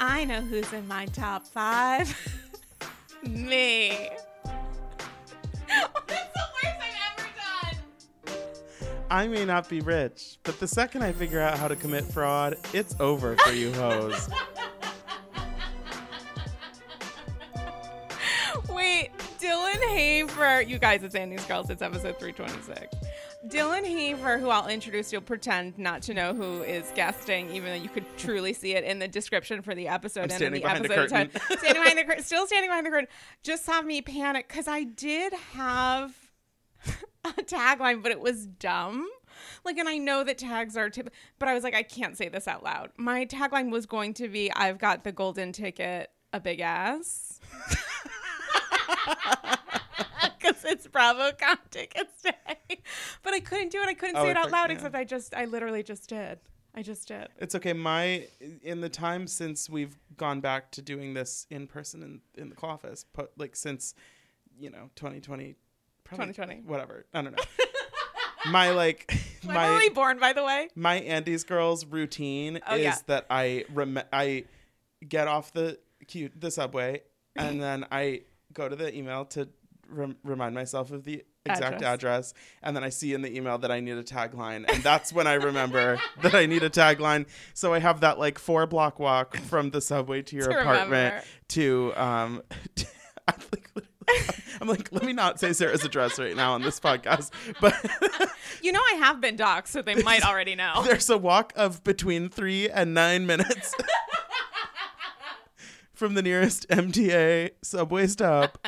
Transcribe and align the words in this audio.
I 0.00 0.24
know 0.24 0.40
who's 0.40 0.72
in 0.72 0.86
my 0.86 1.06
top 1.06 1.46
five. 1.46 2.16
Me. 3.28 3.88
That's 5.68 5.92
the 6.06 6.44
worst 6.54 6.78
I've 6.80 7.18
ever 7.18 7.28
done. 8.32 8.38
I 9.10 9.26
may 9.26 9.44
not 9.44 9.68
be 9.68 9.80
rich, 9.80 10.38
but 10.44 10.60
the 10.60 10.68
second 10.68 11.02
I 11.02 11.12
figure 11.12 11.40
out 11.40 11.58
how 11.58 11.66
to 11.68 11.76
commit 11.76 12.04
fraud, 12.04 12.56
it's 12.72 12.94
over 13.00 13.36
for 13.36 13.52
you 13.52 13.72
hoes. 13.72 14.28
Wait, 18.70 19.10
Dylan 19.40 19.82
Hafer. 19.88 20.62
You 20.62 20.78
guys, 20.78 21.02
it's 21.02 21.14
Andy's 21.16 21.44
Girls. 21.46 21.70
It's 21.70 21.82
episode 21.82 22.18
326. 22.20 22.94
Dylan 23.46 23.84
Hafer, 23.86 24.38
who 24.38 24.48
I'll 24.50 24.66
introduce, 24.68 25.12
you'll 25.12 25.20
pretend 25.22 25.78
not 25.78 26.02
to 26.02 26.14
know 26.14 26.34
who 26.34 26.62
is 26.62 26.90
guesting, 26.96 27.50
even 27.52 27.70
though 27.70 27.80
you 27.82 27.88
could 27.88 28.04
truly 28.18 28.52
see 28.52 28.72
it 28.74 28.82
in 28.82 28.98
the 28.98 29.06
description 29.06 29.62
for 29.62 29.74
the 29.76 29.86
episode 29.88 30.32
I'm 30.32 30.42
and 30.42 30.42
in 30.42 30.52
the 30.54 30.60
behind 30.60 30.84
the 30.84 30.92
episode 30.92 31.10
curtain. 31.10 31.30
title. 31.40 31.56
standing 31.58 31.82
behind 31.82 31.98
the 31.98 32.04
curtain, 32.08 32.24
still 32.24 32.46
standing 32.48 32.68
behind 32.68 32.84
the 32.86 32.90
curtain. 32.90 33.08
Just 33.44 33.64
saw 33.64 33.80
me 33.80 34.02
panic 34.02 34.48
because 34.48 34.66
I 34.66 34.82
did 34.82 35.32
have 35.52 36.14
a 37.24 37.30
tagline, 37.42 38.02
but 38.02 38.10
it 38.10 38.18
was 38.20 38.46
dumb. 38.46 39.08
Like, 39.64 39.78
and 39.78 39.88
I 39.88 39.98
know 39.98 40.24
that 40.24 40.36
tags 40.38 40.76
are, 40.76 40.90
tip- 40.90 41.10
but 41.38 41.48
I 41.48 41.54
was 41.54 41.62
like, 41.62 41.74
I 41.74 41.84
can't 41.84 42.16
say 42.18 42.28
this 42.28 42.48
out 42.48 42.64
loud. 42.64 42.90
My 42.96 43.24
tagline 43.24 43.70
was 43.70 43.86
going 43.86 44.14
to 44.14 44.28
be, 44.28 44.52
"I've 44.52 44.78
got 44.78 45.04
the 45.04 45.12
golden 45.12 45.52
ticket, 45.52 46.10
a 46.32 46.40
big 46.40 46.58
ass." 46.58 47.38
Because 50.48 50.64
it's 50.64 50.86
BravoCon 50.88 51.58
tickets 51.70 52.22
day. 52.22 52.80
But 53.22 53.34
I 53.34 53.40
couldn't 53.40 53.70
do 53.70 53.80
it. 53.82 53.88
I 53.88 53.94
couldn't 53.94 54.16
Oh, 54.16 54.24
say 54.24 54.30
it 54.30 54.36
out 54.36 54.50
loud, 54.50 54.70
yeah. 54.70 54.76
except 54.76 54.94
I 54.94 55.04
just, 55.04 55.34
I 55.34 55.44
literally 55.44 55.82
just 55.82 56.08
did. 56.08 56.38
I 56.74 56.82
just 56.82 57.08
did. 57.08 57.28
It's 57.38 57.54
okay. 57.54 57.72
My 57.72 58.26
in 58.62 58.80
the 58.80 58.88
time 58.88 59.26
since 59.26 59.68
we've 59.68 59.96
gone 60.16 60.40
back 60.40 60.70
to 60.72 60.82
doing 60.82 61.14
this 61.14 61.46
in 61.50 61.66
person 61.66 62.02
in 62.02 62.20
in 62.40 62.50
the 62.50 62.56
office, 62.62 63.04
but 63.14 63.32
like 63.36 63.56
since 63.56 63.94
you 64.58 64.70
know 64.70 64.90
2020, 64.96 65.56
probably 66.04 66.26
2020. 66.26 66.62
whatever. 66.68 67.04
I 67.12 67.22
don't 67.22 67.36
know. 67.36 67.42
my 68.50 68.70
like 68.70 69.12
When 69.44 69.54
my 69.54 69.70
were 69.70 69.78
we 69.78 69.88
born, 69.88 70.18
by 70.20 70.32
the 70.32 70.44
way? 70.44 70.68
my 70.76 70.96
Andy's 70.96 71.42
girls 71.44 71.84
routine 71.86 72.60
Oh, 72.66 72.74
is 72.76 72.82
yeah. 72.82 72.96
that 73.06 73.26
I 73.30 73.64
rem- 73.72 74.00
I 74.12 74.44
get 75.08 75.26
off 75.26 75.52
the 75.52 75.78
queue 76.06 76.30
the 76.38 76.50
subway 76.50 77.02
and 77.34 77.60
then 77.62 77.86
I 77.90 78.22
go 78.52 78.68
to 78.68 78.76
the 78.76 78.94
email 78.96 79.24
to 79.26 79.48
rem- 79.88 80.16
remind 80.24 80.54
myself 80.54 80.90
of 80.92 81.04
the 81.04 81.24
exact 81.46 81.76
Address. 81.76 81.82
address. 81.94 82.34
and 82.62 82.76
then 82.76 82.84
I 82.84 82.90
see 82.90 83.14
in 83.14 83.22
the 83.22 83.34
email 83.34 83.56
that 83.58 83.70
I 83.70 83.80
need 83.80 83.96
a 83.96 84.02
tagline 84.02 84.70
and 84.70 84.82
that's 84.82 85.12
when 85.12 85.26
I 85.26 85.34
remember 85.34 85.98
that 86.22 86.34
I 86.34 86.44
need 86.46 86.62
a 86.62 86.68
tagline 86.70 87.26
so 87.54 87.72
I 87.72 87.78
have 87.78 88.00
that 88.00 88.18
like 88.18 88.38
four 88.38 88.66
block 88.66 88.98
walk 88.98 89.36
from 89.38 89.70
the 89.70 89.80
subway 89.80 90.20
to 90.22 90.36
your 90.36 90.48
To 90.48 90.60
apartment 90.60 90.90
remember. 91.14 91.24
to 91.48 91.92
um 91.96 92.42
I'm 93.28 93.34
like, 93.52 93.86
I'm 94.60 94.68
like 94.68 94.92
let 94.92 95.04
me 95.04 95.12
not 95.14 95.40
say 95.40 95.52
Sarah's 95.54 95.84
address 95.84 96.18
right 96.18 96.36
now 96.36 96.52
on 96.52 96.60
this 96.62 96.78
podcast 96.80 97.30
but 97.60 97.74
You 98.62 98.72
know, 98.72 98.80
I 98.80 98.96
have 98.96 99.20
been 99.20 99.36
doxxed, 99.36 99.68
so 99.68 99.82
they 99.82 99.94
might 100.02 100.24
already 100.26 100.56
know. 100.56 100.82
There's 100.84 101.08
a 101.08 101.16
walk 101.16 101.52
of 101.54 101.84
between 101.84 102.28
three 102.28 102.68
and 102.68 102.92
nine 102.92 103.24
minutes 103.24 103.72
from 105.92 106.14
the 106.14 106.22
nearest 106.22 106.68
MTA 106.68 107.50
subway 107.62 108.06
stop. 108.08 108.58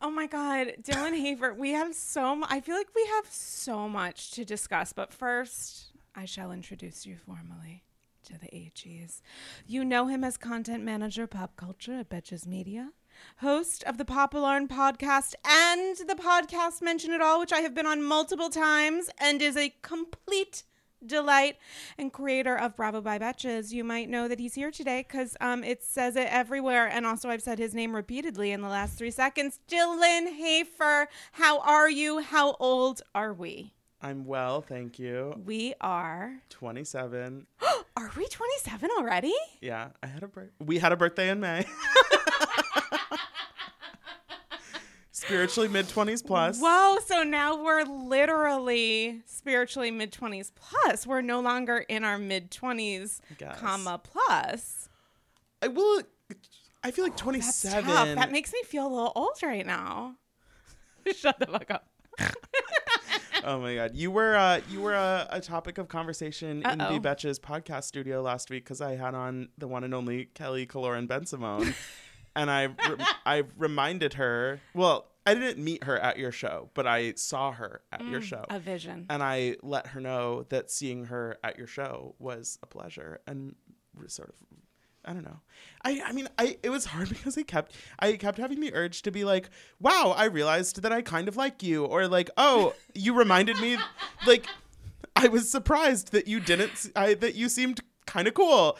Oh 0.00 0.10
my 0.12 0.26
God, 0.28 0.74
Dylan 0.82 1.18
Hafer, 1.18 1.52
we 1.52 1.70
have 1.70 1.92
so 1.92 2.36
mu- 2.36 2.46
I 2.48 2.60
feel 2.60 2.76
like 2.76 2.94
we 2.94 3.04
have 3.16 3.26
so 3.30 3.88
much 3.88 4.30
to 4.32 4.44
discuss, 4.44 4.92
but 4.92 5.12
first, 5.12 5.86
I 6.14 6.24
shall 6.24 6.52
introduce 6.52 7.04
you 7.04 7.16
formally 7.16 7.82
to 8.26 8.38
the 8.38 8.46
AGs. 8.46 9.22
You 9.66 9.84
know 9.84 10.06
him 10.06 10.22
as 10.22 10.36
content 10.36 10.84
manager 10.84 11.26
pop 11.26 11.56
culture 11.56 11.94
at 11.94 12.10
Betches 12.10 12.46
Media, 12.46 12.90
host 13.38 13.82
of 13.84 13.98
the 13.98 14.04
Pop 14.04 14.34
Alarm 14.34 14.68
podcast 14.68 15.34
and 15.44 15.96
the 15.96 16.14
podcast 16.14 16.80
Mention 16.80 17.10
It 17.10 17.20
All, 17.20 17.40
which 17.40 17.52
I 17.52 17.60
have 17.60 17.74
been 17.74 17.86
on 17.86 18.04
multiple 18.04 18.50
times 18.50 19.10
and 19.18 19.42
is 19.42 19.56
a 19.56 19.74
complete 19.82 20.62
delight 21.04 21.56
and 21.96 22.12
creator 22.12 22.56
of 22.56 22.76
Bravo 22.76 23.00
by 23.00 23.18
Betches. 23.18 23.72
You 23.72 23.84
might 23.84 24.08
know 24.08 24.28
that 24.28 24.38
he's 24.38 24.54
here 24.54 24.70
today 24.70 25.04
because 25.06 25.36
um, 25.40 25.64
it 25.64 25.82
says 25.82 26.16
it 26.16 26.28
everywhere. 26.30 26.86
And 26.86 27.06
also, 27.06 27.28
I've 27.28 27.42
said 27.42 27.58
his 27.58 27.74
name 27.74 27.94
repeatedly 27.94 28.52
in 28.52 28.60
the 28.60 28.68
last 28.68 28.98
three 28.98 29.10
seconds. 29.10 29.60
Dylan 29.68 30.34
Hafer, 30.36 31.08
how 31.32 31.60
are 31.60 31.88
you? 31.90 32.18
How 32.20 32.56
old 32.60 33.02
are 33.14 33.32
we? 33.32 33.74
I'm 34.00 34.24
well, 34.24 34.60
thank 34.60 34.98
you. 34.98 35.34
We 35.44 35.74
are. 35.80 36.36
27. 36.50 37.46
Are 37.96 38.12
we 38.16 38.28
27 38.28 38.90
already? 38.96 39.34
Yeah, 39.60 39.88
I 40.04 40.06
had 40.06 40.22
a 40.22 40.28
bir- 40.28 40.52
we 40.60 40.78
had 40.78 40.92
a 40.92 40.96
birthday 40.96 41.30
in 41.30 41.40
May. 41.40 41.66
Spiritually 45.28 45.68
mid 45.68 45.86
20s 45.86 46.24
plus. 46.24 46.58
Whoa, 46.58 46.96
so 47.04 47.22
now 47.22 47.62
we're 47.62 47.84
literally 47.84 49.20
spiritually 49.26 49.90
mid 49.90 50.10
20s 50.10 50.50
plus. 50.54 51.06
We're 51.06 51.20
no 51.20 51.40
longer 51.40 51.84
in 51.86 52.02
our 52.02 52.16
mid 52.18 52.50
20s, 52.50 53.20
comma 53.58 54.00
plus. 54.02 54.88
I 55.60 55.68
will 55.68 56.02
I 56.82 56.90
feel 56.90 57.04
like 57.04 57.16
27. 57.16 57.84
tough. 57.84 58.14
That 58.14 58.32
makes 58.32 58.52
me 58.54 58.62
feel 58.64 58.86
a 58.86 58.88
little 58.88 59.12
old 59.14 59.36
right 59.42 59.66
now. 59.66 60.14
Shut 61.14 61.38
the 61.38 61.46
fuck 61.46 61.70
up. 61.70 61.88
Oh 63.44 63.60
my 63.60 63.76
god, 63.76 63.94
you 63.94 64.10
were 64.10 64.34
uh, 64.36 64.60
you 64.68 64.80
were 64.80 64.94
a, 64.94 65.26
a 65.30 65.40
topic 65.40 65.78
of 65.78 65.86
conversation 65.86 66.60
in 66.66 66.80
Uh-oh. 66.80 66.94
the 66.94 67.00
Betches 67.00 67.38
podcast 67.38 67.84
studio 67.84 68.20
last 68.20 68.50
week 68.50 68.64
because 68.64 68.80
I 68.80 68.96
had 68.96 69.14
on 69.14 69.48
the 69.56 69.68
one 69.68 69.84
and 69.84 69.94
only 69.94 70.24
Kelly 70.34 70.66
Killoren 70.66 71.06
Bensimon, 71.06 71.72
and 72.36 72.50
I 72.50 72.64
re- 72.64 73.06
I 73.24 73.44
reminded 73.56 74.14
her. 74.14 74.60
Well, 74.74 75.06
I 75.28 75.34
didn't 75.34 75.62
meet 75.62 75.84
her 75.84 75.98
at 75.98 76.18
your 76.18 76.32
show, 76.32 76.70
but 76.74 76.86
I 76.86 77.12
saw 77.14 77.52
her 77.52 77.82
at 77.92 78.04
your 78.06 78.20
mm, 78.20 78.24
show, 78.24 78.44
A 78.48 78.58
vision. 78.58 79.06
and 79.10 79.22
I 79.22 79.56
let 79.62 79.88
her 79.88 80.00
know 80.00 80.44
that 80.48 80.70
seeing 80.70 81.04
her 81.06 81.36
at 81.44 81.58
your 81.58 81.66
show 81.66 82.14
was 82.18 82.58
a 82.62 82.66
pleasure 82.66 83.20
and 83.26 83.54
sort 84.06 84.30
of. 84.30 84.36
I 85.04 85.12
don't 85.14 85.24
know. 85.24 85.40
I, 85.82 86.02
I 86.04 86.12
mean, 86.12 86.28
I 86.38 86.58
it 86.62 86.70
was 86.70 86.84
hard 86.86 87.08
because 87.14 87.38
I 87.38 87.42
kept 87.42 87.72
I 87.98 88.16
kept 88.16 88.38
having 88.38 88.60
the 88.60 88.74
urge 88.74 89.02
to 89.02 89.10
be 89.10 89.24
like, 89.24 89.48
"Wow, 89.80 90.14
I 90.16 90.24
realized 90.24 90.82
that 90.82 90.92
I 90.92 91.02
kind 91.02 91.28
of 91.28 91.36
like 91.36 91.62
you," 91.62 91.84
or 91.84 92.08
like, 92.08 92.30
"Oh, 92.36 92.74
you 92.94 93.14
reminded 93.14 93.58
me." 93.60 93.76
Like, 94.26 94.46
I 95.14 95.28
was 95.28 95.48
surprised 95.48 96.10
that 96.12 96.26
you 96.26 96.40
didn't. 96.40 96.90
I 96.96 97.14
that 97.14 97.34
you 97.34 97.48
seemed 97.48 97.80
kind 98.08 98.26
of 98.26 98.34
cool, 98.34 98.78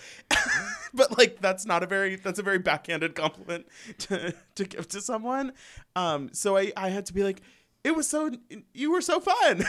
but 0.95 1.17
like 1.19 1.41
that's 1.41 1.67
not 1.67 1.83
a 1.83 1.87
very 1.87 2.17
that's 2.17 2.39
a 2.39 2.43
very 2.43 2.59
backhanded 2.59 3.15
compliment 3.15 3.67
to 3.99 4.35
to 4.57 4.65
give 4.65 4.89
to 4.89 5.01
someone. 5.01 5.53
Um, 5.95 6.31
so 6.33 6.57
I 6.57 6.73
I 6.77 6.89
had 6.89 7.07
to 7.07 7.13
be 7.13 7.23
like, 7.23 7.43
"It 7.85 7.95
was 7.95 8.09
so 8.09 8.31
you 8.73 8.91
were 8.91 9.03
so 9.03 9.21
fun." 9.21 9.65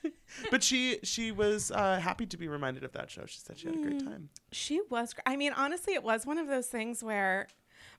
but 0.50 0.62
she 0.62 0.98
she 1.04 1.30
was 1.32 1.70
uh, 1.70 1.98
happy 2.00 2.26
to 2.26 2.36
be 2.36 2.48
reminded 2.48 2.84
of 2.84 2.92
that 2.92 3.10
show. 3.10 3.24
She 3.26 3.38
said 3.38 3.58
she 3.58 3.68
had 3.68 3.76
a 3.76 3.82
great 3.82 4.04
time. 4.04 4.28
She 4.52 4.80
was. 4.90 5.14
I 5.24 5.36
mean, 5.36 5.52
honestly, 5.52 5.94
it 5.94 6.02
was 6.02 6.26
one 6.26 6.38
of 6.38 6.48
those 6.48 6.66
things 6.66 7.02
where 7.02 7.46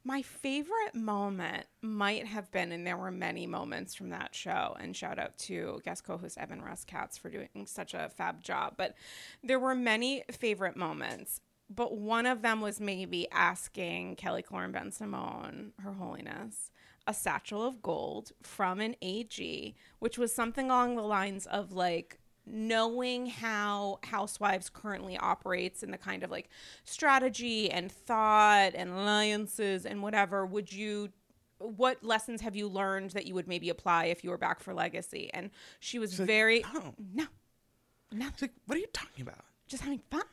my 0.07 0.22
favorite 0.22 0.95
moment 0.95 1.66
might 1.81 2.25
have 2.25 2.50
been, 2.50 2.72
and 2.72 2.88
there 2.88 2.95
were 2.95 3.12
many 3.12 3.45
moments 3.45 3.94
from 3.94 4.12
that 4.12 4.34
show. 4.34 4.73
And 4.79 4.95
shout 4.95 5.19
out 5.19 5.38
to 5.40 5.81
guest 5.84 6.06
co-host 6.06 6.38
Evan 6.38 6.62
Ross 6.62 6.85
Katz 6.85 7.18
for 7.18 7.29
doing 7.29 7.66
such 7.66 7.94
a 7.94 8.09
fab 8.16 8.41
job. 8.41 8.75
But 8.78 8.96
there 9.44 9.59
were 9.59 9.75
many 9.75 10.23
favorite 10.31 10.78
moments. 10.78 11.41
But 11.69 11.97
one 11.97 12.25
of 12.25 12.41
them 12.41 12.62
was 12.62 12.79
maybe 12.79 13.28
asking 13.34 14.16
Kelly 14.16 14.44
Killoren 14.44 14.72
Bensimon, 14.72 15.72
Her 15.81 15.91
Holiness, 15.91 16.72
a 17.06 17.13
satchel 17.13 17.67
of 17.67 17.81
gold 17.81 18.31
from 18.41 18.79
an 18.79 18.96
AG, 19.01 19.75
which 20.00 20.17
was 20.17 20.34
something 20.34 20.67
along 20.67 20.96
the 20.96 21.01
lines 21.01 21.46
of 21.47 21.73
like 21.73 22.22
knowing 22.50 23.28
how 23.28 23.99
housewives 24.03 24.70
currently 24.70 25.17
operates 25.17 25.84
and 25.84 25.94
the 25.94 25.97
kind 25.97 26.23
of 26.23 26.32
like 26.32 26.49
strategy 26.84 27.70
and 27.70 27.91
thought 27.91 28.73
and 28.76 28.90
alliances 28.91 29.85
and 29.85 30.02
whatever 30.02 30.46
would 30.46 30.72
you 30.72 31.09
what 31.59 32.03
lessons 32.03 32.41
have 32.41 32.55
you 32.55 32.67
learned 32.67 33.11
that 33.11 33.26
you 33.26 33.34
would 33.34 33.47
maybe 33.47 33.70
apply 33.70 34.05
if 34.05 34.23
you 34.23 34.29
were 34.29 34.38
back 34.38 34.59
for 34.59 34.73
legacy 34.73 35.29
and 35.34 35.49
she 35.79 35.99
was 35.99 36.14
very 36.14 36.64
"No." 36.73 36.94
no 37.14 37.26
no 38.11 38.26
She's 38.34 38.44
like, 38.44 38.53
"What 38.66 38.78
are 38.78 38.82
you 38.82 38.88
talking 38.94 39.22
about?" 39.22 39.44
just 39.67 39.84
having 39.84 39.99
fun 40.09 40.23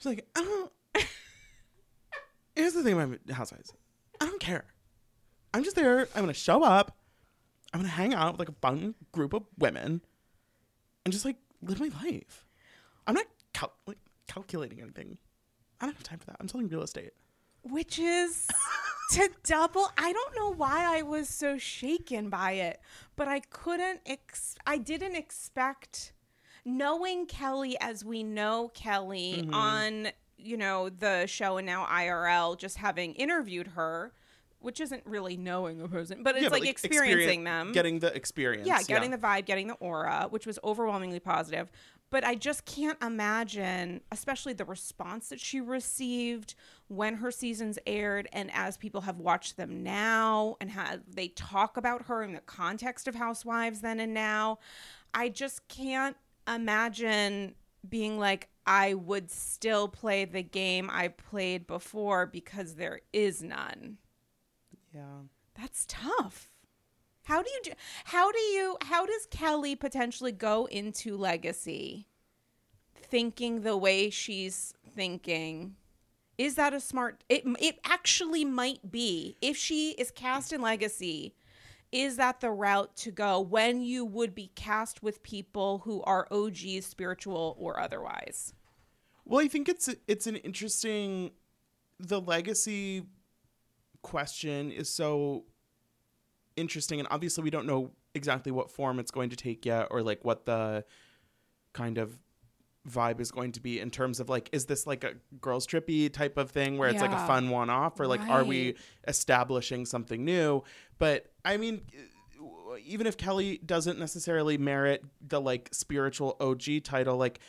She's 0.00 0.06
like, 0.06 0.26
I 0.34 0.42
don't. 0.42 0.72
Here's 2.56 2.72
the 2.72 2.82
thing 2.82 2.94
about 2.94 3.18
Housewives. 3.30 3.72
I 4.18 4.24
don't 4.24 4.40
care. 4.40 4.64
I'm 5.52 5.62
just 5.62 5.76
there. 5.76 6.08
I'm 6.14 6.22
gonna 6.22 6.32
show 6.32 6.62
up. 6.62 6.96
I'm 7.72 7.80
gonna 7.80 7.92
hang 7.92 8.14
out 8.14 8.32
with 8.32 8.40
like 8.40 8.48
a 8.48 8.60
fun 8.60 8.94
group 9.12 9.34
of 9.34 9.42
women, 9.58 10.00
and 11.10 11.12
just 11.12 11.24
like 11.24 11.36
live 11.62 11.80
my 11.80 11.90
life. 12.04 12.46
I'm 13.06 13.14
not 13.14 13.26
cal- 13.52 13.74
like, 13.86 13.98
calculating 14.28 14.80
anything. 14.80 15.18
I 15.80 15.86
don't 15.86 15.94
have 15.96 16.04
time 16.04 16.18
for 16.18 16.26
that. 16.26 16.36
I'm 16.40 16.48
selling 16.48 16.68
real 16.68 16.82
estate. 16.82 17.12
which 17.62 17.98
is 17.98 18.48
to 19.10 19.28
double 19.42 19.90
i 19.98 20.12
don't 20.12 20.36
know 20.36 20.52
why 20.52 20.96
i 20.98 21.02
was 21.02 21.28
so 21.28 21.58
shaken 21.58 22.30
by 22.30 22.52
it 22.52 22.80
but 23.16 23.26
i 23.26 23.40
couldn't 23.40 24.00
ex- 24.06 24.54
i 24.66 24.78
didn't 24.78 25.16
expect 25.16 26.12
knowing 26.64 27.26
kelly 27.26 27.76
as 27.80 28.04
we 28.04 28.22
know 28.22 28.70
kelly 28.72 29.42
mm-hmm. 29.42 29.52
on 29.52 30.08
you 30.42 30.56
know, 30.56 30.88
the 30.88 31.26
show 31.26 31.58
and 31.58 31.66
now 31.66 31.86
IRL 31.86 32.58
just 32.58 32.76
having 32.78 33.14
interviewed 33.14 33.68
her, 33.68 34.12
which 34.60 34.80
isn't 34.80 35.02
really 35.06 35.36
knowing 35.36 35.80
a 35.80 35.88
person, 35.88 36.22
but 36.22 36.34
it's 36.36 36.44
Yeah, 36.44 36.48
but, 36.50 36.60
like, 36.60 36.68
experiencing 36.68 37.44
them. 37.44 37.72
getting 37.72 37.98
the 37.98 38.14
experience. 38.14 38.66
yeah, 38.66 38.82
getting 38.82 39.10
the 39.10 39.18
vibe, 39.18 39.46
getting 39.46 39.66
the 39.68 39.74
aura, 39.74 40.26
which 40.30 40.46
was 40.46 40.58
overwhelmingly 40.62 41.20
positive. 41.20 41.70
But 42.10 42.24
I 42.24 42.34
just 42.34 42.64
can't 42.64 43.00
imagine, 43.02 44.00
especially 44.10 44.52
the 44.52 44.64
response 44.64 45.28
that 45.28 45.38
she 45.38 45.60
received 45.60 46.54
when 46.88 47.14
her 47.16 47.30
seasons 47.30 47.78
aired, 47.86 48.28
and 48.32 48.50
as 48.52 48.76
people 48.76 49.02
have 49.02 49.18
watched 49.18 49.56
them 49.56 49.82
now, 49.84 50.56
and 50.60 50.70
how 50.72 50.96
they 51.08 51.28
talk 51.28 51.76
about 51.76 52.06
her 52.06 52.22
in 52.24 52.32
the 52.32 52.40
context 52.40 53.06
of 53.06 53.14
Housewives 53.14 53.80
then 53.80 54.00
and 54.00 54.12
now. 54.12 54.58
I 55.14 55.28
just 55.28 55.66
can't 55.68 56.16
imagine 56.48 57.54
being 57.88 58.18
like, 58.18 58.48
I 58.66 58.94
would 58.94 59.30
still 59.30 59.88
play 59.88 60.24
the 60.24 60.42
game 60.42 60.90
I 60.92 61.08
played 61.08 61.66
before 61.66 62.26
because 62.26 62.74
there 62.74 63.00
is 63.12 63.42
none. 63.42 63.98
Yeah. 64.94 65.22
That's 65.54 65.84
tough. 65.88 66.50
How 67.24 67.42
do 67.42 67.50
you 67.50 67.60
do 67.62 67.72
how 68.04 68.32
do 68.32 68.38
you 68.38 68.76
how 68.82 69.06
does 69.06 69.26
Kelly 69.30 69.76
potentially 69.76 70.32
go 70.32 70.66
into 70.66 71.16
legacy 71.16 72.08
thinking 72.94 73.60
the 73.60 73.76
way 73.76 74.10
she's 74.10 74.74
thinking? 74.94 75.76
Is 76.38 76.54
that 76.54 76.72
a 76.72 76.80
smart 76.80 77.22
it 77.28 77.44
it 77.60 77.78
actually 77.84 78.44
might 78.44 78.90
be 78.90 79.36
if 79.40 79.56
she 79.56 79.90
is 79.92 80.10
cast 80.10 80.52
in 80.52 80.60
legacy 80.60 81.34
is 81.92 82.16
that 82.16 82.40
the 82.40 82.50
route 82.50 82.96
to 82.96 83.10
go 83.10 83.40
when 83.40 83.82
you 83.82 84.04
would 84.04 84.34
be 84.34 84.50
cast 84.54 85.02
with 85.02 85.22
people 85.22 85.78
who 85.84 86.02
are 86.02 86.28
OGs 86.30 86.86
spiritual 86.86 87.56
or 87.58 87.80
otherwise? 87.80 88.54
Well, 89.24 89.44
I 89.44 89.48
think 89.48 89.68
it's 89.68 89.88
it's 90.08 90.26
an 90.26 90.36
interesting 90.36 91.32
the 91.98 92.20
legacy 92.20 93.04
question 94.02 94.70
is 94.70 94.88
so 94.88 95.44
interesting 96.56 96.98
and 96.98 97.08
obviously 97.10 97.42
we 97.44 97.50
don't 97.50 97.66
know 97.66 97.90
exactly 98.14 98.52
what 98.52 98.70
form 98.70 98.98
it's 98.98 99.10
going 99.10 99.30
to 99.30 99.36
take 99.36 99.64
yet 99.64 99.88
or 99.90 100.02
like 100.02 100.24
what 100.24 100.46
the 100.46 100.84
kind 101.72 101.98
of 101.98 102.18
vibe 102.88 103.20
is 103.20 103.30
going 103.30 103.52
to 103.52 103.60
be 103.60 103.78
in 103.78 103.90
terms 103.90 104.20
of 104.20 104.28
like 104.28 104.48
is 104.52 104.66
this 104.66 104.86
like 104.86 105.04
a 105.04 105.12
girls 105.40 105.66
trippy 105.66 106.10
type 106.10 106.38
of 106.38 106.50
thing 106.50 106.78
where 106.78 106.88
it's 106.88 107.00
like 107.00 107.12
a 107.12 107.26
fun 107.26 107.50
one 107.50 107.68
off 107.68 108.00
or 108.00 108.06
like 108.06 108.20
are 108.28 108.42
we 108.42 108.74
establishing 109.06 109.84
something 109.84 110.24
new? 110.24 110.62
But 110.98 111.30
i 111.44 111.56
mean 111.56 111.82
even 112.84 113.06
if 113.06 113.16
kelly 113.16 113.58
doesn't 113.64 113.98
necessarily 113.98 114.56
merit 114.56 115.04
the 115.20 115.40
like 115.40 115.68
spiritual 115.72 116.36
og 116.40 116.62
title 116.82 117.16
like 117.16 117.40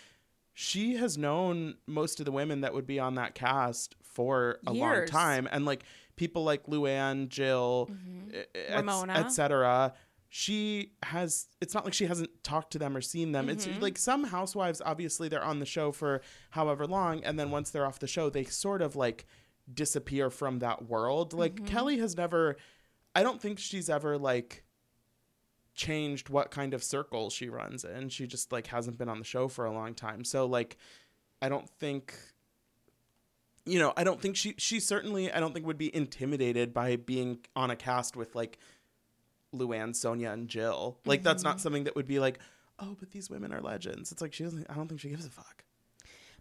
she 0.54 0.96
has 0.96 1.18
known 1.18 1.76
most 1.88 2.20
of 2.20 2.26
the 2.26 2.32
women 2.32 2.62
that 2.62 2.74
would 2.74 2.86
be 2.86 3.00
on 3.00 3.16
that 3.16 3.36
cast 3.36 3.96
for 4.04 4.60
a 4.68 4.74
long 4.74 5.06
time 5.06 5.48
and 5.52 5.66
like 5.66 5.84
people 6.22 6.44
like 6.52 6.64
luann 6.68 7.28
jill 7.38 7.90
Mm-hmm. 7.92 8.36
et- 8.36 8.76
etc 9.26 9.94
she 10.34 10.92
has 11.04 11.48
it's 11.60 11.74
not 11.74 11.84
like 11.86 11.94
she 11.94 12.06
hasn't 12.06 12.30
talked 12.44 12.72
to 12.74 12.80
them 12.80 12.96
or 12.96 13.02
seen 13.02 13.32
them 13.32 13.48
Mm-hmm. 13.48 13.70
it's 13.72 13.82
like 13.82 13.98
some 13.98 14.24
housewives 14.26 14.82
obviously 14.86 15.28
they're 15.30 15.44
on 15.54 15.60
the 15.60 15.66
show 15.66 15.92
for 15.92 16.22
however 16.52 16.86
long 16.88 17.24
and 17.26 17.38
then 17.40 17.50
once 17.52 17.70
they're 17.72 17.86
off 17.86 18.00
the 18.00 18.08
show 18.16 18.30
they 18.30 18.44
sort 18.46 18.82
of 18.82 18.96
like 18.96 19.26
disappear 19.74 20.30
from 20.30 20.60
that 20.60 20.88
world 20.94 21.34
like 21.34 21.56
Mm-hmm. 21.56 21.66
kelly 21.74 21.98
has 21.98 22.16
never 22.16 22.56
i 23.16 23.24
don't 23.24 23.42
think 23.42 23.58
she's 23.60 23.90
ever 23.90 24.18
like 24.18 24.64
changed 25.74 26.30
what 26.30 26.52
kind 26.52 26.74
of 26.74 26.84
circle 26.84 27.30
she 27.30 27.48
runs 27.50 27.84
in 27.84 28.10
she 28.10 28.28
just 28.28 28.52
like 28.52 28.68
hasn't 28.68 28.98
been 28.98 29.10
on 29.10 29.20
the 29.20 29.26
show 29.26 29.48
for 29.48 29.66
a 29.66 29.72
long 29.72 29.94
time 29.94 30.24
so 30.24 30.46
like 30.46 30.78
i 31.42 31.48
don't 31.50 31.70
think 31.70 32.14
you 33.66 33.78
know 33.80 33.94
i 33.96 34.04
don't 34.04 34.20
think 34.22 34.36
she 34.36 34.56
she 34.58 34.80
certainly 34.80 35.32
i 35.32 35.40
don't 35.40 35.54
think 35.54 35.66
would 35.66 35.78
be 35.78 35.94
intimidated 35.96 36.74
by 36.74 36.96
being 36.96 37.40
on 37.56 37.70
a 37.72 37.76
cast 37.76 38.16
with 38.16 38.34
like 38.36 38.58
Luann, 39.54 39.90
Sonja, 39.90 40.32
and 40.32 40.48
Jill. 40.48 40.98
Like 41.06 41.24
that's 41.24 41.44
Mm-hmm. 41.44 41.50
not 41.50 41.60
something 41.60 41.84
that 41.84 41.96
would 41.98 42.08
be 42.08 42.20
like, 42.20 42.40
oh, 42.80 42.96
but 42.98 43.12
these 43.12 43.30
women 43.30 43.52
are 43.52 43.60
legends. 43.60 44.14
It's 44.14 44.22
like 44.22 44.32
she 44.34 44.44
doesn't. 44.46 44.66
I 44.70 44.76
don't 44.76 44.88
think 44.88 45.02
she 45.02 45.10
gives 45.10 45.26
a 45.26 45.30
fuck. 45.30 45.66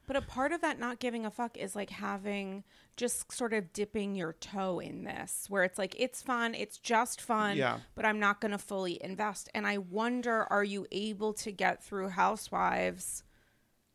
But 0.06 0.14
a 0.14 0.22
part 0.22 0.52
of 0.52 0.60
that 0.60 0.78
not 0.78 1.00
giving 1.00 1.26
a 1.26 1.30
fuck 1.32 1.56
is 1.56 1.74
like 1.74 1.90
having 1.90 2.62
just 2.96 3.32
sort 3.32 3.52
of 3.52 3.72
dipping 3.72 4.14
your 4.14 4.34
toe 4.34 4.78
in 4.78 5.02
this, 5.02 5.46
where 5.48 5.64
it's 5.64 5.76
like, 5.76 5.96
it's 5.98 6.22
fun, 6.22 6.54
it's 6.54 6.78
just 6.78 7.20
fun, 7.20 7.56
Yeah. 7.56 7.78
but 7.96 8.04
I'm 8.04 8.20
not 8.20 8.40
going 8.40 8.52
to 8.52 8.58
fully 8.58 9.02
invest. 9.02 9.48
And 9.54 9.66
I 9.66 9.78
wonder, 9.78 10.44
are 10.44 10.62
you 10.64 10.86
able 10.92 11.32
to 11.34 11.50
get 11.50 11.82
through 11.82 12.10
Housewives, 12.10 13.24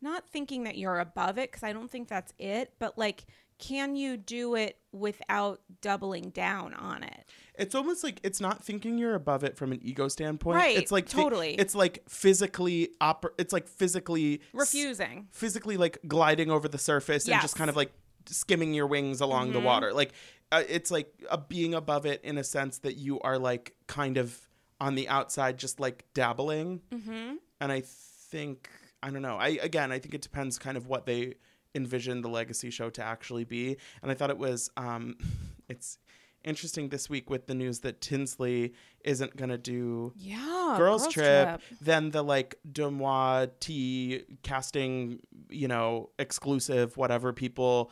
not 0.02 0.28
thinking 0.28 0.64
that 0.64 0.76
you're 0.78 0.98
above 1.00 1.38
it, 1.38 1.50
because 1.50 1.62
I 1.62 1.72
don't 1.72 1.90
think 1.90 2.08
that's 2.08 2.32
it, 2.38 2.72
but 2.78 2.96
like, 2.98 3.24
can 3.58 3.96
you 3.96 4.18
do 4.18 4.54
it 4.54 4.78
without 4.92 5.60
doubling 5.80 6.28
down 6.30 6.74
on 6.74 7.02
it? 7.02 7.24
It's 7.58 7.74
almost 7.74 8.04
like 8.04 8.20
it's 8.22 8.38
not 8.40 8.62
thinking 8.62 8.98
you're 8.98 9.14
above 9.14 9.44
it 9.44 9.56
from 9.56 9.72
an 9.72 9.80
ego 9.82 10.08
standpoint. 10.08 10.56
Right, 10.56 10.76
It's 10.76 10.92
like 10.92 11.08
thi- 11.08 11.22
totally. 11.22 11.54
it's 11.54 11.74
like 11.74 12.02
physically 12.08 12.90
oper- 13.00 13.30
It's 13.38 13.54
like 13.54 13.66
physically 13.66 14.34
s- 14.34 14.40
Refusing. 14.52 15.28
physically 15.30 15.78
like 15.78 15.98
gliding 16.06 16.50
over 16.50 16.68
the 16.68 16.76
surface 16.76 17.24
and 17.24 17.30
Yes. 17.30 17.36
Mm-hmm. 17.38 17.44
just 17.44 17.56
kind 17.56 17.70
of 17.70 17.76
like 17.76 17.92
skimming 18.26 18.74
your 18.74 18.86
wings 18.86 19.22
along 19.22 19.52
the 19.54 19.60
water. 19.60 19.94
Like 19.94 20.12
uh, 20.52 20.62
it's 20.68 20.90
like 20.90 21.10
a 21.30 21.38
being 21.38 21.72
above 21.72 22.04
it 22.04 22.20
in 22.22 22.36
a 22.36 22.44
sense 22.44 22.78
that 22.80 22.96
you 22.96 23.18
are 23.20 23.38
like 23.38 23.74
kind 23.86 24.18
of 24.18 24.38
on 24.80 24.94
the 24.96 25.08
outside, 25.08 25.56
just 25.58 25.80
like 25.80 26.04
dabbling. 26.12 26.82
Mm-hmm. 26.92 27.36
And 27.62 27.72
I 27.72 27.82
think 27.86 28.68
I 29.06 29.10
don't 29.10 29.22
know. 29.22 29.36
I 29.36 29.48
again, 29.62 29.92
I 29.92 29.98
think 29.98 30.14
it 30.14 30.22
depends 30.22 30.58
kind 30.58 30.76
of 30.76 30.86
what 30.88 31.06
they 31.06 31.34
envision 31.74 32.22
the 32.22 32.28
legacy 32.28 32.70
show 32.70 32.90
to 32.90 33.02
actually 33.02 33.44
be. 33.44 33.76
And 34.02 34.10
I 34.10 34.14
thought 34.14 34.30
it 34.30 34.38
was 34.38 34.70
um, 34.76 35.16
it's 35.68 35.98
interesting 36.44 36.88
this 36.88 37.10
week 37.10 37.28
with 37.28 37.46
the 37.46 37.54
news 37.54 37.80
that 37.80 38.00
Tinsley 38.00 38.72
isn't 39.04 39.36
gonna 39.36 39.58
do 39.58 40.12
Yeah. 40.16 40.74
girls, 40.76 41.06
trip, 41.08 41.60
then 41.80 42.10
the 42.10 42.22
like 42.22 42.56
DeuxMoi 42.70 43.50
T 43.60 44.22
casting, 44.42 45.20
you 45.50 45.68
know, 45.68 46.10
exclusive, 46.18 46.96
whatever 46.96 47.32
people 47.32 47.90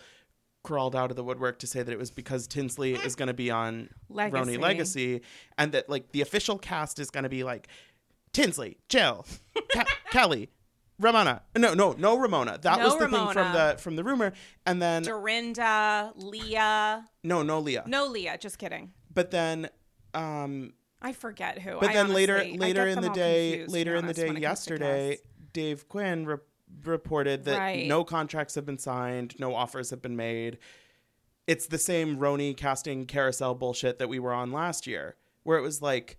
crawled 0.62 0.96
out 0.96 1.10
of 1.10 1.17
the 1.17 1.22
woodwork 1.25 1.58
to 1.58 1.67
say 1.67 1.82
that 1.82 1.93
it 1.93 1.99
was 1.99 2.10
because 2.10 2.46
Tinsley 2.46 2.94
is 2.94 3.14
going 3.17 3.26
to 3.26 3.34
be 3.34 3.50
on 3.50 3.90
Legacy. 4.08 4.38
RONY 4.56 4.56
Legacy, 4.62 5.20
and 5.58 5.72
that 5.72 5.90
like 5.90 6.10
the 6.12 6.22
official 6.22 6.56
cast 6.58 6.99
is 6.99 7.10
going 7.10 7.25
to 7.25 7.28
be 7.28 7.44
like 7.44 7.69
Tinsley, 8.32 8.78
Jill, 8.88 9.26
Ke- 9.76 9.87
Kelly. 10.10 10.49
Ramona, 11.05 11.43
no, 11.56 11.75
no, 11.75 11.93
no, 11.93 12.17
Ramona. 12.19 12.59
That 12.62 12.79
No 12.79 12.85
was 12.87 12.94
the 12.99 13.08
thing 13.08 13.29
from 13.32 13.53
the 13.53 13.77
from 13.79 13.96
the 13.96 14.03
rumor, 14.03 14.32
and 14.65 14.81
then 14.81 15.03
Dorinda, 15.03 16.13
Leah. 16.17 17.05
no, 17.23 17.43
no, 17.43 17.61
Leah. 17.61 17.84
No, 17.87 18.06
Leah. 18.06 18.39
Just 18.39 18.58
kidding. 18.58 18.93
But 19.13 19.31
then, 19.31 19.69
um, 20.15 20.73
I 21.03 21.13
forget 21.13 21.58
who. 21.58 21.79
But 21.79 21.91
I 21.91 21.93
then 21.93 22.13
later, 22.15 22.37
honestly- 22.37 22.55
I 22.55 22.56
later 22.56 22.84
get 22.84 22.89
in 22.89 22.94
them 22.94 23.03
the 23.03 23.08
all 23.11 23.15
day, 23.15 23.51
confused, 23.51 23.69
to 23.69 23.73
be 23.73 23.79
later 23.79 23.91
in 23.91 23.96
the 23.96 24.06
honest, 24.06 24.17
day 24.20 24.27
when 24.29 24.37
it 24.37 24.41
comes 24.41 24.65
to 24.65 24.70
yesterday. 24.73 25.19
Dave 25.53 25.89
Quinn 25.89 26.25
re- 26.27 26.37
reported 26.84 27.44
that 27.44 27.58
Right. 27.58 27.87
no 27.87 28.03
contracts 28.03 28.55
have 28.55 28.65
been 28.67 28.79
signed, 28.79 29.34
no 29.39 29.55
offers 29.55 29.91
have 29.91 30.01
been 30.01 30.17
made. 30.17 30.58
It's 31.46 31.67
the 31.67 31.79
same 31.79 32.19
RONY 32.19 32.55
casting 32.56 33.05
carousel 33.06 33.55
bullshit 33.55 33.99
that 33.99 34.08
we 34.08 34.19
were 34.19 34.32
on 34.32 34.51
last 34.53 34.87
year, 34.87 35.17
where 35.43 35.58
it 35.58 35.63
was 35.63 35.82
like, 35.82 36.19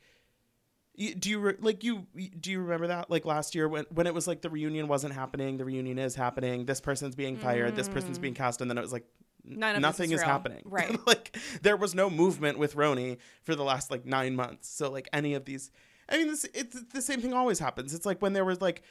do 0.98 1.30
you 1.30 1.40
re- 1.40 1.58
like 1.60 1.84
you 1.84 2.08
do 2.40 2.52
you 2.52 2.60
remember 2.62 2.88
that 2.88 3.10
like 3.10 3.26
last 3.26 3.56
year 3.56 3.68
when 3.68 3.86
when 3.94 4.08
it 4.08 4.14
was 4.14 4.28
like 4.28 4.42
the 4.42 4.50
reunion 4.50 4.88
wasn't 4.88 5.14
happening, 5.14 5.58
the 5.58 5.66
reunion 5.66 6.00
is 6.00 6.16
happening, 6.16 6.66
this 6.66 6.82
person's 6.82 7.16
being 7.16 7.38
fired, 7.38 7.76
this 7.76 7.90
person's 7.90 8.20
being 8.20 8.34
cast, 8.34 8.62
and 8.62 8.70
then 8.70 8.78
it 8.78 8.82
was 8.82 8.94
like 8.94 9.06
Mm. 9.48 9.58
None 9.58 9.82
nothing 9.82 10.12
is 10.12 10.20
is 10.22 10.24
happening. 10.24 10.62
Right. 10.66 10.98
like 11.06 11.38
there 11.62 11.78
was 11.78 11.94
no 11.96 12.10
movement 12.10 12.58
with 12.58 12.76
RONY 12.76 13.18
for 13.44 13.56
the 13.56 13.64
last 13.64 13.92
like 13.92 14.06
nine 14.06 14.36
months. 14.36 14.70
So 14.70 14.92
like 14.92 15.08
any 15.14 15.34
of 15.34 15.46
these, 15.46 15.72
I 16.10 16.18
mean, 16.18 16.28
this 16.28 16.46
it's 16.54 16.82
the 16.94 17.02
same 17.02 17.22
thing 17.22 17.34
always 17.34 17.60
happens. 17.60 17.94
It's 17.94 18.06
like 18.06 18.22
when 18.22 18.34
there 18.34 18.46
was 18.46 18.62
like 18.62 18.84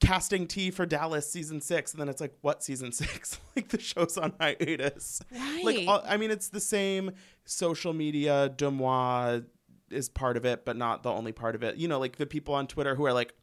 casting 0.00 0.46
tea 0.46 0.70
for 0.70 0.86
Dallas 0.86 1.30
season 1.30 1.60
six, 1.60 1.92
and 1.92 2.00
then 2.00 2.08
it's 2.08 2.20
like 2.20 2.34
what 2.40 2.62
season 2.62 2.92
six? 3.04 3.38
like 3.54 3.68
the 3.68 3.80
show's 3.80 4.18
on 4.18 4.32
hiatus. 4.40 5.20
Right. 5.30 5.64
Like 5.64 5.88
all, 5.88 6.02
I 6.06 6.16
mean, 6.16 6.30
it's 6.30 6.48
the 6.48 6.60
same 6.60 7.12
social 7.44 7.92
media. 7.92 8.52
DeuxMoi 8.56 9.44
is 9.90 10.08
part 10.08 10.36
of 10.36 10.44
it, 10.44 10.64
but 10.64 10.76
not 10.76 11.02
the 11.02 11.10
only 11.10 11.32
part 11.32 11.54
of 11.54 11.62
it. 11.62 11.76
You 11.76 11.88
know, 11.88 11.98
like 11.98 12.16
the 12.16 12.26
people 12.26 12.54
on 12.54 12.66
Twitter 12.66 12.94
who 12.94 13.04
are 13.06 13.12
like. 13.12 13.34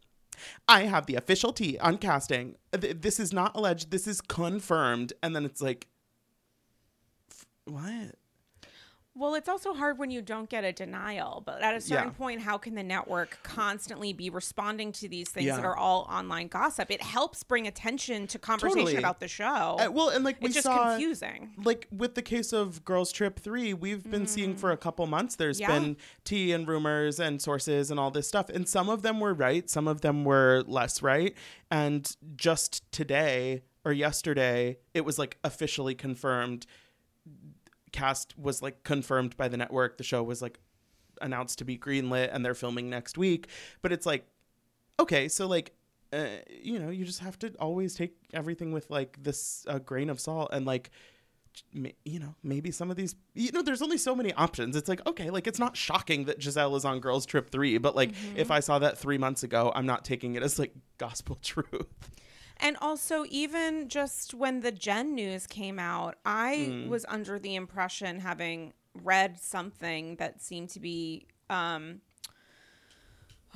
I 0.68 0.84
have 0.84 1.08
the 1.08 1.16
official 1.16 1.52
T 1.52 1.80
on 1.80 1.98
casting. 1.98 2.58
This 2.72 3.20
is 3.20 3.34
not 3.34 3.56
alleged. 3.56 3.90
This 3.90 4.06
is 4.06 4.22
confirmed. 4.22 5.14
And 5.24 5.36
then 5.36 5.46
it's 5.46 5.64
like, 5.64 5.88
what? 7.66 8.16
Well, 9.18 9.34
it's 9.36 9.50
also 9.50 9.74
hard 9.74 9.98
when 9.98 10.12
you 10.12 10.22
don't 10.22 10.48
get 10.50 10.64
a 10.64 10.72
denial, 10.72 11.42
but 11.46 11.62
at 11.62 11.76
a 11.76 11.82
certain 11.82 12.10
Yeah. 12.10 12.14
point, 12.14 12.42
how 12.42 12.58
can 12.58 12.76
the 12.76 12.84
network 12.84 13.40
constantly 13.42 14.14
be 14.14 14.30
responding 14.30 14.92
to 14.94 15.08
these 15.08 15.30
things 15.30 15.48
that 15.48 15.66
are 15.66 15.76
all 15.76 16.02
online 16.10 16.48
gossip? 16.48 16.92
It 16.92 17.02
helps 17.02 17.42
bring 17.44 17.66
attention 17.68 18.28
to 18.28 18.38
conversation 18.38 18.78
Totally. 18.80 18.96
about 18.98 19.20
the 19.20 19.28
show. 19.28 19.78
Uh, 19.80 19.90
well, 19.92 20.10
and 20.10 20.24
like 20.24 20.40
we 20.42 20.48
it's 20.48 20.56
just 20.56 20.66
saw, 20.66 20.92
confusing. 20.92 21.54
like 21.64 21.88
with 21.92 22.16
the 22.16 22.22
case 22.22 22.54
of 22.54 22.86
Girls 22.86 23.12
Trip 23.12 23.40
Three, 23.40 23.74
we've 23.74 24.04
been 24.10 24.28
seeing 24.28 24.56
for 24.56 24.72
a 24.72 24.78
couple 24.78 25.06
months. 25.08 25.36
There's. 25.36 25.60
Yeah. 25.60 25.68
been 25.68 25.98
tea 26.24 26.52
and 26.52 26.68
rumors 26.68 27.20
and 27.20 27.42
sources 27.42 27.90
and 27.92 28.00
all 28.00 28.12
this 28.12 28.28
stuff, 28.28 28.48
and 28.50 28.68
some 28.70 28.90
of 28.90 29.02
them 29.02 29.20
were 29.20 29.34
right, 29.34 29.70
some 29.70 29.88
of 29.88 30.02
them 30.02 30.24
were 30.24 30.64
less 30.68 31.02
right. 31.02 31.36
And 31.72 32.16
just 32.36 32.90
today, 32.92 33.64
or 33.84 33.92
yesterday 33.92 34.78
it 34.94 35.02
was 35.04 35.18
like 35.20 35.38
officially 35.44 35.96
confirmed 35.96 36.66
cast 37.98 38.38
was 38.38 38.62
like 38.62 38.84
confirmed 38.84 39.36
by 39.38 39.48
the 39.48 39.58
network. 39.58 39.98
The 39.98 40.04
show 40.04 40.22
was 40.22 40.42
like 40.42 40.60
announced 41.20 41.58
to 41.58 41.66
be 41.66 41.78
greenlit 41.78 42.30
and 42.32 42.46
they're 42.46 42.54
filming 42.54 42.90
next 42.90 43.18
week. 43.18 43.48
But 43.82 43.92
it's 43.92 44.06
like 44.06 44.28
okay 45.00 45.28
so 45.28 45.48
like 45.48 45.74
uh, 46.14 46.28
you 46.50 46.80
know 46.80 46.90
you 46.90 47.06
just 47.06 47.20
have 47.20 47.38
to 47.40 47.54
always 47.60 47.96
take 47.96 48.16
everything 48.34 48.72
with 48.72 48.90
like 48.90 49.22
this 49.22 49.66
uh, 49.68 49.80
grain 49.80 50.10
of 50.10 50.20
salt 50.20 50.50
and 50.54 50.66
like 50.66 50.92
you 51.74 52.20
know 52.20 52.36
maybe 52.44 52.70
some 52.70 52.92
of 52.92 52.96
these 52.96 53.16
you 53.34 53.52
know 53.52 53.64
there's 53.64 53.82
only 53.82 53.98
so 53.98 54.16
many 54.16 54.32
options. 54.34 54.76
It's 54.76 54.88
like 54.88 55.06
okay 55.08 55.32
like 55.32 55.48
it's 55.48 55.60
not 55.60 55.76
shocking 55.76 56.26
that 56.26 56.40
gizelle 56.40 56.78
is 56.78 56.86
on 56.86 57.00
girls 57.00 57.26
trip 57.26 57.50
3 57.50 57.80
but 57.80 57.96
like 57.96 58.12
if 58.36 58.52
i 58.52 58.60
saw 58.60 58.78
that 58.80 58.98
three 58.98 59.18
months 59.18 59.42
ago 59.44 59.72
i'm 59.76 59.88
not 59.88 60.06
taking 60.06 60.36
it 60.36 60.44
as 60.44 60.60
like 60.60 60.74
gospel 60.98 61.36
truth 61.42 61.88
And 62.60 62.78
also, 62.82 63.26
even 63.30 63.88
just 63.90 64.34
when 64.34 64.62
the 64.62 64.72
Jen 64.72 65.16
news 65.16 65.48
came 65.48 65.80
out, 65.80 66.16
I 66.26 66.74
Mm. 66.74 66.88
was 66.88 67.06
under 67.08 67.40
the 67.40 67.56
impression, 67.56 68.20
having 68.20 68.74
read 68.94 69.40
something 69.40 70.16
that 70.18 70.42
seemed 70.42 70.70
to 70.72 70.80
be, 70.80 71.28
um, 71.50 72.02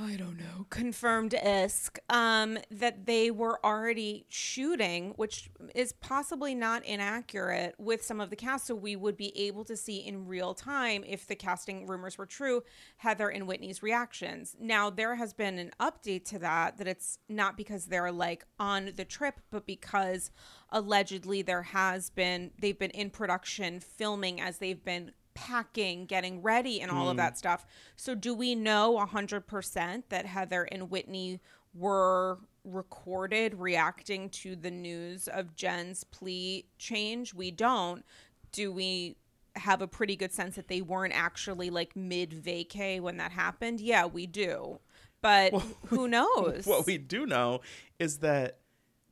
I 0.03 0.15
don't 0.15 0.37
know, 0.37 0.65
confirmed 0.69 1.31
isk, 1.31 1.99
um, 2.09 2.57
that 2.71 3.05
they 3.05 3.29
were 3.29 3.63
already 3.63 4.25
shooting, 4.29 5.13
which 5.15 5.49
is 5.75 5.93
possibly 5.93 6.55
not 6.55 6.83
inaccurate 6.85 7.75
with 7.77 8.03
some 8.03 8.19
of 8.19 8.31
the 8.31 8.35
cast. 8.35 8.65
So 8.65 8.75
we 8.75 8.95
would 8.95 9.15
be 9.15 9.37
able 9.37 9.63
to 9.65 9.77
see 9.77 9.97
in 9.97 10.25
real 10.25 10.55
time 10.55 11.03
if 11.05 11.27
the 11.27 11.35
casting 11.35 11.85
rumors 11.85 12.17
were 12.17 12.25
true, 12.25 12.63
Heather 12.97 13.29
and 13.29 13.47
Whitney's 13.47 13.83
reactions. 13.83 14.55
Now, 14.59 14.89
there 14.89 15.15
has 15.15 15.33
been 15.33 15.59
an 15.59 15.71
update 15.79 16.25
to 16.25 16.39
that, 16.39 16.77
that 16.77 16.87
it's 16.87 17.19
not 17.29 17.55
because 17.55 17.85
they're 17.85 18.11
like 18.11 18.45
on 18.59 18.93
the 18.95 19.05
trip, 19.05 19.39
but 19.51 19.67
because 19.67 20.31
allegedly 20.71 21.41
there 21.41 21.63
has 21.63 22.09
been, 22.09 22.51
they've 22.59 22.79
been 22.79 22.91
in 22.91 23.11
production 23.11 23.79
filming 23.79 24.41
as 24.41 24.57
they've 24.57 24.83
been 24.83 25.11
packing, 25.33 26.05
getting 26.05 26.41
ready, 26.41 26.81
and 26.81 26.91
all 26.91 27.09
of 27.09 27.15
hmm. 27.15 27.19
that 27.19 27.37
stuff. 27.37 27.65
So, 27.95 28.15
do 28.15 28.33
we 28.33 28.55
know 28.55 28.97
100% 28.97 30.03
that 30.09 30.25
Heather 30.25 30.63
and 30.71 30.89
Whitney 30.89 31.39
were 31.73 32.39
recorded 32.63 33.55
reacting 33.55 34.29
to 34.29 34.55
the 34.55 34.71
news 34.71 35.27
of 35.27 35.55
Jen's 35.55 36.03
plea 36.03 36.65
change? 36.77 37.33
We 37.33 37.51
don't. 37.51 38.05
Do 38.51 38.71
we 38.71 39.17
have 39.55 39.81
a 39.81 39.87
pretty 39.87 40.15
good 40.15 40.31
sense 40.31 40.55
that 40.55 40.67
they 40.67 40.81
weren't 40.81 41.13
actually 41.13 41.69
like 41.69 41.95
mid 41.95 42.31
vacay 42.31 42.99
when 42.99 43.17
that 43.17 43.31
happened? 43.31 43.81
Yeah, 43.81 44.05
we 44.05 44.27
do. 44.27 44.79
But 45.21 45.53
who 45.87 46.07
knows? 46.07 46.65
what 46.65 46.85
we 46.85 46.97
do 46.97 47.25
know 47.25 47.61
is 47.99 48.19
that 48.19 48.57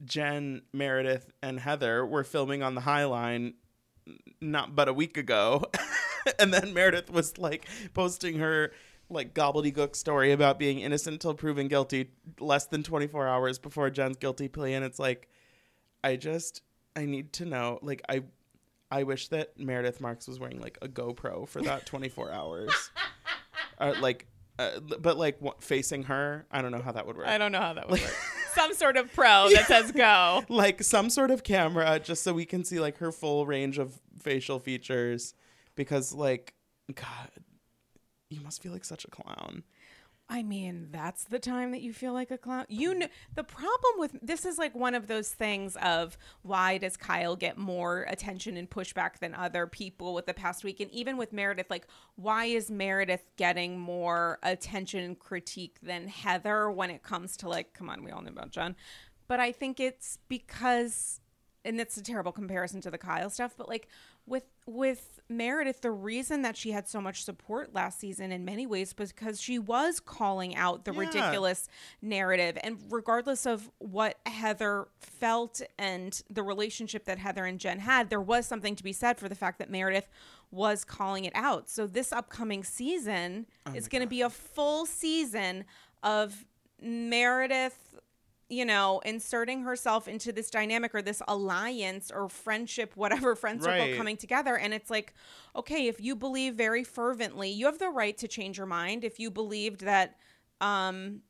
jen 0.06 0.62
meredith 0.72 1.30
and 1.44 1.60
heather 1.60 2.06
were 2.06 2.24
filming 2.24 2.64
on 2.64 2.74
the 2.74 2.80
high 2.80 3.04
line 3.04 3.54
not 4.40 4.74
but 4.74 4.88
a 4.88 4.94
week 4.94 5.18
ago 5.18 5.62
and 6.40 6.54
then 6.54 6.74
meredith 6.74 7.10
was 7.10 7.38
like 7.38 7.68
posting 7.94 8.40
her 8.40 8.72
like 9.10 9.34
gobbledygook 9.34 9.96
story 9.96 10.32
about 10.32 10.60
being 10.60 10.80
innocent 10.80 11.22
till 11.22 11.34
proven 11.34 11.68
guilty 11.68 12.12
less 12.40 12.66
than 12.68 12.84
24 12.84 13.28
hours 13.28 13.58
before 13.58 13.90
jen's 13.90 14.18
guilty 14.18 14.48
plea. 14.48 14.74
And 14.74 14.86
it's 14.86 15.00
like 15.00 15.28
i 16.04 16.16
just 16.16 16.62
i 16.96 17.06
need 17.06 17.34
to 17.34 17.46
know 17.46 17.80
like 17.82 18.02
i 18.08 18.24
i 18.92 19.04
wish 19.04 19.28
that 19.30 19.58
meredith 19.60 20.00
marks 20.00 20.28
was 20.28 20.40
wearing 20.40 20.62
like 20.62 20.78
a 20.82 20.88
gopro 20.88 21.48
for 21.48 21.62
that 21.62 21.86
24 21.86 22.32
hours. 22.32 22.92
Uh, 23.78 23.96
like 24.02 24.28
uh, 24.58 24.78
but 24.82 25.18
like 25.18 25.38
what, 25.40 25.64
facing 25.64 26.04
her 26.04 26.46
i 26.52 26.62
don't 26.62 26.74
know 26.74 26.82
how 26.82 26.92
that 26.92 27.08
would 27.08 27.16
work. 27.16 27.26
I 27.26 27.38
don't 27.38 27.54
know 27.54 27.62
how 27.62 27.72
that 27.72 27.90
would 27.90 28.02
work. 28.02 28.16
Some 28.54 28.74
sort 28.74 28.98
of 28.98 29.14
pro 29.14 29.48
that 29.54 29.68
says 29.68 29.94
go. 29.94 30.44
like 30.50 30.84
some 30.84 31.10
sort 31.10 31.32
of 31.32 31.44
camera 31.44 31.98
just 31.98 32.24
so 32.24 32.34
we 32.34 32.44
can 32.44 32.66
see 32.66 32.78
like 32.82 32.98
her 32.98 33.14
full 33.14 33.46
range 33.46 33.78
of 33.78 34.02
facial 34.20 34.60
features 34.60 35.34
because 35.80 36.14
like 36.14 36.54
god 36.94 37.32
you 38.30 38.42
must 38.42 38.62
feel 38.62 38.74
like 38.74 38.84
such 38.84 39.06
a 39.06 39.08
clown 39.08 39.64
I 40.32 40.44
mean, 40.44 40.90
that's 40.92 41.24
the 41.24 41.40
time 41.40 41.72
that 41.72 41.82
you 41.82 41.92
feel 41.92 42.14
like 42.14 42.30
a 42.30 42.38
clown. 42.38 42.66
You 42.70 42.94
know, 42.94 43.08
the 43.34 43.44
problem 43.44 43.94
with 43.98 44.16
this 44.22 44.46
is 44.46 44.60
like 44.60 44.76
one 44.76 44.94
of 44.94 45.08
those 45.08 45.30
things 45.30 45.76
of 45.78 46.20
why 46.44 46.78
does 46.78 46.96
Kyle 46.98 47.36
get 47.36 47.58
more 47.58 48.06
attention 48.08 48.56
and 48.56 48.70
pushback 48.70 49.18
than 49.18 49.34
other 49.34 49.66
people 49.66 50.14
with 50.14 50.28
the 50.28 50.36
past 50.36 50.64
week? 50.64 50.80
And 50.82 50.92
even 50.92 51.18
with 51.18 51.34
Meredith, 51.34 51.72
like, 51.72 51.88
why 52.16 52.46
is 52.46 52.70
Meredith 52.70 53.24
getting 53.38 53.80
more 53.80 54.38
attention 54.44 55.04
and 55.04 55.18
critique 55.18 55.80
than 55.82 56.08
Heather 56.08 56.70
when 56.70 56.92
it 56.92 57.02
comes 57.02 57.36
to 57.38 57.50
like, 57.50 57.74
come 57.74 57.90
on, 57.90 58.04
we 58.04 58.12
all 58.12 58.22
know 58.22 58.30
about 58.30 58.52
John. 58.52 58.76
But 59.28 59.40
I 59.40 59.52
think 59.52 59.80
it's 59.80 60.20
because 60.28 61.22
and 61.66 61.82
it's 61.82 61.98
a 61.98 62.04
terrible 62.04 62.32
comparison 62.32 62.82
to 62.82 62.92
the 62.92 62.98
Kyle 62.98 63.30
stuff, 63.30 63.56
but 63.58 63.68
like 63.68 63.88
with 64.30 64.46
with 64.66 65.20
Meredith, 65.28 65.82
the 65.82 65.92
reason 65.92 66.44
that 66.44 66.56
she 66.56 66.72
had 66.72 66.88
so 66.88 67.02
much 67.02 67.24
support 67.24 67.74
last 67.74 68.00
season 68.00 68.32
in 68.32 68.46
many 68.46 68.68
ways 68.68 68.94
was 68.98 69.12
because 69.12 69.42
she 69.42 69.58
was 69.60 70.00
calling 70.00 70.56
out 70.56 70.86
the 70.86 70.94
Yeah. 70.94 71.00
ridiculous 71.00 71.68
narrative. 72.02 72.58
And 72.64 72.80
regardless 72.90 73.46
of 73.48 73.70
what 73.80 74.18
Heather 74.28 74.88
felt 75.00 75.62
and 75.80 76.22
the 76.30 76.44
relationship 76.44 77.06
that 77.06 77.18
Heather 77.20 77.46
and 77.46 77.60
Jen 77.60 77.80
had, 77.80 78.10
there 78.10 78.22
was 78.22 78.46
something 78.46 78.76
to 78.76 78.84
be 78.84 78.94
said 78.94 79.18
for 79.18 79.28
the 79.28 79.36
fact 79.36 79.58
that 79.60 79.70
Meredith 79.72 80.08
was 80.52 80.84
calling 80.84 81.26
it 81.26 81.34
out. 81.36 81.70
So 81.70 81.86
this 81.88 82.12
upcoming 82.12 82.64
season 82.64 83.48
oh 83.66 83.74
is 83.74 83.88
going 83.88 84.02
to 84.04 84.08
be 84.08 84.22
a 84.22 84.30
full 84.30 84.86
season 84.86 85.66
of 86.04 86.46
Meredith 86.82 88.00
you 88.50 88.66
know, 88.66 89.00
inserting 89.06 89.62
herself 89.64 90.08
into 90.08 90.32
this 90.32 90.50
dynamic 90.50 90.94
or 90.96 91.02
this 91.02 91.22
alliance 91.28 92.12
or 92.12 92.28
friendship, 92.30 92.94
whatever 92.96 93.36
friend 93.38 93.62
circle 93.62 93.88
Right. 93.88 93.96
coming 93.96 94.18
together. 94.18 94.58
And 94.58 94.74
it's 94.74 94.90
like, 94.90 95.14
okay, 95.56 95.88
if 95.88 96.02
you 96.02 96.16
believe 96.16 96.56
very 96.56 96.84
fervently, 96.84 97.50
you 97.50 97.66
have 97.68 97.80
the 97.80 97.90
right 97.90 98.18
to 98.18 98.28
change 98.28 98.58
your 98.58 98.68
mind. 98.68 99.04
If 99.04 99.20
you 99.20 99.32
believed 99.32 99.82
that 99.82 100.18
um 100.62 101.22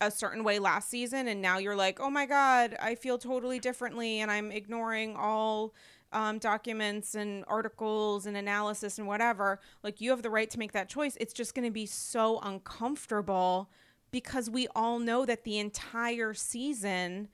a 0.00 0.10
certain 0.10 0.44
way 0.44 0.58
last 0.58 0.90
season 0.90 1.26
and 1.26 1.40
now 1.40 1.56
you're 1.58 1.74
like, 1.76 1.98
oh 2.00 2.10
my 2.10 2.26
God, 2.26 2.76
I 2.80 2.94
feel 2.94 3.16
totally 3.16 3.58
differently 3.58 4.20
and 4.20 4.30
I'm 4.30 4.52
ignoring 4.52 5.16
all 5.16 5.74
um, 6.12 6.38
documents 6.38 7.14
and 7.14 7.44
articles 7.48 8.26
and 8.26 8.36
analysis 8.36 8.98
and 8.98 9.06
whatever, 9.08 9.58
like 9.82 10.00
you 10.00 10.10
have 10.10 10.22
the 10.22 10.30
right 10.30 10.50
to 10.50 10.58
make 10.58 10.72
that 10.72 10.88
choice. 10.90 11.16
It's 11.18 11.32
just 11.32 11.54
going 11.54 11.64
to 11.66 11.70
be 11.72 11.86
so 11.86 12.40
uncomfortable 12.40 13.70
because 14.16 14.48
we 14.48 14.66
all 14.74 14.98
know 14.98 15.26
that 15.26 15.44
the 15.44 15.58
entire 15.58 16.32
season 16.32 17.28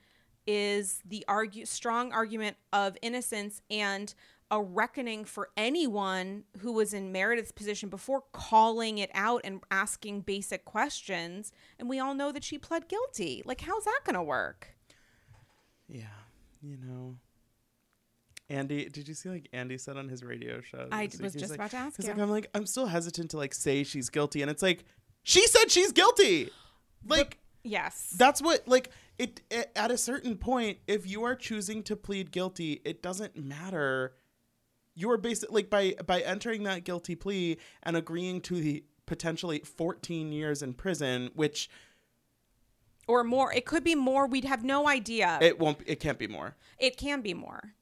is 0.45 0.99
the 1.05 1.23
argue 1.29 1.65
strong 1.65 2.11
argument 2.11 2.57
of 2.73 2.97
innocence 3.01 3.61
and 3.71 4.13
a 4.51 4.61
reckoning 4.61 5.23
for 5.23 5.47
anyone 5.55 6.43
who 6.59 6.73
was 6.73 6.93
in 6.93 7.09
Meredith's 7.13 7.53
position 7.53 7.87
before 7.87 8.25
calling 8.33 8.97
it 8.97 9.09
out 9.13 9.39
and 9.45 9.61
asking 9.71 10.19
basic 10.23 10.65
questions 10.65 11.53
and 11.79 11.87
we 11.87 11.99
all 11.99 12.13
know 12.13 12.33
that 12.33 12.43
she 12.43 12.57
pled 12.57 12.89
guilty. 12.89 13.41
Like 13.45 13.61
how's 13.61 13.85
that 13.85 14.01
going 14.03 14.15
to 14.15 14.21
work? 14.23 14.75
yeah 15.87 16.03
you 16.61 16.75
know 16.75 17.15
Andy, 18.49 18.89
did 18.89 19.07
you 19.07 19.13
see 19.13 19.29
like 19.29 19.47
Andy 19.53 19.77
said 19.77 19.95
on 19.95 20.09
his 20.09 20.21
radio 20.21 20.59
show? 20.59 20.89
I 20.91 21.03
was 21.21 21.33
just 21.33 21.51
like- 21.51 21.59
about 21.59 21.71
to 21.71 21.77
ask 21.77 21.95
He's 21.95 22.07
you. 22.07 22.11
like, 22.11 22.21
I'm 22.21 22.29
like, 22.29 22.49
I'm 22.53 22.65
still 22.65 22.87
hesitant 22.87 23.31
to 23.31 23.37
like 23.37 23.53
say 23.53 23.85
she's 23.85 24.09
guilty, 24.09 24.41
and 24.41 24.51
it's 24.51 24.61
like, 24.61 24.83
she 25.23 25.47
said 25.47 25.71
she's 25.71 25.93
guilty. 25.93 26.49
Like, 27.07 27.39
yes. 27.63 28.15
that's 28.17 28.41
what 28.41 28.67
like 28.67 28.89
it, 29.17 29.41
it. 29.49 29.71
At 29.75 29.91
a 29.91 29.97
certain 29.97 30.37
point, 30.37 30.79
if 30.87 31.09
you 31.09 31.23
are 31.23 31.35
choosing 31.35 31.83
to 31.83 31.95
plead 31.95 32.31
guilty, 32.31 32.81
it 32.85 33.01
doesn't 33.01 33.35
matter. 33.37 34.13
You're 34.95 35.17
basically 35.17 35.55
like 35.63 35.69
by 35.69 35.95
by 36.05 36.21
entering 36.21 36.63
that 36.63 36.83
guilty 36.83 37.15
plea 37.15 37.57
and 37.83 37.97
agreeing 37.97 38.41
to 38.41 38.55
the 38.55 38.83
potentially 39.05 39.59
14 39.59 40.31
years 40.31 40.61
in 40.61 40.73
prison, 40.73 41.29
which 41.35 41.69
or 43.07 43.23
more. 43.23 43.53
It 43.53 43.65
could 43.65 43.83
be 43.83 43.95
more. 43.95 44.27
We'd 44.27 44.45
have 44.45 44.63
no 44.63 44.87
idea. 44.87 45.37
it 45.41 45.59
won't. 45.59 45.79
It 45.85 45.99
can't 45.99 46.17
be 46.17 46.27
more. 46.27 46.55
It 46.79 46.97
can 46.97 47.21
be 47.21 47.33
more. 47.33 47.73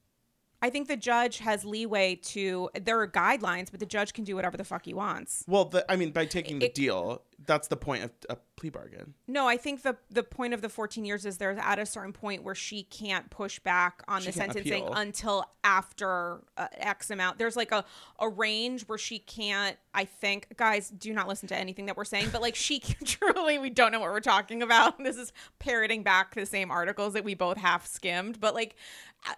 I 0.62 0.70
think 0.70 0.88
the 0.88 0.98
judge 0.98 1.40
has 1.40 1.66
leeway 1.66 2.16
to. 2.16 2.70
There 2.80 3.00
are 3.00 3.08
guidelines, 3.08 3.72
but 3.72 3.80
the 3.80 3.86
judge 3.86 4.14
can 4.14 4.24
do 4.24 4.36
whatever 4.36 4.58
the 4.58 4.64
fuck 4.64 4.86
he 4.86 4.94
wants. 4.94 5.44
Well, 5.48 5.66
the, 5.66 5.90
I 5.92 5.96
mean, 5.96 6.12
by 6.12 6.26
taking 6.26 6.60
the 6.60 6.66
It- 6.68 6.76
deal, 6.76 7.24
that's 7.44 7.68
the 7.68 7.78
point 7.78 8.04
of 8.04 8.12
a 8.30 8.38
plea 8.56 8.70
bargain. 8.70 9.16
No, 9.28 9.48
I 9.48 9.58
think 9.58 9.82
the 9.82 9.98
the 10.12 10.22
point 10.22 10.54
of 10.54 10.62
the 10.62 10.70
14 10.70 11.04
years 11.06 11.26
is 11.26 11.38
there's 11.38 11.58
at 11.60 11.80
a 11.80 11.86
certain 11.88 12.14
point 12.14 12.44
where 12.44 12.54
she 12.54 12.84
can't 12.84 13.32
push 13.32 13.58
back 13.60 14.04
on 14.08 14.22
She 14.22 14.28
the 14.28 14.34
sentencing 14.34 14.84
appeal. 14.84 14.94
until 14.94 15.46
after 15.64 16.42
uh, 16.58 16.68
X 16.74 17.10
amount. 17.10 17.40
There's 17.40 17.56
like 17.56 17.72
a 17.72 17.84
a 18.20 18.30
range 18.30 18.84
where 18.84 18.98
she 19.00 19.18
can't. 19.20 19.78
I 19.94 20.06
think 20.06 20.56
guys 20.58 20.90
do 20.90 21.12
not 21.14 21.28
listen 21.28 21.48
to 21.50 21.58
anything 21.58 21.88
that 21.88 21.98
we're 21.98 22.06
saying, 22.06 22.30
but 22.32 22.42
like 22.42 22.56
she 22.56 22.80
can 22.80 23.06
truly 23.06 23.58
we 23.58 23.72
don't 23.72 23.92
know 23.92 24.00
what 24.00 24.12
we're 24.12 24.20
talking 24.20 24.62
about. 24.62 25.00
This 25.12 25.18
is 25.18 25.34
parroting 25.60 26.04
back 26.04 26.36
the 26.36 26.46
same 26.46 26.70
articles 26.70 27.14
that 27.14 27.24
we 27.24 27.34
both 27.34 27.58
half 27.58 27.88
skimmed, 27.88 28.40
but 28.40 28.54
like 28.54 28.76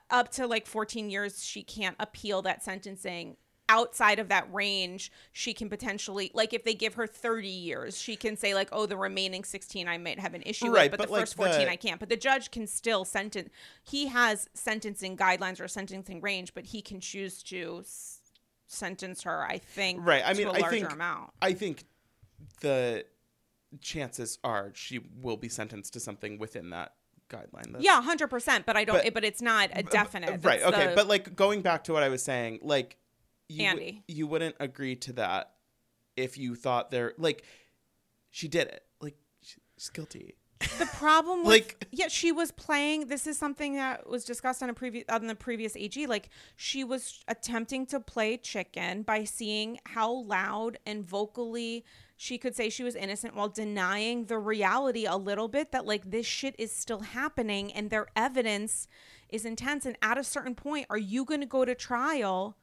up 0.09 0.29
to 0.31 0.47
like 0.47 0.65
14 0.65 1.09
years 1.09 1.43
she 1.43 1.63
can't 1.63 1.95
appeal 1.99 2.41
that 2.43 2.63
sentencing 2.63 3.35
outside 3.69 4.19
of 4.19 4.27
that 4.27 4.45
range, 4.53 5.09
she 5.31 5.53
can 5.53 5.69
potentially 5.69 6.29
like 6.33 6.53
if 6.53 6.63
they 6.65 6.73
give 6.73 6.95
her 6.95 7.07
30 7.07 7.47
years, 7.47 7.97
she 7.97 8.15
can 8.17 8.35
say 8.35 8.53
like, 8.53 8.67
"Oh, 8.73 8.85
the 8.85 8.97
remaining 8.97 9.43
16 9.45 9.87
I 9.87 9.97
might 9.97 10.19
have 10.19 10.33
an 10.33 10.43
issue 10.45 10.69
Right, 10.69 10.91
with, 10.91 10.91
but, 10.91 10.97
but, 10.99 11.05
the 11.07 11.13
like, 11.13 11.21
first 11.21 11.35
14 11.35 11.59
the- 11.59 11.71
I 11.71 11.75
can't." 11.77 11.99
But 11.99 12.09
the 12.09 12.17
judge 12.17 12.51
can 12.51 12.67
still 12.67 13.05
sentence. 13.05 13.49
He 13.81 14.07
has 14.07 14.49
sentencing 14.53 15.15
guidelines 15.15 15.61
or 15.61 15.67
sentencing 15.69 16.19
range, 16.21 16.53
but 16.53 16.65
he 16.67 16.81
can 16.81 16.99
choose 16.99 17.41
to 17.43 17.79
s- 17.79 18.19
sentence 18.67 19.23
her. 19.23 19.43
I 19.45 19.59
think 19.59 20.05
Right, 20.05 20.23
I 20.25 20.33
to 20.33 20.37
mean, 20.45 20.47
I 20.55 20.69
think- 20.69 20.91
amount. 20.91 21.31
I 21.41 21.53
think 21.53 21.85
the 22.59 23.05
chances 23.81 24.39
are 24.43 24.71
she 24.75 24.99
will 25.21 25.37
be 25.37 25.49
sentenced 25.49 25.93
to 25.93 25.99
something 26.01 26.37
within 26.37 26.69
that 26.71 26.95
guideline. 27.33 27.65
That's- 27.73 27.83
Yeah, 27.83 28.01
hundred 28.01 28.27
percent. 28.29 28.65
But 28.65 28.75
I 28.77 28.83
don't. 28.85 29.03
But- 29.03 29.13
but, 29.13 29.23
it's 29.23 29.41
not 29.41 29.69
a 29.73 29.83
definite. 29.83 30.43
right 30.45 30.61
okay 30.61 30.87
the- 30.87 30.95
but 30.95 31.07
like 31.07 31.35
going 31.35 31.61
back 31.61 31.83
to 31.85 31.93
what 31.93 32.03
i 32.03 32.09
was 32.09 32.21
saying 32.23 32.59
like 32.61 32.97
you, 33.49 33.65
w- 33.67 33.85
Andy. 33.87 34.03
you 34.07 34.27
wouldn't 34.27 34.55
agree 34.59 34.95
to 34.97 35.13
that 35.13 35.51
if 36.15 36.37
you 36.37 36.55
thought 36.55 36.91
there 36.91 37.13
like 37.17 37.43
she 38.31 38.47
did 38.47 38.67
it 38.67 38.83
like 39.01 39.15
she's 39.41 39.89
guilty 39.89 40.35
the 40.79 40.85
problem 40.93 41.39
with 41.43 41.47
Like- 41.47 41.87
yeah 41.91 42.07
she 42.07 42.31
was 42.31 42.51
playing 42.51 43.07
this 43.07 43.27
is 43.27 43.37
something 43.37 43.75
that 43.75 44.07
was 44.09 44.23
discussed 44.25 44.61
on 44.63 44.69
a 44.69 44.73
previous 44.73 45.05
on 45.09 45.27
the 45.27 45.35
previous 45.35 45.75
ag 45.75 46.07
like 46.07 46.29
she 46.55 46.83
was 46.83 47.23
attempting 47.27 47.85
to 47.87 47.99
play 47.99 48.37
chicken 48.37 49.03
by 49.03 49.23
seeing 49.23 49.79
how 49.85 50.11
loud 50.11 50.77
and 50.85 51.03
vocally 51.05 51.83
she 52.15 52.37
could 52.37 52.55
say 52.55 52.69
she 52.69 52.83
was 52.83 52.95
innocent 52.95 53.35
while 53.35 53.49
denying 53.49 54.25
the 54.25 54.37
reality 54.37 55.05
a 55.05 55.17
little 55.17 55.47
bit 55.47 55.71
that 55.71 55.85
like 55.85 56.09
this 56.09 56.25
shit 56.25 56.55
is 56.57 56.71
still 56.71 57.01
happening 57.01 57.71
and 57.73 57.89
their 57.89 58.07
evidence 58.15 58.87
is 59.29 59.45
intense. 59.45 59.85
And 59.85 59.97
at 60.01 60.17
a 60.17 60.23
certain 60.23 60.55
point 60.55 60.87
are 60.89 60.97
you 60.97 61.25
going 61.25 61.41
to 61.41 61.47
go 61.47 61.65
to 61.65 61.75
trial 61.75 62.55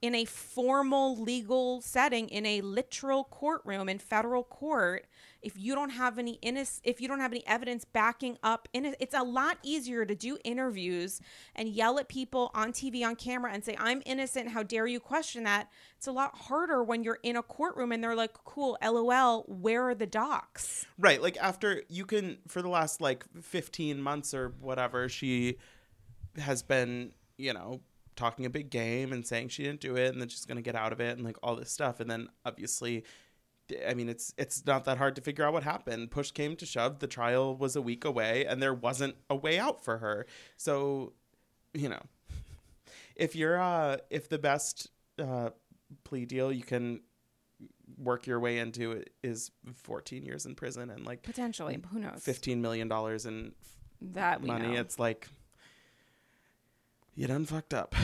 in 0.00 0.14
a 0.14 0.24
formal 0.24 1.20
legal 1.20 1.80
setting 1.80 2.28
in 2.28 2.46
a 2.46 2.60
literal 2.60 3.24
courtroom 3.24 3.88
in 3.88 3.98
federal 3.98 4.44
court 4.44 5.06
if 5.42 5.56
you 5.56 5.74
don't 5.74 5.90
have 5.90 6.18
any 6.18 6.38
innoc- 6.42 6.80
if 6.84 7.00
you 7.00 7.08
don't 7.08 7.20
have 7.20 7.32
any 7.32 7.46
evidence 7.46 7.84
backing 7.84 8.36
up 8.42 8.68
in 8.72 8.84
it 8.84 8.96
it's 9.00 9.14
a 9.14 9.22
lot 9.22 9.58
easier 9.62 10.04
to 10.04 10.14
do 10.14 10.38
interviews 10.44 11.20
and 11.54 11.68
yell 11.68 11.98
at 11.98 12.08
people 12.08 12.50
on 12.54 12.72
TV 12.72 13.04
on 13.04 13.16
camera 13.16 13.52
and 13.52 13.64
say 13.64 13.76
I'm 13.78 14.02
innocent. 14.06 14.50
How 14.50 14.62
dare 14.62 14.86
you 14.86 15.00
question 15.00 15.44
that? 15.44 15.68
It's 15.96 16.06
a 16.06 16.12
lot 16.12 16.36
harder 16.36 16.82
when 16.82 17.02
you're 17.02 17.18
in 17.22 17.36
a 17.36 17.42
courtroom 17.42 17.92
and 17.92 18.02
they're 18.02 18.16
like 18.16 18.32
cool 18.44 18.78
lol 18.82 19.44
where 19.48 19.88
are 19.88 19.94
the 19.94 20.06
docs? 20.06 20.86
Right 20.98 21.20
like 21.22 21.36
after 21.38 21.82
you 21.88 22.06
can 22.06 22.38
for 22.48 22.62
the 22.62 22.68
last 22.68 23.00
like 23.00 23.24
15 23.40 24.00
months 24.00 24.34
or 24.34 24.54
whatever 24.60 25.08
she 25.08 25.56
has 26.36 26.62
been 26.62 27.12
you 27.36 27.52
know 27.52 27.80
talking 28.16 28.44
a 28.44 28.50
big 28.50 28.68
game 28.68 29.12
and 29.12 29.24
saying 29.24 29.48
she 29.48 29.62
didn't 29.62 29.80
do 29.80 29.96
it 29.96 30.08
and 30.08 30.20
then 30.20 30.28
she's 30.28 30.44
gonna 30.44 30.62
get 30.62 30.74
out 30.74 30.92
of 30.92 31.00
it 31.00 31.16
and 31.16 31.24
like 31.24 31.36
all 31.42 31.54
this 31.54 31.70
stuff. 31.70 32.00
And 32.00 32.10
then 32.10 32.28
obviously 32.44 33.04
I 33.86 33.94
mean, 33.94 34.08
it's 34.08 34.32
it's 34.38 34.64
not 34.66 34.84
that 34.84 34.98
hard 34.98 35.16
to 35.16 35.22
figure 35.22 35.44
out 35.44 35.52
what 35.52 35.62
happened. 35.62 36.10
Push 36.10 36.32
came 36.32 36.56
to 36.56 36.66
shove. 36.66 37.00
The 37.00 37.06
trial 37.06 37.56
was 37.56 37.76
a 37.76 37.82
week 37.82 38.04
away, 38.04 38.46
and 38.46 38.62
there 38.62 38.74
wasn't 38.74 39.16
a 39.28 39.36
way 39.36 39.58
out 39.58 39.84
for 39.84 39.98
her. 39.98 40.26
So, 40.56 41.12
you 41.74 41.88
know, 41.88 42.02
if 43.16 43.36
you're 43.36 43.60
uh, 43.60 43.98
if 44.10 44.28
the 44.28 44.38
best 44.38 44.88
uh, 45.18 45.50
plea 46.04 46.24
deal 46.24 46.52
you 46.52 46.62
can 46.62 47.00
work 47.96 48.26
your 48.26 48.38
way 48.38 48.58
into 48.58 49.02
is 49.22 49.50
14 49.74 50.24
years 50.24 50.46
in 50.46 50.54
prison 50.54 50.90
and 50.90 51.04
like 51.04 51.22
potentially 51.22 51.78
who 51.90 51.98
knows 51.98 52.20
15 52.22 52.60
million 52.60 52.86
dollars 52.86 53.26
in 53.26 53.52
that 54.00 54.42
money, 54.42 54.74
know. 54.74 54.80
it's 54.80 54.98
like 54.98 55.28
you 57.14 57.26
done 57.26 57.44
fucked 57.44 57.74
up. 57.74 57.94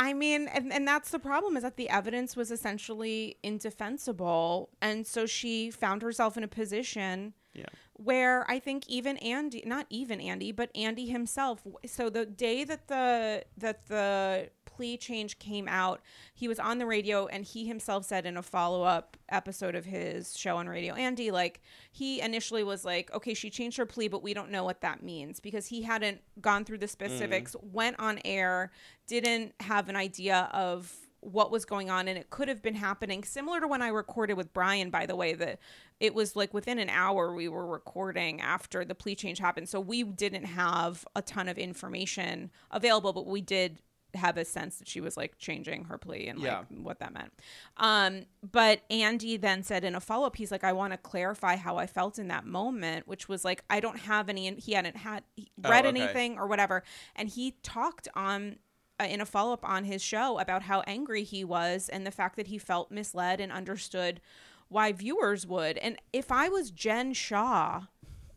I 0.00 0.12
mean, 0.12 0.46
and, 0.46 0.72
and 0.72 0.86
that's 0.86 1.10
the 1.10 1.18
problem 1.18 1.56
is 1.56 1.64
that 1.64 1.76
the 1.76 1.88
evidence 1.90 2.36
was 2.36 2.52
essentially 2.52 3.36
indefensible. 3.42 4.70
And 4.80 5.04
so 5.04 5.26
she 5.26 5.72
found 5.72 6.02
herself 6.02 6.36
in 6.36 6.44
a 6.44 6.48
position 6.48 7.34
Yeah. 7.58 7.66
where 7.94 8.48
I 8.50 8.58
think 8.58 8.84
even 8.88 9.16
Andy, 9.18 9.62
not 9.66 9.86
even 9.90 10.20
Andy, 10.20 10.52
but 10.52 10.70
Andy 10.74 11.06
himself. 11.06 11.66
So 11.86 12.08
the 12.10 12.26
day 12.26 12.64
that 12.64 12.88
the 12.88 13.44
that 13.56 13.86
the 13.88 14.50
plea 14.64 14.96
change 14.96 15.40
came 15.40 15.66
out, 15.66 16.00
he 16.34 16.46
was 16.46 16.60
on 16.60 16.78
the 16.78 16.86
radio 16.86 17.26
and 17.26 17.44
he 17.44 17.66
himself 17.66 18.04
said 18.04 18.24
in 18.24 18.36
a 18.36 18.42
follow 18.42 18.84
up 18.84 19.16
episode 19.28 19.74
of 19.74 19.84
his 19.84 20.38
show 20.38 20.56
on 20.56 20.68
Radio 20.68 20.94
Andy, 20.94 21.32
like 21.32 21.60
he 21.90 22.20
initially 22.20 22.62
was 22.62 22.84
like, 22.84 23.12
okay, 23.12 23.34
she 23.34 23.50
changed 23.50 23.76
her 23.76 23.86
plea, 23.86 24.06
but 24.06 24.22
we 24.22 24.32
don't 24.34 24.50
know 24.50 24.62
what 24.62 24.80
that 24.82 25.02
means 25.02 25.40
because 25.40 25.66
he 25.66 25.82
hadn't 25.82 26.20
gone 26.40 26.64
through 26.64 26.78
the 26.78 26.86
mm. 26.86 26.90
specifics, 26.90 27.56
went 27.60 27.98
on 27.98 28.20
air, 28.24 28.70
didn't 29.08 29.52
have 29.60 29.88
an 29.88 29.96
idea 29.96 30.48
of 30.52 30.94
what 31.20 31.50
was 31.50 31.64
going 31.64 31.90
on 31.90 32.06
and 32.08 32.16
it 32.16 32.30
could 32.30 32.48
have 32.48 32.62
been 32.62 32.74
happening 32.76 33.24
similar 33.24 33.60
to 33.60 33.66
when 33.66 33.82
I 33.82 33.88
recorded 33.88 34.36
with 34.36 34.52
Brian 34.52 34.88
by 34.90 35.04
the 35.06 35.16
way 35.16 35.34
that 35.34 35.58
it 35.98 36.14
was 36.14 36.36
like 36.36 36.54
within 36.54 36.78
an 36.78 36.88
hour 36.88 37.34
we 37.34 37.48
were 37.48 37.66
recording 37.66 38.40
after 38.40 38.84
the 38.84 38.94
plea 38.94 39.16
change 39.16 39.38
happened 39.38 39.68
so 39.68 39.80
we 39.80 40.04
didn't 40.04 40.44
have 40.44 41.04
a 41.16 41.22
ton 41.22 41.48
of 41.48 41.58
information 41.58 42.50
available 42.70 43.12
but 43.12 43.26
we 43.26 43.40
did 43.40 43.80
have 44.14 44.38
a 44.38 44.44
sense 44.44 44.78
that 44.78 44.88
she 44.88 45.02
was 45.02 45.18
like 45.18 45.36
changing 45.38 45.84
her 45.84 45.98
plea 45.98 46.28
and 46.28 46.38
like 46.38 46.46
Yeah. 46.46 46.62
what 46.82 46.98
that 47.00 47.12
meant 47.12 47.30
um 47.76 48.22
but 48.48 48.80
Andy 48.88 49.36
then 49.36 49.62
said 49.62 49.84
in 49.84 49.94
a 49.94 50.00
follow-up 50.00 50.36
he's 50.36 50.50
like 50.50 50.64
I 50.64 50.72
want 50.72 50.92
to 50.94 50.96
clarify 50.96 51.56
how 51.56 51.76
I 51.76 51.86
felt 51.86 52.18
in 52.18 52.28
that 52.28 52.46
moment 52.46 53.06
which 53.06 53.28
was 53.28 53.44
like 53.44 53.64
I 53.68 53.80
don't 53.80 53.98
have 53.98 54.28
any 54.30 54.54
he 54.54 54.72
hadn't 54.72 54.96
had 54.96 55.24
he 55.36 55.50
Oh, 55.62 55.68
read 55.68 55.84
okay. 55.84 56.00
anything 56.00 56.38
or 56.38 56.46
whatever 56.46 56.84
and 57.16 57.28
he 57.28 57.56
talked 57.62 58.08
on 58.14 58.56
Uh, 59.00 59.04
in 59.04 59.20
a 59.20 59.24
follow 59.24 59.52
up 59.52 59.64
on 59.64 59.84
his 59.84 60.02
show 60.02 60.40
about 60.40 60.62
how 60.62 60.80
angry 60.80 61.22
he 61.22 61.44
was 61.44 61.88
and 61.88 62.04
the 62.04 62.10
fact 62.10 62.34
that 62.34 62.48
he 62.48 62.58
felt 62.58 62.90
misled 62.90 63.40
and 63.40 63.52
understood 63.52 64.20
why 64.68 64.90
viewers 64.90 65.46
would. 65.46 65.78
And 65.78 65.96
if 66.12 66.32
I 66.32 66.48
was 66.48 66.72
Jen 66.72 67.12
Shah, 67.12 67.82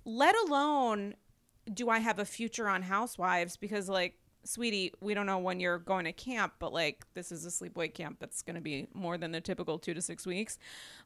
let 0.06 0.36
alone 0.46 1.16
do 1.74 1.90
I 1.90 1.98
have 1.98 2.20
a 2.20 2.26
future 2.26 2.70
on 2.70 2.84
Housewives, 2.84 3.58
because 3.58 3.90
like, 3.90 4.14
sweetie, 4.44 4.94
we 5.02 5.16
don't 5.16 5.26
know 5.26 5.40
when 5.40 5.60
you're 5.60 5.80
going 5.80 6.06
to 6.06 6.14
camp, 6.14 6.54
but 6.60 6.72
like, 6.72 7.06
this 7.16 7.32
is 7.32 7.44
a 7.44 7.50
sleepaway 7.50 7.92
camp 7.92 8.18
that's 8.20 8.44
going 8.44 8.56
to 8.56 8.62
be 8.62 8.88
more 8.94 9.18
than 9.18 9.32
the 9.32 9.42
typical 9.42 9.80
two 9.80 9.96
to 9.96 10.02
six 10.02 10.28
weeks. 10.28 10.60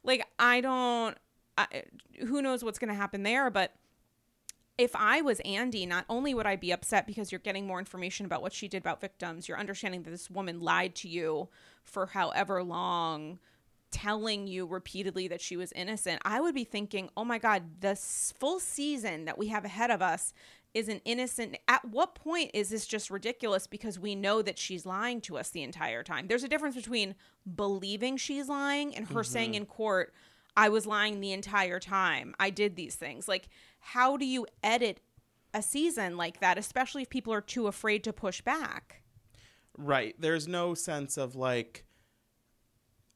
Like, 0.04 0.26
I 0.38 0.60
don't, 0.60 1.16
I, 1.56 1.84
who 2.26 2.42
knows 2.42 2.62
what's 2.62 2.78
going 2.78 2.90
to 2.90 2.94
happen 2.94 3.22
there, 3.22 3.48
but 3.48 3.72
if 4.78 4.94
I 4.94 5.22
was 5.22 5.40
Andy, 5.40 5.86
not 5.86 6.04
only 6.08 6.34
would 6.34 6.46
I 6.46 6.56
be 6.56 6.70
upset 6.70 7.06
because 7.06 7.32
you're 7.32 7.38
getting 7.38 7.66
more 7.66 7.78
information 7.78 8.26
about 8.26 8.42
what 8.42 8.52
she 8.52 8.68
did 8.68 8.78
about 8.78 9.00
victims, 9.00 9.48
you're 9.48 9.58
understanding 9.58 10.02
that 10.02 10.10
this 10.10 10.30
woman 10.30 10.60
lied 10.60 10.94
to 10.96 11.08
you 11.08 11.48
for 11.82 12.06
however 12.06 12.62
long, 12.62 13.38
telling 13.90 14.46
you 14.46 14.66
repeatedly 14.66 15.28
that 15.28 15.40
she 15.40 15.56
was 15.56 15.72
innocent. 15.72 16.20
I 16.24 16.40
would 16.40 16.54
be 16.54 16.64
thinking, 16.64 17.08
oh 17.16 17.24
my 17.24 17.38
God, 17.38 17.80
this 17.80 18.34
full 18.38 18.60
season 18.60 19.24
that 19.24 19.38
we 19.38 19.46
have 19.48 19.64
ahead 19.64 19.90
of 19.90 20.02
us 20.02 20.34
is 20.74 20.88
an 20.90 21.00
innocent. 21.06 21.56
At 21.68 21.86
what 21.86 22.14
point 22.14 22.50
is 22.52 22.68
this 22.68 22.86
just 22.86 23.08
ridiculous 23.08 23.66
because 23.66 23.98
we 23.98 24.14
know 24.14 24.42
that 24.42 24.58
she's 24.58 24.84
lying 24.84 25.22
to 25.22 25.38
us 25.38 25.48
the 25.48 25.62
entire 25.62 26.02
time? 26.02 26.26
There's 26.26 26.44
a 26.44 26.48
difference 26.48 26.76
between 26.76 27.14
believing 27.54 28.18
she's 28.18 28.50
lying 28.50 28.94
and 28.94 29.08
her 29.08 29.24
saying 29.24 29.52
mm-hmm. 29.52 29.62
in 29.62 29.66
court, 29.66 30.12
I 30.54 30.68
was 30.68 30.86
lying 30.86 31.20
the 31.20 31.32
entire 31.32 31.80
time. 31.80 32.34
I 32.38 32.50
did 32.50 32.76
these 32.76 32.94
things. 32.94 33.28
Like, 33.28 33.48
how 33.92 34.16
do 34.16 34.24
you 34.26 34.46
edit 34.64 35.00
a 35.54 35.62
season 35.62 36.16
like 36.16 36.40
that, 36.40 36.58
especially 36.58 37.02
if 37.02 37.08
people 37.08 37.32
are 37.32 37.40
too 37.40 37.68
afraid 37.68 38.02
to 38.04 38.12
push 38.12 38.40
back? 38.40 39.02
Right. 39.78 40.16
There's 40.18 40.48
no 40.48 40.74
sense 40.74 41.16
of 41.16 41.36
like, 41.36 41.84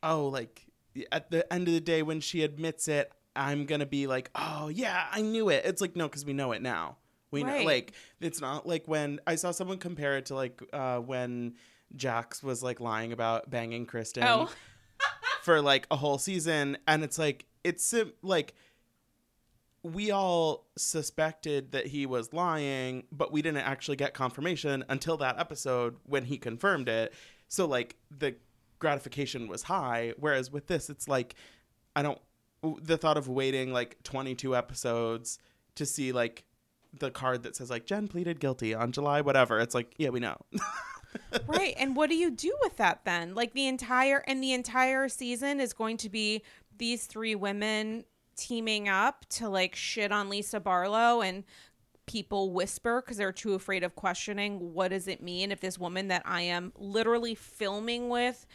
oh, 0.03 0.29
like 0.29 0.67
at 1.11 1.31
the 1.31 1.51
end 1.53 1.67
of 1.67 1.75
the 1.75 1.81
day 1.81 2.03
when 2.03 2.21
she 2.21 2.45
admits 2.45 2.87
it, 2.87 3.11
I'm 3.35 3.67
gonna 3.67 3.87
be 3.87 4.07
like, 4.07 4.31
oh 4.35 4.69
yeah, 4.69 5.07
I 5.11 5.23
knew 5.23 5.49
it. 5.49 5.65
It's 5.65 5.81
like 5.81 5.97
no, 5.97 6.07
because 6.09 6.25
we 6.25 6.33
know 6.33 6.53
it 6.53 6.63
now. 6.63 6.99
We 7.33 7.43
know 7.43 7.63
like 7.63 7.93
it's 8.21 8.41
not 8.41 8.67
like 8.67 8.87
when 8.87 9.21
I 9.27 9.35
saw 9.37 9.51
someone 9.51 9.79
compare 9.79 10.19
it 10.19 10.27
to 10.27 10.35
like 10.35 10.63
uh, 10.73 10.99
when 10.99 11.55
Jax 11.97 12.43
was 12.43 12.63
like 12.63 12.81
lying 12.81 13.13
about 13.13 13.51
banging 13.51 13.87
Kristen 13.87 14.25
Oh. 14.25 14.51
for 15.43 15.61
like 15.63 15.87
a 15.91 15.97
whole 15.97 16.19
season, 16.19 16.79
and 16.87 17.03
it's 17.03 17.19
like 17.19 17.47
it's 17.65 17.95
like 18.23 18.55
we 19.83 20.11
all 20.11 20.66
suspected 20.77 21.73
that 21.73 21.87
he 21.87 22.05
was 22.05 22.33
lying, 22.33 23.05
but 23.11 23.33
we 23.33 23.40
didn't 23.40 23.64
actually 23.64 23.97
get 23.97 24.12
confirmation 24.12 24.85
until 24.88 25.16
that 25.19 25.38
episode 25.38 25.97
when 26.05 26.25
he 26.25 26.37
confirmed 26.37 26.88
it. 26.88 27.14
So 27.49 27.66
like 27.66 27.97
the 28.11 28.35
gratification 28.79 29.49
was 29.49 29.62
high, 29.62 30.12
whereas 30.19 30.51
with 30.51 30.66
this, 30.66 30.90
it's 30.90 31.09
like 31.09 31.35
I 31.97 32.03
don't. 32.03 32.19
The 32.83 32.99
thought 32.99 33.16
of 33.16 33.27
waiting 33.27 33.73
like 33.73 34.03
22 34.03 34.55
episodes 34.55 35.38
to 35.77 35.87
see 35.87 36.12
like 36.12 36.45
the 36.99 37.11
card 37.11 37.43
that 37.45 37.57
says 37.57 37.71
like 37.71 37.87
Jen 37.87 38.07
pleaded 38.07 38.38
guilty 38.38 38.75
on 38.75 38.93
July 38.93 39.23
whatever. 39.23 39.61
It's 39.61 39.75
like 39.75 39.95
yeah, 39.97 40.11
we 40.11 40.21
know. 40.21 40.37
right. 41.47 41.75
And 41.79 41.97
what 41.97 42.11
do 42.11 42.16
you 42.16 42.31
do 42.31 42.55
with 42.61 42.77
that 42.77 43.05
then? 43.05 43.35
Like 43.35 43.55
the 43.55 43.66
entire 43.66 44.23
and 44.27 44.43
the 44.43 44.53
entire 44.53 45.09
season 45.09 45.59
is 45.59 45.73
going 45.73 45.97
to 45.99 46.11
be 46.11 46.43
these 46.77 47.07
three 47.07 47.35
women 47.35 48.05
teaming 48.40 48.88
up 48.88 49.26
to 49.29 49.48
like 49.48 49.74
shit 49.74 50.11
on 50.11 50.29
Lisa 50.29 50.59
Barlow 50.59 51.20
and 51.20 51.44
people 52.07 52.50
whisper 52.50 53.03
because 53.03 53.18
they're 53.18 53.31
too 53.31 53.55
afraid 53.55 53.85
of 53.85 53.94
questioning 53.94 54.72
what 54.74 54.88
does 54.88 55.07
it 55.07 55.22
mean 55.22 55.53
if 55.53 55.61
this 55.61 55.79
woman 55.79 56.09
that 56.09 56.22
I 56.24 56.40
am 56.42 56.72
literally 56.76 57.35
filming 57.37 58.09
with 58.09 58.46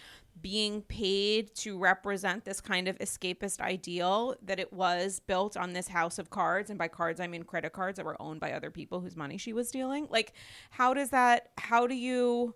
being 0.42 0.82
paid 0.82 1.56
to 1.56 1.78
represent 1.78 2.44
this 2.44 2.60
kind 2.60 2.90
of 2.90 2.98
escapist 3.00 3.62
ideal 3.62 4.36
that 4.42 4.60
it 4.60 4.74
was 4.74 5.22
built 5.22 5.56
on 5.56 5.72
this 5.72 5.88
house 5.88 6.20
of 6.20 6.30
cards 6.30 6.70
and 6.70 6.78
by 6.78 6.90
cards 6.90 7.22
I 7.22 7.28
mean 7.28 7.44
credit 7.44 7.72
cards 7.72 7.96
that 7.96 8.06
were 8.06 8.22
owned 8.22 8.42
by 8.42 8.52
other 8.52 8.72
people 8.72 9.00
whose 9.00 9.16
money 9.16 9.38
she 9.38 9.54
was 9.54 9.70
stealing? 9.70 10.08
Like 10.10 10.34
how 10.72 10.94
does 10.94 11.12
that 11.12 11.52
how 11.58 11.88
do 11.88 11.96
you 11.96 12.56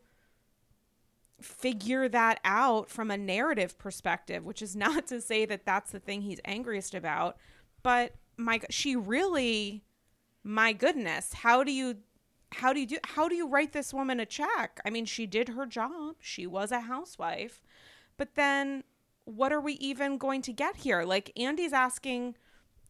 figure 1.42 2.10
that 2.10 2.40
out 2.44 2.90
from 2.90 3.10
a 3.10 3.18
narrative 3.18 3.78
perspective 3.78 4.46
which 4.46 4.62
is 4.62 4.76
not 4.86 5.08
to 5.08 5.22
say 5.22 5.46
that 5.46 5.66
that's 5.66 5.92
the 5.92 6.00
thing 6.00 6.22
he's 6.22 6.42
angriest 6.46 6.94
about 6.94 7.38
but 7.84 8.14
my 8.38 8.60
she 8.70 8.96
really 8.96 9.84
my 10.44 10.74
goodness 10.74 11.34
how 11.34 11.64
do 11.64 11.72
you 11.72 11.98
how 12.54 12.74
do 12.74 12.80
you 12.80 12.86
do 12.86 12.98
how 13.04 13.28
do 13.28 13.36
you 13.36 13.48
write 13.48 13.74
this 13.74 13.94
woman 13.94 14.20
a 14.20 14.26
check? 14.26 14.80
I 14.86 14.90
mean 14.90 15.06
she 15.06 15.26
did 15.26 15.50
her 15.50 15.66
job. 15.66 16.16
She 16.20 16.48
was 16.48 16.72
a 16.72 16.82
housewife. 16.82 17.62
But 18.18 18.36
then 18.36 18.84
what 19.26 19.54
are 19.54 19.62
we 19.62 19.74
even 19.74 20.18
going 20.18 20.42
to 20.44 20.54
get 20.54 20.78
here? 20.78 21.04
Like 21.04 21.32
andy's 21.38 21.74
asking 21.74 22.36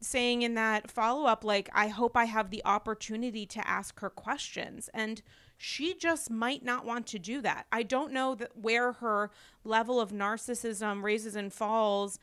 saying 0.02 0.44
in 0.44 0.54
that 0.54 0.90
follow-up 0.90 1.44
like 1.44 1.68
i 1.74 1.90
hope 1.90 2.16
i 2.16 2.24
have 2.24 2.52
the 2.52 2.62
opportunity 2.64 3.46
to 3.46 3.68
ask 3.68 4.00
her 4.00 4.10
questions. 4.10 4.90
And 4.94 5.22
she 5.62 5.94
just 5.94 6.32
might 6.32 6.64
not 6.64 6.86
want 6.86 7.06
to 7.06 7.20
do 7.20 7.42
that 7.42 7.68
i 7.72 7.84
don't 7.84 8.12
know 8.12 8.34
that 8.34 8.56
where 8.56 8.94
her 8.94 9.30
level 9.64 10.00
of 10.00 10.12
narcissism 10.12 11.04
raises 11.04 11.36
and 11.36 11.54
falls 11.54 12.18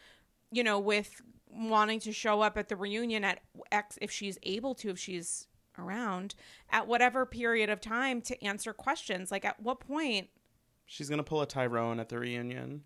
you 0.51 0.65
know 0.65 0.79
with 0.79 1.23
wanting 1.49 2.01
to 2.01 2.13
show 2.13 2.41
up 2.41 2.59
at 2.59 2.69
the 2.69 2.77
reunion 2.77 3.23
at 3.25 3.41
x 3.71 3.99
if 4.01 4.11
she's 4.11 4.39
able 4.43 4.75
to 4.75 4.91
if 4.91 4.99
she's 4.99 5.47
around 5.79 6.35
at 6.71 6.89
whatever 6.89 7.25
period 7.27 7.69
of 7.69 7.81
time 7.81 8.21
to 8.23 8.43
answer 8.43 8.73
questions 8.73 9.31
like 9.31 9.45
at 9.45 9.61
what 9.61 9.79
point 9.79 10.29
She's 10.87 11.11
gonna 11.11 11.25
pull 11.25 11.43
a 11.43 11.47
Tyrone 11.47 11.99
at 12.01 12.09
the 12.09 12.19
reunion. 12.19 12.85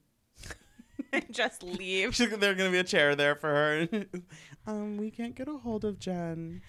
and 1.13 1.27
just 1.31 1.63
leave 1.63 2.15
She's, 2.15 2.31
there's 2.31 2.57
gonna 2.57 2.71
be 2.71 2.79
a 2.79 2.85
chair 2.85 3.15
there 3.15 3.35
for 3.35 3.49
her. 3.49 3.89
um, 4.67 4.97
we 4.97 5.11
can't 5.11 5.35
get 5.35 5.49
a 5.49 5.59
hold 5.59 5.85
of 5.85 5.99
Jen. 5.99 6.63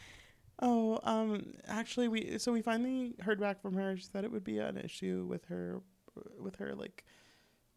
Oh, 0.61 0.99
um, 1.03 1.53
actually, 1.67 2.07
we 2.07 2.37
so 2.37 2.51
we 2.51 2.61
finally 2.61 3.15
heard 3.21 3.39
back 3.39 3.61
from 3.61 3.75
her. 3.75 3.97
She 3.97 4.03
said 4.03 4.23
it 4.23 4.31
would 4.31 4.43
be 4.43 4.59
an 4.59 4.77
issue 4.77 5.25
with 5.27 5.45
her, 5.45 5.81
with 6.39 6.57
her 6.57 6.75
like 6.75 7.03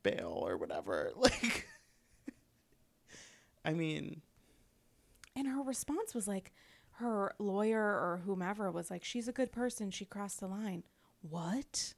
bail 0.02 0.42
or 0.46 0.56
whatever. 0.56 1.12
Like, 1.16 1.66
I 3.64 3.72
mean, 3.72 4.20
and 5.34 5.48
her 5.48 5.62
response 5.62 6.14
was 6.14 6.28
like 6.28 6.52
her 6.98 7.34
lawyer 7.38 7.80
or 7.80 8.20
whomever 8.26 8.70
was 8.70 8.90
like 8.90 9.02
she's 9.02 9.26
a 9.26 9.32
good 9.32 9.52
person. 9.52 9.90
She 9.90 10.04
crossed 10.04 10.40
the 10.40 10.46
line. 10.46 10.84
What? 11.22 11.94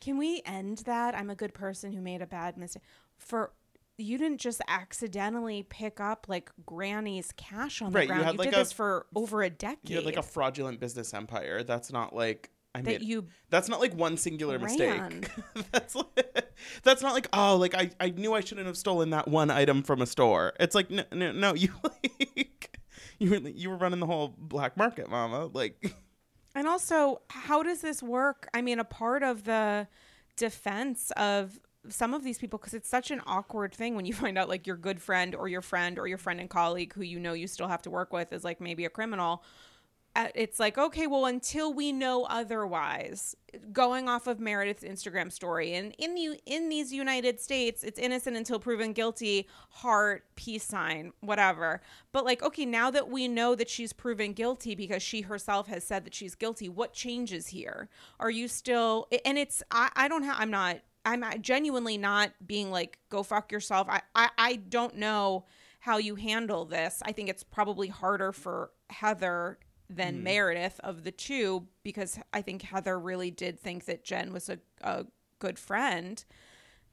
Can 0.00 0.16
we 0.16 0.42
end 0.46 0.78
that? 0.86 1.16
I'm 1.16 1.30
a 1.30 1.34
good 1.34 1.52
person 1.52 1.92
who 1.92 2.00
made 2.00 2.22
a 2.22 2.26
bad 2.26 2.56
mistake. 2.56 2.82
For 3.16 3.50
you 3.98 4.16
didn't 4.16 4.40
just 4.40 4.60
accidentally 4.68 5.64
pick 5.64 6.00
up 6.00 6.26
like 6.28 6.50
granny's 6.64 7.32
cash 7.36 7.82
on 7.82 7.92
the 7.92 7.96
Right, 7.96 8.02
you 8.04 8.08
ground 8.08 8.24
had, 8.24 8.34
you, 8.34 8.38
like, 8.38 8.50
did 8.50 8.54
a- 8.54 8.60
this 8.60 8.72
for 8.72 9.06
over 9.14 9.42
a 9.42 9.50
decade 9.50 9.90
you 9.90 9.96
had 9.96 10.04
like 10.06 10.16
a 10.16 10.22
fraudulent 10.22 10.80
business 10.80 11.12
empire. 11.12 11.62
That's 11.64 11.92
not 11.92 12.14
like 12.14 12.50
I 12.74 12.82
that 12.82 13.00
mean, 13.00 13.08
you 13.08 13.26
that's 13.50 13.68
not 13.68 13.80
like 13.80 13.94
one 13.94 14.16
singular 14.16 14.58
ran. 14.58 15.20
mistake. 15.20 15.30
that's 15.72 15.94
like, 15.96 16.52
that's 16.84 17.02
not 17.02 17.12
like 17.14 17.26
oh, 17.32 17.56
like 17.56 17.74
I 17.74 17.90
I 17.98 18.10
knew 18.10 18.34
I 18.34 18.40
shouldn't 18.40 18.66
have 18.66 18.76
stolen 18.76 19.10
that 19.10 19.26
one 19.28 19.50
item 19.50 19.82
from 19.82 20.00
a 20.00 20.06
store. 20.06 20.52
It's 20.60 20.74
like 20.74 20.90
no 20.90 21.02
no, 21.12 21.32
no 21.32 21.54
you 21.56 21.72
like 21.82 22.78
you 23.18 23.30
were 23.30 23.36
you 23.38 23.70
were 23.70 23.76
running 23.76 23.98
the 24.00 24.06
whole 24.06 24.34
black 24.38 24.76
market, 24.76 25.10
mama. 25.10 25.46
Like 25.52 25.92
And 26.54 26.68
also, 26.68 27.22
how 27.30 27.62
does 27.64 27.80
this 27.80 28.02
work? 28.02 28.48
I 28.54 28.62
mean, 28.62 28.78
a 28.78 28.84
part 28.84 29.22
of 29.24 29.44
the 29.44 29.88
defense 30.36 31.10
of 31.16 31.58
some 31.88 32.14
of 32.14 32.24
these 32.24 32.38
people, 32.38 32.58
because 32.58 32.74
it's 32.74 32.88
such 32.88 33.10
an 33.10 33.20
awkward 33.26 33.74
thing 33.74 33.94
when 33.94 34.04
you 34.06 34.14
find 34.24 34.38
out 34.38 34.48
like 34.48 34.66
your 34.66 34.76
good 34.76 35.00
friend 35.00 35.34
or 35.34 35.48
your 35.48 35.62
friend 35.62 35.98
or 35.98 36.06
your 36.06 36.18
friend 36.18 36.40
and 36.40 36.50
colleague 36.50 36.92
who 36.94 37.02
you 37.02 37.18
know 37.20 37.32
you 37.32 37.46
still 37.46 37.68
have 37.68 37.82
to 37.82 37.90
work 37.90 38.12
with 38.12 38.32
is 38.32 38.44
like 38.44 38.60
maybe 38.60 38.84
a 38.84 38.90
criminal. 38.90 39.42
Uh, 40.16 40.28
It's 40.34 40.58
like, 40.58 40.78
okay, 40.78 41.06
well, 41.06 41.26
until 41.26 41.72
we 41.72 41.92
know 41.92 42.24
otherwise, 42.24 43.36
going 43.72 44.08
off 44.08 44.26
of 44.26 44.40
Meredith's 44.40 44.82
Instagram 44.82 45.30
story, 45.30 45.74
and 45.74 45.94
in 45.98 46.14
the 46.14 46.40
in 46.46 46.68
these 46.70 46.92
United 46.92 47.38
States, 47.40 47.84
it's 47.84 47.98
innocent 47.98 48.36
until 48.36 48.58
proven 48.58 48.92
guilty. 48.92 49.48
Heart, 49.70 50.24
peace 50.34 50.64
sign, 50.64 51.12
whatever. 51.20 51.82
But 52.12 52.24
like, 52.24 52.42
okay, 52.42 52.64
now 52.66 52.90
that 52.90 53.08
we 53.10 53.28
know 53.28 53.54
that 53.54 53.68
she's 53.70 53.92
proven 53.92 54.32
guilty 54.32 54.74
because 54.74 55.02
she 55.02 55.20
herself 55.22 55.68
has 55.68 55.84
said 55.84 56.04
that 56.04 56.14
she's 56.14 56.34
guilty, 56.34 56.68
what 56.68 56.92
changes 56.94 57.48
here? 57.48 57.88
Are 58.18 58.30
you 58.30 58.48
still? 58.48 59.08
And 59.24 59.38
it's 59.38 59.62
I 59.70 59.90
I 59.94 60.08
don't 60.08 60.24
have 60.24 60.36
I'm 60.38 60.50
not 60.50 60.78
I'm 61.08 61.42
genuinely 61.42 61.98
not 61.98 62.32
being 62.46 62.70
like 62.70 62.98
go 63.08 63.22
fuck 63.22 63.52
yourself. 63.52 63.88
I 63.88 64.02
I, 64.14 64.30
I 64.38 64.56
don't 64.56 64.96
know 64.96 65.44
how 65.80 65.98
you 65.98 66.16
handle 66.16 66.64
this. 66.64 67.02
I 67.04 67.12
think 67.12 67.28
it's 67.28 67.42
probably 67.42 67.88
harder 67.88 68.32
for 68.32 68.70
Heather 68.90 69.58
than 69.88 70.18
mm. 70.18 70.22
Meredith 70.22 70.80
of 70.80 71.04
the 71.04 71.12
two 71.12 71.66
because 71.82 72.18
I 72.32 72.42
think 72.42 72.62
Heather 72.62 72.98
really 72.98 73.30
did 73.30 73.58
think 73.58 73.86
that 73.86 74.04
Jen 74.04 74.32
was 74.32 74.48
a, 74.48 74.58
a 74.82 75.06
good 75.38 75.58
friend 75.58 76.22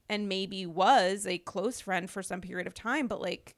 and 0.08 0.28
maybe 0.28 0.66
was 0.66 1.26
a 1.26 1.38
close 1.38 1.80
friend 1.80 2.08
for 2.08 2.22
some 2.22 2.40
period 2.40 2.66
of 2.66 2.74
time 2.74 3.06
but 3.06 3.20
like 3.20 3.56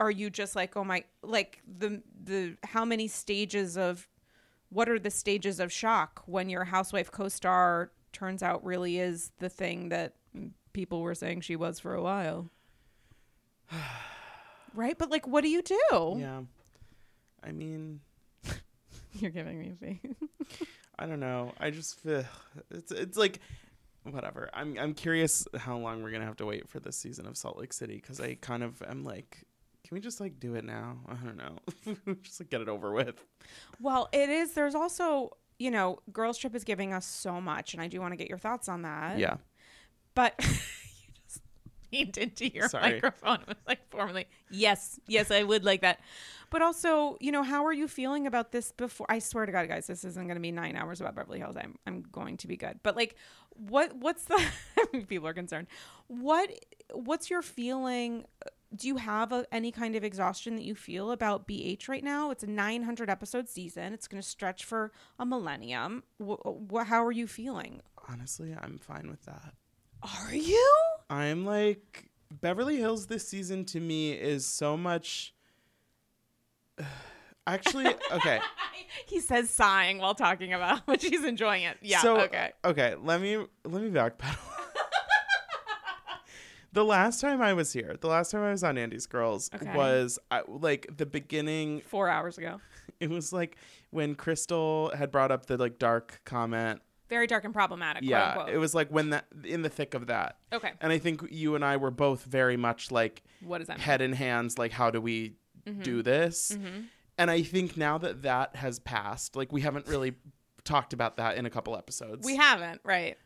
are 0.00 0.10
you 0.10 0.30
just 0.30 0.56
like 0.56 0.76
oh 0.76 0.84
my 0.84 1.04
like 1.22 1.60
the 1.78 2.02
the 2.24 2.56
how 2.64 2.84
many 2.84 3.06
stages 3.06 3.76
of 3.76 4.08
what 4.70 4.88
are 4.88 4.98
the 4.98 5.10
stages 5.10 5.60
of 5.60 5.70
shock 5.70 6.22
when 6.26 6.48
your 6.48 6.64
housewife 6.64 7.10
co-star 7.12 7.92
turns 8.14 8.42
out 8.42 8.64
really 8.64 8.98
is 8.98 9.30
the 9.38 9.48
thing 9.50 9.90
that 9.90 10.14
people 10.72 11.02
were 11.02 11.14
saying 11.14 11.40
she 11.40 11.56
was 11.56 11.78
for 11.78 11.94
a 11.94 12.02
while 12.02 12.48
right 14.74 14.96
but 14.98 15.10
like 15.10 15.26
what 15.26 15.42
do 15.42 15.48
you 15.48 15.60
do 15.62 16.16
yeah, 16.18 16.40
I 17.42 17.52
mean 17.52 18.00
you're 19.12 19.30
giving 19.30 19.60
me 19.60 19.72
face 19.78 19.98
I 20.98 21.06
don't 21.06 21.20
know. 21.20 21.52
I 21.58 21.70
just 21.70 22.00
feel 22.00 22.24
it's 22.70 22.92
it's 22.92 23.18
like 23.18 23.40
whatever. 24.04 24.48
I'm 24.54 24.78
I'm 24.78 24.94
curious 24.94 25.46
how 25.56 25.76
long 25.76 26.02
we're 26.02 26.10
gonna 26.10 26.24
have 26.24 26.36
to 26.36 26.46
wait 26.46 26.68
for 26.68 26.80
this 26.80 26.96
season 26.96 27.26
of 27.26 27.36
Salt 27.36 27.58
Lake 27.58 27.72
City 27.72 27.96
because 27.96 28.20
I 28.20 28.34
kind 28.34 28.62
of 28.62 28.80
am 28.82 29.04
like, 29.04 29.44
can 29.86 29.94
we 29.94 30.00
just 30.00 30.20
like 30.20 30.38
do 30.38 30.54
it 30.54 30.64
now? 30.64 30.98
I 31.08 31.14
don't 31.14 31.36
know, 31.36 32.14
just 32.22 32.40
like 32.40 32.50
get 32.50 32.60
it 32.60 32.68
over 32.68 32.92
with. 32.92 33.22
Well, 33.80 34.08
it 34.12 34.28
is. 34.28 34.52
There's 34.52 34.74
also, 34.74 35.36
you 35.58 35.70
know, 35.70 35.98
Girls 36.12 36.38
Trip 36.38 36.54
is 36.54 36.64
giving 36.64 36.92
us 36.92 37.06
so 37.06 37.40
much, 37.40 37.74
and 37.74 37.82
I 37.82 37.86
do 37.88 38.00
want 38.00 38.12
to 38.12 38.16
get 38.16 38.28
your 38.28 38.38
thoughts 38.38 38.68
on 38.68 38.82
that. 38.82 39.18
Yeah, 39.18 39.36
But 40.14 40.34
you 40.40 41.12
just 41.26 41.40
leaned 41.92 42.18
into 42.18 42.48
your 42.48 42.68
Sorry. 42.68 42.94
microphone. 42.94 43.40
It 43.42 43.48
was 43.48 43.56
like 43.66 43.88
formally, 43.90 44.26
yes, 44.50 44.98
yes, 45.06 45.30
I 45.30 45.42
would 45.42 45.64
like 45.64 45.80
that. 45.82 46.00
But 46.50 46.62
also, 46.62 47.16
you 47.20 47.32
know, 47.32 47.42
how 47.42 47.64
are 47.66 47.72
you 47.72 47.88
feeling 47.88 48.26
about 48.28 48.52
this 48.52 48.70
before? 48.72 49.06
I 49.08 49.18
swear 49.18 49.44
to 49.46 49.50
God, 49.50 49.68
guys, 49.68 49.86
this 49.88 50.04
isn't 50.04 50.24
going 50.24 50.36
to 50.36 50.40
be 50.40 50.52
nine 50.52 50.76
hours 50.76 51.00
about 51.00 51.16
Beverly 51.16 51.38
Hills. 51.40 51.56
I'm, 51.56 51.76
I'm 51.86 52.02
going 52.12 52.36
to 52.38 52.46
be 52.46 52.56
good. 52.56 52.78
But 52.84 52.94
like, 52.94 53.16
what, 53.50 53.94
what's 53.96 54.24
the? 54.26 54.40
people 55.08 55.26
are 55.26 55.34
concerned. 55.34 55.66
What, 56.06 56.50
what's 56.92 57.28
your 57.28 57.42
feeling? 57.42 58.24
Do 58.74 58.88
you 58.88 58.96
have 58.96 59.30
a, 59.32 59.46
any 59.52 59.70
kind 59.70 59.94
of 59.94 60.02
exhaustion 60.02 60.56
that 60.56 60.64
you 60.64 60.74
feel 60.74 61.12
about 61.12 61.46
BH 61.46 61.88
right 61.88 62.02
now? 62.02 62.30
It's 62.30 62.42
a 62.42 62.48
900 62.48 63.08
episode 63.08 63.48
season. 63.48 63.92
It's 63.92 64.08
going 64.08 64.20
to 64.20 64.28
stretch 64.28 64.64
for 64.64 64.90
a 65.18 65.24
millennium. 65.24 66.02
Wh- 66.18 66.42
wh- 66.72 66.86
how 66.86 67.04
are 67.04 67.12
you 67.12 67.26
feeling? 67.26 67.80
honestly, 68.08 68.54
I'm 68.60 68.78
fine 68.78 69.08
with 69.08 69.24
that. 69.24 69.54
Are 70.02 70.34
you? 70.34 70.74
I'm 71.08 71.44
like 71.44 72.10
Beverly 72.30 72.76
Hills 72.76 73.06
this 73.06 73.26
season 73.26 73.64
to 73.66 73.80
me 73.80 74.12
is 74.12 74.46
so 74.46 74.76
much. 74.76 75.34
Actually, 77.46 77.86
okay. 78.10 78.40
he 79.06 79.20
says 79.20 79.50
sighing 79.50 79.98
while 79.98 80.14
talking 80.14 80.54
about 80.54 80.86
much 80.88 81.04
he's 81.04 81.24
enjoying 81.24 81.62
it. 81.62 81.76
Yeah. 81.82 82.00
So 82.00 82.20
okay. 82.20 82.52
okay, 82.64 82.94
let 83.02 83.20
me 83.20 83.36
let 83.36 83.82
me 83.82 83.90
backpedal. 83.90 84.38
The 86.74 86.84
last 86.84 87.20
time 87.20 87.40
I 87.40 87.54
was 87.54 87.72
here, 87.72 87.96
the 88.00 88.08
last 88.08 88.30
time 88.30 88.42
I 88.42 88.50
was 88.50 88.62
on 88.62 88.76
Andy's 88.76 89.06
Girls 89.06 89.50
Okay. 89.54 89.74
was 89.74 90.18
I, 90.30 90.42
like 90.46 90.86
the 90.96 91.06
beginning. 91.06 91.80
Four 91.80 92.08
hours 92.08 92.36
ago. 92.38 92.60
It 93.00 93.10
was 93.10 93.32
like 93.32 93.56
when 93.90 94.14
Crystal 94.14 94.92
had 94.94 95.10
brought 95.10 95.32
up 95.32 95.46
the 95.46 95.56
like 95.56 95.78
dark 95.78 96.20
comment. 96.24 96.80
Very 97.08 97.26
dark 97.26 97.44
and 97.44 97.52
problematic. 97.52 98.02
quote 98.02 98.10
yeah, 98.10 98.28
unquote. 98.30 98.48
it 98.50 98.58
was 98.58 98.74
like 98.74 98.88
when 98.90 99.10
that 99.10 99.24
in 99.44 99.62
the 99.62 99.68
thick 99.68 99.94
of 99.94 100.06
that. 100.06 100.36
Okay. 100.52 100.70
And 100.80 100.92
I 100.92 100.98
think 100.98 101.22
you 101.30 101.54
and 101.54 101.64
I 101.64 101.76
were 101.76 101.90
both 101.90 102.24
very 102.24 102.56
much 102.56 102.90
like 102.92 103.22
What 103.42 103.58
does 103.58 103.66
that 103.66 103.78
mean? 103.78 103.84
head 103.84 104.00
in 104.00 104.12
hands, 104.12 104.58
like 104.58 104.70
how 104.72 104.90
do 104.90 105.00
we 105.00 105.34
do 105.82 106.02
this? 106.02 106.52
Mhm. 106.52 106.84
And 107.18 107.30
I 107.30 107.42
think 107.42 107.76
now 107.76 107.98
that 107.98 108.22
that 108.22 108.56
has 108.56 108.78
passed, 108.78 109.34
like 109.34 109.50
we 109.50 109.60
haven't 109.62 109.86
really 109.88 110.14
talked 110.62 110.92
about 110.92 111.16
that 111.16 111.36
in 111.36 111.46
a 111.46 111.50
couple 111.50 111.76
episodes. 111.76 112.24
We 112.24 112.36
haven't, 112.36 112.80
right? 112.84 113.16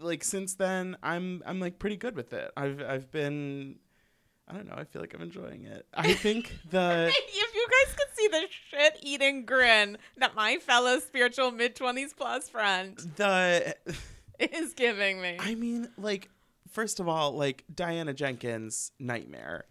Like 0.00 0.24
since 0.24 0.54
then 0.54 0.96
I'm 1.02 1.42
I'm 1.46 1.60
like 1.60 1.78
pretty 1.78 1.96
good 1.96 2.16
with 2.16 2.32
it. 2.32 2.50
I've 2.56 2.82
I've 2.82 3.10
been 3.10 3.76
I 4.48 4.54
don't 4.54 4.68
know, 4.68 4.74
I 4.76 4.84
feel 4.84 5.00
like 5.00 5.14
I'm 5.14 5.22
enjoying 5.22 5.64
it. 5.64 5.86
I 5.94 6.12
think 6.14 6.56
the 6.70 7.12
if 7.12 7.54
you 7.54 7.66
guys 7.66 7.94
could 7.94 8.16
see 8.16 8.28
the 8.28 8.46
shit 8.70 8.98
eating 9.02 9.44
grin 9.44 9.98
that 10.18 10.34
my 10.34 10.56
fellow 10.58 10.98
spiritual 10.98 11.50
mid 11.50 11.76
20s 11.76 12.16
plus 12.16 12.48
friend 12.48 12.98
the 13.16 13.74
is 14.38 14.74
giving 14.74 15.20
me. 15.20 15.36
I 15.40 15.54
mean 15.54 15.88
like 15.96 16.28
first 16.72 17.00
of 17.00 17.08
all, 17.08 17.32
like 17.32 17.64
Diana 17.72 18.14
Jenkins 18.14 18.92
nightmare, 18.98 19.64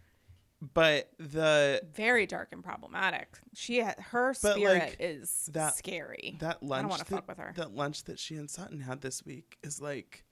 but 0.73 1.09
the 1.17 1.81
Very 1.93 2.25
dark 2.27 2.49
and 2.51 2.63
problematic. 2.63 3.39
She 3.55 3.77
had, 3.77 3.99
her 3.99 4.33
spirit 4.33 4.79
like, 4.79 4.97
is 4.99 5.49
that- 5.53 5.75
scary. 5.75 6.37
that 6.39 6.61
lunch 6.61 6.79
I 6.79 6.81
don't 6.81 6.89
want 6.89 6.99
to 7.05 7.09
that, 7.09 7.15
fuck 7.15 7.27
with 7.27 7.37
her. 7.39 7.53
that 7.57 7.73
lunch 7.75 8.03
that 8.03 8.19
she 8.19 8.35
and 8.35 8.49
Sutton 8.49 8.81
had 8.81 9.01
this 9.01 9.25
week 9.25 9.57
is 9.63 9.81
like 9.81 10.23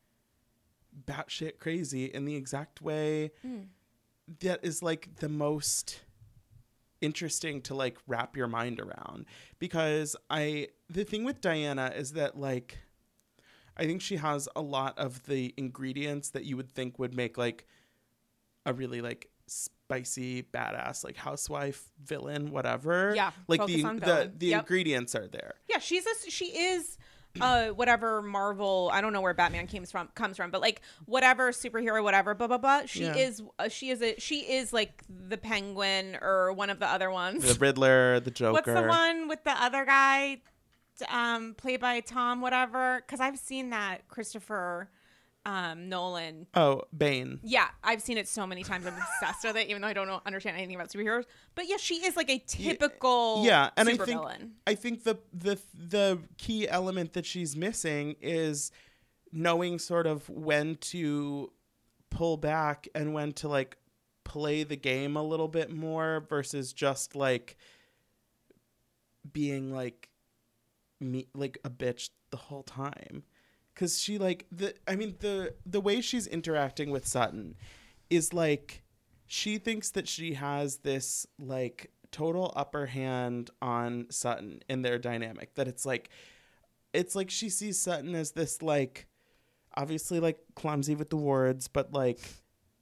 batshit 1.06 1.60
crazy 1.60 2.06
in 2.06 2.26
the 2.26 2.36
exact 2.36 2.82
way 2.82 3.32
Mm. 3.46 3.68
that 4.42 4.60
is 4.64 4.82
like 4.84 5.16
the 5.18 5.30
most 5.30 6.02
interesting 7.02 7.62
to 7.62 7.74
like 7.76 7.98
wrap 8.08 8.36
your 8.36 8.48
mind 8.48 8.80
around 8.80 9.26
because 9.60 10.16
I 10.30 10.68
the 10.90 11.04
thing 11.06 11.24
with 11.24 11.42
Diana 11.42 11.94
is 11.96 12.14
that 12.14 12.38
like 12.38 12.78
I 13.78 13.86
think 13.86 14.02
she 14.02 14.18
has 14.18 14.50
a 14.56 14.62
lot 14.62 14.98
of 15.00 15.26
the 15.26 15.54
ingredients 15.58 16.32
that 16.32 16.44
you 16.44 16.58
would 16.58 16.70
think 16.70 17.00
would 17.00 17.14
make 17.16 17.38
like 17.38 17.66
a 18.66 18.74
really 18.74 19.00
like 19.02 19.30
spicy 19.50 20.44
badass 20.44 21.04
like 21.04 21.16
housewife 21.18 21.90
villain 22.04 22.52
whatever 22.52 23.14
Yeah, 23.16 23.32
like 23.48 23.66
the 23.66 23.82
the, 23.84 24.32
the 24.38 24.48
Yep. 24.48 24.60
ingredients 24.62 25.16
are 25.16 25.28
there 25.28 25.56
Yeah, 25.70 25.80
she's 25.80 26.06
a 26.06 26.30
she 26.32 26.46
is 26.46 26.98
uh 27.42 27.68
whatever 27.70 28.22
Marvel 28.24 28.90
I 28.92 29.02
don't 29.02 29.14
know 29.14 29.22
where 29.22 29.34
Batman 29.36 29.68
comes 29.68 29.92
from 29.92 30.10
comes 30.16 30.36
from 30.38 30.50
but 30.52 30.62
like 30.62 30.82
whatever 31.06 31.52
superhero 31.52 32.04
whatever 32.04 32.34
blah 32.34 32.48
blah 32.48 32.58
blah 32.58 32.82
she 32.86 33.04
Yeah. 33.06 33.16
is 33.16 33.42
uh, 33.60 33.68
she 33.70 33.90
is 33.92 34.02
a 34.02 34.20
she 34.20 34.40
is 34.52 34.74
like 34.74 35.04
the 35.10 35.38
Penguin 35.38 36.18
or 36.22 36.52
one 36.54 36.70
of 36.72 36.80
the 36.80 36.88
other 36.88 37.10
ones. 37.12 37.44
the 37.54 37.60
Riddler 37.60 38.20
the 38.20 38.32
Joker 38.32 38.54
What's 38.54 38.68
the 38.68 38.82
one 38.88 39.28
with 39.28 39.44
the 39.44 39.52
other 39.52 39.86
guy 39.86 40.42
um 41.10 41.54
played 41.58 41.80
by 41.80 42.00
Tom 42.02 42.42
whatever 42.42 43.02
cuz 43.08 43.20
I've 43.20 43.40
seen 43.40 43.70
that 43.70 44.08
Christopher 44.10 44.90
um 45.50 45.90
Nolan 45.90 46.46
oh 46.54 46.84
Bane 46.96 47.40
yeah, 47.42 47.70
I've 47.84 48.02
seen 48.02 48.18
it 48.18 48.28
so 48.28 48.46
many 48.46 48.64
times. 48.64 48.86
I'm 48.86 48.94
obsessed 48.94 49.44
with 49.44 49.56
it, 49.56 49.68
even 49.68 49.82
though 49.82 49.88
I 49.88 49.94
don't 49.94 50.08
know, 50.08 50.22
understand 50.26 50.58
anything 50.58 50.76
about 50.76 50.90
superheroes. 50.90 51.26
But 51.56 51.68
yeah, 51.68 51.78
she 51.78 51.96
is 51.96 52.16
like 52.16 52.30
a 52.30 52.38
typical 52.46 53.44
yeah 53.44 53.70
and 53.76 53.90
i 53.90 53.96
think 53.96 54.10
supervillain. 54.10 54.50
i 54.68 54.76
think 54.76 55.04
the 55.04 55.18
the 55.34 55.60
the 55.74 56.20
key 56.38 56.68
element 56.68 57.14
that 57.14 57.26
she's 57.26 57.56
missing 57.56 58.16
is 58.22 58.72
knowing 59.32 59.80
sort 59.80 60.06
of 60.06 60.30
when 60.30 60.76
to 60.76 61.52
pull 62.10 62.38
back 62.38 62.88
and 62.94 63.14
when 63.14 63.32
to 63.32 63.48
like 63.48 63.78
play 64.24 64.64
the 64.64 64.76
game 64.76 65.16
a 65.16 65.24
little 65.24 65.48
bit 65.48 65.72
more 65.72 66.26
versus 66.30 66.74
just 66.74 67.16
like 67.16 67.58
being 69.32 69.74
like 69.74 70.10
me 71.00 71.28
like 71.34 71.58
a 71.64 71.70
bitch 71.70 72.10
the 72.30 72.38
whole 72.38 72.64
time 72.64 73.24
cuz 73.80 73.98
she 73.98 74.18
like 74.18 74.46
the 74.52 74.74
i 74.88 74.96
mean 74.96 75.16
the 75.20 75.54
the 75.66 75.80
way 75.80 76.02
she's 76.02 76.28
interacting 76.28 76.92
with 76.92 77.08
Sutton 77.08 77.56
is 78.10 78.34
like 78.34 78.84
she 79.26 79.58
thinks 79.58 79.92
that 79.92 80.08
she 80.08 80.34
has 80.34 80.78
this 80.78 81.26
like 81.40 81.92
total 82.12 82.52
upper 82.56 82.88
hand 82.88 83.52
on 83.62 84.08
Sutton 84.10 84.62
in 84.68 84.82
their 84.82 84.98
dynamic 84.98 85.56
that 85.56 85.68
it's 85.68 85.86
like 85.86 86.10
it's 86.92 87.16
like 87.16 87.30
she 87.30 87.50
sees 87.50 87.80
Sutton 87.80 88.16
as 88.16 88.32
this 88.32 88.62
like 88.62 89.08
obviously 89.78 90.20
like 90.20 90.40
clumsy 90.56 90.96
with 90.96 91.10
the 91.10 91.18
words 91.18 91.70
but 91.70 91.94
like 91.94 92.20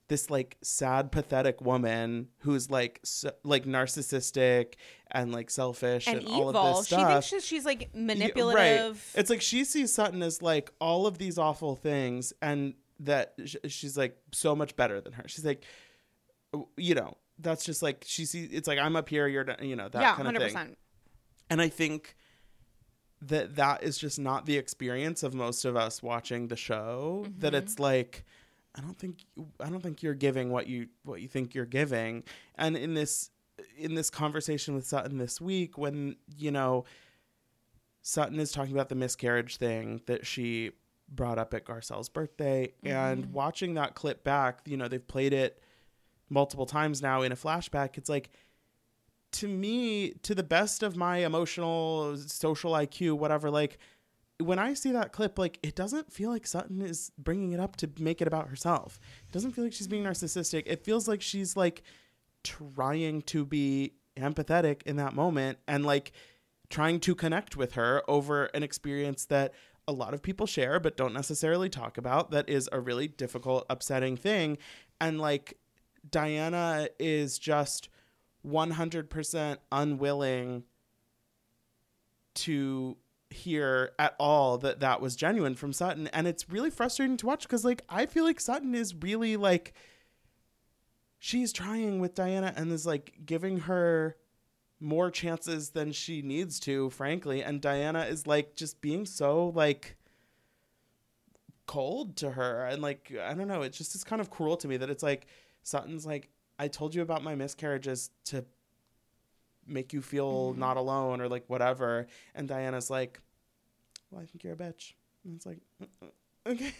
this 0.10 0.30
like 0.30 0.58
sad 0.62 1.12
pathetic 1.12 1.60
woman 1.62 2.30
who's 2.40 2.70
like 2.72 3.00
so, 3.04 3.30
like 3.44 3.66
narcissistic 3.66 4.76
and 5.12 5.34
like 5.34 5.50
selfish 5.50 6.08
and, 6.08 6.20
and 6.20 6.28
all 6.28 6.50
of 6.56 6.78
this 6.78 6.88
She 6.88 6.96
thinks 6.96 7.26
she's, 7.26 7.46
she's 7.46 7.66
like 7.66 7.90
Yeah, 7.94 8.02
manipulative. 8.02 9.12
It's 9.16 9.30
like 9.30 9.42
she 9.42 9.64
sees 9.66 9.94
Sutton 9.94 10.22
as 10.24 10.42
like 10.42 10.72
all 10.80 11.08
of 11.08 11.18
these 11.18 11.38
awful 11.38 11.76
things, 11.76 12.32
and 12.42 12.74
that 13.02 13.34
sh- 13.46 13.56
she's 13.68 13.98
like 13.98 14.18
so 14.32 14.56
much 14.56 14.76
better 14.76 15.02
than 15.02 15.14
her. 15.14 15.24
She's 15.28 15.46
like, 15.46 15.64
you 16.78 16.96
know, 16.96 17.18
that's 17.40 17.66
just 17.66 17.84
like 17.84 18.04
she 18.08 18.26
sees. 18.26 18.50
It's 18.52 18.68
like 18.68 18.80
I'm 18.80 18.96
up 18.96 19.10
here, 19.10 19.28
you're, 19.28 19.46
you 19.62 19.76
know, 19.76 19.90
that 19.90 20.02
yeah, 20.02 20.10
kind 20.16 20.22
of 20.22 20.26
hundred 20.28 20.40
thing. 20.40 20.54
percent. 20.54 20.78
And 21.50 21.62
I 21.62 21.68
think 21.70 22.16
that 23.22 23.56
that 23.56 23.84
is 23.84 23.98
just 23.98 24.20
not 24.20 24.46
the 24.46 24.58
experience 24.58 25.24
of 25.24 25.34
most 25.34 25.66
of 25.66 25.76
us 25.76 26.02
watching 26.04 26.48
the 26.48 26.56
show. 26.56 27.26
That 27.40 27.54
Mhm. 27.54 27.58
it's 27.58 27.80
like. 27.80 28.26
I 28.76 28.82
don't 28.82 28.98
think 28.98 29.26
I 29.60 29.70
don't 29.70 29.82
think 29.82 30.04
you're 30.04 30.14
giving 30.14 30.50
what 30.52 30.68
you 30.68 30.88
what 31.04 31.22
you 31.22 31.28
think 31.28 31.56
you're 31.56 31.66
giving. 31.66 32.24
And 32.56 32.78
in 32.78 32.94
this 32.94 33.32
in 33.76 33.96
this 33.96 34.10
conversation 34.10 34.76
with 34.76 34.86
Sutton 34.86 35.18
this 35.18 35.42
week, 35.42 35.78
when 35.78 36.16
you 36.38 36.52
know 36.52 36.86
Sutton 38.02 38.40
is 38.40 38.52
talking 38.52 38.74
about 38.74 38.90
the 38.90 38.96
miscarriage 38.96 39.58
thing 39.58 40.02
that 40.06 40.26
she 40.26 40.72
brought 41.10 41.38
up 41.40 41.54
at 41.54 41.66
Garcelle's 41.66 42.10
birthday, 42.10 42.74
and 42.84 43.26
Mhm. 43.26 43.32
watching 43.32 43.74
that 43.76 43.96
clip 43.96 44.24
back, 44.24 44.62
you 44.66 44.78
know 44.78 44.88
they've 44.88 45.08
played 45.08 45.34
it 45.34 45.62
multiple 46.30 46.66
times 46.66 47.02
now 47.02 47.22
in 47.22 47.32
a 47.32 47.36
flashback. 47.36 47.98
It's 47.98 48.10
like 48.10 48.30
to 49.32 49.48
me, 49.48 50.12
to 50.24 50.34
the 50.34 50.44
best 50.44 50.84
of 50.84 50.96
my 50.96 51.18
emotional, 51.18 52.16
social 52.18 52.72
IQ, 52.74 53.14
whatever, 53.18 53.50
like 53.52 53.78
when 54.40 54.60
I 54.60 54.74
see 54.74 54.92
that 54.92 55.12
clip, 55.12 55.40
like 55.40 55.60
it 55.64 55.76
doesn't 55.76 56.12
feel 56.12 56.30
like 56.30 56.46
Sutton 56.46 56.82
is 56.82 57.12
bringing 57.18 57.54
it 57.54 57.60
up 57.60 57.76
to 57.78 57.90
make 58.00 58.22
it 58.22 58.28
about 58.28 58.50
herself. 58.50 59.00
It 59.28 59.32
doesn't 59.32 59.52
feel 59.52 59.64
like 59.64 59.74
she's 59.74 59.88
being 59.88 60.04
narcissistic. 60.04 60.64
It 60.66 60.84
feels 60.84 61.08
like 61.08 61.22
she's 61.22 61.58
like 61.58 61.84
trying 62.44 63.24
to 63.24 63.46
be 63.46 63.94
empathetic 64.16 64.84
in 64.84 64.98
that 64.98 65.14
moment 65.14 65.60
and 65.68 65.86
like 65.86 66.12
trying 66.70 67.00
to 67.00 67.16
connect 67.16 67.56
with 67.56 67.74
her 67.74 68.04
over 68.08 68.46
an 68.46 68.64
experience 68.64 69.26
that 69.26 69.54
a 69.88 69.92
lot 69.92 70.14
of 70.14 70.22
people 70.22 70.46
share 70.46 70.80
but 70.80 70.98
don't 70.98 71.14
necessarily 71.14 71.70
talk 71.70 71.98
about 71.98 72.32
that 72.32 72.50
is 72.50 72.68
a 72.72 72.80
really 72.80 73.08
difficult 73.08 73.66
upsetting 73.70 74.18
thing 74.18 74.58
and 75.00 75.22
like 75.22 75.58
Diana 76.10 76.90
is 77.00 77.38
just 77.38 77.90
100% 78.46 79.58
unwilling 79.72 80.64
to 82.36 82.98
hear 83.30 83.92
at 84.00 84.16
all 84.20 84.58
that 84.60 84.80
that 84.80 85.02
was 85.02 85.16
genuine 85.16 85.56
from 85.56 85.74
Sutton. 85.74 86.08
And 86.08 86.28
it's 86.28 86.50
really 86.50 86.70
frustrating 86.70 87.18
to 87.18 87.26
watch 87.26 87.44
because 87.44 87.66
like 87.66 87.84
I 87.90 88.06
feel 88.06 88.24
like 88.24 88.40
Sutton 88.40 88.74
is 88.76 88.96
really 88.96 89.38
like 89.38 89.74
she's 91.20 91.52
trying 91.52 92.00
with 92.00 92.16
Diana 92.16 92.54
and 92.56 92.72
is 92.72 92.86
like 92.86 93.14
giving 93.26 93.62
her 93.62 94.16
more 94.80 95.10
chances 95.10 95.72
than 95.72 95.92
she 95.92 96.22
needs 96.22 96.60
to 96.62 96.90
frankly. 96.92 97.44
And 97.44 97.62
Diana 97.62 98.02
is 98.02 98.28
like 98.28 98.56
just 98.56 98.82
being 98.82 99.06
so 99.06 99.52
like 99.56 99.98
cold 101.66 102.16
to 102.18 102.32
her. 102.32 102.66
And 102.66 102.82
like 102.82 103.14
I 103.22 103.34
don't 103.34 103.48
know. 103.48 103.62
It 103.62 103.74
just 103.74 103.96
is 103.96 104.04
kind 104.04 104.22
of 104.22 104.30
cruel 104.30 104.58
to 104.58 104.68
me 104.68 104.78
that 104.78 104.90
it's 104.90 105.04
like 105.04 105.28
Sutton's 105.64 106.06
like 106.06 106.30
I 106.60 106.68
told 106.68 106.96
you 106.96 107.02
about 107.02 107.24
my 107.24 107.36
miscarriages 107.36 108.10
to 108.26 108.46
make 109.68 109.94
you 109.94 110.02
feel 110.02 110.54
Mhm. 110.54 110.58
not 110.58 110.78
alone 110.78 111.22
or 111.22 111.28
like 111.30 111.46
whatever 111.48 112.08
and 112.36 112.48
Diana's 112.48 112.90
like 112.90 113.22
well 114.12 114.22
I 114.22 114.26
think 114.26 114.44
you're 114.44 114.54
a 114.54 114.58
bitch 114.58 114.94
and 115.24 115.36
it's 115.36 115.46
like 115.46 115.60
"Uh, 115.82 115.86
uh, 116.06 116.50
okay 116.52 116.74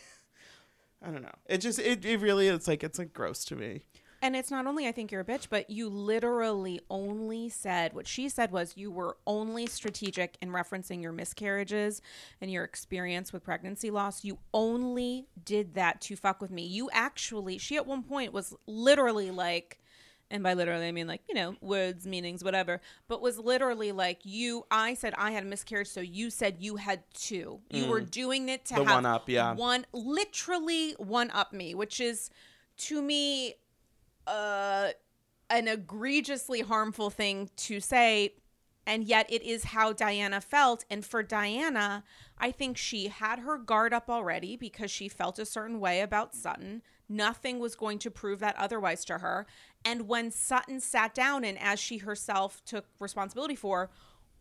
I 1.02 1.12
don't 1.12 1.22
know 1.22 1.36
it 1.46 1.60
just 1.60 1.80
it, 1.80 2.04
it 2.06 2.20
really 2.20 2.48
it's 2.48 2.68
like 2.68 2.84
it's 2.84 2.98
like 3.00 3.14
gross 3.14 3.46
to 3.46 3.56
me 3.56 3.84
And 4.24 4.36
it's 4.36 4.50
not 4.50 4.66
only 4.66 4.88
I 4.88 4.92
think 4.92 5.12
you're 5.12 5.22
a 5.22 5.26
bitch, 5.26 5.48
but 5.48 5.70
you 5.70 5.90
literally 5.90 6.80
only 6.90 7.50
said 7.50 7.94
what 7.94 8.08
she 8.08 8.30
said 8.30 8.52
was 8.52 8.76
you 8.76 8.90
were 8.90 9.16
only 9.28 9.68
strategic 9.68 10.38
in 10.42 10.50
referencing 10.50 11.04
your 11.04 11.12
miscarriages 11.12 12.02
and 12.42 12.50
your 12.52 12.64
experience 12.64 13.32
with 13.32 13.44
pregnancy 13.44 13.92
loss. 13.92 14.24
You 14.24 14.40
only 14.56 15.28
did 15.46 15.76
that 15.76 16.02
to 16.02 16.16
fuck 16.16 16.42
with 16.42 16.50
me. 16.50 16.64
You 16.66 16.90
actually, 16.94 17.60
she 17.60 17.76
at 17.78 17.86
one 17.86 18.02
point 18.02 18.34
was 18.34 18.56
literally 18.66 19.30
like, 19.30 19.80
and 20.30 20.44
by 20.44 20.54
literally 20.54 20.88
I 20.88 20.92
mean 20.92 21.08
like, 21.08 21.22
you 21.28 21.36
know, 21.36 21.56
words, 21.62 22.06
meanings, 22.06 22.44
whatever, 22.44 22.82
but 23.08 23.22
was 23.22 23.38
literally 23.40 23.92
like, 23.92 24.20
you, 24.24 24.66
I 24.70 24.94
said 24.94 25.14
I 25.18 25.32
had 25.32 25.44
a 25.44 25.46
miscarriage, 25.46 25.88
so 25.88 26.02
you 26.02 26.30
said 26.30 26.58
you 26.60 26.76
had 26.78 27.04
two. 27.14 27.60
You 27.70 27.88
were 27.88 28.02
doing 28.02 28.50
it 28.50 28.66
to 28.66 28.76
The 28.76 28.84
have 28.84 28.96
one 28.96 29.06
up, 29.06 29.30
yeah. 29.30 29.54
one, 29.54 29.86
literally 29.94 30.94
one 30.98 31.32
up 31.32 31.54
me, 31.54 31.76
which 31.76 32.00
is 32.00 32.30
to 32.78 33.02
me 33.02 33.56
uh, 34.26 34.90
an 35.50 35.68
egregiously 35.68 36.62
harmful 36.62 37.10
thing 37.10 37.50
to 37.58 37.80
say. 37.80 38.34
And 38.86 39.04
yet 39.04 39.26
it 39.30 39.44
is 39.44 39.66
how 39.66 39.92
Diana 39.92 40.40
felt. 40.40 40.86
And 40.90 41.06
for 41.06 41.22
Diana 41.22 42.06
I 42.40 42.52
think 42.52 42.78
she 42.78 43.08
had 43.08 43.40
her 43.40 43.58
guard 43.58 43.94
up 43.94 44.10
already 44.10 44.56
because 44.56 44.92
she 44.92 45.10
felt 45.10 45.40
a 45.40 45.46
certain 45.46 45.80
way 45.80 46.02
about 46.02 46.36
Sutton 46.36 46.82
nothing 47.10 47.60
was 47.60 47.76
going 47.76 48.00
to 48.00 48.12
prove 48.12 48.40
that 48.40 48.56
otherwise 48.58 49.06
to 49.06 49.20
her. 49.20 49.46
And 49.86 50.08
when 50.08 50.32
Sutton 50.32 50.80
sat 50.80 51.14
down 51.14 51.44
and 51.44 51.58
as 51.60 51.80
she 51.80 51.98
herself 51.98 52.64
took 52.66 52.86
responsibility 53.00 53.56
for 53.56 53.90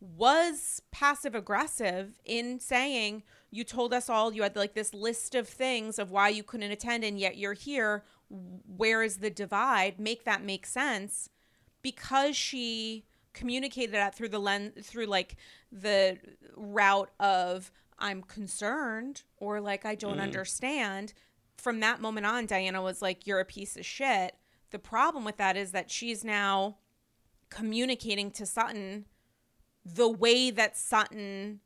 was 0.01 0.83
passive 0.91 1.35
aggressive 1.35 2.21
in 2.25 2.61
saying 2.61 3.23
you 3.51 3.65
told 3.65 3.95
us 3.95 4.11
all 4.11 4.33
you 4.33 4.43
had 4.43 4.55
like 4.57 4.75
this 4.75 4.93
list 4.93 5.35
of 5.35 5.49
things 5.49 5.99
of 5.99 6.11
why 6.11 6.29
you 6.29 6.43
couldn't 6.43 6.71
attend 6.71 7.03
and 7.05 7.19
yet 7.19 7.39
you're 7.39 7.55
here. 7.55 8.05
Where 8.29 9.03
is 9.03 9.19
the 9.19 9.31
divide? 9.31 9.99
Make 9.99 10.25
that 10.25 10.45
make 10.45 10.67
sense. 10.67 11.31
Because 11.83 12.37
she 12.37 13.05
communicated 13.37 13.95
that 13.95 14.15
through 14.15 14.31
the 14.31 14.39
lens 14.39 14.73
through 14.83 15.05
like 15.05 15.37
the 15.71 16.19
route 16.57 17.11
of 17.21 17.71
i'm 17.99 18.23
concerned 18.23 19.23
or 19.37 19.61
like 19.61 19.85
i 19.85 19.95
don't 19.95 20.13
mm-hmm. 20.13 20.23
understand 20.23 21.13
from 21.57 21.81
that 21.81 22.01
moment 22.01 22.27
on, 22.27 22.47
Diana 22.47 22.83
was 22.83 23.03
like, 23.03 23.27
You're 23.27 23.41
a 23.41 23.45
piece 23.45 23.77
of 23.77 23.85
shit. 23.85 24.37
The 24.71 24.79
problem 24.79 25.25
with 25.25 25.37
that 25.37 25.57
is 25.57 25.73
that 25.73 25.91
she's 25.91 26.25
now 26.25 26.77
communicating 27.51 28.31
to 28.33 28.47
Sutton 28.47 29.05
the 29.85 30.09
way 30.09 30.51
that 30.51 30.77
Sutton 30.77 31.61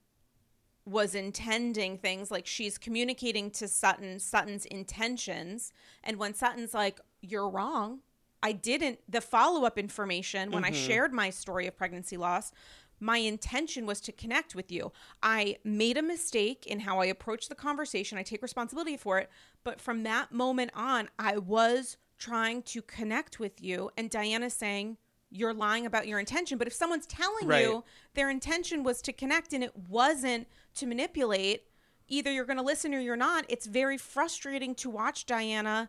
was 0.84 1.14
intending 1.14 1.98
things. 1.98 2.30
Like 2.30 2.46
she's 2.46 2.76
communicating 2.76 3.50
to 3.52 3.68
Sutton 3.68 4.18
Sutton's 4.18 4.66
intentions. 4.66 5.72
And 6.02 6.18
when 6.18 6.34
Sutton's 6.34 6.74
like 6.74 7.00
you're 7.20 7.48
wrong. 7.48 8.00
I 8.42 8.52
didn't 8.52 9.00
the 9.08 9.20
follow-up 9.20 9.78
information 9.78 10.50
when 10.50 10.64
I 10.64 10.70
mm-hmm. 10.70 10.86
shared 10.86 11.12
my 11.12 11.28
story 11.30 11.66
of 11.66 11.76
pregnancy 11.76 12.16
loss 12.16 12.52
my 13.00 13.18
intention 13.18 13.86
was 13.86 14.00
to 14.02 14.12
connect 14.12 14.54
with 14.54 14.70
you. 14.70 14.92
I 15.22 15.56
made 15.64 15.96
a 15.96 16.02
mistake 16.02 16.66
in 16.66 16.80
how 16.80 17.00
I 17.00 17.06
approached 17.06 17.48
the 17.48 17.54
conversation. 17.54 18.18
I 18.18 18.22
take 18.22 18.42
responsibility 18.42 18.96
for 18.96 19.18
it, 19.18 19.30
but 19.64 19.80
from 19.80 20.02
that 20.04 20.30
moment 20.32 20.70
on 20.74 21.08
I 21.18 21.38
was 21.38 21.96
trying 22.18 22.62
to 22.62 22.82
connect 22.82 23.40
with 23.40 23.62
you 23.62 23.90
and 23.96 24.10
Diana's 24.10 24.54
saying 24.54 24.98
you're 25.30 25.54
lying 25.54 25.86
about 25.86 26.06
your 26.06 26.18
intention. 26.18 26.58
But 26.58 26.66
if 26.66 26.72
someone's 26.74 27.06
telling 27.06 27.48
Right. 27.48 27.62
you 27.64 27.84
their 28.14 28.28
intention 28.28 28.82
was 28.82 29.00
to 29.02 29.12
connect 29.12 29.52
and 29.52 29.64
it 29.64 29.74
wasn't 29.76 30.46
to 30.74 30.86
manipulate, 30.86 31.64
either 32.08 32.30
you're 32.30 32.44
going 32.44 32.56
to 32.58 32.62
listen 32.64 32.92
or 32.94 32.98
you're 32.98 33.16
not. 33.16 33.46
It's 33.48 33.66
very 33.66 33.96
frustrating 33.96 34.74
to 34.76 34.90
watch 34.90 35.24
Diana 35.26 35.88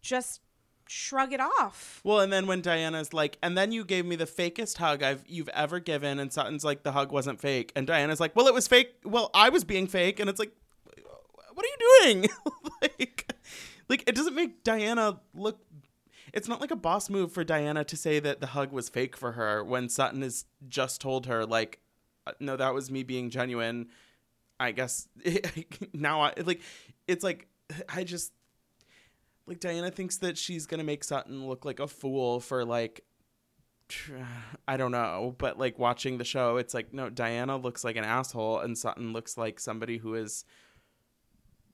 just 0.00 0.40
shrug 0.92 1.32
it 1.32 1.40
off. 1.40 2.00
Well, 2.04 2.20
and 2.20 2.32
then 2.32 2.46
when 2.46 2.60
Diana's 2.60 3.12
like, 3.12 3.38
and 3.42 3.56
then 3.56 3.72
you 3.72 3.84
gave 3.84 4.04
me 4.04 4.16
the 4.16 4.26
fakest 4.26 4.76
hug 4.76 5.02
I've 5.02 5.24
you've 5.26 5.48
ever 5.48 5.80
given, 5.80 6.18
and 6.18 6.32
Sutton's 6.32 6.64
like, 6.64 6.82
the 6.82 6.92
hug 6.92 7.10
wasn't 7.10 7.40
fake, 7.40 7.72
and 7.74 7.86
Diana's 7.86 8.20
like, 8.20 8.36
well, 8.36 8.46
it 8.46 8.54
was 8.54 8.68
fake. 8.68 8.94
Well, 9.04 9.30
I 9.34 9.48
was 9.48 9.64
being 9.64 9.86
fake, 9.86 10.20
and 10.20 10.28
it's 10.28 10.38
like, 10.38 10.52
what 11.54 11.66
are 11.66 11.68
you 11.68 12.02
doing? 12.02 12.28
like, 12.82 13.34
like 13.88 14.04
it 14.06 14.14
doesn't 14.14 14.34
make 14.34 14.62
Diana 14.62 15.20
look. 15.34 15.60
It's 16.32 16.48
not 16.48 16.60
like 16.60 16.70
a 16.70 16.76
boss 16.76 17.10
move 17.10 17.32
for 17.32 17.44
Diana 17.44 17.84
to 17.84 17.96
say 17.96 18.18
that 18.20 18.40
the 18.40 18.48
hug 18.48 18.72
was 18.72 18.88
fake 18.88 19.16
for 19.16 19.32
her 19.32 19.62
when 19.64 19.88
Sutton 19.88 20.22
has 20.22 20.46
just 20.68 21.00
told 21.00 21.26
her 21.26 21.44
like, 21.44 21.80
"Uh, 22.26 22.32
no, 22.40 22.56
that 22.56 22.74
was 22.74 22.90
me 22.90 23.02
being 23.02 23.30
genuine. 23.30 23.88
I 24.60 24.72
guess 24.72 25.08
now 25.92 26.22
I 26.22 26.34
like, 26.44 26.62
it's 27.06 27.24
like 27.24 27.48
I 27.88 28.04
just 28.04 28.32
like 29.46 29.60
Diana 29.60 29.90
thinks 29.90 30.18
that 30.18 30.38
she's 30.38 30.66
gonna 30.66 30.84
make 30.84 31.04
Sutton 31.04 31.46
look 31.46 31.64
like 31.64 31.80
a 31.80 31.88
fool 31.88 32.40
for 32.40 32.64
like 32.64 33.04
I 34.68 34.76
don't 34.76 34.92
know, 34.92 35.34
but 35.38 35.58
like 35.58 35.78
watching 35.78 36.18
the 36.18 36.24
show, 36.24 36.56
it's 36.56 36.74
like 36.74 36.92
no, 36.92 37.10
Diana 37.10 37.56
looks 37.56 37.84
like 37.84 37.96
an 37.96 38.04
asshole, 38.04 38.60
and 38.60 38.76
Sutton 38.76 39.12
looks 39.12 39.36
like 39.36 39.60
somebody 39.60 39.98
who 39.98 40.14
is 40.14 40.44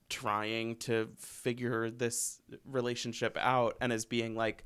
trying 0.09 0.75
to 0.75 1.09
figure 1.17 1.89
this 1.91 2.41
relationship 2.65 3.37
out 3.39 3.77
and 3.79 3.93
is 3.93 4.05
being 4.05 4.35
like, 4.35 4.65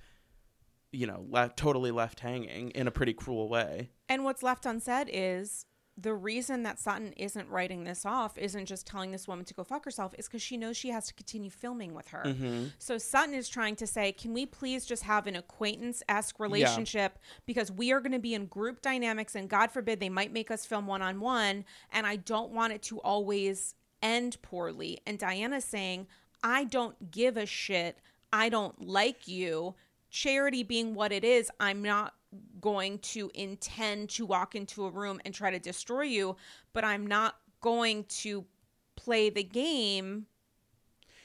you 0.92 1.06
know, 1.06 1.26
left 1.30 1.58
totally 1.58 1.92
left 1.92 2.22
hanging 2.22 2.70
in 2.72 2.88
a 2.88 2.92
pretty 2.92 3.13
cruel 3.13 3.50
way. 3.50 3.89
And 4.08 4.24
what's 4.24 4.42
left 4.42 4.66
unsaid 4.66 5.10
is 5.12 5.66
the 5.96 6.14
reason 6.14 6.64
that 6.64 6.80
Sutton 6.80 7.14
isn't 7.14 7.48
writing 7.50 7.84
this 7.84 8.06
off 8.06 8.38
isn't 8.38 8.66
just 8.66 8.88
telling 8.88 9.12
this 9.12 9.28
woman 9.28 9.46
to 9.46 9.54
go 9.54 9.64
fuck 9.64 9.86
herself, 9.86 10.16
is 10.18 10.28
because 10.28 10.42
she 10.42 10.58
knows 10.58 10.76
she 10.76 10.90
has 10.90 11.08
to 11.08 11.14
continue 11.14 11.52
filming 11.52 11.94
with 11.94 12.08
her. 12.08 12.24
Mm-hmm. 12.26 12.66
So 12.80 12.98
Sutton 12.98 13.36
is 13.36 13.48
trying 13.48 13.76
to 13.76 13.86
say, 13.86 14.12
can 14.12 14.34
we 14.34 14.46
please 14.48 14.86
just 14.86 15.04
have 15.04 15.28
an 15.28 15.36
acquaintance 15.36 16.02
esque 16.10 16.40
relationship 16.40 17.20
because 17.46 17.72
we 17.72 17.92
are 17.92 18.00
going 18.00 18.12
to 18.12 18.20
be 18.20 18.34
in 18.34 18.48
group 18.48 18.82
dynamics 18.82 19.36
and 19.36 19.48
God 19.48 19.72
forbid 19.72 20.00
they 20.00 20.10
might 20.10 20.34
make 20.34 20.50
us 20.50 20.66
film 20.66 20.88
one 20.88 21.04
on 21.04 21.20
one. 21.20 21.64
And 21.92 22.08
I 22.08 22.16
don't 22.16 22.52
want 22.52 22.74
it 22.74 22.82
to 22.84 23.00
always 23.00 23.76
end 24.02 24.42
poorly. 24.42 25.00
And 25.06 25.20
Diana's 25.20 25.66
saying, 25.66 26.08
I 26.44 26.64
don't 26.64 27.12
give 27.12 27.38
a 27.38 27.46
shit. 27.46 28.00
I 28.32 28.50
don't 28.50 28.88
like 28.88 29.28
you. 29.28 29.76
Charity 30.10 30.64
being 30.64 30.96
what 30.96 31.12
it 31.12 31.24
is, 31.24 31.52
I'm 31.60 31.82
not 31.82 32.14
going 32.62 33.00
to 33.00 33.32
intend 33.34 34.10
to 34.12 34.26
walk 34.26 34.56
into 34.56 34.86
a 34.86 34.89
room 34.89 35.19
and 35.26 35.34
try 35.34 35.52
to 35.52 35.60
destroy 35.60 36.04
you, 36.04 36.36
but 36.74 36.84
I'm 36.84 37.08
not 37.08 37.36
going 37.62 38.06
to 38.06 38.46
play 38.96 39.30
the 39.30 39.43
game 39.43 40.28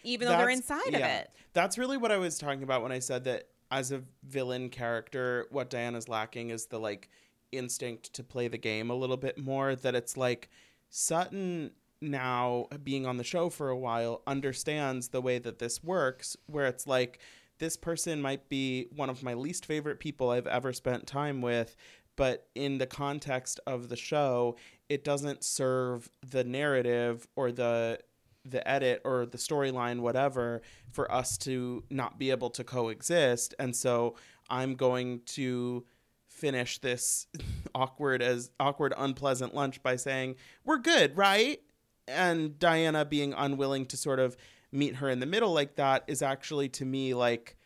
even 0.05 0.27
though 0.27 0.33
they're 0.37 0.47
That's- 0.47 0.59
inside 0.59 0.95
of 0.95 1.01
it. 1.01 1.31
That's 1.53 1.77
really 1.77 1.97
what 1.97 2.13
I 2.13 2.19
was 2.19 2.39
talking 2.39 2.63
about 2.63 2.83
when 2.83 2.93
I 2.93 2.99
said 2.99 3.25
that 3.25 3.49
as 3.71 3.93
a 3.93 4.03
villain 4.23 4.71
character, 4.71 5.47
what 5.51 5.71
Diana's 5.71 6.09
lacking 6.09 6.51
is 6.51 6.67
the 6.67 6.79
like 6.79 7.09
instinct 7.53 8.13
to 8.15 8.23
play 8.23 8.49
the 8.49 8.59
game 8.59 8.91
a 8.91 8.95
little 8.95 9.17
bit 9.17 9.39
more. 9.39 9.75
That 9.75 9.95
it's 9.95 10.17
like 10.17 10.49
Sutton 10.89 11.73
now 12.01 12.69
being 12.85 13.07
on 13.07 13.17
the 13.17 13.25
show 13.25 13.51
for 13.51 13.69
a 13.69 13.77
while 13.77 14.23
understands 14.27 15.09
the 15.09 15.21
way 15.21 15.39
that 15.39 15.59
this 15.59 15.83
works, 15.83 16.37
where 16.47 16.67
it's 16.67 16.87
like 16.87 17.19
this 17.59 17.77
person 17.77 18.23
might 18.23 18.49
be 18.49 18.87
one 18.95 19.11
of 19.11 19.23
my 19.23 19.35
least 19.35 19.67
favorite 19.67 20.01
people 20.01 20.31
I've 20.31 20.47
ever 20.47 20.73
spent 20.73 21.07
time 21.07 21.41
with, 21.41 21.77
but 22.17 22.49
in 22.55 22.79
the 22.79 22.87
context 22.87 23.61
of 23.67 23.89
the 23.89 23.97
show, 23.97 24.57
it 24.89 25.05
doesn't 25.05 25.45
serve 25.45 26.11
the 26.27 26.45
narrative 26.45 27.27
or 27.37 27.53
the 27.53 28.01
the 28.45 28.67
edit 28.67 29.03
or 29.05 29.27
the 29.27 29.37
storyline 29.37 30.01
whatever 30.01 30.63
for 30.91 31.11
us 31.13 31.37
to 31.37 31.85
not 31.91 32.19
be 32.19 32.31
able 32.31 32.51
to 32.51 32.65
coexist. 32.65 33.55
And 33.59 33.75
so 33.75 34.17
i'm 34.51 34.75
going 34.75 35.21
to 35.27 35.85
finish 36.29 36.79
this 36.79 37.27
awkward 37.75 38.23
as 38.23 38.51
awkward 38.59 38.95
unpleasant 38.97 39.55
lunch 39.55 39.83
by 39.83 39.97
saying 39.97 40.37
we're 40.65 40.79
good 40.79 41.17
right? 41.17 41.61
And 42.07 42.59
diana 42.59 43.05
being 43.05 43.35
unwilling 43.35 43.87
to 43.87 43.97
sort 43.97 44.19
of 44.19 44.37
meet 44.73 44.97
her 44.97 45.09
in 45.09 45.21
the 45.21 45.27
middle 45.27 45.53
like 45.53 45.77
that 45.77 46.05
is 46.07 46.23
actually 46.23 46.69
to 46.69 46.85
me 46.85 47.15
like 47.15 47.57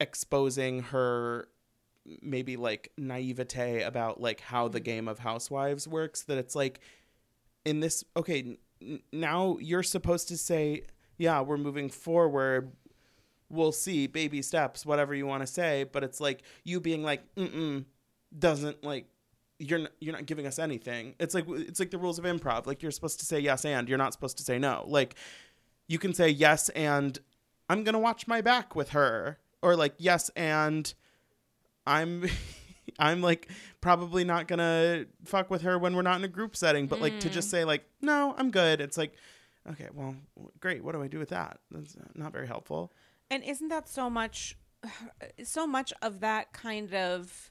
exposing 0.00 0.82
her 0.82 1.48
maybe 2.22 2.56
like 2.56 2.90
naivete 2.98 3.82
about 3.82 4.20
like 4.20 4.40
how 4.40 4.66
the 4.66 4.80
game 4.80 5.06
of 5.06 5.18
housewives 5.18 5.86
works 5.86 6.22
that 6.22 6.38
it's 6.38 6.56
like 6.56 6.80
in 7.64 7.80
this 7.80 8.02
okay 8.16 8.56
n- 8.82 9.00
now 9.12 9.56
you're 9.60 9.82
supposed 9.82 10.26
to 10.28 10.36
say 10.36 10.82
yeah 11.18 11.40
we're 11.40 11.58
moving 11.58 11.88
forward 11.88 12.72
we'll 13.50 13.72
see 13.72 14.06
baby 14.06 14.42
steps 14.42 14.84
whatever 14.86 15.14
you 15.14 15.26
want 15.26 15.42
to 15.42 15.46
say 15.46 15.84
but 15.84 16.02
it's 16.02 16.20
like 16.20 16.42
you 16.64 16.80
being 16.80 17.02
like 17.02 17.22
mm 17.34 17.84
doesn't 18.38 18.84
like 18.84 19.06
you're 19.60 19.88
you're 20.00 20.14
not 20.14 20.26
giving 20.26 20.46
us 20.46 20.58
anything. 20.58 21.14
It's 21.20 21.34
like 21.34 21.44
it's 21.48 21.78
like 21.78 21.90
the 21.90 21.98
rules 21.98 22.18
of 22.18 22.24
improv. 22.24 22.66
Like 22.66 22.82
you're 22.82 22.90
supposed 22.90 23.20
to 23.20 23.26
say 23.26 23.38
yes 23.40 23.64
and 23.64 23.88
you're 23.88 23.98
not 23.98 24.12
supposed 24.12 24.38
to 24.38 24.42
say 24.42 24.58
no. 24.58 24.84
Like 24.86 25.16
you 25.90 25.98
can 25.98 26.14
say 26.14 26.28
yes 26.28 26.68
and 26.70 27.18
i'm 27.68 27.82
gonna 27.82 27.98
watch 27.98 28.28
my 28.28 28.40
back 28.40 28.76
with 28.76 28.90
her 28.90 29.38
or 29.60 29.74
like 29.74 29.92
yes 29.98 30.30
and 30.36 30.94
i'm 31.84 32.24
i'm 32.98 33.20
like 33.20 33.48
probably 33.80 34.22
not 34.22 34.46
gonna 34.46 35.04
fuck 35.24 35.50
with 35.50 35.62
her 35.62 35.78
when 35.78 35.96
we're 35.96 36.02
not 36.02 36.16
in 36.16 36.24
a 36.24 36.28
group 36.28 36.54
setting 36.54 36.86
but 36.86 37.00
like 37.00 37.18
to 37.18 37.28
just 37.28 37.48
mm. 37.48 37.50
say 37.50 37.64
like 37.64 37.84
no 38.00 38.34
i'm 38.38 38.50
good. 38.50 38.80
It's 38.80 38.96
like 38.96 39.14
okay 39.68 39.88
well 39.92 40.14
great 40.60 40.84
what 40.84 40.94
do 40.94 41.02
i 41.02 41.08
do 41.08 41.18
with 41.18 41.30
that? 41.30 41.58
That's 41.70 41.96
not 42.14 42.32
very 42.32 42.46
helpful. 42.46 42.92
And 43.30 43.42
isn't 43.42 43.68
that 43.68 43.88
so 43.88 44.08
much 44.08 44.56
so 45.42 45.66
much 45.66 45.92
of 46.02 46.20
that 46.20 46.52
kind 46.52 46.94
of 46.94 47.50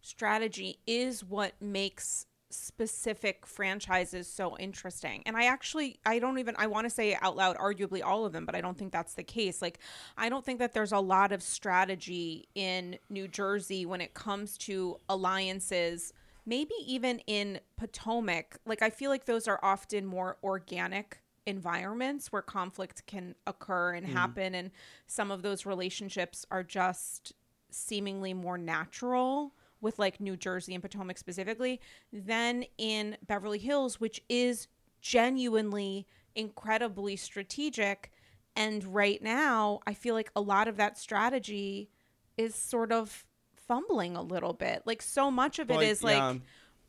strategy 0.00 0.78
is 0.86 1.24
what 1.24 1.52
makes 1.60 2.26
specific 2.50 3.46
franchises 3.46 4.28
so 4.28 4.56
interesting. 4.58 5.22
And 5.26 5.36
I 5.36 5.46
actually 5.46 5.98
I 6.06 6.18
don't 6.18 6.38
even 6.38 6.54
I 6.58 6.66
want 6.66 6.86
to 6.86 6.90
say 6.90 7.16
out 7.20 7.36
loud 7.36 7.56
arguably 7.56 8.02
all 8.04 8.24
of 8.24 8.32
them, 8.32 8.46
but 8.46 8.54
I 8.54 8.60
don't 8.60 8.78
think 8.78 8.92
that's 8.92 9.14
the 9.14 9.24
case. 9.24 9.60
Like 9.60 9.78
I 10.16 10.28
don't 10.28 10.44
think 10.44 10.58
that 10.60 10.72
there's 10.72 10.92
a 10.92 11.00
lot 11.00 11.32
of 11.32 11.42
strategy 11.42 12.48
in 12.54 12.98
New 13.10 13.28
Jersey 13.28 13.86
when 13.86 14.00
it 14.00 14.14
comes 14.14 14.56
to 14.58 14.98
alliances 15.08 16.12
maybe 16.46 16.74
even 16.86 17.18
in 17.26 17.58
Potomac, 17.76 18.58
like 18.64 18.80
I 18.80 18.88
feel 18.88 19.10
like 19.10 19.26
those 19.26 19.48
are 19.48 19.58
often 19.62 20.06
more 20.06 20.38
organic 20.42 21.20
environments 21.44 22.32
where 22.32 22.42
conflict 22.42 23.06
can 23.06 23.34
occur 23.46 23.94
and 23.94 24.06
mm. 24.06 24.12
happen 24.12 24.54
and 24.54 24.70
some 25.06 25.30
of 25.30 25.42
those 25.42 25.66
relationships 25.66 26.46
are 26.50 26.62
just 26.62 27.32
seemingly 27.70 28.32
more 28.32 28.58
natural 28.58 29.52
with 29.80 29.98
like 29.98 30.20
New 30.20 30.36
Jersey 30.36 30.74
and 30.74 30.82
Potomac 30.82 31.18
specifically 31.18 31.80
than 32.12 32.64
in 32.78 33.16
Beverly 33.26 33.58
Hills 33.58 34.00
which 34.00 34.22
is 34.28 34.68
genuinely 35.00 36.06
incredibly 36.34 37.16
strategic 37.16 38.10
and 38.54 38.84
right 38.94 39.22
now 39.22 39.80
I 39.86 39.94
feel 39.94 40.14
like 40.14 40.30
a 40.34 40.40
lot 40.40 40.68
of 40.68 40.76
that 40.76 40.98
strategy 40.98 41.90
is 42.36 42.54
sort 42.54 42.92
of 42.92 43.24
fumbling 43.56 44.16
a 44.16 44.22
little 44.22 44.52
bit 44.52 44.82
like 44.84 45.02
so 45.02 45.30
much 45.30 45.58
of 45.58 45.70
it 45.70 45.74
Well, 45.74 45.82
is 45.82 46.02
like 46.02 46.16
yeah. 46.16 46.34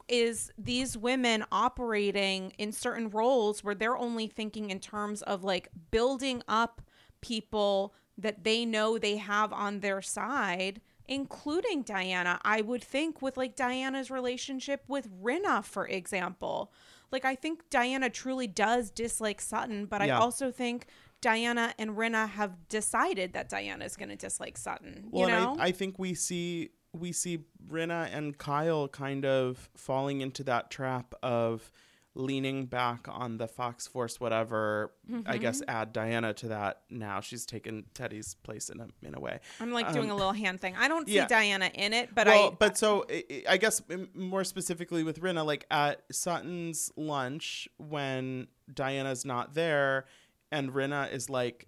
is 0.07 0.51
these 0.57 0.97
women 0.97 1.43
operating 1.51 2.53
in 2.57 2.71
certain 2.71 3.09
roles 3.09 3.63
where 3.63 3.75
they're 3.75 3.97
only 3.97 4.27
thinking 4.27 4.69
in 4.69 4.79
terms 4.79 5.21
of 5.23 5.43
like 5.43 5.69
building 5.91 6.43
up 6.47 6.81
people 7.21 7.93
that 8.17 8.43
they 8.43 8.65
know 8.65 8.97
they 8.97 9.17
have 9.17 9.51
on 9.53 9.79
their 9.79 10.01
side 10.01 10.81
including 11.07 11.83
Diana 11.83 12.39
I 12.43 12.61
would 12.61 12.83
think 12.83 13.21
with 13.21 13.37
like 13.37 13.55
Diana's 13.55 14.11
relationship 14.11 14.83
with 14.87 15.09
Rinna 15.21 15.63
for 15.63 15.87
example 15.87 16.71
Like 17.11 17.25
I 17.25 17.35
think 17.35 17.69
Diana 17.69 18.09
truly 18.09 18.47
does 18.47 18.91
dislike 18.91 19.39
Sutton, 19.39 19.85
but 19.85 20.05
Yeah. 20.05 20.17
I 20.17 20.21
also 20.21 20.51
think 20.51 20.87
Diana 21.21 21.73
and 21.79 21.91
Rinna 21.91 22.29
have 22.29 22.67
decided 22.67 23.33
that 23.33 23.49
Diana 23.49 23.85
is 23.85 23.95
going 23.95 24.09
to 24.09 24.15
dislike 24.15 24.57
Sutton. 24.57 25.07
Well, 25.09 25.29
you 25.29 25.35
know? 25.35 25.53
and 25.53 25.61
I, 25.61 25.67
I 25.67 25.71
think 25.71 25.97
we 25.97 26.13
see 26.13 26.71
we 26.93 27.11
see 27.11 27.39
Rinna 27.69 28.09
and 28.11 28.37
Kyle 28.37 28.87
kind 28.87 29.25
of 29.25 29.69
falling 29.75 30.21
into 30.21 30.43
that 30.43 30.69
trap 30.71 31.13
of 31.23 31.71
leaning 32.17 32.65
back 32.65 33.05
on 33.07 33.37
the 33.37 33.47
Fox 33.47 33.85
Force, 33.85 34.19
whatever. 34.19 34.91
I 35.27 35.37
guess 35.37 35.61
Mm-hmm. 35.61 35.69
add 35.69 35.93
Diana 35.93 36.33
to 36.33 36.47
that. 36.47 36.81
Now 36.89 37.21
she's 37.21 37.45
taken 37.45 37.85
Teddi's 37.93 38.33
place 38.35 38.69
in 38.69 38.79
a 38.81 38.87
in 39.03 39.13
a 39.15 39.19
way. 39.19 39.39
I'm 39.59 39.71
like 39.71 39.93
doing 39.93 40.09
a 40.09 40.15
little 40.15 40.33
hand 40.33 40.59
thing. 40.59 40.75
I 40.77 40.87
don't 40.87 41.07
see 41.07 41.19
um, 41.19 41.23
yeah. 41.23 41.27
Diana 41.27 41.69
in 41.73 41.93
it, 41.93 42.13
but 42.15 42.25
well, 42.27 42.47
I 42.47 42.55
but 42.57 42.77
so 42.77 43.05
I- 43.47 43.57
guess 43.57 43.81
more 44.15 44.43
specifically 44.43 45.03
with 45.03 45.21
Rinna, 45.21 45.45
like 45.45 45.65
at 45.69 46.01
Sutton's 46.11 46.91
lunch 46.97 47.69
when 47.77 48.47
Diana's 48.73 49.23
not 49.23 49.53
there, 49.53 50.05
and 50.51 50.71
Rinna 50.71 51.11
is 51.13 51.29
like 51.29 51.67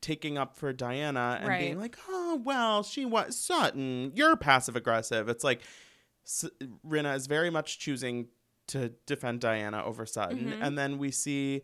taking 0.00 0.38
up 0.38 0.56
for 0.56 0.72
Diana 0.72 1.38
and 1.40 1.58
being 1.60 1.78
like, 1.78 1.96
"Oh 2.08 2.40
well, 2.44 2.82
she 2.82 3.04
was 3.04 3.36
Sutton. 3.38 4.12
You're 4.14 4.36
passive 4.36 4.74
aggressive." 4.76 5.28
It's 5.28 5.44
like 5.44 5.60
S- 6.24 6.44
Rinna 6.86 7.14
is 7.14 7.26
very 7.26 7.50
much 7.50 7.78
choosing 7.78 8.28
to 8.68 8.90
defend 9.06 9.40
Diana 9.40 9.82
over 9.84 10.06
Sutton, 10.06 10.48
Mhm. 10.52 10.58
and 10.60 10.78
then 10.78 10.98
we 10.98 11.10
see. 11.10 11.62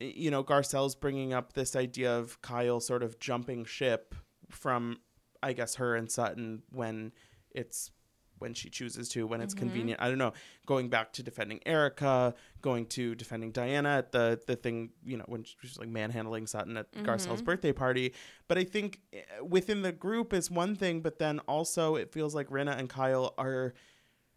You 0.00 0.30
know, 0.30 0.44
Garcelle's 0.44 0.94
bringing 0.94 1.32
up 1.32 1.54
this 1.54 1.74
idea 1.74 2.16
of 2.16 2.40
Kyle 2.40 2.78
sort 2.78 3.02
of 3.02 3.18
jumping 3.18 3.64
ship 3.64 4.14
from, 4.48 5.00
I 5.42 5.52
guess, 5.52 5.74
her 5.74 5.96
and 5.96 6.08
Sutton 6.08 6.62
when 6.70 7.12
it's 7.50 7.90
when 8.38 8.54
she 8.54 8.70
chooses 8.70 9.08
to, 9.08 9.26
when 9.26 9.40
it's 9.40 9.52
Mhm. 9.54 9.58
convenient. 9.58 10.00
I 10.00 10.08
don't 10.08 10.18
know. 10.18 10.32
Going 10.66 10.88
back 10.88 11.12
to 11.14 11.24
defending 11.24 11.58
Erika, 11.66 12.32
going 12.62 12.86
to 12.86 13.16
defending 13.16 13.50
Diana 13.50 13.88
at 13.98 14.12
the 14.12 14.40
the 14.46 14.54
thing, 14.54 14.92
you 15.02 15.16
know, 15.16 15.24
when 15.26 15.42
she's 15.42 15.76
like 15.76 15.88
manhandling 15.88 16.46
Sutton 16.46 16.76
at 16.76 16.92
Garcelle's 17.02 17.42
Mhm. 17.42 17.46
birthday 17.46 17.72
party. 17.72 18.14
But 18.46 18.56
I 18.56 18.62
think 18.62 19.00
eh, 19.12 19.24
within 19.40 19.82
the 19.82 19.90
group 19.90 20.32
is 20.32 20.48
one 20.48 20.76
thing, 20.76 21.00
but 21.00 21.18
then 21.18 21.40
also 21.48 21.96
it 21.96 22.12
feels 22.12 22.36
like 22.36 22.46
Rinna 22.50 22.78
and 22.78 22.88
Kyle 22.88 23.34
are 23.36 23.74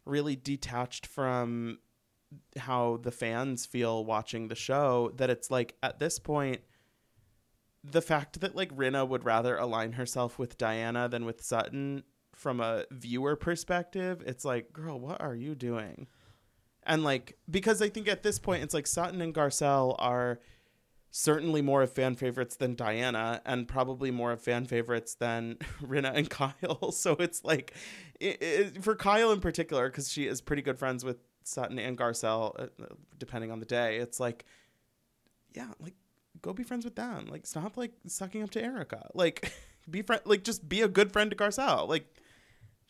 really 0.06 0.36
detached 0.36 1.06
from 1.06 1.78
how 2.58 3.00
the 3.02 3.12
fans 3.12 3.66
feel 3.66 4.06
watching 4.06 4.48
the 4.48 4.56
show. 4.56 5.12
That 5.16 5.30
it's 5.30 5.52
like 5.52 5.76
at 5.84 6.00
this 6.00 6.20
point. 6.20 6.62
The 7.84 8.02
fact 8.02 8.42
that 8.42 8.56
like 8.56 8.76
Rinna 8.76 9.08
would 9.08 9.26
rather 9.26 9.58
align 9.58 9.94
herself 9.94 10.38
with 10.38 10.58
Diana 10.58 11.10
than 11.10 11.26
with 11.26 11.42
Sutton 11.44 12.04
from 12.36 12.60
a 12.60 12.86
viewer 12.92 13.36
perspective, 13.36 14.24
it's 14.26 14.46
like, 14.46 14.74
girl, 14.74 15.00
what 15.00 15.22
are 15.22 15.36
you 15.36 15.56
doing? 15.56 16.08
And 16.84 17.04
like, 17.04 17.38
because 17.50 17.82
I 17.82 17.90
think 17.90 18.08
at 18.08 18.24
this 18.24 18.40
point, 18.40 18.64
it's 18.64 18.74
like 18.74 18.88
Sutton 18.88 19.22
and 19.22 19.34
Garcelle 19.34 19.96
are 20.00 20.40
certainly 21.12 21.62
more 21.62 21.84
of 21.84 21.92
fan 21.92 22.16
favorites 22.16 22.56
than 22.56 22.74
Diana, 22.74 23.42
and 23.46 23.68
probably 23.68 24.12
more 24.12 24.32
of 24.32 24.42
fan 24.42 24.66
favorites 24.66 25.16
than 25.16 25.58
Rinna 25.84 26.16
and 26.16 26.30
Kyle. 26.32 26.92
So 26.92 27.14
it's 27.20 27.44
like, 27.44 27.74
it, 28.20 28.42
it, 28.42 28.84
for 28.84 28.96
Kyle 28.96 29.32
in 29.32 29.42
particular, 29.42 29.90
because 29.90 30.12
she 30.12 30.26
is 30.26 30.42
pretty 30.42 30.62
good 30.62 30.80
friends 30.80 31.06
with 31.06 31.18
Sutton 31.44 31.80
and 31.80 31.98
Garcelle, 31.98 32.60
uh, 32.60 32.86
depending 33.18 33.52
on 33.52 33.60
the 33.60 33.66
day, 33.66 33.98
it's 33.98 34.20
like, 34.20 34.46
yeah, 35.54 35.68
like 35.80 35.96
go 36.42 36.54
be 36.54 36.64
friends 36.64 36.86
with 36.86 36.96
them. 36.96 37.28
Like 37.30 37.46
stop 37.46 37.78
like 37.78 37.94
sucking 38.08 38.44
up 38.44 38.52
to 38.52 38.64
Erika. 38.64 39.10
Like 39.14 39.52
be 39.90 40.02
friend 40.02 40.22
like 40.26 40.44
just 40.44 40.68
be 40.68 40.82
a 40.82 40.88
good 40.88 41.12
friend 41.12 41.30
to 41.32 41.38
Garcelle. 41.38 41.88
Like 41.88 42.06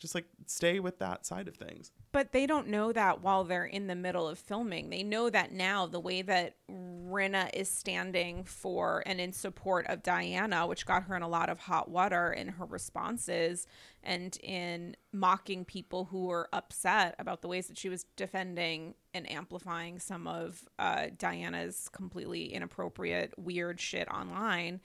just 0.02 0.14
like 0.14 0.26
stay 0.46 0.80
with 0.80 0.98
that 0.98 1.24
side 1.24 1.48
of 1.48 1.56
things. 1.56 1.92
But 2.10 2.32
they 2.32 2.46
don't 2.46 2.68
know 2.68 2.92
that 2.92 3.22
while 3.22 3.44
they're 3.44 3.64
in 3.64 3.86
the 3.86 3.94
middle 3.94 4.28
of 4.28 4.38
filming. 4.38 4.90
They 4.90 5.02
know 5.02 5.30
that 5.30 5.52
now 5.52 5.86
the 5.86 6.00
way 6.00 6.20
that 6.22 6.56
Rinna 6.68 7.48
is 7.54 7.70
standing 7.70 8.44
for 8.44 9.02
and 9.06 9.20
in 9.20 9.32
support 9.32 9.86
of 9.86 10.02
Diana, 10.02 10.66
which 10.66 10.84
got 10.84 11.04
her 11.04 11.16
in 11.16 11.22
a 11.22 11.28
lot 11.28 11.48
of 11.48 11.60
hot 11.60 11.88
water 11.88 12.32
in 12.32 12.48
her 12.48 12.66
responses 12.66 13.66
and 14.02 14.36
in 14.42 14.96
mocking 15.12 15.64
people 15.64 16.06
who 16.06 16.26
were 16.26 16.48
upset 16.52 17.14
about 17.18 17.40
the 17.40 17.48
ways 17.48 17.68
that 17.68 17.78
she 17.78 17.88
was 17.88 18.04
defending 18.16 18.94
and 19.14 19.30
amplifying 19.30 20.00
some 20.00 20.26
of 20.26 20.68
uh, 20.78 21.06
Diana's 21.16 21.88
completely 21.92 22.52
inappropriate, 22.52 23.32
weird 23.38 23.80
shit 23.80 24.08
online. 24.08 24.80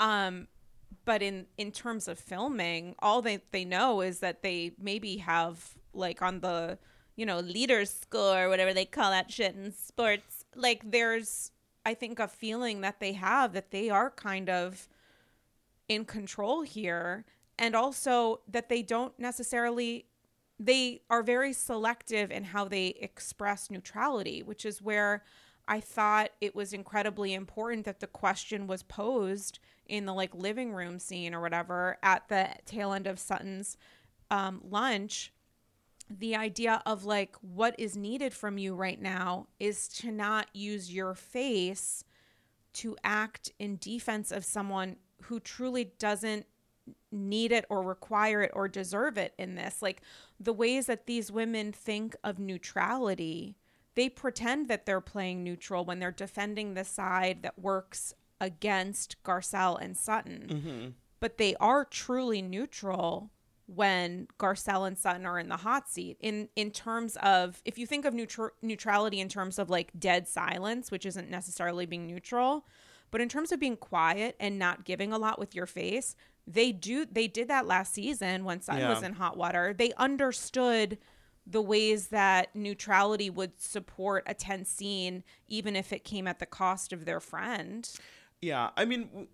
Um, 0.00 0.48
but 1.04 1.22
in 1.22 1.46
in 1.56 1.70
terms 1.70 2.08
of 2.08 2.18
filming 2.18 2.94
all 3.00 3.22
they 3.22 3.38
they 3.52 3.64
know 3.64 4.00
is 4.00 4.20
that 4.20 4.42
they 4.42 4.72
maybe 4.78 5.18
have 5.18 5.74
like 5.92 6.22
on 6.22 6.40
the 6.40 6.78
you 7.16 7.26
know 7.26 7.40
leaders 7.40 7.90
score 7.90 8.48
whatever 8.48 8.72
they 8.72 8.84
call 8.84 9.10
that 9.10 9.30
shit 9.30 9.54
in 9.54 9.72
sports 9.72 10.44
like 10.54 10.90
there's 10.90 11.50
i 11.86 11.94
think 11.94 12.18
a 12.18 12.28
feeling 12.28 12.80
that 12.80 13.00
they 13.00 13.12
have 13.12 13.52
that 13.52 13.70
they 13.70 13.90
are 13.90 14.10
kind 14.10 14.48
of 14.48 14.88
in 15.88 16.04
control 16.04 16.62
here 16.62 17.24
and 17.58 17.76
also 17.76 18.40
that 18.48 18.68
they 18.68 18.82
don't 18.82 19.18
necessarily 19.18 20.06
they 20.58 21.00
are 21.10 21.22
very 21.22 21.52
selective 21.52 22.30
in 22.30 22.44
how 22.44 22.66
they 22.66 22.88
express 23.00 23.70
neutrality 23.70 24.42
which 24.42 24.64
is 24.64 24.80
where 24.80 25.22
i 25.68 25.78
thought 25.78 26.30
it 26.40 26.54
was 26.54 26.72
incredibly 26.72 27.34
important 27.34 27.84
that 27.84 28.00
the 28.00 28.06
question 28.06 28.66
was 28.66 28.82
posed 28.82 29.58
in 29.86 30.06
the 30.06 30.14
like 30.14 30.34
living 30.34 30.72
room 30.72 30.98
scene 30.98 31.34
or 31.34 31.40
whatever 31.40 31.98
at 32.02 32.28
the 32.28 32.48
tail 32.66 32.92
end 32.92 33.06
of 33.06 33.18
sutton's 33.18 33.76
um, 34.30 34.60
lunch 34.68 35.32
the 36.10 36.36
idea 36.36 36.82
of 36.84 37.04
like 37.04 37.36
what 37.40 37.74
is 37.78 37.96
needed 37.96 38.32
from 38.32 38.58
you 38.58 38.74
right 38.74 39.00
now 39.00 39.46
is 39.58 39.88
to 39.88 40.10
not 40.10 40.48
use 40.52 40.92
your 40.92 41.14
face 41.14 42.04
to 42.74 42.96
act 43.04 43.50
in 43.58 43.78
defense 43.80 44.30
of 44.30 44.44
someone 44.44 44.96
who 45.22 45.40
truly 45.40 45.92
doesn't 45.98 46.46
need 47.10 47.52
it 47.52 47.64
or 47.70 47.82
require 47.82 48.42
it 48.42 48.50
or 48.54 48.68
deserve 48.68 49.16
it 49.16 49.32
in 49.38 49.54
this. 49.54 49.80
Like 49.80 50.02
the 50.38 50.52
ways 50.52 50.86
that 50.86 51.06
these 51.06 51.32
women 51.32 51.72
think 51.72 52.14
of 52.22 52.38
neutrality, 52.38 53.56
they 53.94 54.08
pretend 54.08 54.68
that 54.68 54.84
they're 54.84 55.00
playing 55.00 55.42
neutral 55.42 55.84
when 55.84 56.00
they're 56.00 56.10
defending 56.10 56.74
the 56.74 56.84
side 56.84 57.42
that 57.42 57.58
works 57.58 58.14
against 58.40 59.22
Garcelle 59.22 59.80
and 59.80 59.96
Sutton. 59.96 60.46
Mm-hmm. 60.48 60.88
But 61.20 61.38
they 61.38 61.54
are 61.56 61.84
truly 61.84 62.42
neutral 62.42 63.30
when 63.66 64.28
Garcelle 64.38 64.86
and 64.86 64.98
Sutton 64.98 65.24
are 65.24 65.38
in 65.38 65.48
the 65.48 65.56
hot 65.56 65.88
seat. 65.88 66.18
In 66.20 66.48
in 66.54 66.70
terms 66.70 67.16
of 67.22 67.62
if 67.64 67.78
you 67.78 67.86
think 67.86 68.04
of 68.04 68.12
neutral 68.12 68.50
neutrality 68.62 69.20
in 69.20 69.28
terms 69.28 69.58
of 69.58 69.70
like 69.70 69.90
dead 69.98 70.28
silence, 70.28 70.90
which 70.90 71.06
isn't 71.06 71.30
necessarily 71.30 71.86
being 71.86 72.06
neutral, 72.06 72.66
but 73.10 73.20
in 73.20 73.28
terms 73.28 73.52
of 73.52 73.60
being 73.60 73.76
quiet 73.76 74.36
and 74.38 74.58
not 74.58 74.84
giving 74.84 75.12
a 75.12 75.18
lot 75.18 75.38
with 75.38 75.54
your 75.54 75.66
face, 75.66 76.14
they 76.46 76.72
do 76.72 77.06
they 77.10 77.26
did 77.26 77.48
that 77.48 77.66
last 77.66 77.94
season 77.94 78.44
when 78.44 78.60
Sutton 78.60 78.88
was 78.88 79.02
in 79.02 79.14
hot 79.14 79.36
water. 79.36 79.74
They 79.76 79.92
understood 79.92 80.98
the 81.46 81.62
ways 81.62 82.08
that 82.08 82.54
neutrality 82.54 83.28
would 83.28 83.60
support 83.60 84.24
a 84.26 84.34
tense 84.34 84.70
scene 84.70 85.22
even 85.46 85.76
if 85.76 85.92
it 85.92 86.02
came 86.02 86.26
at 86.26 86.38
the 86.38 86.46
cost 86.46 86.92
of 86.92 87.04
their 87.04 87.20
friend. 87.20 87.88
Yeah, 88.44 88.70
I 88.76 88.84
mean, 88.84 89.08
w- 89.08 89.28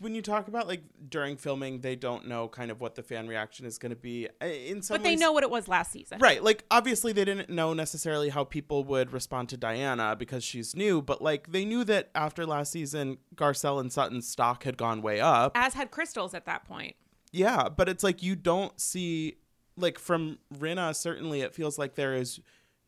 when 0.00 0.14
you 0.14 0.22
talk 0.22 0.46
about 0.46 0.68
like 0.68 0.82
during 1.08 1.36
filming, 1.36 1.80
they 1.80 1.96
don't 1.96 2.28
know 2.28 2.46
kind 2.46 2.70
of 2.70 2.80
what 2.80 2.94
the 2.94 3.02
fan 3.02 3.26
reaction 3.26 3.66
is 3.66 3.78
going 3.78 3.90
to 3.90 3.96
be. 3.96 4.28
In 4.40 4.80
some 4.80 4.94
But 4.94 5.02
they 5.02 5.10
ways- 5.10 5.20
know 5.20 5.32
what 5.32 5.42
it 5.42 5.50
was 5.50 5.66
last 5.66 5.90
season. 5.90 6.18
Right. 6.20 6.42
Like 6.42 6.64
obviously 6.70 7.12
they 7.12 7.24
didn't 7.24 7.50
know 7.50 7.74
necessarily 7.74 8.28
how 8.28 8.44
people 8.44 8.84
would 8.84 9.12
respond 9.12 9.48
to 9.48 9.56
Diana 9.56 10.14
because 10.16 10.44
she's 10.44 10.76
new, 10.76 11.02
but 11.02 11.20
like 11.20 11.50
they 11.50 11.64
knew 11.64 11.82
that 11.84 12.10
after 12.14 12.46
last 12.46 12.70
season 12.70 13.18
Garcelle 13.34 13.80
and 13.80 13.92
Sutton's 13.92 14.28
stock 14.28 14.62
had 14.62 14.76
gone 14.76 15.02
way 15.02 15.20
up. 15.20 15.50
As 15.56 15.74
had 15.74 15.90
Crystal's 15.90 16.32
at 16.32 16.46
that 16.46 16.64
point. 16.64 16.94
Yeah, 17.32 17.68
but 17.68 17.88
it's 17.88 18.04
like 18.04 18.22
you 18.22 18.36
don't 18.36 18.78
see 18.80 19.38
like 19.76 19.98
from 19.98 20.38
Rinna 20.56 20.94
certainly 20.94 21.40
it 21.40 21.54
feels 21.56 21.76
like 21.76 21.96
there 21.96 22.14
is 22.14 22.38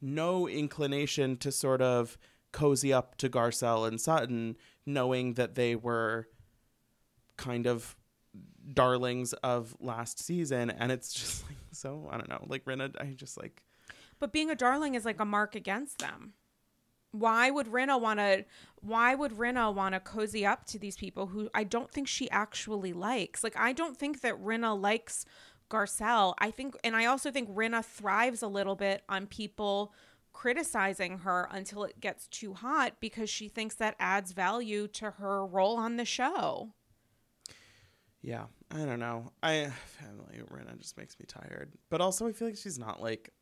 no 0.01 0.47
inclination 0.49 1.37
to 1.39 1.51
sort 1.53 1.83
of 1.83 2.17
cozy 2.53 2.93
up 2.93 3.17
to 3.17 3.29
Garcelle 3.29 3.87
and 3.87 4.01
Sutton 4.01 4.57
knowing 4.87 5.35
that 5.35 5.55
they 5.55 5.77
were 5.77 6.29
kind 7.37 7.67
of 7.67 7.97
darlings 8.73 9.33
of 9.33 9.75
last 9.81 10.23
season 10.23 10.71
and 10.71 10.93
it's 10.93 11.13
just 11.13 11.45
like 11.49 11.57
so 11.73 12.09
I 12.11 12.19
don't 12.19 12.29
know 12.29 12.45
like 12.49 12.65
Rinna 12.65 12.95
I 13.01 13.15
just 13.15 13.39
like 13.39 13.63
But 14.19 14.33
being 14.33 14.51
a 14.51 14.55
darling 14.55 14.95
is 14.95 15.05
like 15.05 15.21
a 15.21 15.25
mark 15.25 15.55
against 15.55 15.99
them. 15.99 16.35
Why 17.13 17.51
would 17.51 17.67
Rinna 17.67 18.01
want 18.01 18.21
to? 18.21 18.45
Why 18.81 19.17
would 19.17 19.33
Rinna 19.33 19.75
want 19.75 19.95
to 19.95 20.01
cozy 20.01 20.47
up 20.47 20.65
to 20.67 20.79
these 20.79 20.97
people 20.97 21.27
who 21.27 21.51
I 21.53 21.65
don't 21.65 21.91
think 21.91 22.07
she 22.07 22.31
actually 22.31 22.93
likes? 22.93 23.43
Like 23.43 23.57
I 23.59 23.73
don't 23.73 23.97
think 23.97 24.21
that 24.21 24.41
Rinna 24.41 24.81
likes 24.81 25.25
Garcelle. 25.71 26.35
I 26.39 26.51
think, 26.51 26.77
and 26.85 26.95
I 26.95 27.07
also 27.07 27.31
think 27.31 27.49
Rinna 27.51 27.85
thrives 27.85 28.43
a 28.43 28.49
little 28.49 28.77
bit 28.77 29.03
on 29.09 29.27
people 29.27 29.93
criticizing 30.33 31.19
her 31.19 31.49
until 31.51 31.85
it 31.85 32.01
gets 32.01 32.27
too 32.29 32.55
hot 32.55 32.95
because 33.01 33.29
she 33.29 33.49
thinks 33.49 33.75
that 33.77 33.97
adds 33.99 34.33
value 34.33 34.89
to 34.89 35.13
her 35.13 35.45
role 35.47 35.77
on 35.77 35.97
the 35.97 36.05
show. 36.05 36.73
Yeah, 38.23 38.45
I 38.71 38.85
don't 38.85 39.01
know. 39.01 39.33
I 39.43 39.73
family 39.87 40.41
Rinna 40.51 40.79
just 40.79 40.97
makes 40.99 41.19
me 41.19 41.27
tired. 41.27 41.73
But 41.89 42.01
also 42.01 42.29
I 42.29 42.33
feel 42.33 42.49
like 42.49 42.57
she's 42.57 42.79
not 42.79 43.03
like 43.03 43.33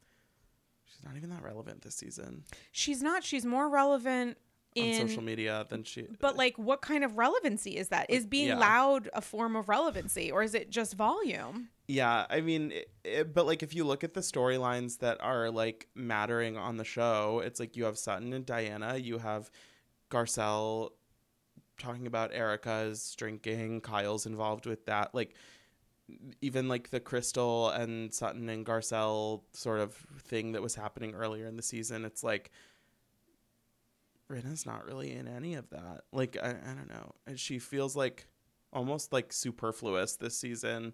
she's 0.86 1.04
not 1.04 1.16
even 1.16 1.30
that 1.30 1.42
relevant 1.42 1.82
this 1.82 1.96
season 1.96 2.44
She's 2.72 3.02
not. 3.02 3.24
She's 3.24 3.44
more 3.44 3.68
relevant 3.68 4.38
in 4.80 5.00
on 5.02 5.08
social 5.08 5.22
media 5.22 5.66
than 5.68 5.84
she. 5.84 6.06
But 6.20 6.36
like, 6.36 6.56
what 6.58 6.80
kind 6.82 7.04
of 7.04 7.16
relevancy 7.18 7.76
is 7.76 7.88
that? 7.88 8.10
Is 8.10 8.26
being 8.26 8.48
Yeah. 8.48 8.58
loud 8.58 9.08
a 9.12 9.20
form 9.20 9.56
of 9.56 9.68
relevancy, 9.68 10.30
or 10.30 10.42
is 10.42 10.54
it 10.54 10.70
just 10.70 10.94
volume? 10.94 11.68
Yeah, 11.86 12.26
I 12.28 12.40
mean, 12.42 12.72
it, 12.72 12.90
it, 13.04 13.34
but 13.34 13.46
like 13.46 13.62
if 13.62 13.74
you 13.74 13.84
look 13.84 14.04
at 14.04 14.14
the 14.14 14.20
storylines 14.20 14.98
that 14.98 15.18
are 15.22 15.50
like 15.50 15.88
mattering 15.94 16.56
on 16.56 16.76
the 16.76 16.84
show, 16.84 17.40
it's 17.44 17.58
like 17.58 17.76
you 17.76 17.84
have 17.84 17.96
Sutton 17.98 18.32
and 18.32 18.44
Diana, 18.44 18.96
you 18.96 19.18
have 19.18 19.50
Garcelle 20.10 20.90
talking 21.78 22.06
about 22.06 22.32
Erika's 22.34 23.14
drinking, 23.16 23.80
Kyle's 23.80 24.26
involved 24.26 24.66
with 24.66 24.84
that, 24.86 25.14
like 25.14 25.34
even 26.40 26.68
like 26.68 26.90
the 26.90 27.00
Crystal 27.00 27.68
and 27.70 28.12
Sutton 28.12 28.48
and 28.48 28.64
Garcelle 28.64 29.42
sort 29.52 29.80
of 29.80 29.94
thing 29.94 30.52
that 30.52 30.62
was 30.62 30.74
happening 30.74 31.14
earlier 31.14 31.46
in 31.46 31.56
the 31.56 31.62
season. 31.62 32.04
It's 32.04 32.24
like 32.24 32.50
Rinna's 34.30 34.66
not 34.66 34.84
really 34.84 35.12
in 35.12 35.26
any 35.26 35.54
of 35.54 35.70
that. 35.70 36.02
Like 36.12 36.36
I, 36.42 36.50
I 36.50 36.74
don't 36.74 36.88
know, 36.88 37.14
she 37.36 37.58
feels 37.58 37.96
like 37.96 38.26
almost 38.72 39.12
like 39.12 39.32
superfluous 39.32 40.16
this 40.16 40.38
season 40.38 40.92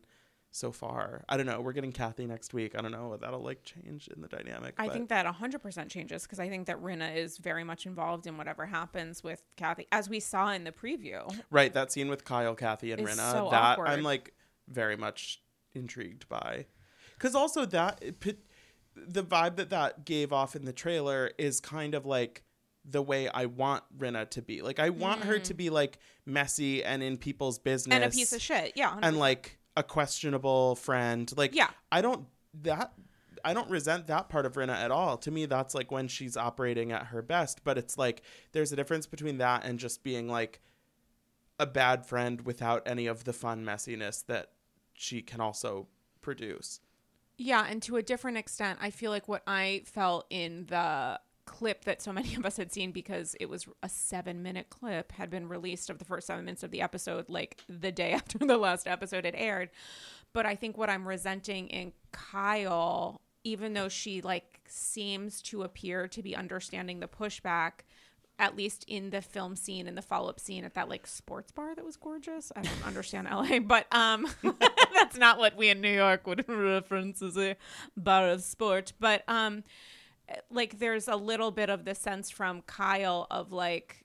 so 0.53 0.71
far. 0.71 1.25
I 1.29 1.37
don't 1.37 1.47
know. 1.47 1.61
We're 1.61 1.73
getting 1.73 1.91
Kathy 1.91 2.27
next 2.27 2.55
week. 2.55 2.79
I 2.79 2.81
don't 2.81 2.93
know. 2.93 3.17
That'll 3.17 3.43
like 3.43 3.65
change 3.65 4.07
in 4.09 4.23
the 4.23 4.29
dynamic. 4.29 4.75
I 4.79 4.87
but- 4.87 4.93
think 4.93 5.09
that 5.09 5.27
100% 5.27 5.89
changes 5.89 6.23
because 6.23 6.39
I 6.39 6.49
think 6.49 6.69
that 6.69 6.81
Rinna 6.81 7.17
is 7.17 7.39
very 7.39 7.65
much 7.65 7.87
involved 7.87 8.27
in 8.29 8.37
whatever 8.39 8.65
happens 8.67 9.25
with 9.25 9.43
Kathy, 9.57 9.89
as 9.91 10.09
we 10.09 10.21
saw 10.21 10.53
in 10.53 10.63
the 10.63 10.71
preview. 10.71 11.29
right 11.51 11.73
that 11.75 11.91
scene 11.91 12.09
with 12.09 12.25
Kyle, 12.25 12.55
Kathy, 12.55 12.93
and 12.93 13.03
Rinna. 13.03 13.33
so 13.33 13.49
that 13.51 13.63
awkward. 13.63 13.89
I'm 13.89 14.05
like 14.05 14.33
very 14.69 14.97
much 14.97 15.43
intrigued 15.75 16.29
by, 16.29 16.67
because 17.15 17.35
also 17.35 17.65
that 17.67 18.01
the 18.95 19.25
vibe 19.25 19.57
that 19.57 19.71
that 19.71 20.05
gave 20.05 20.33
off 20.33 20.55
in 20.55 20.65
the 20.65 20.73
trailer 20.73 21.33
is 21.37 21.59
kind 21.61 21.97
of 21.97 22.07
like 22.07 22.44
the 22.85 23.03
way 23.03 23.29
I 23.29 23.47
want 23.47 23.85
Rinna 23.99 24.29
to 24.31 24.43
be. 24.43 24.63
Like 24.63 24.79
I 24.79 24.91
want 24.91 25.23
her 25.25 25.39
to 25.39 25.55
be 25.55 25.71
like 25.71 25.99
messy 26.27 26.85
and 26.85 27.03
in 27.03 27.17
people's 27.17 27.59
business 27.59 27.95
Mm. 27.95 28.03
And 28.03 28.13
a 28.13 28.15
piece 28.15 28.33
of 28.33 28.43
shit. 28.43 28.73
Yeah. 28.77 28.93
and 29.01 29.17
100%. 29.17 29.19
like 29.19 29.59
a 29.77 29.83
questionable 29.83 30.75
friend. 30.77 31.33
Like 31.37 31.55
Yeah. 31.55 31.71
I 31.91 32.03
don't 32.03 32.27
that 32.63 32.93
I 33.45 33.53
don't 33.53 33.69
resent 33.69 34.07
that 34.07 34.29
part 34.29 34.47
of 34.47 34.55
Rinna 34.55 34.75
at 34.75 34.91
all. 34.91 35.19
To 35.19 35.31
me, 35.31 35.45
that's 35.47 35.75
like 35.75 35.91
when 35.91 36.09
she's 36.09 36.37
operating 36.37 36.93
at 36.93 37.07
her 37.07 37.21
best. 37.21 37.63
But 37.65 37.77
it's 37.79 37.99
like 37.99 38.23
there's 38.53 38.73
a 38.73 38.77
difference 38.77 39.07
between 39.07 39.39
that 39.39 39.65
and 39.65 39.79
just 39.79 40.03
being 40.03 40.29
like 40.29 40.61
a 41.59 41.67
bad 41.67 42.05
friend 42.07 42.41
without 42.43 42.83
any 42.87 43.07
of 43.07 43.25
the 43.25 43.33
fun 43.33 43.65
messiness 43.65 44.25
that 44.27 44.51
she 44.95 45.23
can 45.23 45.41
also 45.41 45.89
produce. 46.21 46.81
Yeah, 47.37 47.67
and 47.69 47.83
to 47.83 47.97
a 47.97 48.03
different 48.03 48.39
extent, 48.39 48.79
I 48.81 48.91
feel 48.91 49.11
like 49.11 49.27
what 49.29 49.43
I 49.47 49.83
felt 49.85 50.27
in 50.31 50.67
the 50.67 51.21
clip 51.47 51.85
that 51.85 52.03
so 52.03 52.13
many 52.13 52.35
of 52.37 52.45
us 52.45 52.57
had 52.57 52.73
seen 52.73 52.93
because 52.93 53.37
it 53.41 53.49
was 53.49 53.67
a 53.83 53.89
seven 53.89 54.43
minute 54.43 54.71
clip 54.71 55.13
had 55.13 55.31
been 55.31 55.49
released 55.49 55.91
of 55.91 55.99
the 55.99 56.05
first 56.05 56.27
seven 56.27 56.45
minutes 56.45 56.63
of 56.63 56.71
the 56.71 56.81
episode 56.81 57.29
like 57.29 57.61
the 57.69 57.93
day 57.93 58.13
after 58.15 58.39
the 58.39 58.57
last 58.57 58.87
episode 58.87 59.25
had 59.25 59.35
aired. 59.37 59.71
But 60.33 60.47
i 60.47 60.55
think 60.57 60.77
what 60.77 60.91
i'm 60.91 61.07
resenting 61.07 61.69
in 61.69 61.93
kyle 62.13 63.21
even 63.45 63.75
though 63.75 63.89
she 63.89 64.21
like 64.23 64.61
seems 64.67 65.43
to 65.43 65.63
appear 65.63 66.09
to 66.09 66.23
be 66.23 66.35
understanding 66.35 67.01
the 67.01 67.07
pushback 67.07 67.83
at 68.39 68.57
least 68.57 68.85
in 68.89 69.11
the 69.11 69.23
film 69.23 69.55
scene 69.55 69.87
and 69.87 69.97
the 69.97 70.03
follow-up 70.03 70.41
scene 70.41 70.65
at 70.65 70.75
that 70.75 70.89
like 70.89 71.07
sports 71.07 71.53
bar 71.53 71.75
that 71.75 71.85
was 71.85 71.97
gorgeous. 71.97 72.51
I 72.57 72.63
don't 72.63 72.87
understand 72.87 73.29
la 73.31 73.59
but 73.61 73.87
um 73.95 74.27
that's 74.95 75.17
not 75.17 75.39
what 75.39 75.57
we 75.57 75.69
in 75.69 75.81
new 75.81 75.93
york 75.93 76.27
would 76.27 76.45
reference 76.49 77.23
as 77.23 77.37
a 77.37 77.57
bar 77.97 78.31
of 78.31 78.43
sport. 78.43 78.93
But 78.99 79.23
um 79.29 79.63
like 80.51 80.79
there's 80.79 81.09
a 81.09 81.17
little 81.17 81.51
bit 81.51 81.71
of 81.71 81.85
the 81.85 81.95
sense 81.95 82.31
from 82.31 82.63
Kyle 82.63 83.27
of 83.31 83.53
like 83.53 84.05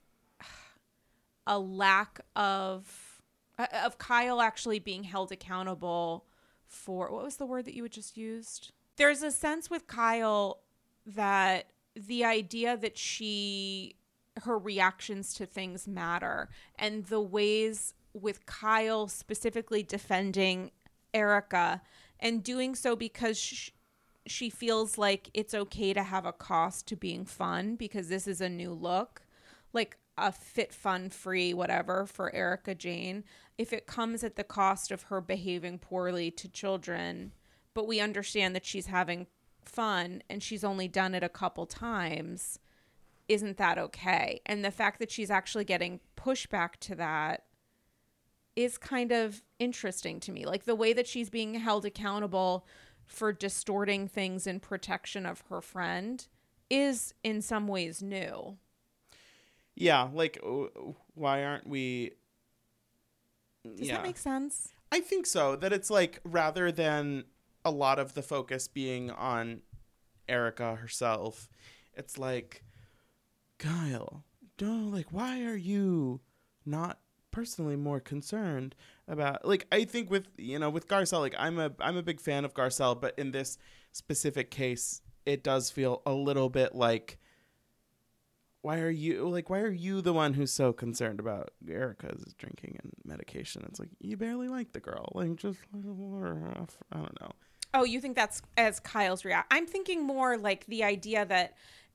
a 1.46 1.58
lack 1.58 2.20
of 2.36 3.22
uh, 3.58 3.66
of 3.84 3.98
Kyle 3.98 4.40
actually 4.40 4.78
being 4.78 5.04
held 5.04 5.32
accountable 5.32 6.26
for 6.66 7.10
what 7.10 7.24
was 7.24 7.36
the 7.36 7.46
word 7.46 7.64
that 7.64 7.74
you 7.74 7.82
had 7.82 7.92
just 7.92 8.16
used? 8.16 8.72
There's 8.96 9.22
a 9.22 9.30
sense 9.30 9.70
with 9.70 9.86
Kyle 9.86 10.60
that 11.06 11.66
the 11.94 12.24
idea 12.24 12.76
that 12.76 12.96
she 12.96 13.96
her 14.44 14.58
reactions 14.58 15.34
to 15.34 15.44
things 15.44 15.88
matter 15.88 16.48
and 16.78 17.04
the 17.06 17.20
ways 17.20 17.94
with 18.12 18.46
Kyle 18.46 19.08
specifically 19.08 19.82
defending 19.82 20.70
Erika 21.12 21.82
and 22.18 22.42
doing 22.42 22.74
so 22.74 22.94
because 22.94 23.38
sh- 23.38 23.70
she 24.26 24.50
feels 24.50 24.98
like 24.98 25.30
it's 25.34 25.54
okay 25.54 25.92
to 25.92 26.02
have 26.02 26.26
a 26.26 26.32
cost 26.32 26.86
to 26.88 26.96
being 26.96 27.24
fun 27.24 27.76
because 27.76 28.08
this 28.08 28.26
is 28.26 28.40
a 28.40 28.48
new 28.48 28.72
look 28.72 29.22
like 29.72 29.96
a 30.18 30.32
fit 30.32 30.72
fun 30.72 31.08
free 31.08 31.54
whatever 31.54 32.04
for 32.04 32.34
Erika 32.34 32.74
Jayne. 32.74 33.24
If 33.56 33.72
it 33.72 33.86
comes 33.86 34.22
at 34.22 34.36
the 34.36 34.44
cost 34.44 34.90
of 34.90 35.04
her 35.04 35.20
behaving 35.20 35.78
poorly 35.78 36.30
to 36.32 36.48
children 36.48 37.32
but 37.72 37.86
we 37.86 38.00
understand 38.00 38.54
that 38.54 38.66
she's 38.66 38.86
having 38.86 39.26
fun 39.64 40.22
and 40.28 40.42
she's 40.42 40.64
only 40.64 40.88
done 40.88 41.14
it 41.14 41.22
a 41.22 41.28
couple 41.28 41.66
times 41.66 42.58
isn't 43.30 43.58
that 43.58 43.78
okay? 43.78 44.40
And 44.44 44.64
the 44.64 44.72
fact 44.72 44.98
that 44.98 45.10
she's 45.10 45.30
actually 45.30 45.64
getting 45.64 46.00
pushback 46.16 46.76
to 46.80 46.96
that 46.96 47.44
is 48.56 48.76
kind 48.76 49.12
of 49.12 49.42
interesting 49.60 50.18
to 50.20 50.32
me. 50.32 50.44
Like 50.44 50.64
the 50.64 50.74
way 50.74 50.92
that 50.92 51.06
she's 51.06 51.30
being 51.30 51.54
held 51.54 51.84
accountable 51.84 52.66
for 53.10 53.32
distorting 53.32 54.08
things 54.08 54.46
in 54.46 54.60
protection 54.60 55.26
of 55.26 55.42
her 55.50 55.60
friend 55.60 56.26
is 56.68 57.14
in 57.24 57.42
some 57.42 57.66
ways 57.68 58.02
new 58.02 58.56
Yeah, 59.74 60.08
like 60.12 60.38
uh, 60.44 60.66
why 61.14 61.44
aren't 61.44 61.66
we 61.66 62.12
does 63.76 63.88
that 63.88 64.02
make 64.02 64.16
sense 64.16 64.72
I 64.92 65.00
think 65.00 65.26
so. 65.26 65.56
That 65.56 65.72
it's 65.72 65.90
like 65.90 66.20
rather 66.24 66.72
than 66.72 67.24
a 67.64 67.70
lot 67.70 67.98
of 67.98 68.14
the 68.14 68.22
focus 68.22 68.68
being 68.68 69.10
on 69.10 69.62
Erika 70.28 70.76
herself, 70.76 71.48
it's 71.94 72.18
like 72.18 72.64
Kyle, 73.58 74.24
don't 74.58 74.90
like 74.90 75.12
why 75.12 75.44
are 75.44 75.56
you 75.56 76.20
not 76.66 76.98
personally 77.30 77.76
more 77.76 78.00
concerned 78.00 78.74
about 79.10 79.44
like 79.44 79.66
I 79.72 79.84
think 79.84 80.10
with 80.10 80.28
you 80.38 80.58
know 80.58 80.70
with 80.70 80.88
Garcelle 80.88 81.20
like 81.20 81.34
I'm 81.38 81.58
a 81.58 81.72
I'm 81.80 81.96
a 81.96 82.02
big 82.02 82.20
fan 82.20 82.44
of 82.44 82.54
Garcelle 82.54 83.00
but 83.00 83.18
in 83.18 83.32
this 83.32 83.58
specific 83.92 84.50
case 84.50 85.02
it 85.26 85.42
does 85.42 85.70
feel 85.70 86.02
a 86.06 86.12
little 86.12 86.48
bit 86.48 86.74
like 86.74 87.18
why 88.62 88.80
are 88.80 88.90
you 88.90 89.28
like 89.28 89.48
why 89.48 89.60
are 89.60 89.70
you 89.70 90.00
the 90.00 90.12
one 90.12 90.34
who's 90.34 90.52
so 90.52 90.72
concerned 90.72 91.18
about 91.18 91.50
Erika's 91.68 92.34
drinking 92.38 92.78
and 92.82 92.92
medication? 93.04 93.64
It's 93.68 93.80
like 93.80 93.88
you 94.00 94.16
barely 94.16 94.48
like 94.48 94.72
the 94.72 94.80
girl. 94.80 95.10
Like 95.14 95.36
just. 95.36 95.58
I 95.74 95.78
don't 95.78 97.20
know. 97.20 97.32
Oh, 97.72 97.84
you 97.84 98.00
think 98.00 98.16
that's 98.16 98.42
as 98.58 98.80
Kyle's 98.80 99.24
react? 99.24 99.52
I'm 99.52 99.66
thinking 99.66 100.04
more 100.04 100.36
like 100.36 100.66
the 100.66 100.84
idea 100.84 101.24
that 101.24 101.54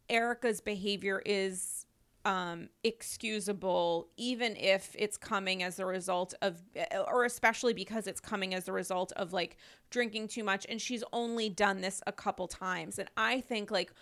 Erika's 0.09 0.61
behavior 0.61 1.21
is 1.25 1.84
um, 2.25 2.69
excusable, 2.83 4.09
even 4.17 4.55
if 4.57 4.95
it's 4.97 5.15
coming 5.15 5.61
as 5.61 5.79
a 5.79 5.85
result 5.85 6.33
of, 6.41 6.61
or 7.07 7.23
especially 7.23 7.73
because 7.73 8.07
it's 8.07 8.19
coming 8.19 8.55
as 8.55 8.67
a 8.67 8.73
result 8.73 9.13
of 9.15 9.31
like 9.31 9.57
drinking 9.91 10.27
too 10.27 10.43
much. 10.43 10.65
And 10.67 10.81
she's 10.81 11.03
only 11.13 11.49
done 11.49 11.81
this 11.81 12.01
a 12.07 12.11
couple 12.11 12.47
times. 12.47 12.97
And 12.97 13.09
I 13.15 13.41
think 13.41 13.69
like 13.69 13.93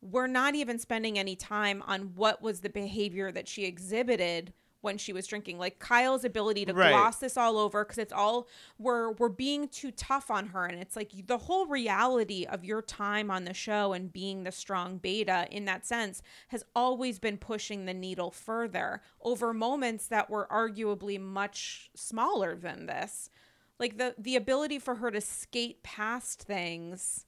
we're 0.00 0.28
not 0.28 0.54
even 0.54 0.78
spending 0.78 1.18
any 1.18 1.36
time 1.36 1.82
on 1.86 2.12
what 2.14 2.40
was 2.40 2.60
the 2.60 2.70
behavior 2.70 3.32
that 3.32 3.48
she 3.48 3.64
exhibited 3.64 4.52
when 4.82 4.98
she 4.98 5.12
was 5.12 5.26
drinking 5.26 5.58
like 5.58 5.78
kyle's 5.78 6.24
ability 6.24 6.64
to 6.66 6.74
Right. 6.74 6.90
gloss 6.90 7.16
this 7.16 7.36
all 7.36 7.56
over 7.56 7.84
because 7.84 7.98
it's 7.98 8.12
all 8.12 8.46
we're 8.78 9.12
we're 9.12 9.28
being 9.30 9.68
too 9.68 9.90
tough 9.90 10.30
on 10.30 10.48
her 10.48 10.66
and 10.66 10.78
it's 10.78 10.94
like 10.96 11.12
the 11.26 11.38
whole 11.38 11.66
reality 11.66 12.44
of 12.44 12.64
your 12.64 12.82
time 12.82 13.30
on 13.30 13.44
the 13.44 13.54
show 13.54 13.92
and 13.94 14.12
being 14.12 14.42
the 14.42 14.52
strong 14.52 14.98
beta 14.98 15.46
in 15.50 15.64
that 15.64 15.86
sense 15.86 16.20
has 16.48 16.64
always 16.76 17.18
been 17.18 17.38
pushing 17.38 17.86
the 17.86 17.94
needle 17.94 18.30
further 18.30 19.00
over 19.22 19.54
moments 19.54 20.06
that 20.08 20.28
were 20.28 20.46
arguably 20.50 21.18
much 21.18 21.90
smaller 21.94 22.54
than 22.56 22.86
this 22.86 23.30
like 23.78 23.96
the 23.98 24.14
the 24.18 24.36
ability 24.36 24.78
for 24.78 24.96
her 24.96 25.10
to 25.10 25.20
skate 25.20 25.82
past 25.82 26.42
things 26.42 27.24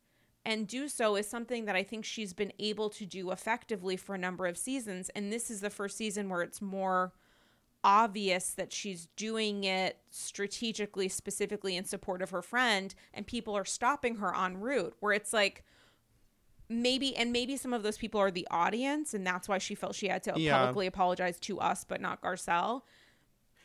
and 0.47 0.69
do 0.69 0.89
so 0.89 1.17
is 1.17 1.27
something 1.27 1.65
that 1.65 1.75
I 1.75 1.83
think 1.83 2.05
she's 2.05 2.35
been 2.35 2.53
able 2.59 2.91
to 2.91 3.07
do 3.07 3.31
effectively 3.31 3.97
for 3.97 4.15
a 4.15 4.19
number 4.19 4.45
of 4.45 4.59
seasons. 4.59 5.09
And 5.17 5.33
this 5.33 5.51
is 5.51 5.63
the 5.63 5.71
first 5.71 5.97
season 5.97 6.29
where 6.29 6.43
it's 6.43 6.61
more 6.61 7.15
obvious 7.85 8.51
that 8.55 8.73
she's 8.73 9.07
doing 9.17 9.63
it 9.65 9.99
strategically, 10.11 11.09
specifically 11.09 11.77
in 11.77 11.85
support 11.85 12.23
of 12.23 12.31
her 12.31 12.43
friend, 12.43 12.95
and 13.13 13.27
people 13.27 13.55
are 13.57 13.65
stopping 13.65 14.17
her 14.17 14.35
en 14.35 14.59
route, 14.61 14.97
where 15.01 15.13
it's 15.13 15.33
like, 15.33 15.63
maybe 16.69 17.15
and 17.15 17.31
maybe 17.31 17.57
some 17.59 17.75
of 17.75 17.83
those 17.83 17.99
people 17.99 18.19
are 18.19 18.31
the 18.31 18.49
audience 18.51 19.13
and 19.13 19.27
that's 19.27 19.47
why 19.47 19.59
she 19.59 19.75
felt 19.75 19.95
she 19.95 20.09
had 20.09 20.23
to 20.23 20.33
Yeah. 20.35 20.57
publicly 20.59 20.87
apologize 20.87 21.39
to 21.41 21.61
us 21.61 21.85
but 21.85 22.01
not 22.01 22.23
garcelle 22.23 22.83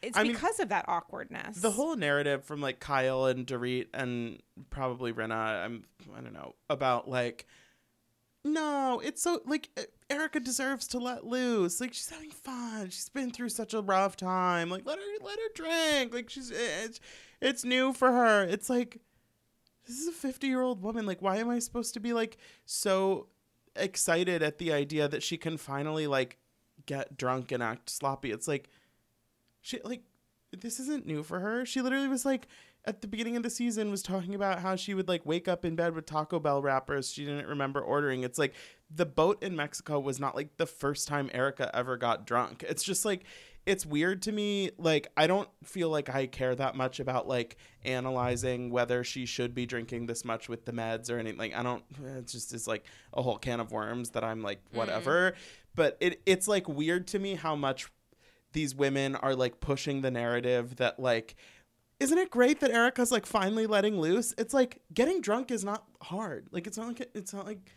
it's 0.01 0.17
I 0.17 0.23
mean, 0.23 0.33
because 0.33 0.59
of 0.59 0.67
that 0.69 0.83
awkwardness 0.89 1.61
The 1.61 1.71
whole 1.71 1.95
narrative 1.95 2.43
from 2.43 2.59
like 2.59 2.81
Kyle 2.81 3.25
and 3.25 3.47
Dorit 3.47 3.87
and 3.93 4.41
probably 4.69 5.13
Rinna, 5.13 5.63
I'm 5.63 5.85
I 6.13 6.19
don't 6.19 6.33
know 6.33 6.55
about 6.69 7.09
like 7.09 7.45
no, 8.43 9.01
it's 9.03 9.21
so 9.21 9.41
like 9.45 9.69
Erika 10.09 10.39
deserves 10.39 10.87
to 10.87 10.99
let 10.99 11.25
loose. 11.25 11.79
Like 11.79 11.93
she's 11.93 12.09
having 12.09 12.31
fun. 12.31 12.89
She's 12.89 13.09
been 13.09 13.31
through 13.31 13.49
such 13.49 13.73
a 13.73 13.81
rough 13.81 14.17
time. 14.17 14.69
Like 14.69 14.85
let 14.85 14.97
her 14.97 15.25
let 15.25 15.37
her 15.37 15.53
drink. 15.53 16.13
Like 16.13 16.29
she's 16.29 16.51
it's 16.51 16.99
it's 17.41 17.63
new 17.63 17.93
for 17.93 18.11
her. 18.11 18.43
It's 18.43 18.69
like 18.69 18.99
this 19.87 19.99
is 19.99 20.07
a 20.07 20.11
50 20.11 20.47
year 20.47 20.61
old 20.61 20.81
woman. 20.81 21.05
Like 21.05 21.21
why 21.21 21.37
am 21.37 21.49
I 21.49 21.59
supposed 21.59 21.93
to 21.93 21.99
be 21.99 22.13
like 22.13 22.37
so 22.65 23.27
excited 23.75 24.41
at 24.41 24.57
the 24.57 24.73
idea 24.73 25.07
that 25.07 25.23
she 25.23 25.37
can 25.37 25.57
finally 25.57 26.07
like 26.07 26.37
get 26.85 27.15
drunk 27.15 27.51
and 27.51 27.61
act 27.61 27.89
sloppy? 27.89 28.31
It's 28.31 28.47
like 28.47 28.69
she 29.61 29.79
like 29.83 30.01
this 30.57 30.79
isn't 30.79 31.05
new 31.05 31.21
for 31.21 31.39
her. 31.39 31.65
She 31.65 31.81
literally 31.81 32.07
was 32.07 32.25
like 32.25 32.47
at 32.89 33.01
the 33.01 33.07
beginning 33.07 33.37
of 33.37 33.43
the 33.43 33.51
season 33.51 33.91
was 33.91 34.01
talking 34.01 34.33
about 34.33 34.61
how 34.61 34.75
she 34.75 34.95
would 34.95 35.07
like 35.07 35.23
wake 35.23 35.47
up 35.47 35.63
in 35.63 35.75
bed 35.75 35.93
with 35.93 36.07
Taco 36.07 36.39
Bell 36.39 36.59
wrappers 36.59 37.11
she 37.11 37.23
didn't 37.23 37.45
remember 37.45 37.79
ordering. 37.79 38.23
It's 38.23 38.39
like 38.39 38.55
the 38.89 39.05
boat 39.05 39.43
in 39.43 39.55
Mexico 39.55 39.99
was 39.99 40.19
not 40.19 40.35
like 40.35 40.57
the 40.57 40.65
first 40.65 41.07
time 41.07 41.29
Erika 41.31 41.69
ever 41.75 41.97
got 41.97 42.25
drunk. 42.25 42.65
It's 42.67 42.81
just 42.81 43.05
like 43.05 43.25
it's 43.67 43.85
weird 43.85 44.23
to 44.23 44.31
me. 44.31 44.71
Like 44.79 45.11
I 45.15 45.27
don't 45.27 45.47
feel 45.63 45.89
like 45.89 46.09
I 46.09 46.25
care 46.25 46.55
that 46.55 46.73
much 46.73 46.99
about 46.99 47.27
like 47.27 47.57
analyzing 47.85 48.71
whether 48.71 49.03
she 49.03 49.27
should 49.27 49.53
be 49.53 49.67
drinking 49.67 50.07
this 50.07 50.25
much 50.25 50.49
with 50.49 50.65
the 50.65 50.71
meds 50.71 51.11
or 51.11 51.19
anything. 51.19 51.37
Like 51.37 51.55
I 51.55 51.61
don't. 51.61 51.83
It's 52.17 52.31
just 52.31 52.55
it's 52.55 52.65
like 52.65 52.85
a 53.13 53.21
whole 53.21 53.37
can 53.37 53.59
of 53.59 53.71
worms 53.71 54.09
that 54.11 54.23
I'm 54.23 54.41
like 54.41 54.65
mm. 54.71 54.77
whatever. 54.77 55.35
But 55.75 55.95
it 55.99 56.23
it's 56.25 56.47
like 56.47 56.67
weird 56.67 57.05
to 57.09 57.19
me 57.19 57.35
how 57.35 57.55
much 57.55 57.87
these 58.53 58.73
women 58.73 59.15
are 59.15 59.35
like 59.35 59.59
pushing 59.59 60.01
the 60.01 60.09
narrative 60.09 60.77
that 60.77 60.99
like 60.99 61.35
isn't 61.99 62.17
it 62.17 62.29
great 62.29 62.61
that 62.61 62.71
Erika's 62.71 63.11
like 63.11 63.25
finally 63.25 63.67
letting 63.67 63.99
loose? 63.99 64.33
It's 64.37 64.53
like 64.53 64.81
getting 64.93 65.21
drunk 65.21 65.51
is 65.51 65.65
not 65.65 65.85
hard. 66.01 66.47
Like 66.51 66.65
it's 66.65 66.77
not 66.77 66.87
like 66.87 67.09
it's 67.13 67.33
not 67.33 67.45
like 67.45 67.71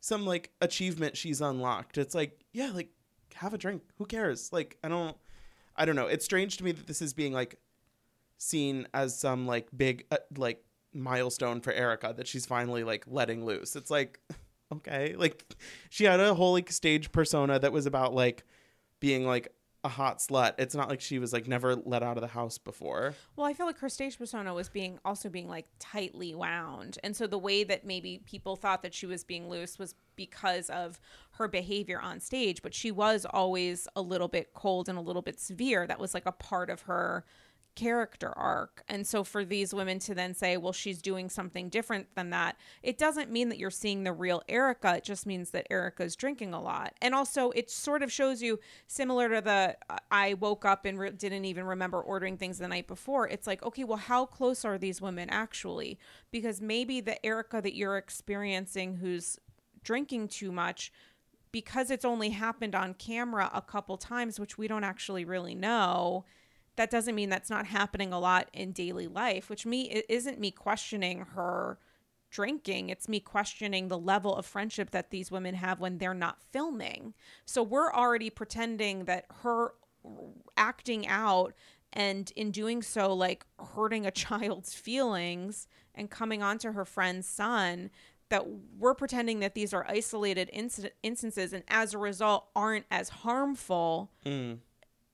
some 0.00 0.26
like 0.26 0.50
achievement 0.60 1.16
she's 1.16 1.40
unlocked. 1.40 1.98
It's 1.98 2.14
like 2.14 2.44
yeah, 2.52 2.70
like 2.74 2.90
have 3.34 3.54
a 3.54 3.58
drink. 3.58 3.82
Who 3.98 4.06
cares? 4.06 4.52
Like 4.52 4.76
I 4.82 4.88
don't 4.88 5.16
I 5.76 5.84
don't 5.84 5.96
know. 5.96 6.06
It's 6.06 6.24
strange 6.24 6.56
to 6.58 6.64
me 6.64 6.72
that 6.72 6.86
this 6.86 7.00
is 7.00 7.14
being 7.14 7.32
like 7.32 7.58
seen 8.38 8.88
as 8.92 9.18
some 9.18 9.46
like 9.46 9.68
big 9.76 10.04
uh, 10.10 10.16
like 10.36 10.64
milestone 10.92 11.60
for 11.60 11.72
Erika 11.72 12.12
that 12.16 12.26
she's 12.26 12.46
finally 12.46 12.82
like 12.82 13.04
letting 13.06 13.44
loose. 13.44 13.76
It's 13.76 13.90
like 13.90 14.20
okay, 14.72 15.14
like 15.16 15.44
she 15.90 16.04
had 16.04 16.18
a 16.18 16.34
whole 16.34 16.54
like 16.54 16.72
stage 16.72 17.12
persona 17.12 17.60
that 17.60 17.72
was 17.72 17.86
about 17.86 18.14
like 18.14 18.42
being 18.98 19.24
like 19.24 19.52
a 19.82 19.88
hot 19.88 20.18
slut. 20.18 20.54
It's 20.58 20.74
not 20.74 20.88
like 20.88 21.00
she 21.00 21.18
was 21.18 21.32
like 21.32 21.48
never 21.48 21.74
let 21.74 22.02
out 22.02 22.16
of 22.16 22.20
the 22.20 22.28
house 22.28 22.58
before. 22.58 23.14
Well, 23.36 23.46
I 23.46 23.54
feel 23.54 23.66
like 23.66 23.78
her 23.78 23.88
stage 23.88 24.18
persona 24.18 24.52
was 24.52 24.68
being 24.68 24.98
also 25.04 25.28
being 25.28 25.48
like 25.48 25.66
tightly 25.78 26.34
wound. 26.34 26.98
And 27.02 27.16
so 27.16 27.26
the 27.26 27.38
way 27.38 27.64
that 27.64 27.86
maybe 27.86 28.20
people 28.26 28.56
thought 28.56 28.82
that 28.82 28.94
she 28.94 29.06
was 29.06 29.24
being 29.24 29.48
loose 29.48 29.78
was 29.78 29.94
because 30.16 30.68
of 30.68 31.00
her 31.32 31.48
behavior 31.48 31.98
on 32.00 32.20
stage, 32.20 32.62
but 32.62 32.74
she 32.74 32.90
was 32.90 33.26
always 33.30 33.88
a 33.96 34.02
little 34.02 34.28
bit 34.28 34.52
cold 34.52 34.88
and 34.88 34.98
a 34.98 35.02
little 35.02 35.22
bit 35.22 35.40
severe. 35.40 35.86
That 35.86 35.98
was 35.98 36.12
like 36.12 36.26
a 36.26 36.32
part 36.32 36.68
of 36.68 36.82
her 36.82 37.24
character 37.74 38.36
arc. 38.36 38.82
And 38.88 39.06
so 39.06 39.24
for 39.24 39.44
these 39.44 39.72
women 39.72 39.98
to 40.00 40.14
then 40.14 40.34
say, 40.34 40.56
well, 40.56 40.72
she's 40.72 41.00
doing 41.00 41.28
something 41.28 41.68
different 41.68 42.14
than 42.14 42.30
that, 42.30 42.56
it 42.82 42.98
doesn't 42.98 43.30
mean 43.30 43.48
that 43.48 43.58
you're 43.58 43.70
seeing 43.70 44.04
the 44.04 44.12
real 44.12 44.42
Erika. 44.48 44.96
It 44.96 45.04
just 45.04 45.26
means 45.26 45.50
that 45.50 45.66
Erika's 45.70 46.16
drinking 46.16 46.52
a 46.52 46.60
lot. 46.60 46.94
And 47.00 47.14
also, 47.14 47.50
it 47.50 47.70
sort 47.70 48.02
of 48.02 48.12
shows 48.12 48.42
you, 48.42 48.58
similar 48.86 49.28
to 49.28 49.40
the 49.40 49.76
I 50.10 50.34
woke 50.34 50.64
up 50.64 50.84
and 50.84 50.98
re- 50.98 51.10
didn't 51.10 51.44
even 51.44 51.64
remember 51.64 52.00
ordering 52.00 52.36
things 52.36 52.58
the 52.58 52.68
night 52.68 52.86
before. 52.86 53.28
It's 53.28 53.46
like, 53.46 53.62
okay, 53.62 53.84
well, 53.84 53.98
how 53.98 54.26
close 54.26 54.64
are 54.64 54.78
these 54.78 55.00
women 55.00 55.30
actually? 55.30 55.98
Because 56.30 56.60
maybe 56.60 57.00
the 57.00 57.24
Erika 57.24 57.60
that 57.62 57.74
you're 57.74 57.96
experiencing 57.96 58.96
who's 58.96 59.38
drinking 59.82 60.28
too 60.28 60.52
much 60.52 60.92
because 61.52 61.90
it's 61.90 62.04
only 62.04 62.30
happened 62.30 62.74
on 62.74 62.94
camera 62.94 63.50
a 63.52 63.62
couple 63.62 63.96
times, 63.96 64.38
which 64.38 64.56
we 64.56 64.68
don't 64.68 64.84
actually 64.84 65.24
really 65.24 65.54
know, 65.54 66.24
that 66.80 66.90
doesn't 66.90 67.14
mean 67.14 67.28
that's 67.28 67.50
not 67.50 67.66
happening 67.66 68.10
a 68.10 68.18
lot 68.18 68.48
in 68.54 68.72
daily 68.72 69.06
life, 69.06 69.50
which 69.50 69.66
me 69.66 69.90
it 69.90 70.06
isn't 70.08 70.40
me 70.40 70.50
questioning 70.50 71.26
her 71.34 71.78
drinking. 72.30 72.88
It's 72.88 73.06
me 73.06 73.20
questioning 73.20 73.88
the 73.88 73.98
level 73.98 74.34
of 74.34 74.46
friendship 74.46 74.90
that 74.92 75.10
these 75.10 75.30
women 75.30 75.56
have 75.56 75.78
when 75.78 75.98
they're 75.98 76.14
not 76.14 76.40
filming. 76.40 77.12
So 77.44 77.62
we're 77.62 77.92
already 77.92 78.30
pretending 78.30 79.04
that 79.04 79.26
her 79.42 79.74
acting 80.56 81.06
out 81.06 81.52
and 81.92 82.32
in 82.34 82.50
doing 82.50 82.80
so 82.80 83.12
like 83.12 83.44
hurting 83.74 84.06
a 84.06 84.10
child's 84.26 84.72
feelings 84.72 85.68
and 85.94 86.08
coming 86.08 86.42
onto 86.42 86.72
her 86.72 86.86
friend's 86.86 87.28
son 87.28 87.90
that 88.30 88.46
we're 88.78 88.94
pretending 88.94 89.40
that 89.40 89.54
these 89.54 89.74
are 89.74 89.84
isolated 89.86 90.50
inc- 90.56 90.92
instances 91.02 91.52
and 91.52 91.62
as 91.68 91.92
a 91.92 91.98
result 91.98 92.46
aren't 92.56 92.86
as 92.90 93.10
harmful 93.10 94.10
mm. 94.24 94.56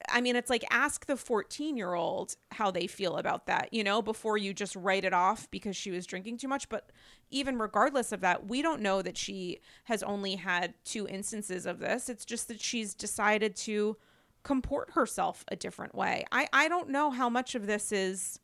I 0.09 0.20
mean, 0.20 0.36
it's 0.36 0.50
like 0.50 0.64
ask 0.70 1.07
the 1.07 1.16
14 1.16 1.76
year 1.76 1.94
old 1.94 2.36
how 2.52 2.70
they 2.70 2.86
feel 2.86 3.16
about 3.16 3.46
that, 3.46 3.72
you 3.72 3.84
know, 3.84 4.02
before 4.02 4.38
you 4.38 4.54
just 4.54 4.76
write 4.76 5.04
it 5.04 5.12
off 5.12 5.50
because 5.50 5.76
she 5.76 5.90
was 5.90 6.07
drinking 6.07 6.38
too 6.38 6.48
much. 6.48 6.68
But 6.68 6.90
even 7.30 7.59
regardless 7.59 8.12
of 8.12 8.20
that, 8.20 8.46
we 8.48 8.62
don't 8.62 8.80
know 8.80 9.02
that 9.02 9.16
she 9.16 9.61
has 9.84 10.02
only 10.02 10.36
had 10.36 10.74
two 10.84 11.07
instances 11.09 11.66
of 11.66 11.78
this. 11.78 12.09
It's 12.09 12.24
just 12.24 12.48
that 12.48 12.61
she's 12.61 12.94
decided 12.94 13.57
to 13.57 13.96
comport 14.42 14.90
herself 14.92 15.44
a 15.48 15.57
different 15.57 15.94
way. 15.94 16.24
I, 16.30 16.48
I 16.52 16.68
don't 16.68 16.90
know 16.90 17.11
how 17.11 17.28
much 17.28 17.54
of 17.54 17.66
this 17.66 17.90
is. 17.90 18.38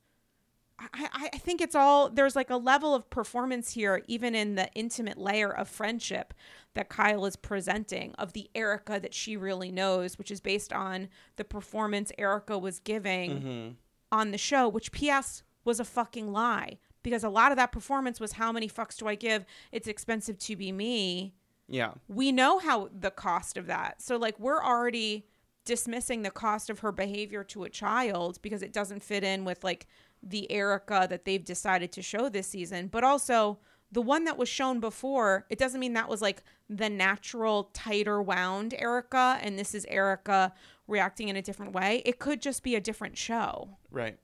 I, 0.78 1.30
I 1.32 1.38
think 1.38 1.60
it's 1.60 1.74
all 1.74 2.08
there's 2.10 2.34
like 2.36 2.50
a 2.50 2.56
level 2.56 2.94
of 2.94 3.08
performance 3.10 3.72
here, 3.72 4.02
even 4.08 4.34
in 4.34 4.54
the 4.54 4.68
intimate 4.74 5.18
layer 5.18 5.50
of 5.50 5.68
friendship 5.68 6.34
that 6.74 6.88
Kyle 6.88 7.24
is 7.26 7.36
presenting 7.36 8.14
of 8.14 8.32
the 8.32 8.50
Erika 8.54 8.98
that 9.00 9.14
she 9.14 9.36
really 9.36 9.70
knows, 9.70 10.18
which 10.18 10.30
is 10.30 10.40
based 10.40 10.72
on 10.72 11.08
the 11.36 11.44
performance 11.44 12.10
Erika 12.18 12.58
was 12.58 12.78
giving 12.78 13.30
mm-hmm. 13.30 13.68
on 14.10 14.30
the 14.30 14.38
show, 14.38 14.68
which 14.68 14.92
P.S. 14.92 15.42
was 15.64 15.78
a 15.78 15.84
fucking 15.84 16.32
lie 16.32 16.78
because 17.02 17.24
a 17.24 17.28
lot 17.28 17.52
of 17.52 17.56
that 17.56 17.72
performance 17.72 18.20
was 18.20 18.32
how 18.32 18.52
many 18.52 18.68
fucks 18.68 18.96
do 18.96 19.06
I 19.06 19.14
give? 19.14 19.44
It's 19.70 19.88
expensive 19.88 20.38
to 20.38 20.56
be 20.56 20.72
me. 20.72 21.34
Yeah. 21.68 21.92
We 22.08 22.32
know 22.32 22.58
how 22.58 22.88
the 22.98 23.10
cost 23.10 23.56
of 23.56 23.66
that. 23.66 24.02
So, 24.02 24.16
like, 24.16 24.38
we're 24.38 24.62
already 24.62 25.26
dismissing 25.64 26.22
the 26.22 26.30
cost 26.30 26.70
of 26.70 26.80
her 26.80 26.92
behavior 26.92 27.44
to 27.44 27.64
a 27.64 27.70
child 27.70 28.38
because 28.42 28.62
it 28.62 28.72
doesn't 28.72 29.02
fit 29.02 29.22
in 29.22 29.44
with 29.44 29.62
like 29.62 29.86
the 30.22 30.50
Erika 30.50 31.06
that 31.10 31.24
they've 31.24 31.44
decided 31.44 31.92
to 31.92 32.02
show 32.02 32.28
this 32.28 32.46
season. 32.46 32.88
But 32.88 33.04
also, 33.04 33.58
the 33.90 34.02
one 34.02 34.24
that 34.24 34.38
was 34.38 34.48
shown 34.48 34.80
before, 34.80 35.46
it 35.50 35.58
doesn't 35.58 35.80
mean 35.80 35.92
that 35.94 36.08
was 36.08 36.22
like 36.22 36.42
the 36.68 36.88
natural, 36.88 37.70
tighter 37.74 38.22
wound 38.22 38.74
Erika, 38.78 39.38
and 39.42 39.58
this 39.58 39.74
is 39.74 39.84
Erika 39.88 40.52
reacting 40.86 41.28
in 41.28 41.36
a 41.36 41.42
different 41.42 41.72
way. 41.72 42.02
It 42.06 42.18
could 42.18 42.40
just 42.40 42.62
be 42.62 42.74
a 42.74 42.80
different 42.80 43.18
show. 43.18 43.76
Right. 43.90 44.18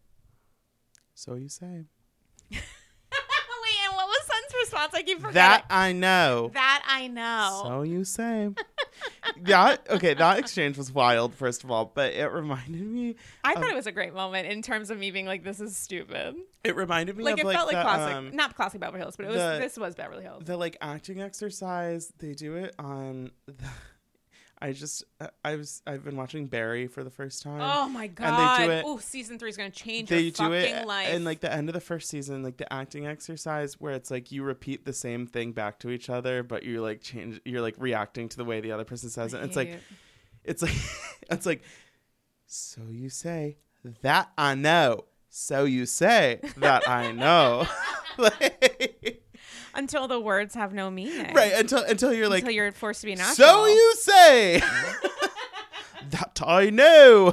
So 1.15 1.35
you 1.35 1.49
say. 1.49 1.85
Wait, 2.51 2.61
and 3.85 3.97
what 3.97 4.07
was 4.07 4.23
Sun's 4.25 4.55
response? 4.63 4.95
I 4.95 5.03
keep 5.03 5.19
forgetting. 5.19 5.35
That 5.35 5.65
I 5.69 5.93
know. 5.93 6.51
that 6.55 6.85
I 6.89 7.09
know. 7.09 7.63
So 7.65 7.83
you 7.83 8.05
say. 8.05 8.51
that 9.43 9.87
okay, 9.91 10.15
that 10.15 10.39
exchange 10.39 10.77
was 10.79 10.93
wild, 10.93 11.35
first 11.35 11.65
of 11.65 11.71
all, 11.71 11.91
but 11.95 12.13
it 12.13 12.27
reminded 12.33 12.83
me 12.83 13.17
I 13.45 13.55
thought 13.55 13.69
it 13.71 13.75
was 13.75 13.87
a 13.87 13.93
great 13.93 14.15
moment 14.15 14.49
in 14.49 14.63
terms 14.63 14.91
of 14.91 14.99
me 14.99 15.11
being 15.11 15.27
like, 15.27 15.45
"This 15.45 15.61
is 15.61 15.77
stupid." 15.77 16.37
it 16.65 16.75
reminded 16.77 17.17
me 17.17 17.25
Like 17.25 17.35
of 17.35 17.41
it 17.41 17.47
like 17.47 17.57
felt 17.57 17.73
like 17.73 17.77
the, 17.77 17.83
classic, 17.83 18.15
um, 18.17 18.37
not 18.37 18.55
classic 18.57 18.81
Beverly 18.81 19.01
Hills, 19.01 19.17
but 19.17 19.27
it 19.27 19.29
was 19.29 19.37
the- 19.37 19.59
this 19.61 19.77
was 19.79 19.95
Beverly 19.95 20.23
Hills. 20.25 20.43
the 20.45 20.57
like 20.57 20.77
acting 20.81 21.21
exercise 21.23 22.13
they 22.19 22.33
do 22.35 22.57
it 22.57 22.75
on 22.79 23.31
the 23.47 23.55
I 24.61 24.73
just 24.73 25.05
uh, 25.21 25.29
I 25.45 25.55
was 25.57 25.83
I've 25.87 26.05
been 26.05 26.17
watching 26.17 26.47
Barry 26.47 26.87
for 26.89 27.05
the 27.05 27.11
first 27.11 27.43
time. 27.43 27.61
oh 27.63 27.89
my 27.89 28.09
god! 28.09 28.27
And 28.27 28.37
they 28.37 28.67
do 28.67 28.73
it- 28.79 28.85
Oh, 28.87 28.99
season 28.99 29.39
three 29.39 29.51
is 29.51 29.57
gonna 29.57 29.71
change 29.71 30.09
they 30.09 30.21
your 30.23 30.31
do 30.33 30.43
fucking 30.45 30.75
it 30.77 30.87
life. 30.87 31.09
in 31.15 31.25
like 31.25 31.41
the 31.41 31.53
end 31.53 31.69
of 31.69 31.75
the 31.75 31.81
first 31.81 32.09
season, 32.09 32.43
like 32.43 32.57
the 32.57 32.71
acting 32.73 33.07
exercise 33.07 33.81
where 33.81 33.93
it's 33.93 34.11
like 34.11 34.33
you 34.33 34.43
repeat 34.43 34.85
the 34.85 34.93
same 34.93 35.27
thing 35.27 35.53
back 35.53 35.79
to 35.81 35.91
each 35.91 36.11
other, 36.11 36.43
but 36.43 36.65
you're 36.65 36.81
like 36.81 37.01
change 37.03 37.41
you're 37.45 37.63
like 37.63 37.77
reacting 37.79 38.29
to 38.31 38.37
the 38.37 38.45
way 38.45 38.61
the 38.61 38.73
other 38.73 38.85
person 38.85 39.11
says 39.11 39.33
it. 39.35 39.43
It's 39.45 39.55
like 39.57 39.79
it's 40.45 40.63
like 40.63 40.75
it's 41.31 41.47
like 41.47 41.63
so 42.47 42.81
you 42.91 43.11
say 43.11 43.59
that 44.03 44.31
I 44.37 44.55
know. 44.57 45.05
So 45.31 45.65
you 45.65 45.87
say 45.87 46.41
that 46.57 46.89
I 46.89 47.13
know. 47.13 47.67
Like- 48.19 49.18
until 49.79 50.09
the 50.09 50.21
words 50.21 50.55
have 50.55 50.75
no 50.75 50.91
meaning. 50.91 51.33
right 51.35 51.53
until 51.55 51.83
until 51.85 52.13
you're 52.13 52.29
like 52.29 52.41
until 52.43 52.55
you're 52.55 52.73
forced 52.73 53.01
to 53.01 53.07
be 53.07 53.15
natural. 53.15 53.35
so 53.49 53.67
you 53.67 53.95
say 53.97 54.61
that 56.11 56.41
I 56.45 56.69
know. 56.71 57.33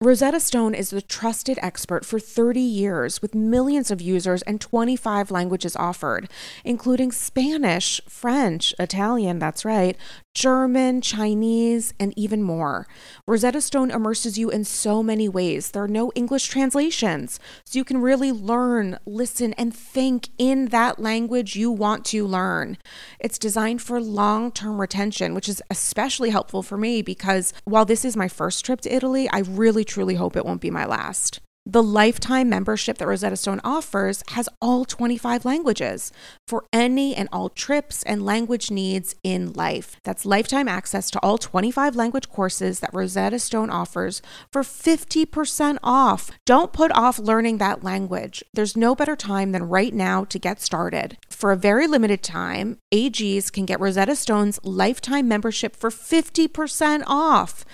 Rosetta 0.00 0.40
Stone 0.40 0.74
is 0.74 0.90
the 0.90 1.00
trusted 1.00 1.58
expert 1.62 2.04
for 2.04 2.18
30 2.18 2.60
years 2.60 3.22
with 3.22 3.34
millions 3.34 3.90
of 3.92 4.02
users 4.02 4.42
and 4.42 4.60
25 4.60 5.30
languages 5.30 5.76
offered, 5.76 6.28
including 6.64 7.12
Spanish, 7.12 8.00
French, 8.08 8.74
Italian, 8.78 9.38
that's 9.38 9.64
right, 9.64 9.96
German, 10.34 11.00
Chinese, 11.00 11.94
and 12.00 12.12
even 12.16 12.42
more. 12.42 12.88
Rosetta 13.26 13.60
Stone 13.60 13.92
immerses 13.92 14.36
you 14.36 14.50
in 14.50 14.64
so 14.64 15.00
many 15.00 15.28
ways. 15.28 15.70
There 15.70 15.84
are 15.84 15.88
no 15.88 16.10
English 16.16 16.48
translations, 16.48 17.38
so 17.64 17.78
you 17.78 17.84
can 17.84 17.98
really 18.02 18.32
learn, 18.32 18.98
listen, 19.06 19.52
and 19.52 19.72
think 19.74 20.30
in 20.38 20.66
that 20.66 20.98
language 20.98 21.54
you 21.54 21.70
want 21.70 22.04
to 22.06 22.26
learn. 22.26 22.78
It's 23.20 23.38
designed 23.38 23.80
for 23.80 24.00
long 24.00 24.50
term 24.50 24.80
retention, 24.80 25.34
which 25.34 25.48
is 25.48 25.62
especially 25.70 26.30
helpful 26.30 26.64
for 26.64 26.76
me 26.76 27.00
because 27.00 27.52
while 27.62 27.84
this 27.84 28.04
is 28.04 28.16
my 28.16 28.28
first 28.28 28.64
trip 28.64 28.80
to 28.82 28.94
Italy, 28.94 29.28
I 29.30 29.38
really 29.38 29.83
truly 29.84 30.14
hope 30.14 30.36
it 30.36 30.44
won't 30.44 30.60
be 30.60 30.70
my 30.70 30.84
last. 30.84 31.40
The 31.66 31.82
lifetime 31.82 32.50
membership 32.50 32.98
that 32.98 33.06
Rosetta 33.06 33.36
Stone 33.36 33.62
offers 33.64 34.22
has 34.32 34.50
all 34.60 34.84
25 34.84 35.46
languages 35.46 36.12
for 36.46 36.66
any 36.74 37.16
and 37.16 37.26
all 37.32 37.48
trips 37.48 38.02
and 38.02 38.22
language 38.22 38.70
needs 38.70 39.14
in 39.24 39.50
life. 39.54 39.96
That's 40.04 40.26
lifetime 40.26 40.68
access 40.68 41.10
to 41.12 41.18
all 41.20 41.38
25 41.38 41.96
language 41.96 42.28
courses 42.28 42.80
that 42.80 42.92
Rosetta 42.92 43.38
Stone 43.38 43.70
offers 43.70 44.20
for 44.52 44.60
50% 44.60 45.78
off. 45.82 46.30
Don't 46.44 46.74
put 46.74 46.92
off 46.92 47.18
learning 47.18 47.56
that 47.58 47.82
language. 47.82 48.44
There's 48.52 48.76
no 48.76 48.94
better 48.94 49.16
time 49.16 49.52
than 49.52 49.70
right 49.70 49.94
now 49.94 50.24
to 50.24 50.38
get 50.38 50.60
started. 50.60 51.16
For 51.30 51.50
a 51.50 51.56
very 51.56 51.86
limited 51.86 52.22
time, 52.22 52.76
AGs 52.92 53.50
can 53.50 53.64
get 53.64 53.80
Rosetta 53.80 54.16
Stone's 54.16 54.60
lifetime 54.64 55.28
membership 55.28 55.74
for 55.74 55.88
50% 55.88 57.04
off. 57.06 57.64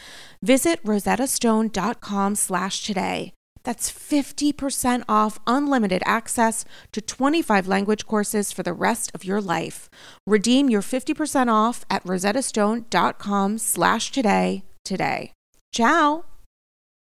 Visit 0.42 0.82
rosettastone.com 0.84 2.34
slash 2.34 2.82
today. 2.82 3.32
That's 3.62 3.92
50% 3.92 5.04
off 5.08 5.38
unlimited 5.46 6.02
access 6.06 6.64
to 6.92 7.02
25 7.02 7.68
language 7.68 8.06
courses 8.06 8.52
for 8.52 8.62
the 8.62 8.72
rest 8.72 9.10
of 9.14 9.24
your 9.24 9.40
life. 9.40 9.90
Redeem 10.26 10.70
your 10.70 10.82
50% 10.82 11.52
off 11.52 11.84
at 11.90 12.02
rosettastone.com 12.04 13.58
slash 13.58 14.10
today 14.10 14.64
today. 14.84 15.32
Ciao! 15.72 16.24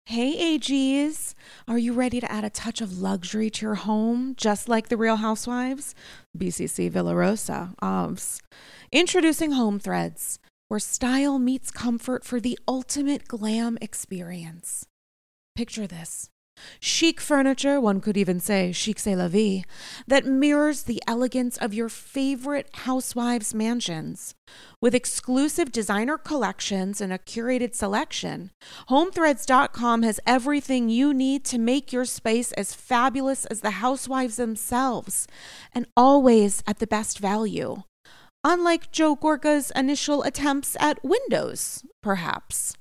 Hey 0.07 0.57
AGs, 0.57 1.35
are 1.67 1.77
you 1.77 1.93
ready 1.93 2.19
to 2.19 2.29
add 2.29 2.43
a 2.43 2.49
touch 2.49 2.81
of 2.81 2.99
luxury 2.99 3.49
to 3.51 3.65
your 3.65 3.75
home, 3.75 4.33
just 4.35 4.67
like 4.67 4.89
the 4.89 4.97
Real 4.97 5.17
Housewives? 5.17 5.95
BCC 6.37 6.89
Villa 6.89 7.15
Rosa, 7.15 7.73
OBS. 7.81 8.41
Introducing 8.91 9.53
Home 9.53 9.79
Threads, 9.79 10.39
where 10.71 10.79
style 10.79 11.37
meets 11.37 11.69
comfort 11.69 12.23
for 12.23 12.39
the 12.39 12.57
ultimate 12.65 13.27
glam 13.27 13.77
experience. 13.81 14.85
Picture 15.53 15.85
this 15.85 16.29
Chic 16.79 17.19
furniture, 17.19 17.77
one 17.81 17.99
could 17.99 18.15
even 18.15 18.39
say 18.39 18.71
chic 18.71 18.97
c'est 18.97 19.17
la 19.17 19.27
vie, 19.27 19.65
that 20.07 20.25
mirrors 20.25 20.83
the 20.83 21.03
elegance 21.05 21.57
of 21.57 21.73
your 21.73 21.89
favorite 21.89 22.69
housewives' 22.85 23.53
mansions. 23.53 24.33
With 24.79 24.95
exclusive 24.95 25.73
designer 25.73 26.17
collections 26.17 27.01
and 27.01 27.11
a 27.11 27.17
curated 27.17 27.75
selection, 27.75 28.51
HomeThreads.com 28.89 30.03
has 30.03 30.21
everything 30.25 30.87
you 30.87 31.13
need 31.13 31.43
to 31.45 31.57
make 31.57 31.91
your 31.91 32.05
space 32.05 32.53
as 32.53 32.73
fabulous 32.73 33.45
as 33.47 33.59
the 33.59 33.81
housewives 33.81 34.37
themselves, 34.37 35.27
and 35.75 35.85
always 35.97 36.63
at 36.65 36.79
the 36.79 36.87
best 36.87 37.19
value. 37.19 37.83
Unlike 38.43 38.91
Joe 38.91 39.15
Gorga's 39.15 39.71
initial 39.75 40.23
attempts 40.23 40.75
at 40.79 41.03
windows, 41.03 41.85
perhaps. 42.01 42.75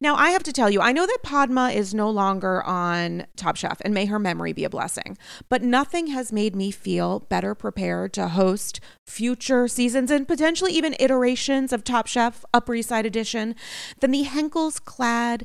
Now, 0.00 0.14
I 0.14 0.30
have 0.30 0.42
to 0.44 0.52
tell 0.52 0.70
you, 0.70 0.80
I 0.80 0.92
know 0.92 1.06
that 1.06 1.22
Padma 1.22 1.70
is 1.70 1.92
no 1.92 2.08
longer 2.08 2.62
on 2.62 3.26
Top 3.36 3.56
Chef, 3.56 3.78
and 3.82 3.92
may 3.92 4.06
her 4.06 4.18
memory 4.18 4.52
be 4.52 4.64
a 4.64 4.70
blessing, 4.70 5.18
but 5.48 5.62
nothing 5.62 6.08
has 6.08 6.32
made 6.32 6.56
me 6.56 6.70
feel 6.70 7.20
better 7.20 7.54
prepared 7.54 8.12
to 8.14 8.28
host 8.28 8.80
future 9.06 9.68
seasons 9.68 10.10
and 10.10 10.26
potentially 10.26 10.72
even 10.72 10.96
iterations 10.98 11.72
of 11.72 11.84
Top 11.84 12.06
Chef 12.06 12.44
Upper 12.54 12.74
East 12.74 12.88
Side 12.88 13.06
Edition 13.06 13.54
than 14.00 14.12
the 14.12 14.24
Henckels 14.24 14.82
clad 14.82 15.44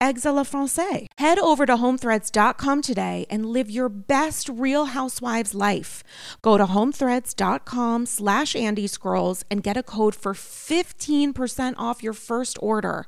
eggs 0.00 0.24
a 0.24 0.32
la 0.32 0.42
francais. 0.44 1.06
Head 1.18 1.38
over 1.38 1.66
to 1.66 1.76
homethreads.com 1.76 2.82
today 2.82 3.26
and 3.30 3.46
live 3.46 3.70
your 3.70 3.88
best 3.88 4.48
Real 4.48 4.86
Housewives 4.86 5.54
life. 5.54 6.02
Go 6.42 6.56
to 6.58 6.66
homethreads.com 6.66 8.06
slash 8.06 8.54
Andy 8.56 8.86
Scrolls 8.86 9.44
and 9.50 9.62
get 9.62 9.76
a 9.76 9.82
code 9.82 10.14
for 10.14 10.34
15% 10.34 11.74
off 11.76 12.02
your 12.02 12.12
first 12.12 12.58
order. 12.60 13.06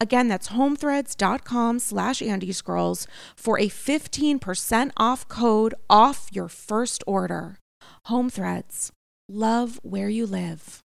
Again, 0.00 0.28
that's 0.28 0.48
homethreads.com 0.48 1.78
slash 1.78 2.22
Andy 2.22 2.52
Scrolls 2.52 3.06
for 3.36 3.58
a 3.58 3.68
15% 3.68 4.90
off 4.96 5.28
code 5.28 5.74
off 5.90 6.28
your 6.32 6.48
first 6.48 7.04
order. 7.06 7.58
Home 8.06 8.30
Threads. 8.30 8.90
Love 9.28 9.78
where 9.82 10.08
you 10.08 10.26
live. 10.26 10.80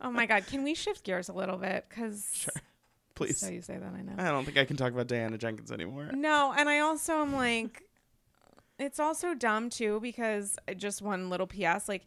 oh 0.00 0.10
my 0.10 0.26
God. 0.26 0.46
Can 0.46 0.62
we 0.62 0.74
shift 0.74 1.02
gears 1.04 1.28
a 1.28 1.32
little 1.32 1.56
bit? 1.58 1.86
Because 1.88 2.30
Sure. 2.32 2.52
Please. 3.18 3.38
so 3.38 3.48
you 3.48 3.60
say 3.60 3.76
that, 3.76 3.92
I 3.92 4.02
know. 4.02 4.12
I 4.16 4.30
don't 4.30 4.44
think 4.44 4.58
I 4.58 4.64
can 4.64 4.76
talk 4.76 4.92
about 4.92 5.08
Diana 5.08 5.36
Jenkins 5.36 5.72
anymore. 5.72 6.10
No, 6.14 6.54
and 6.56 6.68
I 6.68 6.78
also 6.78 7.14
am 7.14 7.34
like, 7.34 7.82
it's 8.78 9.00
also 9.00 9.34
dumb 9.34 9.70
too 9.70 9.98
because 10.00 10.56
just 10.76 11.02
one 11.02 11.28
little 11.28 11.48
PS, 11.48 11.88
like, 11.88 12.06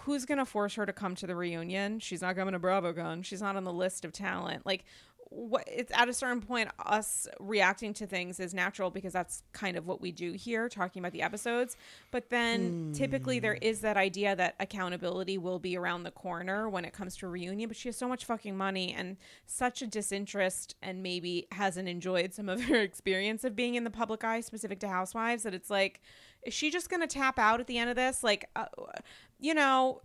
who's 0.00 0.24
gonna 0.24 0.46
force 0.46 0.74
her 0.76 0.86
to 0.86 0.92
come 0.92 1.16
to 1.16 1.26
the 1.26 1.34
reunion? 1.34 1.98
She's 1.98 2.22
not 2.22 2.36
coming 2.36 2.52
to 2.52 2.60
BravoCon. 2.60 3.24
She's 3.24 3.42
not 3.42 3.56
on 3.56 3.64
the 3.64 3.72
list 3.72 4.04
of 4.04 4.12
talent. 4.12 4.64
Like, 4.64 4.84
what? 5.30 5.64
It's 5.66 5.92
at 5.94 6.08
a 6.08 6.12
certain 6.12 6.40
point, 6.40 6.70
us 6.78 7.26
reacting 7.40 7.92
to 7.94 8.06
things 8.06 8.40
is 8.40 8.54
natural 8.54 8.90
because 8.90 9.12
that's 9.12 9.42
kind 9.52 9.76
of 9.76 9.86
what 9.86 10.00
we 10.00 10.12
do 10.12 10.32
here, 10.32 10.68
talking 10.68 11.00
about 11.00 11.12
the 11.12 11.22
episodes. 11.22 11.76
But 12.10 12.30
then 12.30 12.92
typically 12.94 13.38
there 13.38 13.54
is 13.54 13.80
that 13.80 13.96
idea 13.96 14.36
that 14.36 14.54
accountability 14.60 15.38
will 15.38 15.58
be 15.58 15.76
around 15.76 16.04
the 16.04 16.10
corner 16.10 16.68
when 16.68 16.84
it 16.84 16.92
comes 16.92 17.16
to 17.18 17.28
reunion. 17.28 17.68
But 17.68 17.76
she 17.76 17.88
has 17.88 17.96
so 17.96 18.08
much 18.08 18.24
fucking 18.24 18.56
money 18.56 18.94
and 18.96 19.16
such 19.46 19.82
a 19.82 19.86
disinterest, 19.86 20.76
and 20.82 21.02
maybe 21.02 21.46
hasn't 21.52 21.88
enjoyed 21.88 22.32
some 22.32 22.48
of 22.48 22.62
her 22.64 22.76
experience 22.76 23.44
of 23.44 23.56
being 23.56 23.74
in 23.74 23.84
the 23.84 23.90
public 23.90 24.24
eye, 24.24 24.40
specific 24.40 24.80
to 24.80 24.88
Housewives. 24.88 25.42
That 25.42 25.54
it's 25.54 25.70
like, 25.70 26.00
is 26.42 26.54
she 26.54 26.70
just 26.70 26.88
gonna 26.88 27.06
tap 27.06 27.38
out 27.38 27.60
at 27.60 27.66
the 27.66 27.78
end 27.78 27.90
of 27.90 27.96
this? 27.96 28.22
Like, 28.22 28.48
uh, 28.54 28.66
you 29.38 29.54
know, 29.54 30.02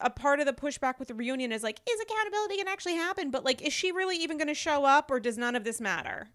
a 0.00 0.10
part 0.10 0.40
of 0.40 0.46
the 0.46 0.52
pushback 0.52 0.98
with 0.98 1.08
the 1.08 1.14
reunion 1.14 1.52
is 1.52 1.62
like, 1.62 1.80
is 1.88 2.00
accountability 2.00 2.56
gonna 2.58 2.70
actually 2.70 2.94
happen? 2.96 3.30
But 3.30 3.44
like, 3.44 3.62
is 3.62 3.72
she 3.72 3.92
really 3.92 4.16
even 4.18 4.36
gonna 4.38 4.54
show 4.54 4.84
up, 4.84 5.10
or 5.10 5.20
does 5.20 5.38
none 5.38 5.56
of 5.56 5.64
this 5.64 5.80
matter? 5.80 6.28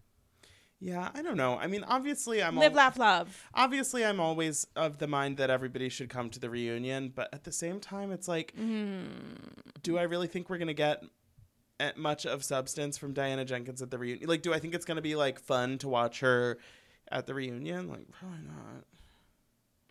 Yeah, 0.80 1.10
I 1.14 1.22
don't 1.22 1.36
know. 1.36 1.56
I 1.58 1.68
mean, 1.68 1.84
obviously, 1.84 2.42
I'm 2.42 2.56
Live, 2.56 2.72
al- 2.72 2.76
laugh, 2.76 2.98
love. 2.98 3.48
obviously 3.54 4.04
I'm 4.04 4.18
always 4.18 4.66
of 4.74 4.98
the 4.98 5.06
mind 5.06 5.36
that 5.36 5.48
everybody 5.48 5.88
should 5.88 6.08
come 6.08 6.28
to 6.30 6.40
the 6.40 6.50
reunion, 6.50 7.12
but 7.14 7.28
at 7.32 7.44
the 7.44 7.52
same 7.52 7.78
time, 7.78 8.10
it's 8.10 8.26
like, 8.26 8.52
Mm. 8.58 9.06
do 9.84 9.96
I 9.96 10.02
really 10.02 10.26
think 10.26 10.50
we're 10.50 10.58
gonna 10.58 10.74
get 10.74 11.04
much 11.96 12.26
of 12.26 12.42
substance 12.42 12.98
from 12.98 13.12
Diana 13.12 13.44
Jenkins 13.44 13.80
at 13.80 13.92
the 13.92 13.98
reunion? 13.98 14.28
Like, 14.28 14.42
do 14.42 14.52
I 14.52 14.58
think 14.58 14.74
it's 14.74 14.84
gonna 14.84 15.00
be 15.02 15.14
like 15.14 15.38
fun 15.38 15.78
to 15.78 15.88
watch 15.88 16.18
her 16.18 16.58
at 17.12 17.26
the 17.26 17.34
reunion? 17.34 17.88
Like, 17.88 18.10
probably 18.10 18.38
not. 18.44 18.84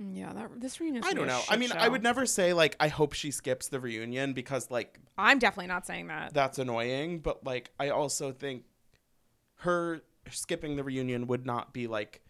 Mm, 0.01 0.17
yeah, 0.17 0.33
that 0.33 0.59
this 0.59 0.79
reunion. 0.79 1.03
I 1.03 1.13
don't 1.13 1.27
know. 1.27 1.41
I 1.49 1.57
mean, 1.57 1.71
I 1.71 1.87
would 1.87 2.03
never 2.03 2.25
say 2.25 2.53
like 2.53 2.75
I 2.79 2.87
hope 2.87 3.13
she 3.13 3.31
skips 3.31 3.67
the 3.67 3.79
reunion 3.79 4.33
because 4.33 4.71
like 4.71 4.99
I'm 5.17 5.39
definitely 5.39 5.67
not 5.67 5.85
saying 5.85 6.07
that. 6.07 6.33
that's 6.33 6.59
annoying, 6.59 7.19
but 7.19 7.43
like 7.43 7.71
I 7.79 7.89
also 7.89 8.31
think 8.31 8.63
her 9.57 10.01
skipping 10.29 10.75
the 10.75 10.83
reunion 10.83 11.27
would 11.27 11.45
not 11.45 11.73
be 11.73 11.87
like 11.87 12.21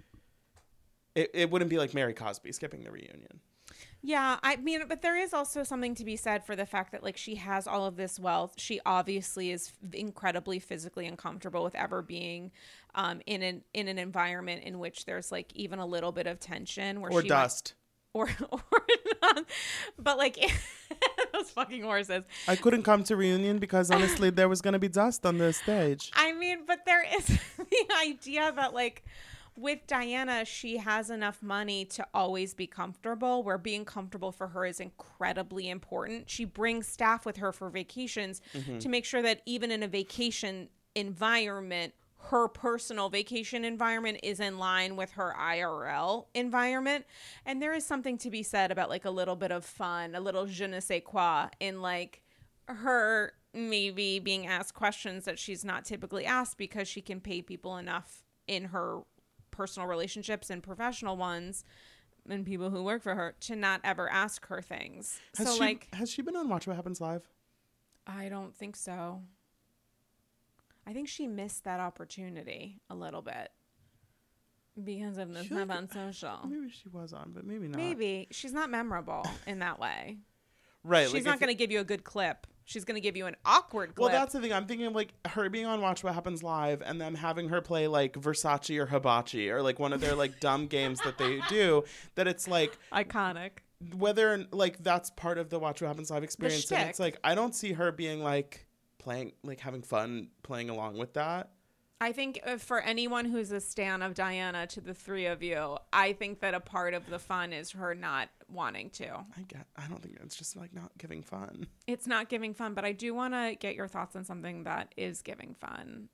it, 1.16 1.32
it 1.34 1.52
wouldn't 1.52 1.70
be 1.70 1.78
like 1.78 1.94
Mary 1.94 2.14
Cosby 2.14 2.52
skipping 2.52 2.84
the 2.84 2.92
reunion. 2.92 3.40
Yeah, 4.04 4.38
I 4.42 4.56
mean, 4.56 4.82
but 4.88 5.04
there 5.04 5.16
is 5.16 5.32
also 5.34 5.64
something 5.64 5.94
to 5.96 6.04
be 6.04 6.16
said 6.16 6.44
for 6.44 6.56
the 6.56 6.66
fact 6.66 6.92
that 6.92 7.04
like 7.04 7.18
she 7.18 7.36
has 7.36 7.68
all 7.68 7.86
of 7.86 7.98
this 7.98 8.20
wealth. 8.20 8.54
She 8.58 8.80
obviously 8.86 9.52
is 9.52 9.72
incredibly 9.94 10.58
physically 10.58 11.06
uncomfortable 11.06 11.64
with 11.64 11.76
ever 11.76 12.02
being 12.02 12.52
um, 12.96 13.22
in 13.28 13.44
an 13.44 13.62
in 13.74 13.88
an 13.88 14.00
environment 14.00 14.64
in 14.64 14.80
which 14.80 15.06
there's 15.06 15.32
like 15.32 15.52
even 15.56 15.78
a 15.80 15.86
little 15.86 16.12
bit 16.12 16.26
of 16.26 16.40
tension 16.40 17.00
where 17.02 17.12
Or 17.12 17.22
she 17.22 17.30
might- 17.30 17.36
dust. 17.36 17.74
or 18.14 18.28
or 18.52 18.62
not. 19.22 19.46
But 20.00 20.18
like 20.18 20.36
those 21.34 21.52
fucking 21.52 21.84
horses. 21.84 22.24
I 22.48 22.56
couldn't 22.56 22.82
come 22.84 23.04
to 23.04 23.16
reunion 23.16 23.60
because 23.60 23.92
honestly 23.92 24.32
there 24.32 24.50
was 24.50 24.62
gonna 24.62 24.80
be 24.80 24.90
dust 24.90 25.26
on 25.28 25.38
the 25.38 25.54
stage. 25.54 26.12
I 26.16 26.34
mean, 26.34 26.66
but 26.66 26.86
there 26.88 27.06
is 27.18 27.26
the 27.58 27.88
idea 28.02 28.52
that 28.56 28.74
like 28.74 29.06
with 29.62 29.86
Diana, 29.88 30.44
she 30.44 30.78
has 30.78 31.10
enough 31.10 31.42
money 31.44 31.86
to 31.86 32.06
always 32.14 32.54
be 32.54 32.68
comfortable, 32.68 33.44
where 33.44 33.58
being 33.58 33.86
comfortable 33.86 34.32
for 34.32 34.48
her 34.48 34.66
is 34.66 34.80
incredibly 34.80 35.70
important. 35.70 36.30
She 36.30 36.46
brings 36.46 36.88
staff 36.88 37.26
with 37.26 37.38
her 37.38 37.52
for 37.52 37.70
vacations 37.70 38.42
mm-hmm. 38.54 38.80
to 38.80 38.90
make 38.90 39.06
sure 39.06 39.22
that 39.22 39.42
even 39.46 39.72
in 39.72 39.84
a 39.84 39.88
vacation 39.88 40.70
environment, 40.96 41.94
her 42.30 42.48
personal 42.48 43.10
vacation 43.10 43.64
environment 43.64 44.20
is 44.24 44.40
in 44.40 44.58
line 44.60 44.96
with 44.96 45.12
her 45.12 45.36
IRL 45.40 46.26
environment. 46.34 47.06
And 47.46 47.62
there 47.62 47.74
is 47.74 47.86
something 47.86 48.18
to 48.20 48.30
be 48.30 48.44
said 48.44 48.72
about 48.72 48.90
like 48.90 49.06
a 49.06 49.12
little 49.12 49.36
bit 49.36 49.52
of 49.52 49.66
fun, 49.66 50.16
a 50.16 50.20
little 50.20 50.46
je 50.46 50.68
ne 50.68 50.80
sais 50.80 51.02
quoi 51.04 51.48
in 51.60 51.82
like 51.82 52.22
her 52.68 53.34
maybe 53.54 54.20
being 54.20 54.48
asked 54.48 54.74
questions 54.74 55.26
that 55.26 55.38
she's 55.38 55.66
not 55.66 55.84
typically 55.84 56.26
asked 56.26 56.58
because 56.58 56.88
she 56.88 57.02
can 57.02 57.20
pay 57.20 57.42
people 57.42 57.78
enough 57.78 58.24
in 58.48 58.66
her 58.66 59.02
personal 59.52 59.88
relationships 59.88 60.50
and 60.50 60.64
professional 60.64 61.18
ones 61.18 61.64
and 62.30 62.46
people 62.46 62.70
who 62.70 62.84
work 62.84 63.02
for 63.02 63.16
her 63.16 63.36
to 63.42 63.56
not 63.56 63.82
ever 63.84 64.10
ask 64.10 64.46
her 64.48 64.62
things. 64.62 65.20
Has 65.38 65.48
so 65.48 65.54
she 65.56 65.60
like 65.60 65.88
has 65.94 66.10
she 66.10 66.22
been 66.22 66.36
on 66.36 66.50
Watch 66.50 66.68
What 66.68 66.76
Happens 66.76 67.02
Live? 67.02 67.28
I 68.08 68.30
don't 68.30 68.56
think 68.56 68.76
so. 68.76 69.22
I 70.88 70.94
think 70.94 71.08
she 71.08 71.28
missed 71.28 71.64
that 71.66 71.80
opportunity 71.80 72.80
a 72.90 72.96
little 72.96 73.22
bit 73.22 73.52
because 74.84 75.18
of 75.18 75.34
the 75.34 75.44
stuff 75.44 75.70
on 75.70 75.90
social. 75.90 76.40
Maybe 76.48 76.72
she 76.72 76.90
was 76.90 77.14
on, 77.14 77.32
but 77.34 77.46
maybe 77.46 77.68
not. 77.68 77.78
Maybe 77.78 78.28
she's 78.32 78.54
not 78.54 78.70
memorable 78.70 79.26
in 79.46 79.60
that 79.60 79.80
way. 79.80 80.18
Right. 80.84 81.06
She's 81.06 81.14
like 81.14 81.26
not 81.26 81.40
going 81.40 81.50
to 81.50 81.56
give 81.56 81.72
you 81.72 81.80
a 81.80 81.84
good 81.84 82.04
clip. 82.04 82.48
She's 82.66 82.86
going 82.86 82.96
to 82.96 83.02
give 83.02 83.18
you 83.18 83.26
an 83.26 83.36
awkward 83.46 83.94
Well, 83.98 84.10
that's 84.10 84.34
the 84.34 84.40
thing. 84.40 84.54
I'm 84.54 84.66
thinking 84.66 84.88
of 84.88 84.94
like 84.94 85.14
her 85.30 85.50
being 85.50 85.66
on 85.66 85.82
Watch 85.82 86.04
What 86.04 86.14
Happens 86.14 86.44
Live 86.44 86.82
and 86.86 87.02
them 87.02 87.16
having 87.16 87.50
her 87.50 87.62
play 87.62 87.88
like 87.88 88.14
Versace 88.14 88.78
or 88.78 88.86
Hibachi 88.86 89.50
or 89.50 89.62
like 89.62 89.80
one 89.80 89.94
of 89.94 90.02
their 90.02 90.16
like 90.16 90.40
dumb 90.40 90.68
games 90.68 91.00
that 91.02 91.18
they 91.18 91.42
do. 91.50 91.84
That 92.16 92.28
it's 92.28 92.48
like 92.48 92.78
iconic. 92.94 93.52
whether 93.98 94.46
like 94.52 94.78
that's 94.84 95.10
part 95.12 95.38
of 95.38 95.50
the 95.50 95.60
Watch 95.60 95.82
What 95.82 95.88
Happens 95.88 96.12
Live 96.12 96.24
experience. 96.24 96.72
And 96.72 96.90
it's 96.90 97.00
like 97.00 97.18
I 97.24 97.36
don't 97.36 97.56
see 97.56 97.74
her 97.74 97.92
being 97.92 98.24
like 98.24 98.68
playing 99.00 99.34
like 99.44 99.60
having 99.60 99.82
fun 99.82 100.30
playing 100.44 100.70
along 100.70 100.98
with 100.98 101.14
that. 101.16 101.50
I 102.02 102.12
think 102.14 102.42
uh, 102.44 102.58
for 102.58 102.82
anyone 102.82 103.26
who's 103.26 103.52
a 103.52 103.62
stan 103.62 104.02
of 104.02 104.16
Diana 104.16 104.66
to 104.68 104.82
the 104.82 104.94
three 104.94 105.28
of 105.28 105.44
you, 105.44 105.78
I 105.94 106.14
think 106.14 106.40
that 106.40 106.54
a 106.56 106.60
part 106.60 106.96
of 106.96 107.08
the 107.10 107.20
fun 107.20 107.54
is 107.54 107.72
her 107.72 107.94
not 107.94 108.30
wanting 108.50 108.90
to. 108.90 109.08
I 109.38 109.42
get. 109.48 109.68
I 109.78 109.88
don't 109.88 110.02
think 110.02 110.18
it's 110.24 110.36
just 110.36 110.56
like 110.58 110.74
not 110.74 110.92
giving 110.98 111.22
fun. 111.22 111.68
It's 111.86 112.08
not 112.08 112.28
giving 112.28 112.54
fun, 112.56 112.74
but 112.74 112.86
I 112.86 112.92
do 112.92 113.14
want 113.14 113.36
to 113.36 113.56
get 113.60 113.76
your 113.76 113.88
thoughts 113.88 114.16
on 114.16 114.26
something 114.26 114.64
that 114.64 114.94
is 114.98 115.22
giving 115.22 115.54
fun, 115.62 116.10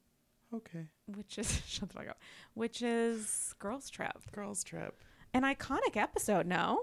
Okay. 0.54 0.88
which 1.16 1.38
is 1.38 1.62
shut 1.68 1.88
the 1.88 1.96
fuck 1.96 2.10
up, 2.10 2.20
which 2.54 2.82
is 2.82 3.56
Girls 3.60 3.90
Trip, 3.90 4.18
Girls 4.34 4.64
Trip. 4.66 4.94
an 5.34 5.44
iconic 5.44 5.96
episode. 5.96 6.46
No, 6.48 6.82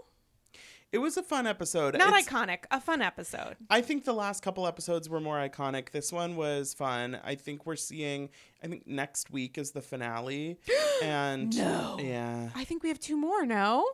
It 0.94 0.98
was 0.98 1.16
a 1.16 1.22
fun 1.24 1.46
episode. 1.48 1.98
not 1.98 2.08
It's- 2.16 2.28
iconic, 2.28 2.64
a 2.70 2.80
fun 2.80 3.02
episode. 3.02 3.56
I 3.68 3.80
think 3.80 4.04
the 4.04 4.12
last 4.14 4.42
couple 4.44 4.64
episodes 4.66 5.08
were 5.08 5.18
more 5.20 5.36
iconic. 5.38 5.90
This 5.90 6.12
one 6.12 6.36
was 6.36 6.72
fun. 6.72 7.18
I 7.24 7.34
think 7.34 7.66
we're 7.66 7.74
seeing. 7.74 8.30
I 8.62 8.68
think 8.68 8.86
next 8.86 9.30
week 9.32 9.58
is 9.58 9.72
the 9.72 9.82
finale, 9.82 10.56
and 11.02 11.56
No. 11.56 11.98
yeah, 12.00 12.50
I 12.54 12.62
think 12.64 12.84
we 12.84 12.88
have 12.90 13.00
two 13.00 13.16
more. 13.16 13.44
No, 13.44 13.84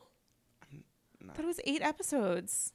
not- 1.22 1.34
thought 1.36 1.44
it 1.44 1.48
was 1.48 1.60
eight 1.64 1.80
episodes. 1.82 2.74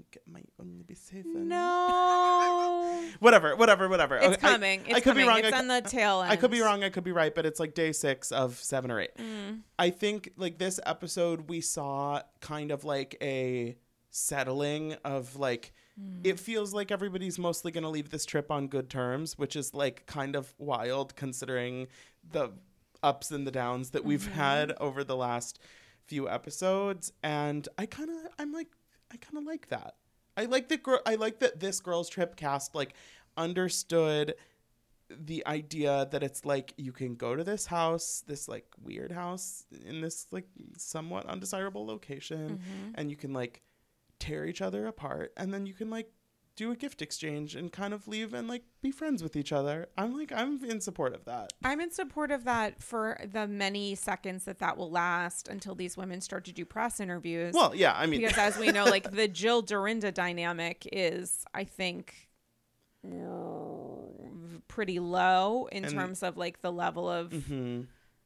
I 0.00 0.02
think 0.02 0.16
it 0.16 0.32
might 0.32 0.48
only 0.58 0.82
be 0.82 0.94
seven. 0.94 1.48
No, 1.48 3.02
Whatever, 3.20 3.54
whatever, 3.56 3.86
whatever. 3.88 4.16
it's 4.16 4.26
Okay, 4.36 4.46
I- 4.46 4.50
coming. 4.52 4.80
It's 4.86 4.90
I, 4.94 5.00
could 5.00 5.04
coming. 5.04 5.24
be 5.24 5.28
wrong. 5.28 5.38
It's 5.40 5.52
I, 5.52 5.58
on 5.58 5.68
the 5.68 5.80
tail 5.82 6.22
end. 6.22 6.32
I 6.32 6.36
could 6.36 6.50
be 6.50 6.60
wrong. 6.62 6.82
I 6.84 6.88
could 6.88 7.04
be 7.04 7.12
right, 7.12 7.34
but 7.34 7.44
it's 7.44 7.60
like 7.60 7.74
day 7.74 7.92
six 7.92 8.32
of 8.32 8.56
seven 8.56 8.90
or 8.90 9.00
eight. 9.00 9.14
Mm. 9.18 9.60
I 9.78 9.90
think 9.90 10.30
like 10.36 10.58
this 10.58 10.80
episode 10.86 11.48
we 11.50 11.60
saw 11.60 12.22
kind 12.40 12.70
of 12.70 12.84
like 12.84 13.16
a 13.20 13.76
settling 14.10 14.94
of 15.04 15.36
like 15.36 15.72
Mm. 16.00 16.20
it 16.24 16.38
feels 16.40 16.72
like 16.72 16.90
everybody's 16.92 17.36
mostly 17.38 17.72
going 17.72 17.82
to 17.82 17.90
leave 17.90 18.08
this 18.10 18.24
trip 18.24 18.50
on 18.50 18.68
good 18.68 18.88
terms, 18.88 19.36
which 19.36 19.54
is 19.56 19.74
like 19.74 20.06
kind 20.06 20.34
of 20.36 20.54
wild 20.56 21.14
considering 21.16 21.88
the 22.32 22.52
ups 23.02 23.30
and 23.32 23.44
the 23.46 23.50
downs 23.50 23.90
that 23.90 24.04
we've 24.04 24.22
Mm-hmm. 24.22 24.32
had 24.34 24.72
over 24.80 25.02
the 25.04 25.16
last 25.16 25.58
few 26.06 26.28
episodes 26.28 27.12
and 27.22 27.68
I 27.76 27.86
kind 27.86 28.08
of 28.08 28.16
I'm 28.38 28.52
like 28.52 28.68
I 29.12 29.16
kind 29.16 29.38
of 29.38 29.44
like 29.44 29.68
that. 29.68 29.96
I 30.36 30.44
like 30.44 30.68
that 30.68 30.82
girl 30.82 31.00
I 31.06 31.16
like 31.16 31.40
that 31.40 31.60
this 31.60 31.80
girls 31.80 32.08
trip 32.08 32.36
cast 32.36 32.74
like 32.74 32.94
understood 33.36 34.34
the 35.08 35.44
idea 35.46 36.06
that 36.12 36.22
it's 36.22 36.44
like 36.44 36.72
you 36.76 36.92
can 36.92 37.16
go 37.16 37.34
to 37.34 37.42
this 37.42 37.66
house, 37.66 38.22
this 38.28 38.46
like 38.48 38.66
weird 38.80 39.10
house 39.10 39.64
in 39.84 40.00
this 40.00 40.26
like 40.30 40.46
somewhat 40.78 41.26
undesirable 41.26 41.84
location, 41.84 42.58
Mhm. 42.60 42.92
and 42.94 43.10
you 43.10 43.16
can 43.16 43.32
like 43.32 43.62
tear 44.20 44.44
each 44.46 44.62
other 44.62 44.86
apart, 44.86 45.32
and 45.36 45.52
then 45.52 45.66
you 45.66 45.74
can 45.74 45.90
like 45.90 46.12
do 46.56 46.70
a 46.70 46.76
gift 46.76 47.00
exchange 47.00 47.54
and 47.56 47.72
kind 47.72 47.94
of 47.94 48.06
leave 48.06 48.34
and 48.34 48.46
like 48.46 48.62
be 48.82 48.90
friends 48.90 49.22
with 49.22 49.34
each 49.36 49.50
other. 49.52 49.88
I'm 49.96 50.14
like 50.16 50.30
I'm 50.32 50.62
in 50.64 50.80
support 50.80 51.14
of 51.14 51.24
that. 51.24 51.52
I'm 51.64 51.80
in 51.80 51.90
support 51.90 52.30
of 52.30 52.44
that 52.44 52.82
for 52.82 53.18
the 53.32 53.46
many 53.48 53.94
seconds 53.94 54.44
that 54.44 54.58
that 54.58 54.76
will 54.76 54.90
last 54.90 55.48
until 55.48 55.74
these 55.74 55.96
women 55.96 56.20
start 56.20 56.44
to 56.46 56.52
do 56.52 56.64
press 56.66 57.00
interviews. 57.00 57.54
Well, 57.54 57.74
yeah, 57.74 57.94
I 57.96 58.06
mean, 58.06 58.20
because 58.20 58.36
as 58.36 58.58
we 58.58 58.72
know, 58.72 58.84
like 58.96 59.10
the 59.10 59.26
Jill 59.28 59.62
Dorinda 59.62 60.12
dynamic 60.12 60.86
is, 60.92 61.44
I 61.54 61.64
think, 61.64 62.28
pretty 64.68 64.98
low 65.00 65.68
in 65.72 65.84
And- 65.84 65.92
terms 65.94 66.22
of 66.22 66.36
like 66.36 66.62
the 66.62 66.72
level 66.72 67.08
of 67.10 67.32
hmm 67.32 67.82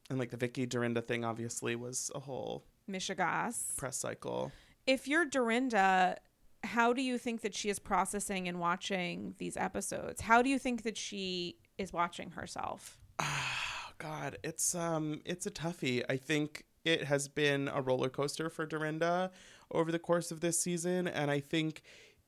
and 0.07 0.19
like 0.19 0.29
the 0.29 0.37
Vicki 0.37 0.67
Dorinda 0.67 1.01
thing 1.01 1.25
obviously 1.25 1.75
was 1.75 2.11
a 2.13 2.19
whole 2.19 2.63
mishegas. 2.89 3.75
press 3.75 3.97
cycle. 3.97 4.51
If 4.85 5.07
you're 5.07 5.25
Dorinda, 5.25 6.17
how 6.65 6.93
do 6.93 7.01
you 7.01 7.17
think 7.17 7.41
that 7.41 7.55
she 7.55 7.69
is 7.69 7.79
processing 7.79 8.47
and 8.47 8.59
watching 8.59 9.35
these 9.37 9.57
episodes? 9.57 10.21
How 10.21 10.41
do 10.41 10.49
you 10.49 10.59
think 10.59 10.83
that 10.83 10.97
she 10.97 11.57
is 11.77 11.93
watching 11.93 12.31
herself? 12.31 12.97
Oh, 13.19 13.91
God, 13.97 14.37
it's 14.43 14.75
um, 14.75 15.21
it's 15.25 15.45
a 15.45 15.51
toughie. 15.51 16.03
I 16.09 16.17
think 16.17 16.65
it 16.83 17.05
has 17.05 17.27
been 17.27 17.69
a 17.73 17.81
roller 17.81 18.09
coaster 18.09 18.49
for 18.49 18.65
Dorinda 18.65 19.31
over 19.71 19.91
the 19.91 19.99
course 19.99 20.31
of 20.31 20.41
this 20.41 20.59
season, 20.59 21.07
and 21.07 21.31
I 21.31 21.39
think 21.39 21.81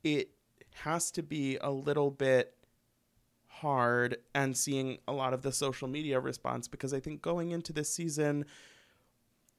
it 0.03 0.31
has 0.83 1.11
to 1.11 1.23
be 1.23 1.57
a 1.57 1.71
little 1.71 2.11
bit 2.11 2.53
hard 3.47 4.17
and 4.35 4.55
seeing 4.55 4.99
a 5.07 5.13
lot 5.13 5.33
of 5.33 5.41
the 5.41 5.51
social 5.51 5.87
media 5.87 6.19
response 6.19 6.67
because 6.67 6.93
I 6.93 6.99
think 6.99 7.21
going 7.21 7.51
into 7.51 7.73
this 7.73 7.89
season 7.89 8.45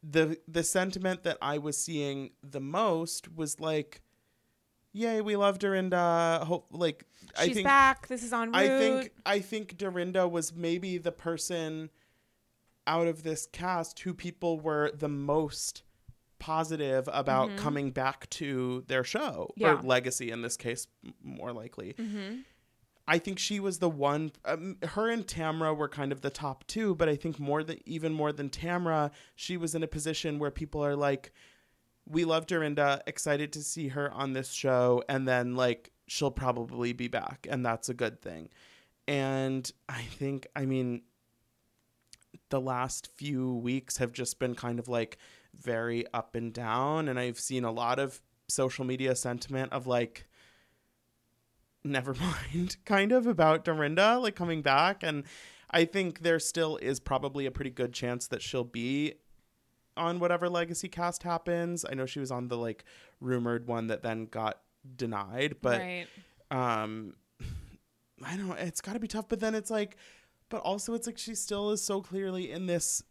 the 0.02 0.38
the 0.46 0.62
sentiment 0.62 1.24
that 1.24 1.38
I 1.42 1.58
was 1.58 1.76
seeing 1.76 2.30
the 2.42 2.60
most 2.60 3.34
was 3.34 3.58
like 3.58 4.00
yay 4.92 5.20
we 5.20 5.36
love 5.36 5.58
Dorinda 5.58 6.44
hope 6.46 6.66
like 6.70 7.04
I 7.36 7.46
She's 7.46 7.54
think 7.56 7.66
back. 7.66 8.08
This 8.08 8.22
is 8.22 8.32
on 8.32 8.52
route. 8.52 8.56
I 8.62 8.68
think 8.68 9.12
I 9.26 9.38
think 9.40 9.76
Dorinda 9.76 10.26
was 10.26 10.54
maybe 10.54 10.98
the 10.98 11.12
person 11.12 11.90
out 12.86 13.06
of 13.06 13.22
this 13.22 13.46
cast 13.52 14.00
who 14.00 14.14
people 14.14 14.58
were 14.58 14.90
the 14.92 15.08
most 15.08 15.82
positive 16.38 17.08
about 17.12 17.56
coming 17.56 17.90
back 17.90 18.28
to 18.30 18.84
their 18.86 19.04
show 19.04 19.50
Yeah. 19.56 19.74
or 19.78 19.82
legacy 19.82 20.30
in 20.30 20.40
this 20.42 20.56
case 20.56 20.86
more 21.22 21.52
likely. 21.52 21.94
Mhm. 21.94 22.44
I 23.06 23.18
think 23.18 23.38
she 23.38 23.58
was 23.58 23.78
the 23.78 23.88
one. 23.90 24.32
Um, 24.44 24.76
her 24.82 25.08
and 25.10 25.26
Tamra 25.26 25.76
were 25.76 25.88
kind 25.88 26.12
of 26.12 26.20
the 26.20 26.30
top 26.30 26.66
two, 26.66 26.94
but 26.94 27.08
I 27.08 27.16
think 27.16 27.38
more 27.38 27.62
than 27.64 27.78
even 27.86 28.12
more 28.12 28.32
than 28.32 28.50
Tamra, 28.50 29.10
she 29.34 29.56
was 29.56 29.74
in 29.74 29.82
a 29.82 29.88
position 29.88 30.38
where 30.38 30.50
people 30.50 30.84
are 30.84 30.94
like, 30.94 31.32
"We 32.08 32.24
love 32.24 32.46
Dorinda, 32.46 33.02
excited 33.06 33.52
to 33.52 33.62
see 33.62 33.88
her 33.88 34.10
on 34.12 34.32
this 34.32 34.50
show," 34.50 35.02
and 35.08 35.26
then 35.26 35.56
like 35.56 35.92
she'll 36.06 36.30
probably 36.30 36.92
be 36.92 37.08
back, 37.08 37.46
and 37.48 37.64
that's 37.64 37.88
a 37.88 37.94
good 37.94 38.20
thing. 38.20 38.48
And 39.06 39.70
I 39.88 40.02
think, 40.02 40.46
I 40.54 40.66
mean, 40.66 41.02
the 42.50 42.60
last 42.60 43.08
few 43.14 43.54
weeks 43.54 43.98
have 43.98 44.12
just 44.12 44.38
been 44.38 44.54
kind 44.54 44.78
of 44.78 44.88
like 44.88 45.18
very 45.54 46.04
up 46.12 46.34
and 46.34 46.52
down, 46.52 47.08
and 47.08 47.18
I've 47.18 47.38
seen 47.38 47.64
a 47.64 47.72
lot 47.72 47.98
of 47.98 48.20
social 48.48 48.84
media 48.84 49.14
sentiment 49.14 49.72
of 49.72 49.86
like 49.86 50.26
never 51.84 52.14
mind 52.14 52.76
kind 52.84 53.12
of 53.12 53.26
about 53.26 53.64
Dorinda 53.64 54.18
like 54.18 54.34
coming 54.34 54.62
back 54.62 55.02
and 55.02 55.24
I 55.70 55.84
think 55.84 56.20
there 56.20 56.38
still 56.38 56.76
is 56.78 56.98
probably 56.98 57.46
a 57.46 57.50
pretty 57.50 57.70
good 57.70 57.92
chance 57.92 58.26
that 58.28 58.42
she'll 58.42 58.64
be 58.64 59.14
on 59.98 60.18
whatever 60.18 60.48
legacy 60.48 60.88
cast 60.88 61.22
happens. 61.22 61.84
I 61.88 61.94
know 61.94 62.06
she 62.06 62.20
was 62.20 62.30
on 62.30 62.48
the 62.48 62.56
like 62.56 62.84
rumored 63.20 63.66
one 63.66 63.88
that 63.88 64.02
then 64.02 64.26
got 64.26 64.60
denied, 64.96 65.56
but 65.60 65.80
right. 65.80 66.06
um 66.50 67.14
I 68.24 68.36
don't 68.36 68.48
know, 68.48 68.54
it's 68.54 68.80
got 68.80 68.94
to 68.94 69.00
be 69.00 69.08
tough, 69.08 69.28
but 69.28 69.40
then 69.40 69.54
it's 69.54 69.70
like 69.70 69.96
but 70.48 70.62
also 70.62 70.94
it's 70.94 71.06
like 71.06 71.18
she 71.18 71.34
still 71.34 71.70
is 71.70 71.82
so 71.82 72.00
clearly 72.00 72.50
in 72.50 72.66
this 72.66 73.02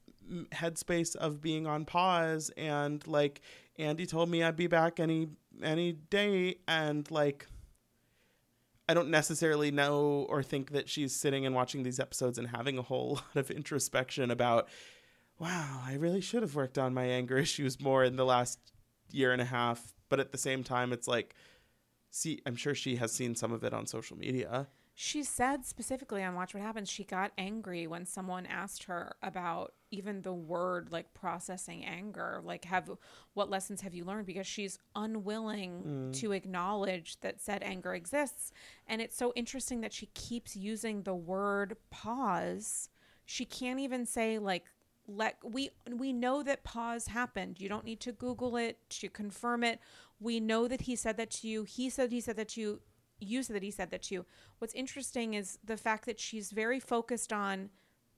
headspace 0.52 1.16
of 1.16 1.42
being 1.42 1.68
on 1.68 1.86
pause 1.86 2.52
and 2.58 3.06
like 3.08 3.42
Andy 3.78 4.06
told 4.06 4.30
me 4.30 4.44
I'd 4.44 4.56
be 4.56 4.68
back 4.68 5.00
any 5.00 5.30
any 5.62 5.94
day 5.94 6.58
and 6.68 7.10
like 7.12 7.48
I 8.90 8.94
don't 8.94 9.10
necessarily 9.10 9.70
know 9.70 10.26
or 10.30 10.42
think 10.42 10.72
that 10.72 10.88
she's 10.88 11.14
sitting 11.14 11.46
and 11.46 11.54
watching 11.54 11.84
these 11.84 12.00
episodes 12.00 12.38
and 12.38 12.48
having 12.48 12.78
a 12.78 12.82
whole 12.82 13.16
lot 13.36 13.36
of 13.36 13.52
introspection 13.52 14.32
about, 14.32 14.70
wow, 15.40 15.82
I 15.86 15.94
really 15.96 16.22
should 16.22 16.42
have 16.42 16.56
worked 16.56 16.78
on 16.78 16.94
my 16.94 17.06
anger 17.06 17.38
issues 17.48 17.80
more 17.80 18.04
in 18.04 18.16
the 18.16 18.26
last 18.26 18.60
year 19.12 19.32
and 19.32 19.42
a 19.42 19.46
half. 19.46 19.94
But 20.10 20.20
at 20.20 20.32
the 20.32 20.38
same 20.38 20.64
time, 20.64 20.94
it's 20.94 21.08
like, 21.08 21.36
see, 22.10 22.42
I'm 22.46 22.56
sure 22.56 22.74
she 22.74 22.96
has 22.96 23.12
seen 23.12 23.36
some 23.36 23.52
of 23.52 23.64
it 23.64 23.74
on 23.74 23.86
social 23.86 24.18
media. 24.18 24.68
She 25.00 25.22
said 25.24 25.64
specifically 25.64 26.24
on 26.24 26.34
Watch 26.34 26.56
What 26.56 26.64
Happens, 26.64 26.90
she 26.90 27.04
got 27.04 27.32
angry 27.38 27.86
when 27.86 28.08
someone 28.08 28.48
asked 28.48 28.86
her 28.86 29.16
about 29.22 29.74
even 29.92 30.24
the 30.24 30.34
word 30.34 30.92
like 30.92 31.14
processing 31.14 31.86
anger. 31.86 32.42
Like, 32.44 32.66
have 32.66 32.90
what 33.36 33.48
lessons 33.48 33.82
have 33.82 33.94
you 33.94 34.06
learned? 34.06 34.26
Because 34.26 34.48
she's 34.48 34.80
unwilling 34.96 35.84
Mm. 35.84 36.14
to 36.20 36.32
acknowledge 36.32 37.20
that 37.20 37.40
said 37.40 37.62
anger 37.62 37.94
exists. 37.94 38.52
And 38.88 39.00
it's 39.00 39.16
so 39.16 39.34
interesting 39.36 39.82
that 39.82 39.94
she 39.94 40.08
keeps 40.16 40.56
using 40.56 41.04
the 41.04 41.14
word 41.16 41.78
pause. 41.92 42.90
She 43.24 43.46
can't 43.46 43.80
even 43.80 44.06
say, 44.08 44.40
like, 44.40 44.66
let 45.08 45.38
we 45.44 45.70
we 45.92 46.14
know 46.14 46.44
that 46.44 46.64
pause 46.64 47.08
happened. 47.08 47.60
You 47.60 47.70
don't 47.70 47.86
need 47.86 48.00
to 48.02 48.12
Google 48.12 48.58
it 48.58 48.78
to 48.92 49.10
confirm 49.10 49.64
it. 49.64 49.80
We 50.20 50.40
know 50.40 50.68
that 50.68 50.82
he 50.82 50.96
said 50.96 51.18
that 51.18 51.32
to 51.32 51.48
you. 51.48 51.64
He 51.64 51.90
said 51.90 52.12
he 52.12 52.22
said 52.22 52.38
that 52.38 52.50
to 52.50 52.62
you 52.62 52.82
you 53.20 53.42
said 53.42 53.56
that 53.56 53.64
he 53.64 53.72
said 53.72 53.90
that 53.92 54.04
to 54.04 54.16
you. 54.16 54.26
What's 54.60 54.74
interesting 54.74 55.34
is 55.34 55.58
the 55.64 55.78
fact 55.78 56.06
that 56.06 56.20
she's 56.20 56.52
very 56.52 56.80
focused 56.80 57.34
on 57.34 57.70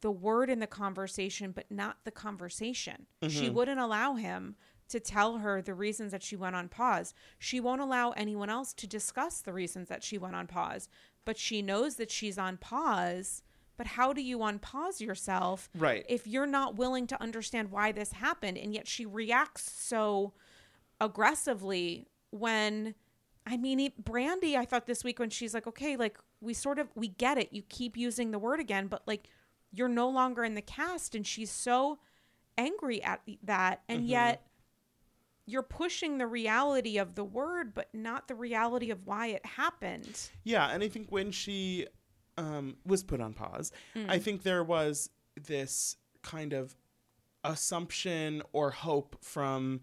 the 0.02 0.12
word 0.12 0.50
in 0.50 0.60
the 0.60 0.68
conversation, 0.68 1.52
but 1.52 1.70
not 1.70 1.98
the 2.04 2.12
conversation. 2.12 3.06
She 3.28 3.46
mm-hmm. 3.46 3.54
wouldn't 3.54 3.80
allow 3.80 4.16
him 4.16 4.56
to 4.90 5.00
tell 5.00 5.38
her 5.38 5.62
the 5.62 5.74
reasons 5.74 6.12
that 6.12 6.24
she 6.24 6.36
went 6.36 6.56
on 6.56 6.68
pause. 6.68 7.14
She 7.38 7.60
won't 7.60 7.82
allow 7.82 8.12
anyone 8.12 8.50
else 8.50 8.74
to 8.74 8.88
discuss 8.88 9.42
the 9.42 9.54
reasons 9.54 9.88
that 9.90 10.04
she 10.04 10.18
went 10.18 10.36
on 10.36 10.48
pause, 10.48 10.90
but 11.26 11.38
she 11.38 11.62
knows 11.62 11.96
that 11.96 12.12
she's 12.12 12.38
on 12.38 12.58
pause. 12.58 13.44
But 13.80 13.88
how 13.88 14.12
do 14.12 14.22
you 14.22 14.40
unpause 14.40 15.00
yourself 15.00 15.70
Right. 15.74 16.06
if 16.10 16.28
you're 16.28 16.46
not 16.46 16.76
willing 16.76 17.08
to 17.08 17.24
understand 17.24 17.72
why 17.72 17.94
this 17.94 18.12
happened? 18.12 18.58
And 18.58 18.74
yet 18.74 18.90
she 18.90 19.06
reacts 19.06 19.72
so 19.72 20.34
aggressively 21.00 22.10
when 22.30 22.94
I 23.46 23.56
mean, 23.56 23.94
Brandi, 24.04 24.56
I 24.56 24.66
thought 24.66 24.86
this 24.86 25.06
week 25.06 25.18
when 25.18 25.30
she's 25.30 25.54
like, 25.54 25.66
okay, 25.66 25.96
like 25.96 26.18
we 26.42 26.54
sort 26.54 26.78
of 26.78 26.90
we 26.94 27.08
get 27.08 27.38
it. 27.38 27.54
You 27.54 27.62
keep 27.62 27.96
using 27.96 28.32
the 28.32 28.38
word 28.38 28.60
again, 28.60 28.88
but 28.88 29.04
like 29.08 29.30
you're 29.72 29.88
no 29.88 30.10
longer 30.10 30.44
in 30.44 30.56
the 30.56 30.62
cast, 30.62 31.16
and 31.16 31.26
she's 31.26 31.50
so 31.50 32.00
angry 32.58 33.02
at 33.02 33.22
that, 33.44 33.84
and 33.88 34.02
mm-hmm. 34.02 34.10
yet 34.10 34.46
you're 35.46 35.64
pushing 35.64 36.18
the 36.18 36.28
reality 36.28 36.98
of 36.98 37.16
the 37.16 37.24
word, 37.24 37.74
but 37.74 37.88
not 37.94 38.28
the 38.28 38.36
reality 38.36 38.92
of 38.92 39.08
why 39.08 39.28
it 39.28 39.46
happened. 39.46 40.30
Yeah, 40.44 40.68
and 40.68 40.84
I 40.84 40.90
think 40.90 41.12
when 41.12 41.32
she 41.32 41.88
um, 42.40 42.78
was 42.86 43.04
put 43.04 43.20
on 43.22 43.34
pause, 43.34 43.72
Mm. 43.96 44.10
I 44.10 44.18
think 44.20 44.44
there 44.44 44.64
was 44.64 45.10
this 45.36 45.98
kind 46.22 46.54
of 46.54 46.76
assumption 47.44 48.42
or 48.54 48.72
hope 48.72 49.18
from 49.24 49.82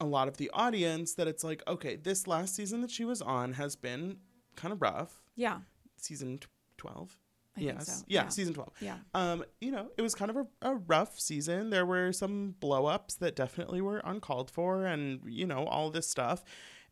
a 0.00 0.06
lot 0.06 0.28
of 0.28 0.36
the 0.36 0.50
audience 0.54 1.14
that 1.14 1.26
it's 1.26 1.42
like, 1.42 1.62
okay, 1.66 1.96
this 1.96 2.26
last 2.26 2.54
season 2.54 2.80
that 2.82 2.90
she 2.90 3.04
was 3.04 3.20
on 3.20 3.54
has 3.54 3.74
been 3.76 4.18
kind 4.54 4.72
of 4.72 4.80
rough. 4.80 5.22
Yeah, 5.34 5.58
Season 5.96 6.38
12. 6.76 7.18
I 7.56 7.60
yes. 7.60 7.86
so. 7.98 8.04
Yeah, 8.06 8.22
Yeah. 8.22 8.28
season 8.28 8.54
12. 8.54 8.72
yeah, 8.80 8.98
Um, 9.14 9.44
you 9.60 9.72
know, 9.72 9.90
it 9.96 10.02
was 10.02 10.14
kind 10.14 10.30
of 10.30 10.36
a, 10.36 10.46
a 10.62 10.74
rough 10.76 11.18
season. 11.18 11.70
There 11.70 11.84
were 11.84 12.12
some 12.12 12.54
blow 12.60 12.86
ups 12.86 13.16
that 13.16 13.34
definitely 13.34 13.80
were 13.80 14.00
uncalled 14.04 14.50
for 14.50 14.86
and, 14.86 15.20
you 15.26 15.46
know, 15.46 15.64
all 15.64 15.90
this 15.90 16.08
stuff. 16.08 16.44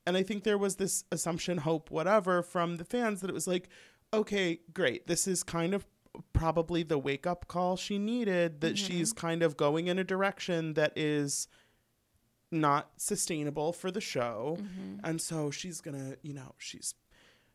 And 0.05 0.16
I 0.16 0.24
think 0.24 0.42
there 0.42 0.59
was 0.59 0.76
this 0.76 1.05
assumption, 1.12 1.59
hope, 1.59 1.90
whatever, 1.92 2.42
from 2.42 2.76
the 2.76 2.84
fans 2.84 3.20
that 3.20 3.30
it 3.30 3.34
was 3.34 3.47
like, 3.47 3.68
okay, 4.12 4.61
great. 4.72 5.07
This 5.07 5.26
is 5.26 5.42
kind 5.42 5.74
of 5.74 5.86
probably 6.32 6.82
the 6.82 6.98
wake 6.98 7.26
up 7.26 7.46
call 7.48 7.76
she 7.76 7.98
needed, 7.98 8.61
that 8.61 8.78
she's 8.78 9.12
mm-hmm. 9.12 9.26
kind 9.26 9.42
of 9.42 9.57
going 9.57 9.88
in 9.88 9.98
a 9.98 10.04
direction 10.04 10.74
that 10.74 10.92
is 10.96 11.48
not 12.50 12.90
sustainable 12.96 13.72
for 13.72 13.90
the 13.90 14.00
show. 14.00 14.59
Mm-hmm. 14.61 15.04
And 15.04 15.20
so 15.20 15.50
she's 15.50 15.80
going 15.80 15.96
to, 15.96 16.18
you 16.22 16.32
know, 16.32 16.54
she's 16.59 16.94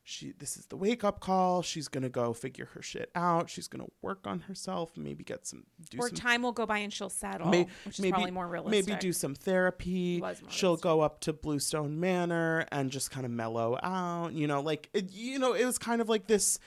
she 0.03 0.31
this 0.31 0.57
is 0.57 0.65
the 0.65 0.75
wake 0.75 1.03
up 1.03 1.19
call. 1.19 1.61
She's 1.61 1.87
gonna 1.87 2.09
go 2.09 2.33
figure 2.33 2.65
her 2.73 2.81
shit 2.81 3.11
out. 3.15 3.49
She's 3.49 3.67
gonna 3.67 3.87
work 4.01 4.25
on 4.25 4.41
herself. 4.41 4.97
Maybe 4.97 5.23
get 5.23 5.45
some 5.45 5.63
do 5.89 5.99
or 5.99 6.07
some 6.09 6.17
time 6.17 6.41
will 6.41 6.51
go 6.51 6.65
by 6.65 6.79
and 6.79 6.91
she'll 6.91 7.09
settle, 7.09 7.49
may- 7.49 7.67
which 7.85 7.95
is 7.95 7.99
maybe 7.99 8.11
probably 8.13 8.31
more 8.31 8.47
realistic. 8.47 8.87
maybe 8.87 8.99
do 8.99 9.13
some 9.13 9.35
therapy. 9.35 10.21
She'll 10.49 10.77
go 10.77 11.01
up 11.01 11.21
to 11.21 11.33
Bluestone 11.33 11.99
Manor 11.99 12.65
and 12.71 12.89
just 12.89 13.11
kind 13.11 13.25
of 13.25 13.31
mellow 13.31 13.77
out. 13.83 14.33
You 14.33 14.47
know, 14.47 14.61
like 14.61 14.89
it, 14.93 15.11
you 15.11 15.37
know, 15.39 15.53
it 15.53 15.65
was 15.65 15.77
kind 15.77 16.01
of 16.01 16.09
like 16.09 16.27
this 16.27 16.57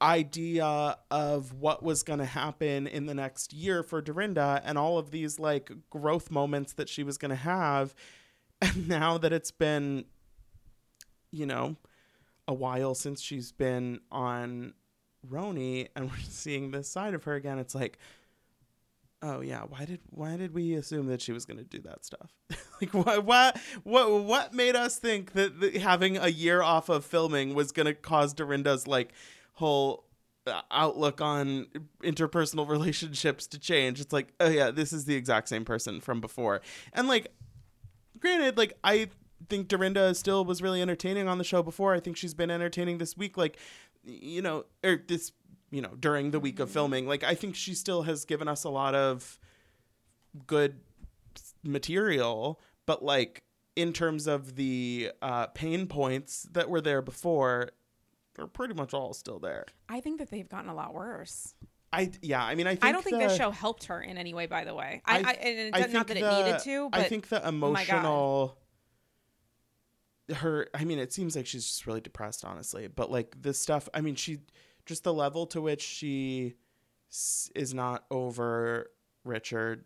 idea 0.00 0.96
of 1.10 1.52
what 1.54 1.82
was 1.82 2.02
going 2.02 2.18
to 2.18 2.24
happen 2.24 2.88
in 2.88 3.06
the 3.06 3.14
next 3.14 3.52
year 3.52 3.82
for 3.84 4.02
Dorinda 4.02 4.60
and 4.64 4.76
all 4.76 4.98
of 4.98 5.12
these 5.12 5.38
like 5.38 5.70
growth 5.90 6.28
moments 6.30 6.72
that 6.72 6.88
she 6.88 7.04
was 7.04 7.16
going 7.18 7.30
to 7.30 7.36
have. 7.36 7.94
And 8.60 8.86
now 8.86 9.18
that 9.18 9.32
it's 9.32 9.50
been, 9.50 10.04
you 11.32 11.46
know, 11.46 11.74
a 12.48 12.54
while 12.54 12.94
since 12.94 13.20
she's 13.20 13.52
been 13.52 14.00
on 14.10 14.74
RONY 15.28 15.88
and 15.94 16.10
we're 16.10 16.16
seeing 16.28 16.70
this 16.70 16.88
side 16.88 17.14
of 17.14 17.24
her 17.24 17.34
again, 17.34 17.58
it's 17.58 17.74
like, 17.74 17.98
oh 19.22 19.40
yeah, 19.40 19.62
why 19.62 19.84
did 19.84 20.00
why 20.10 20.36
did 20.36 20.52
we 20.52 20.74
assume 20.74 21.06
that 21.06 21.22
she 21.22 21.32
was 21.32 21.44
going 21.44 21.58
to 21.58 21.64
do 21.64 21.80
that 21.82 22.04
stuff? 22.04 22.32
like 22.80 22.92
what 22.92 23.24
what 23.24 23.58
what 23.84 24.24
what 24.24 24.54
made 24.54 24.76
us 24.76 24.98
think 24.98 25.32
that, 25.32 25.76
having 25.80 26.16
a 26.16 26.28
year 26.28 26.62
off 26.62 26.88
of 26.88 27.04
filming 27.04 27.54
was 27.54 27.72
going 27.72 27.86
to 27.86 27.94
cause 27.94 28.34
Dorinda's 28.34 28.86
like 28.86 29.12
whole 29.54 30.04
uh, 30.46 30.60
outlook 30.70 31.20
on 31.20 31.66
interpersonal 32.02 32.68
relationships 32.68 33.46
to 33.48 33.58
change? 33.58 34.00
It's 34.00 34.12
like, 34.12 34.32
oh 34.40 34.48
yeah, 34.48 34.70
this 34.70 34.92
is 34.92 35.04
the 35.04 35.14
exact 35.14 35.48
same 35.48 35.64
person 35.64 36.00
from 36.00 36.20
before. 36.20 36.60
And 36.92 37.06
like 37.06 37.28
granted, 38.18 38.58
like 38.58 38.76
I 38.82 39.08
think 39.52 39.68
Dorinda 39.68 40.14
still 40.14 40.46
was 40.46 40.62
really 40.62 40.80
entertaining 40.80 41.28
on 41.28 41.36
the 41.36 41.44
show 41.44 41.62
before. 41.62 41.92
I 41.92 42.00
think 42.00 42.16
she's 42.16 42.32
been 42.32 42.50
entertaining 42.50 42.96
this 42.96 43.18
week, 43.18 43.36
like 43.36 43.58
you 44.02 44.40
know, 44.40 44.64
or 44.82 44.98
this 45.06 45.32
you 45.70 45.82
know 45.82 45.90
during 46.00 46.30
the 46.30 46.40
week 46.40 46.58
of 46.58 46.70
filming. 46.70 47.06
Like 47.06 47.22
I 47.22 47.34
think 47.34 47.54
she 47.54 47.74
still 47.74 48.02
has 48.02 48.24
given 48.24 48.48
us 48.48 48.64
a 48.64 48.70
lot 48.70 48.94
of 48.94 49.38
good 50.46 50.80
material, 51.62 52.60
but 52.86 53.04
like 53.04 53.42
in 53.76 53.92
terms 53.92 54.26
of 54.26 54.56
the 54.56 55.10
uh, 55.20 55.48
pain 55.48 55.86
points 55.86 56.48
that 56.52 56.70
were 56.70 56.80
there 56.80 57.02
before, 57.02 57.72
they're 58.34 58.46
pretty 58.46 58.72
much 58.72 58.94
all 58.94 59.12
still 59.12 59.38
there. 59.38 59.66
I 59.90 60.00
think 60.00 60.18
that 60.18 60.30
they've 60.30 60.48
gotten 60.48 60.70
a 60.70 60.74
lot 60.74 60.94
worse. 60.94 61.54
I 61.92 62.10
yeah, 62.22 62.42
I 62.42 62.54
mean, 62.54 62.66
I 62.66 62.70
think 62.70 62.84
I 62.86 62.92
don't 62.92 63.04
think 63.04 63.18
the, 63.18 63.28
this 63.28 63.36
show 63.36 63.50
helped 63.50 63.84
her 63.84 64.00
in 64.00 64.16
any 64.16 64.32
way. 64.32 64.46
By 64.46 64.64
the 64.64 64.74
way, 64.74 65.02
I, 65.04 65.18
I- 65.18 65.20
I, 65.20 65.32
and 65.32 65.76
it, 65.76 65.92
not 65.92 66.06
that 66.06 66.14
think 66.14 66.24
it 66.24 66.44
needed 66.46 66.60
to, 66.60 66.88
but 66.88 67.00
I 67.00 67.02
think 67.04 67.28
the 67.28 67.40
God. 67.40 67.48
emotional 67.48 68.56
her 70.36 70.68
I 70.74 70.84
mean 70.84 70.98
it 70.98 71.12
seems 71.12 71.36
like 71.36 71.46
she's 71.46 71.64
just 71.66 71.86
really 71.86 72.00
depressed 72.00 72.44
honestly 72.44 72.86
but 72.88 73.10
like 73.10 73.36
this 73.40 73.58
stuff 73.58 73.88
I 73.92 74.00
mean 74.00 74.14
she 74.14 74.38
just 74.86 75.04
the 75.04 75.12
level 75.12 75.46
to 75.46 75.60
which 75.60 75.82
she 75.82 76.54
is 77.54 77.74
not 77.74 78.04
over 78.10 78.90
Richard 79.24 79.84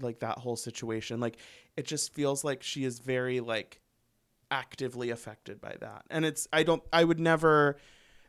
like 0.00 0.20
that 0.20 0.38
whole 0.38 0.56
situation 0.56 1.20
like 1.20 1.36
it 1.76 1.86
just 1.86 2.14
feels 2.14 2.42
like 2.42 2.62
she 2.62 2.84
is 2.84 2.98
very 2.98 3.40
like 3.40 3.80
actively 4.50 5.10
affected 5.10 5.60
by 5.60 5.76
that. 5.80 6.04
And 6.10 6.24
it's 6.24 6.48
I 6.52 6.62
don't 6.62 6.82
I 6.92 7.04
would 7.04 7.20
never 7.20 7.76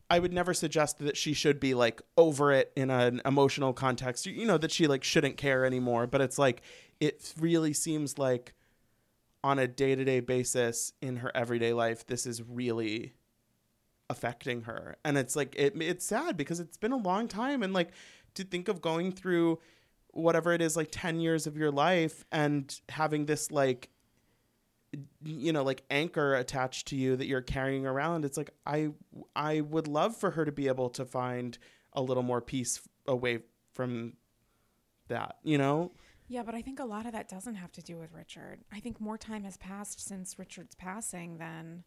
I 0.09 0.19
would 0.19 0.33
never 0.33 0.53
suggest 0.53 0.99
that 0.99 1.17
she 1.17 1.33
should 1.33 1.59
be 1.59 1.73
like 1.73 2.01
over 2.17 2.51
it 2.51 2.71
in 2.75 2.89
an 2.89 3.21
emotional 3.25 3.73
context. 3.73 4.25
You 4.25 4.45
know 4.45 4.57
that 4.57 4.71
she 4.71 4.87
like 4.87 5.03
shouldn't 5.03 5.37
care 5.37 5.65
anymore, 5.65 6.07
but 6.07 6.21
it's 6.21 6.37
like 6.37 6.61
it 6.99 7.33
really 7.39 7.73
seems 7.73 8.17
like 8.17 8.53
on 9.43 9.59
a 9.59 9.67
day-to-day 9.67 10.19
basis 10.19 10.93
in 11.01 11.17
her 11.17 11.31
everyday 11.35 11.73
life 11.73 12.05
this 12.05 12.25
is 12.25 12.41
really 12.43 13.13
affecting 14.11 14.63
her. 14.63 14.97
And 15.03 15.17
it's 15.17 15.35
like 15.35 15.55
it 15.57 15.73
it's 15.81 16.05
sad 16.05 16.37
because 16.37 16.59
it's 16.59 16.77
been 16.77 16.91
a 16.91 16.97
long 16.97 17.27
time 17.27 17.63
and 17.63 17.73
like 17.73 17.91
to 18.35 18.43
think 18.43 18.67
of 18.67 18.81
going 18.81 19.13
through 19.13 19.59
whatever 20.09 20.51
it 20.51 20.61
is 20.61 20.75
like 20.75 20.89
10 20.91 21.21
years 21.21 21.47
of 21.47 21.55
your 21.55 21.71
life 21.71 22.25
and 22.31 22.79
having 22.89 23.25
this 23.25 23.49
like 23.49 23.89
you 25.23 25.53
know 25.53 25.63
like 25.63 25.83
anchor 25.89 26.35
attached 26.35 26.89
to 26.89 26.97
you 26.97 27.15
that 27.15 27.25
you're 27.25 27.39
carrying 27.41 27.85
around 27.85 28.25
it's 28.25 28.35
like 28.35 28.49
i 28.65 28.89
i 29.37 29.61
would 29.61 29.87
love 29.87 30.13
for 30.13 30.31
her 30.31 30.43
to 30.43 30.51
be 30.51 30.67
able 30.67 30.89
to 30.89 31.05
find 31.05 31.57
a 31.93 32.01
little 32.01 32.23
more 32.23 32.41
peace 32.41 32.81
away 33.07 33.39
from 33.73 34.11
that 35.07 35.37
you 35.43 35.57
know 35.57 35.89
Yeah, 36.31 36.43
but 36.43 36.55
I 36.55 36.61
think 36.61 36.79
a 36.79 36.85
lot 36.85 37.05
of 37.05 37.11
that 37.11 37.27
doesn't 37.27 37.55
have 37.55 37.73
to 37.73 37.81
do 37.81 37.97
with 37.97 38.13
Richard. 38.13 38.59
I 38.71 38.79
think 38.79 39.01
more 39.01 39.17
time 39.17 39.43
has 39.43 39.57
passed 39.57 39.99
since 39.99 40.39
Richard's 40.39 40.75
passing 40.75 41.39
than 41.39 41.83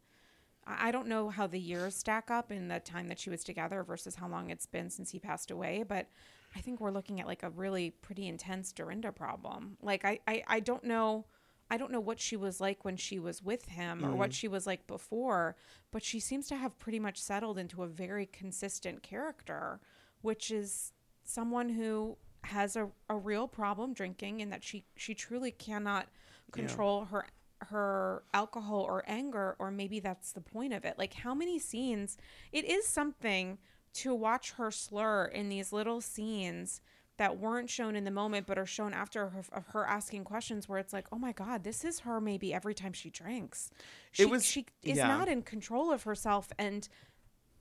I 0.67 0.91
don't 0.91 1.09
know 1.09 1.31
how 1.31 1.47
the 1.47 1.59
years 1.59 1.97
stack 1.97 2.31
up 2.31 2.53
in 2.53 2.69
the 2.69 2.79
time 2.79 3.09
that 3.09 3.19
she 3.19 3.31
was 3.31 3.43
together 3.43 3.83
versus 3.83 4.17
how 4.17 4.29
long 4.29 4.51
it's 4.51 4.67
been 4.67 4.91
since 4.91 5.11
he 5.11 5.19
passed 5.19 5.51
away, 5.51 5.83
but 5.83 6.09
I 6.55 6.61
think 6.61 6.79
we're 6.79 6.91
looking 6.91 7.23
at 7.23 7.27
like 7.27 7.43
a 7.43 7.49
really 7.49 7.89
pretty 8.03 8.29
intense 8.29 8.71
Dorinda 8.71 9.13
problem. 9.13 9.79
Like 9.81 10.05
I, 10.05 10.21
I, 10.29 10.43
I 10.47 10.61
don't 10.61 10.85
know 10.85 11.25
I 11.71 11.79
don't 11.79 11.91
know 11.91 12.01
what 12.01 12.21
she 12.21 12.37
was 12.37 12.61
like 12.61 12.85
when 12.85 12.99
she 12.99 13.19
was 13.19 13.43
with 13.43 13.65
him 13.65 14.05
or 14.05 14.15
what 14.15 14.29
mm. 14.29 14.35
she 14.35 14.47
was 14.47 14.67
like 14.67 14.87
before, 14.87 15.57
but 15.91 16.05
she 16.05 16.21
seems 16.21 16.47
to 16.49 16.57
have 16.57 16.79
pretty 16.79 17.01
much 17.01 17.19
settled 17.19 17.57
into 17.57 17.83
a 17.83 17.87
very 17.87 18.27
consistent 18.27 19.03
character, 19.03 19.81
which 20.21 20.51
is 20.51 20.93
someone 21.25 21.71
who 21.71 22.19
has 22.45 22.77
a, 22.77 22.89
a 23.09 23.17
real 23.17 23.49
problem 23.49 23.93
drinking 23.93 24.43
and 24.43 24.53
that 24.53 24.63
she 24.65 24.85
she 24.97 25.15
truly 25.15 25.51
cannot 25.51 26.09
control 26.53 27.07
her 27.07 27.27
her 27.69 28.23
alcohol 28.35 28.81
or 28.81 29.03
anger 29.07 29.57
or 29.59 29.71
maybe 29.71 29.99
that's 30.01 30.33
the 30.33 30.41
point 30.41 30.73
of 30.73 30.85
it. 30.85 30.99
Like 30.99 31.15
how 31.15 31.35
many 31.35 31.59
scenes 31.59 32.17
it 32.53 32.65
is 32.65 32.87
something 32.87 33.59
to 33.95 34.15
watch 34.15 34.53
her 34.53 34.71
slur 34.71 35.27
in 35.27 35.49
these 35.49 35.73
little 35.73 36.01
scenes 36.01 36.81
that 37.17 37.39
weren't 37.39 37.71
shown 37.71 37.95
in 37.95 38.03
the 38.05 38.11
moment 38.11 38.45
but 38.47 38.59
are 38.59 38.67
shown 38.67 38.93
after 38.93 39.29
her, 39.29 39.45
of 39.53 39.67
her 39.69 39.87
asking 39.87 40.25
questions 40.25 40.69
where 40.69 40.81
it's 40.81 40.93
like 40.93 41.07
oh 41.13 41.19
my 41.19 41.33
god 41.33 41.63
this 41.65 41.85
is 41.85 42.01
her 42.01 42.21
maybe 42.21 42.53
every 42.53 42.75
time 42.75 42.93
she 42.93 43.09
drinks. 43.09 43.71
She, 44.13 44.25
It 44.25 44.31
was- 44.31 44.45
she 44.45 44.67
is 44.83 44.99
yeah. 44.99 45.07
not 45.09 45.29
in 45.29 45.43
control 45.43 45.93
of 45.93 46.03
herself 46.03 46.49
and 46.59 46.89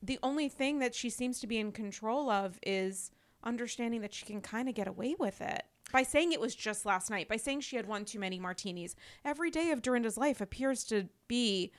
the 0.01 0.19
only 0.21 0.49
thing 0.49 0.79
that 0.79 0.93
she 0.93 1.09
seems 1.09 1.39
to 1.39 1.47
be 1.47 1.57
in 1.59 1.71
control 1.71 2.29
of 2.29 2.59
is 2.65 3.09
understanding 3.43 4.01
that 4.01 4.13
she 4.13 4.25
can 4.25 4.41
kind 4.41 4.69
of 4.69 4.75
get 4.75 4.87
away 4.87 5.15
with 5.19 5.41
it 5.41 5.63
by 5.91 6.03
saying 6.03 6.31
it 6.31 6.39
was 6.41 6.55
just 6.55 6.85
last 6.85 7.09
night, 7.09 7.27
by 7.29 7.37
saying 7.37 7.61
she 7.61 7.75
had 7.75 7.85
one 7.87 8.05
too 8.05 8.19
many 8.19 8.39
martinis. 8.39 8.95
Every 9.23 9.51
day 9.51 9.71
of 9.71 9.81
Dorinda's 9.81 10.17
life 10.17 10.41
appears 10.41 10.83
to 10.85 11.07
be 11.27 11.71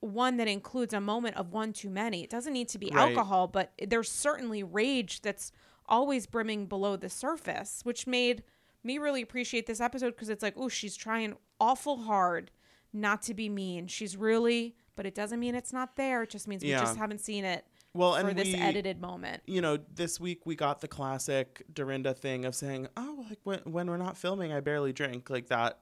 one 0.00 0.36
that 0.36 0.48
includes 0.48 0.92
a 0.92 1.00
moment 1.00 1.36
of 1.36 1.52
one 1.52 1.72
too 1.72 1.88
many. 1.88 2.22
It 2.22 2.30
doesn't 2.30 2.52
need 2.52 2.68
to 2.70 2.78
be 2.78 2.90
Right. 2.92 3.02
alcohol, 3.08 3.48
but 3.48 3.72
there's 3.86 4.10
certainly 4.10 4.62
rage 4.62 5.22
that's 5.22 5.52
always 5.86 6.26
brimming 6.26 6.66
below 6.66 6.96
the 6.96 7.08
surface, 7.08 7.80
which 7.84 8.06
made 8.06 8.42
me 8.82 8.98
really 8.98 9.22
appreciate 9.22 9.66
this 9.66 9.80
episode 9.80 10.10
because 10.10 10.28
it's 10.28 10.42
like, 10.42 10.54
oh, 10.56 10.68
she's 10.68 10.96
trying 10.96 11.34
awful 11.58 11.98
hard 12.02 12.50
not 12.92 13.22
to 13.22 13.34
be 13.34 13.48
mean. 13.48 13.86
She's 13.86 14.16
really, 14.16 14.76
but 14.96 15.06
it 15.06 15.14
doesn't 15.14 15.40
mean 15.40 15.54
it's 15.54 15.72
not 15.72 15.96
there. 15.96 16.22
It 16.24 16.30
just 16.30 16.46
means 16.46 16.62
we 16.62 16.70
just 16.80 16.96
haven't 16.96 17.20
seen 17.20 17.44
it 17.44 17.64
well 17.96 18.14
for 18.14 18.28
and 18.28 18.38
this 18.38 18.48
we, 18.48 18.54
edited 18.54 19.00
moment. 19.00 19.42
you 19.46 19.60
know, 19.60 19.78
this 19.94 20.20
week 20.20 20.46
we 20.46 20.54
got 20.56 20.80
the 20.80 20.88
classic 20.88 21.62
Dorinda 21.72 22.14
thing 22.14 22.44
of 22.44 22.54
saying, 22.54 22.88
"Oh, 22.96 23.24
like 23.28 23.38
when 23.44 23.60
when 23.60 23.88
we're 23.88 23.96
not 23.96 24.16
filming, 24.16 24.52
I 24.52 24.60
barely 24.60 24.92
drink," 24.92 25.30
like 25.30 25.48
that 25.48 25.78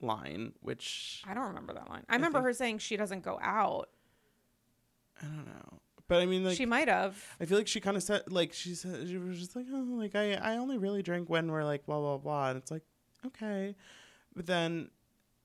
line, 0.00 0.52
which 0.60 1.22
I 1.26 1.34
don't 1.34 1.46
remember 1.48 1.72
that 1.74 1.88
line. 1.88 2.04
I 2.08 2.14
remember 2.14 2.38
think- 2.38 2.46
her 2.46 2.52
saying 2.52 2.78
she 2.78 2.96
doesn't 2.96 3.22
go 3.22 3.38
out. 3.42 3.88
I 5.20 5.26
don't 5.26 5.46
know. 5.46 5.78
But 6.08 6.20
I 6.20 6.26
mean, 6.26 6.44
like, 6.44 6.56
she 6.56 6.66
might 6.66 6.88
have. 6.88 7.16
I 7.40 7.44
feel 7.46 7.56
like 7.56 7.68
she 7.68 7.80
kind 7.80 7.96
of 7.96 8.02
said, 8.02 8.22
like, 8.30 8.52
she 8.52 8.74
said, 8.74 9.08
she 9.08 9.16
was 9.16 9.38
just 9.38 9.56
like, 9.56 9.66
oh, 9.72 9.86
like 9.92 10.14
I, 10.14 10.34
I 10.34 10.56
only 10.58 10.76
really 10.76 11.02
drink 11.02 11.30
when 11.30 11.50
we're 11.50 11.64
like 11.64 11.86
blah 11.86 11.98
blah 12.00 12.18
blah, 12.18 12.48
and 12.50 12.58
it's 12.58 12.70
like, 12.70 12.82
okay, 13.24 13.74
but 14.34 14.46
then, 14.46 14.90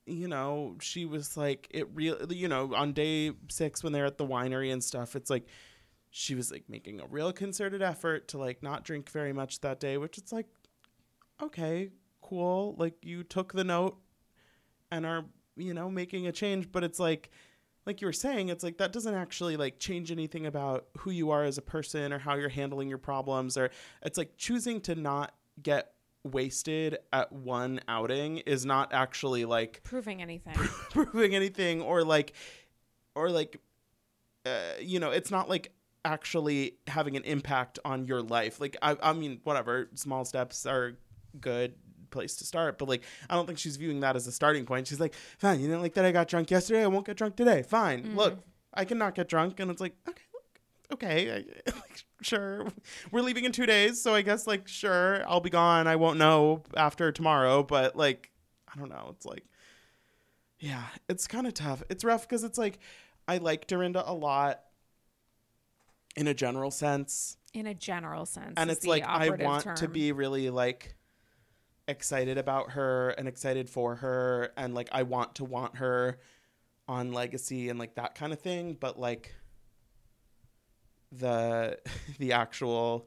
you 0.04 0.28
know, 0.28 0.76
she 0.80 1.06
was 1.06 1.36
like, 1.36 1.68
it 1.70 1.86
real, 1.94 2.18
you 2.32 2.48
know, 2.48 2.74
on 2.74 2.92
day 2.92 3.32
six 3.48 3.82
when 3.82 3.92
they're 3.92 4.04
at 4.06 4.18
the 4.18 4.26
winery 4.26 4.72
and 4.72 4.82
stuff, 4.82 5.14
it's 5.16 5.30
like, 5.30 5.46
she 6.10 6.34
was 6.34 6.50
like 6.50 6.64
making 6.68 7.00
a 7.00 7.06
real 7.06 7.32
concerted 7.32 7.82
effort 7.82 8.28
to 8.28 8.38
like 8.38 8.62
not 8.62 8.84
drink 8.84 9.10
very 9.10 9.32
much 9.32 9.60
that 9.60 9.80
day, 9.80 9.96
which 9.98 10.18
it's 10.18 10.32
like, 10.32 10.46
okay, 11.42 11.90
cool, 12.22 12.74
like 12.78 12.94
you 13.02 13.22
took 13.22 13.52
the 13.52 13.64
note 13.64 13.96
and 14.90 15.04
are 15.04 15.24
you 15.56 15.74
know 15.74 15.90
making 15.90 16.26
a 16.26 16.32
change, 16.32 16.70
but 16.72 16.84
it's 16.84 16.98
like 16.98 17.30
like 17.86 18.00
you 18.02 18.06
were 18.06 18.12
saying, 18.12 18.48
it's 18.48 18.62
like 18.62 18.78
that 18.78 18.92
doesn't 18.92 19.14
actually 19.14 19.56
like 19.56 19.78
change 19.78 20.10
anything 20.10 20.46
about 20.46 20.86
who 20.98 21.10
you 21.10 21.30
are 21.30 21.44
as 21.44 21.58
a 21.58 21.62
person 21.62 22.12
or 22.12 22.18
how 22.18 22.34
you're 22.34 22.48
handling 22.48 22.88
your 22.88 22.98
problems 22.98 23.56
or 23.56 23.70
it's 24.02 24.18
like 24.18 24.36
choosing 24.36 24.80
to 24.82 24.94
not 24.94 25.34
get 25.62 25.92
wasted 26.24 26.98
at 27.12 27.32
one 27.32 27.80
outing 27.88 28.38
is 28.38 28.66
not 28.66 28.92
actually 28.92 29.44
like 29.44 29.80
proving 29.84 30.20
anything. 30.20 30.54
proving 30.90 31.34
anything 31.34 31.80
or 31.80 32.04
like 32.04 32.34
or 33.14 33.30
like 33.30 33.60
uh, 34.46 34.72
you 34.80 35.00
know 35.00 35.10
it's 35.10 35.30
not 35.30 35.48
like 35.48 35.72
actually 36.08 36.78
having 36.86 37.16
an 37.16 37.24
impact 37.24 37.78
on 37.84 38.06
your 38.06 38.22
life. 38.22 38.60
Like 38.60 38.76
I, 38.82 38.96
I 39.02 39.12
mean 39.12 39.40
whatever 39.44 39.88
small 39.94 40.24
steps 40.24 40.66
are 40.66 40.96
good 41.40 41.74
place 42.10 42.36
to 42.36 42.44
start 42.46 42.78
but 42.78 42.88
like 42.88 43.02
i 43.28 43.34
don't 43.34 43.44
think 43.44 43.58
she's 43.58 43.76
viewing 43.76 44.00
that 44.00 44.16
as 44.16 44.26
a 44.26 44.32
starting 44.32 44.64
point. 44.64 44.86
She's 44.86 45.00
like 45.00 45.14
fine 45.38 45.60
you 45.60 45.66
didn't 45.66 45.82
like 45.82 45.92
that 45.94 46.06
i 46.06 46.10
got 46.10 46.26
drunk 46.26 46.50
yesterday 46.50 46.82
i 46.82 46.86
won't 46.86 47.06
get 47.06 47.16
drunk 47.16 47.36
today. 47.36 47.62
Fine 47.62 48.02
mm-hmm. 48.02 48.16
look 48.16 48.38
i 48.72 48.84
cannot 48.84 49.14
get 49.14 49.28
drunk. 49.28 49.60
And 49.60 49.70
it's 49.70 49.80
like 49.80 49.94
okay 50.08 50.22
look, 50.32 50.60
okay 50.94 51.30
I, 51.30 51.70
like, 51.74 52.04
sure 52.22 52.66
we're 53.12 53.20
leaving 53.20 53.44
in 53.44 53.52
two 53.52 53.66
days 53.66 54.02
so 54.02 54.14
i 54.14 54.22
guess 54.22 54.46
like 54.46 54.66
sure 54.66 55.22
i'll 55.28 55.40
be 55.40 55.50
gone. 55.50 55.86
I 55.86 55.96
won't 55.96 56.18
know 56.18 56.62
after 56.76 57.12
tomorrow 57.12 57.62
but 57.62 57.94
like 57.94 58.30
i 58.74 58.78
don't 58.78 58.88
know 58.88 59.08
it's 59.14 59.26
like 59.26 59.44
yeah, 60.60 60.84
it's 61.08 61.26
kind 61.26 61.46
of 61.46 61.54
tough. 61.54 61.82
It's 61.88 62.04
rough 62.04 62.22
because 62.22 62.44
it's 62.44 62.58
like 62.58 62.78
I 63.26 63.38
like 63.38 63.66
Dorinda 63.66 64.08
a 64.10 64.12
lot 64.12 64.60
in 66.18 66.26
a 66.26 66.34
general 66.34 66.70
sense, 66.70 67.36
in 67.54 67.66
a 67.66 67.74
general 67.74 68.26
sense. 68.26 68.54
and 68.56 68.70
it's 68.70 68.86
like 68.86 69.04
I 69.04 69.30
want 69.30 69.76
to 69.76 69.88
be 69.88 70.12
really 70.12 70.50
like 70.50 70.94
excited 71.86 72.36
about 72.36 72.72
her 72.72 73.10
and 73.10 73.26
excited 73.26 73.70
for 73.70 73.96
her 73.96 74.52
and 74.56 74.74
like 74.74 74.88
I 74.92 75.04
want 75.04 75.36
to 75.36 75.44
want 75.44 75.76
her 75.76 76.18
on 76.86 77.12
legacy 77.12 77.68
and 77.68 77.78
like 77.78 77.94
that 77.94 78.14
kind 78.14 78.32
of 78.32 78.40
thing, 78.40 78.76
but 78.78 78.98
like 78.98 79.34
the 81.12 81.78
the 82.18 82.32
actual 82.32 83.06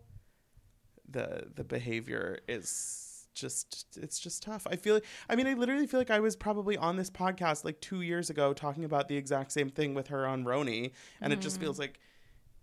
the 1.09 1.47
the 1.55 1.63
behavior 1.63 2.39
is 2.47 3.27
just 3.33 3.87
it's 3.95 4.19
just 4.19 4.43
tough. 4.43 4.67
I 4.69 4.75
feel 4.75 4.95
like, 4.95 5.05
I 5.29 5.35
mean 5.35 5.47
I 5.47 5.53
literally 5.53 5.87
feel 5.87 5.99
like 5.99 6.11
I 6.11 6.19
was 6.19 6.35
probably 6.35 6.77
on 6.77 6.95
this 6.95 7.09
podcast 7.09 7.63
like 7.63 7.79
2 7.81 8.01
years 8.01 8.29
ago 8.29 8.53
talking 8.53 8.83
about 8.83 9.07
the 9.07 9.17
exact 9.17 9.51
same 9.51 9.69
thing 9.69 9.93
with 9.93 10.07
her 10.07 10.25
on 10.25 10.43
RONY 10.43 10.91
and 11.21 11.31
it 11.31 11.39
just 11.39 11.57
mm. 11.57 11.61
feels 11.61 11.79
like 11.79 11.99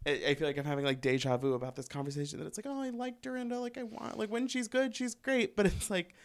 I 0.07 0.11
I 0.29 0.35
feel 0.35 0.47
like 0.47 0.57
I'm 0.59 0.65
having 0.65 0.85
like 0.85 1.01
deja 1.01 1.37
vu 1.37 1.55
about 1.55 1.77
this 1.77 1.89
conversation 1.89 2.39
that 2.39 2.47
it's 2.47 2.59
like, 2.59 2.67
oh, 2.67 2.81
I 2.83 2.91
like 2.91 3.21
Dorinda, 3.23 3.59
like 3.61 3.77
I 3.79 3.83
want, 3.85 4.19
like 4.19 4.31
when 4.31 4.47
she's 4.49 4.69
good, 4.69 4.95
she's 4.97 5.15
great, 5.15 5.57
but 5.57 5.67
it's 5.67 5.91
like, 5.91 6.15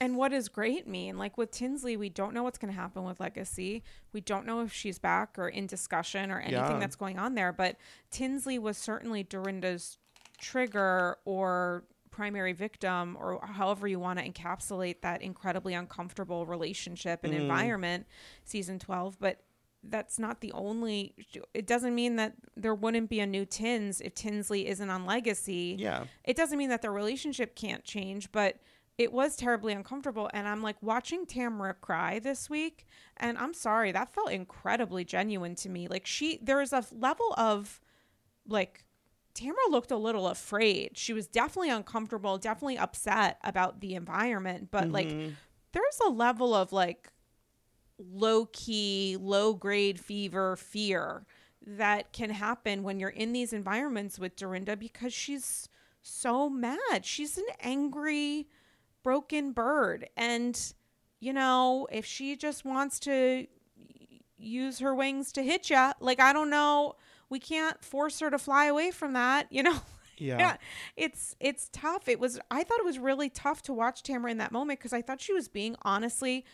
And 0.00 0.16
what 0.16 0.32
does 0.32 0.48
great 0.48 0.86
mean? 0.86 1.16
Like 1.18 1.38
with 1.38 1.50
Tinsley, 1.50 1.96
we 1.96 2.08
don't 2.10 2.34
know 2.34 2.42
what's 2.42 2.58
going 2.58 2.72
to 2.72 2.78
happen 2.78 3.04
with 3.04 3.20
Legacy. 3.20 3.82
We 4.12 4.20
don't 4.20 4.44
know 4.44 4.60
if 4.60 4.72
she's 4.72 4.98
back 4.98 5.38
or 5.38 5.48
in 5.48 5.66
discussion 5.66 6.30
or 6.30 6.40
anything 6.40 6.54
Yeah. 6.72 6.78
that's 6.78 6.96
going 6.96 7.18
on 7.18 7.34
there. 7.36 7.52
But 7.52 7.76
Tinsley 8.10 8.58
was 8.58 8.76
certainly 8.76 9.22
Dorinda's 9.22 9.98
trigger 10.38 11.16
or 11.24 11.84
primary 12.10 12.52
victim, 12.52 13.16
or 13.18 13.44
however 13.46 13.88
you 13.88 13.98
want 13.98 14.18
to 14.18 14.28
encapsulate 14.28 15.00
that 15.02 15.22
incredibly 15.22 15.74
uncomfortable 15.74 16.44
relationship 16.44 17.24
and 17.24 17.32
Mm. 17.32 17.40
environment, 17.42 18.06
season 18.44 18.78
12. 18.78 19.18
But 19.18 19.42
that's 19.88 20.18
not 20.18 20.40
the 20.40 20.52
only, 20.52 21.14
it 21.52 21.66
doesn't 21.66 21.94
mean 21.94 22.16
that 22.16 22.34
there 22.56 22.74
wouldn't 22.74 23.10
be 23.10 23.20
a 23.20 23.26
new 23.26 23.44
Tins 23.44 24.00
if 24.00 24.14
Tinsley 24.14 24.66
isn't 24.68 24.90
on 24.90 25.06
Legacy 25.06 25.76
yeah, 25.78 26.04
it 26.24 26.36
doesn't 26.36 26.58
mean 26.58 26.70
that 26.70 26.82
their 26.82 26.92
relationship 26.92 27.54
can't 27.54 27.84
change, 27.84 28.30
but 28.32 28.56
it 28.96 29.12
was 29.12 29.34
terribly 29.36 29.72
uncomfortable. 29.72 30.30
And 30.32 30.46
I'm 30.46 30.62
like 30.62 30.76
watching 30.80 31.26
Tamara 31.26 31.74
cry 31.74 32.18
this 32.20 32.48
week, 32.48 32.86
and 33.16 33.36
I'm 33.38 33.52
sorry, 33.52 33.90
that 33.92 34.12
felt 34.14 34.30
incredibly 34.30 35.04
genuine 35.04 35.54
to 35.56 35.68
me. 35.68 35.88
Like, 35.88 36.06
she, 36.06 36.38
there 36.40 36.60
is 36.60 36.72
a 36.72 36.84
level 36.92 37.34
of 37.36 37.80
like, 38.46 38.84
Tamara 39.34 39.68
looked 39.68 39.90
a 39.90 39.96
little 39.96 40.28
afraid. 40.28 40.96
She 40.96 41.12
was 41.12 41.26
definitely 41.26 41.70
uncomfortable, 41.70 42.38
definitely 42.38 42.78
upset 42.78 43.38
about 43.42 43.80
the 43.80 43.94
environment, 43.96 44.68
but 44.70 44.90
like, 44.92 45.08
Mhm. 45.08 45.34
there's 45.72 45.98
a 46.06 46.08
level 46.10 46.54
of 46.54 46.72
like 46.72 47.10
low 48.12 48.46
key, 48.52 49.16
low 49.20 49.54
grade 49.54 49.98
fever 50.00 50.56
fear 50.56 51.24
that 51.66 52.12
can 52.12 52.30
happen 52.30 52.82
when 52.82 53.00
you're 53.00 53.08
in 53.08 53.32
these 53.32 53.52
environments 53.52 54.18
with 54.18 54.36
Dorinda 54.36 54.76
because 54.76 55.12
she's 55.12 55.68
so 56.02 56.50
mad. 56.50 57.04
She's 57.04 57.38
an 57.38 57.46
angry, 57.60 58.46
broken 59.02 59.52
bird. 59.52 60.08
And, 60.16 60.60
you 61.20 61.32
know, 61.32 61.88
if 61.90 62.04
she 62.04 62.36
just 62.36 62.64
wants 62.64 62.98
to 63.00 63.46
use 64.36 64.78
her 64.80 64.94
wings 64.94 65.32
to 65.32 65.42
hit 65.42 65.70
you, 65.70 65.92
like, 66.00 66.20
I 66.20 66.32
don't 66.32 66.50
know, 66.50 66.96
we 67.30 67.38
can't 67.38 67.82
force 67.82 68.20
her 68.20 68.30
to 68.30 68.38
fly 68.38 68.66
away 68.66 68.90
from 68.90 69.14
that, 69.14 69.46
you 69.50 69.62
know? 69.62 69.78
Yeah. 70.16 70.38
yeah 70.38 70.56
it's 70.96 71.34
it's 71.40 71.68
tough 71.72 72.06
it 72.06 72.20
was 72.20 72.38
i 72.48 72.62
thought 72.62 72.78
it 72.78 72.84
was 72.84 73.00
really 73.00 73.28
tough 73.28 73.62
to 73.62 73.72
watch 73.72 74.04
tamara 74.04 74.30
in 74.30 74.38
that 74.38 74.52
moment 74.52 74.78
because 74.78 74.92
i 74.92 75.02
thought 75.02 75.20
she 75.20 75.32
was 75.32 75.48
being 75.48 75.74
honestly 75.82 76.44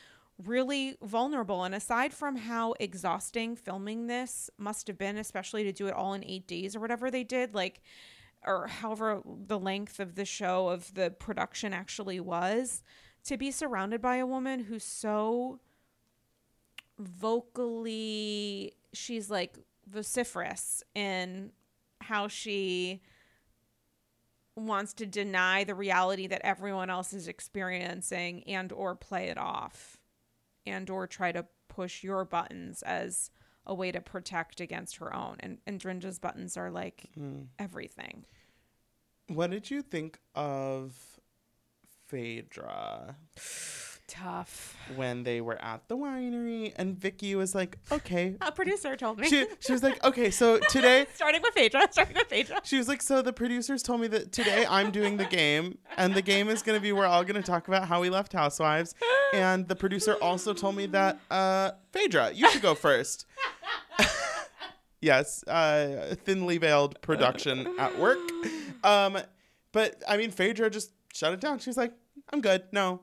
really 0.44 0.96
vulnerable. 1.02 1.64
And 1.64 1.74
aside 1.74 2.12
from 2.12 2.36
how 2.36 2.74
exhausting 2.80 3.56
filming 3.56 4.06
this 4.06 4.50
must 4.58 4.86
have 4.86 4.98
been 4.98 5.16
especially 5.18 5.64
to 5.64 5.72
do 5.72 5.86
it 5.86 5.94
all 5.94 6.14
in 6.14 6.24
eight 6.24 6.46
days 6.46 6.76
or 6.76 6.80
whatever 6.80 7.10
they 7.10 7.24
did 7.24 7.54
like 7.54 7.80
or 8.46 8.66
however 8.66 9.20
the 9.46 9.58
length 9.58 10.00
of 10.00 10.14
the 10.14 10.24
show 10.24 10.68
of 10.68 10.94
the 10.94 11.10
production 11.10 11.72
actually 11.72 12.20
was 12.20 12.82
to 13.24 13.36
be 13.36 13.50
surrounded 13.50 14.00
by 14.00 14.16
a 14.16 14.26
woman 14.26 14.60
who's 14.60 14.84
so 14.84 15.60
vocally 16.98 18.72
she's 18.92 19.30
like 19.30 19.58
vociferous 19.86 20.82
in 20.94 21.50
how 22.00 22.28
she 22.28 23.02
wants 24.56 24.92
to 24.92 25.06
deny 25.06 25.64
the 25.64 25.74
reality 25.74 26.26
that 26.26 26.40
everyone 26.44 26.90
else 26.90 27.12
is 27.12 27.28
experiencing 27.28 28.42
and 28.44 28.72
or 28.72 28.94
play 28.94 29.28
it 29.28 29.38
off 29.38 29.99
and 30.70 30.88
or 30.90 31.06
try 31.06 31.32
to 31.32 31.46
push 31.68 32.02
your 32.02 32.24
buttons 32.24 32.82
as 32.82 33.30
a 33.66 33.74
way 33.74 33.92
to 33.92 34.00
protect 34.00 34.60
against 34.60 34.96
her 34.96 35.14
own. 35.14 35.36
And 35.40 35.58
and 35.66 35.78
Dorinda's 35.80 36.18
buttons 36.18 36.56
are 36.56 36.70
like 36.70 37.06
Mm. 37.18 37.48
everything. 37.58 38.24
What 39.28 39.50
did 39.50 39.70
you 39.70 39.82
think 39.82 40.18
of 40.34 41.20
Phaedra 42.08 43.16
tough 44.10 44.76
when 44.96 45.22
they 45.22 45.40
were 45.40 45.56
at 45.62 45.86
the 45.86 45.96
winery 45.96 46.72
and 46.76 46.98
Vicki 46.98 47.36
was 47.36 47.54
like, 47.54 47.78
okay. 47.92 48.34
a 48.40 48.50
producer 48.50 48.96
told 48.96 49.20
me 49.20 49.28
She, 49.28 49.46
she 49.60 49.72
was 49.72 49.84
like, 49.84 50.02
okay, 50.04 50.30
so 50.32 50.58
today 50.68 51.06
starting 51.14 51.40
with 51.40 51.54
Phaedra 51.54 51.86
starting 51.92 52.16
with 52.16 52.26
Phaedra 52.26 52.60
She 52.64 52.76
was 52.76 52.88
like, 52.88 53.00
so 53.02 53.22
the 53.22 53.32
producers 53.32 53.84
told 53.84 54.00
me 54.00 54.08
that 54.08 54.32
today 54.32 54.66
I'm 54.68 54.90
doing 54.90 55.16
the 55.16 55.24
game, 55.26 55.78
and 55.96 56.12
the 56.14 56.22
game 56.22 56.48
is 56.48 56.62
gonna 56.62 56.80
be 56.80 56.90
we're 56.92 57.06
all 57.06 57.22
gonna 57.22 57.42
talk 57.42 57.68
about 57.68 57.86
how 57.86 58.00
we 58.00 58.10
left 58.10 58.32
Housewives, 58.32 58.94
and 59.32 59.68
the 59.68 59.76
producer 59.76 60.14
also 60.14 60.52
told 60.52 60.74
me 60.74 60.86
that 60.86 61.20
uh, 61.30 61.70
Phaedra, 61.92 62.32
you 62.32 62.50
should 62.50 62.62
go 62.62 62.74
first. 62.74 63.26
yes, 65.00 65.44
uh, 65.46 66.16
thinly 66.24 66.58
veiled 66.58 67.00
production 67.00 67.72
at 67.78 67.96
work, 67.98 68.18
um, 68.82 69.18
but 69.72 70.02
I 70.08 70.16
mean, 70.16 70.32
Phaedra 70.32 70.68
just 70.70 70.90
shut 71.12 71.32
it 71.32 71.40
down. 71.40 71.60
She's 71.60 71.76
like, 71.76 71.92
I'm 72.32 72.40
good. 72.40 72.64
No, 72.72 73.00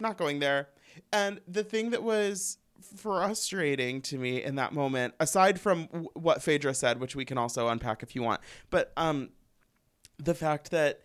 not 0.00 0.16
going 0.16 0.38
there. 0.40 0.68
And 1.12 1.40
the 1.46 1.62
thing 1.64 1.90
that 1.90 2.02
was 2.02 2.58
frustrating 2.96 4.00
to 4.02 4.18
me 4.18 4.42
in 4.42 4.54
that 4.56 4.72
moment, 4.72 5.14
aside 5.20 5.60
from 5.60 5.86
w- 5.86 6.08
what 6.14 6.42
Phaedra 6.42 6.74
said, 6.74 7.00
which 7.00 7.14
we 7.16 7.24
can 7.24 7.38
also 7.38 7.68
unpack 7.68 8.02
if 8.02 8.14
you 8.14 8.22
want, 8.22 8.40
but 8.70 8.92
um, 8.96 9.30
the 10.18 10.34
fact 10.34 10.70
that 10.70 11.00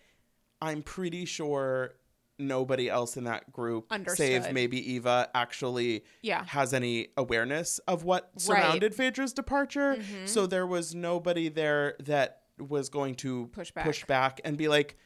I'm 0.62 0.82
pretty 0.82 1.26
sure 1.26 1.96
nobody 2.38 2.90
else 2.90 3.16
in 3.18 3.24
that 3.26 3.52
group, 3.52 3.92
save 4.10 4.52
maybe 4.52 4.94
Eva, 4.94 5.30
actually 5.34 6.04
yeah 6.22 6.44
has 6.46 6.74
any 6.74 7.08
awareness 7.16 7.80
of 7.88 8.04
what 8.04 8.30
surrounded 8.38 8.94
Phaedra's 8.94 9.32
departure. 9.34 9.96
Mhm. 9.96 10.28
So 10.28 10.46
there 10.46 10.68
was 10.68 10.94
nobody 10.94 11.48
there 11.50 11.96
that 12.00 12.42
was 12.60 12.90
going 12.90 13.16
to 13.16 13.48
Push 13.54 13.72
back. 13.72 13.86
push 13.86 14.06
back 14.06 14.42
and 14.44 14.58
be 14.58 14.68
like, 14.68 14.98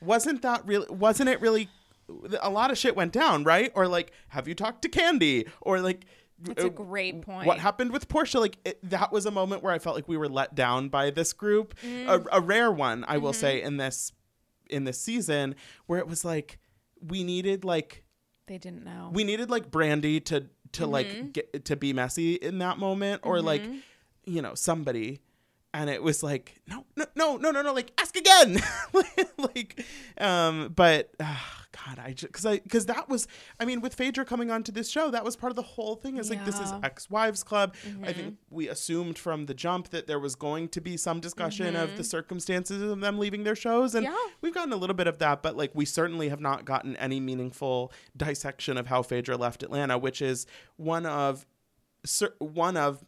wasn't 0.00 0.42
that 0.42 0.64
really, 0.66 0.86
wasn't 0.88 1.28
it 1.28 1.40
really, 1.40 1.68
a 2.40 2.50
lot 2.50 2.70
of 2.70 2.78
shit 2.78 2.94
went 2.96 3.12
down, 3.12 3.44
right? 3.44 3.70
Or 3.74 3.86
like, 3.88 4.12
have 4.28 4.46
you 4.48 4.54
talked 4.54 4.82
to 4.82 4.88
Candy? 4.88 5.46
Or 5.60 5.80
like, 5.80 6.04
that's 6.40 6.64
a 6.64 6.66
uh, 6.66 6.70
great 6.70 7.22
point 7.22 7.46
what 7.46 7.58
happened 7.60 7.92
with 7.92 8.08
Porsha? 8.08 8.40
Like 8.40 8.58
it, 8.64 8.78
that 8.90 9.12
was 9.12 9.26
a 9.26 9.30
moment 9.30 9.62
where 9.62 9.72
I 9.72 9.78
felt 9.78 9.94
like 9.94 10.08
we 10.08 10.16
were 10.16 10.28
let 10.28 10.54
down 10.54 10.88
by 10.88 11.10
this 11.10 11.32
group, 11.32 11.74
Mm. 11.84 12.08
a, 12.08 12.36
a 12.38 12.40
rare 12.40 12.70
one, 12.72 13.04
I 13.06 13.18
will 13.18 13.30
Mm-hmm. 13.30 13.40
say, 13.40 13.62
in 13.62 13.76
this 13.76 14.12
in 14.68 14.84
this 14.84 15.00
season, 15.00 15.54
where 15.86 15.98
it 15.98 16.08
was 16.08 16.24
like 16.24 16.58
we 17.00 17.22
needed 17.24 17.64
like 17.64 18.02
they 18.46 18.58
didn't 18.58 18.82
know 18.84 19.10
we 19.12 19.22
needed 19.22 19.50
like 19.50 19.70
Brandi 19.70 20.24
to 20.26 20.46
to 20.72 20.86
Mhm. 20.86 20.90
like 20.90 21.32
get 21.32 21.64
to 21.66 21.76
be 21.76 21.92
messy 21.92 22.34
in 22.34 22.58
that 22.58 22.78
moment, 22.78 23.20
or 23.24 23.40
like 23.40 23.62
Mhm. 23.62 23.80
you 24.24 24.42
know 24.42 24.54
somebody. 24.54 25.20
And 25.74 25.88
it 25.88 26.02
was 26.02 26.22
like 26.22 26.60
no 26.68 26.84
no 26.96 27.06
no 27.14 27.36
no 27.38 27.50
no 27.50 27.62
no 27.62 27.72
like 27.72 27.92
ask 27.98 28.14
again 28.16 28.60
like 29.38 29.82
um 30.18 30.70
but 30.76 31.10
ah, 31.18 31.64
God 31.86 31.98
I 31.98 32.12
just 32.12 32.30
because 32.30 32.44
I 32.44 32.58
because 32.58 32.84
that 32.86 33.08
was 33.08 33.26
I 33.58 33.64
mean 33.64 33.80
with 33.80 33.94
Phaedra 33.94 34.26
coming 34.26 34.50
onto 34.50 34.70
this 34.70 34.90
show 34.90 35.10
that 35.10 35.24
was 35.24 35.34
part 35.34 35.50
of 35.50 35.56
the 35.56 35.62
whole 35.62 35.96
thing 35.96 36.18
is 36.18 36.28
like 36.28 36.44
this 36.44 36.60
is 36.60 36.70
Yeah. 36.70 36.80
ex-wives 36.82 37.42
club 37.42 37.74
I 38.02 38.12
Mhm. 38.12 38.14
think 38.16 38.36
we 38.50 38.68
assumed 38.68 39.18
from 39.18 39.46
the 39.46 39.54
jump 39.54 39.88
that 39.90 40.06
there 40.06 40.18
was 40.20 40.34
going 40.34 40.68
to 40.68 40.80
be 40.82 40.98
some 40.98 41.20
discussion 41.20 41.74
of 41.74 41.96
the 41.96 42.04
circumstances 42.04 42.82
of 42.82 43.00
them 43.00 43.18
leaving 43.18 43.44
their 43.44 43.56
shows 43.56 43.94
and 43.94 44.04
Yeah. 44.04 44.14
we've 44.42 44.52
gotten 44.54 44.74
a 44.74 44.76
little 44.76 44.94
bit 44.96 45.06
of 45.06 45.18
that 45.20 45.42
but 45.42 45.56
like 45.56 45.70
we 45.74 45.86
certainly 45.86 46.28
have 46.28 46.40
not 46.40 46.66
gotten 46.66 46.96
any 46.96 47.18
meaningful 47.18 47.90
dissection 48.14 48.76
of 48.76 48.88
how 48.88 49.00
Phaedra 49.02 49.38
left 49.38 49.62
Atlanta 49.62 49.96
which 49.96 50.20
is 50.20 50.46
one 50.76 51.06
of 51.06 51.46
one 52.40 52.76
of 52.76 53.04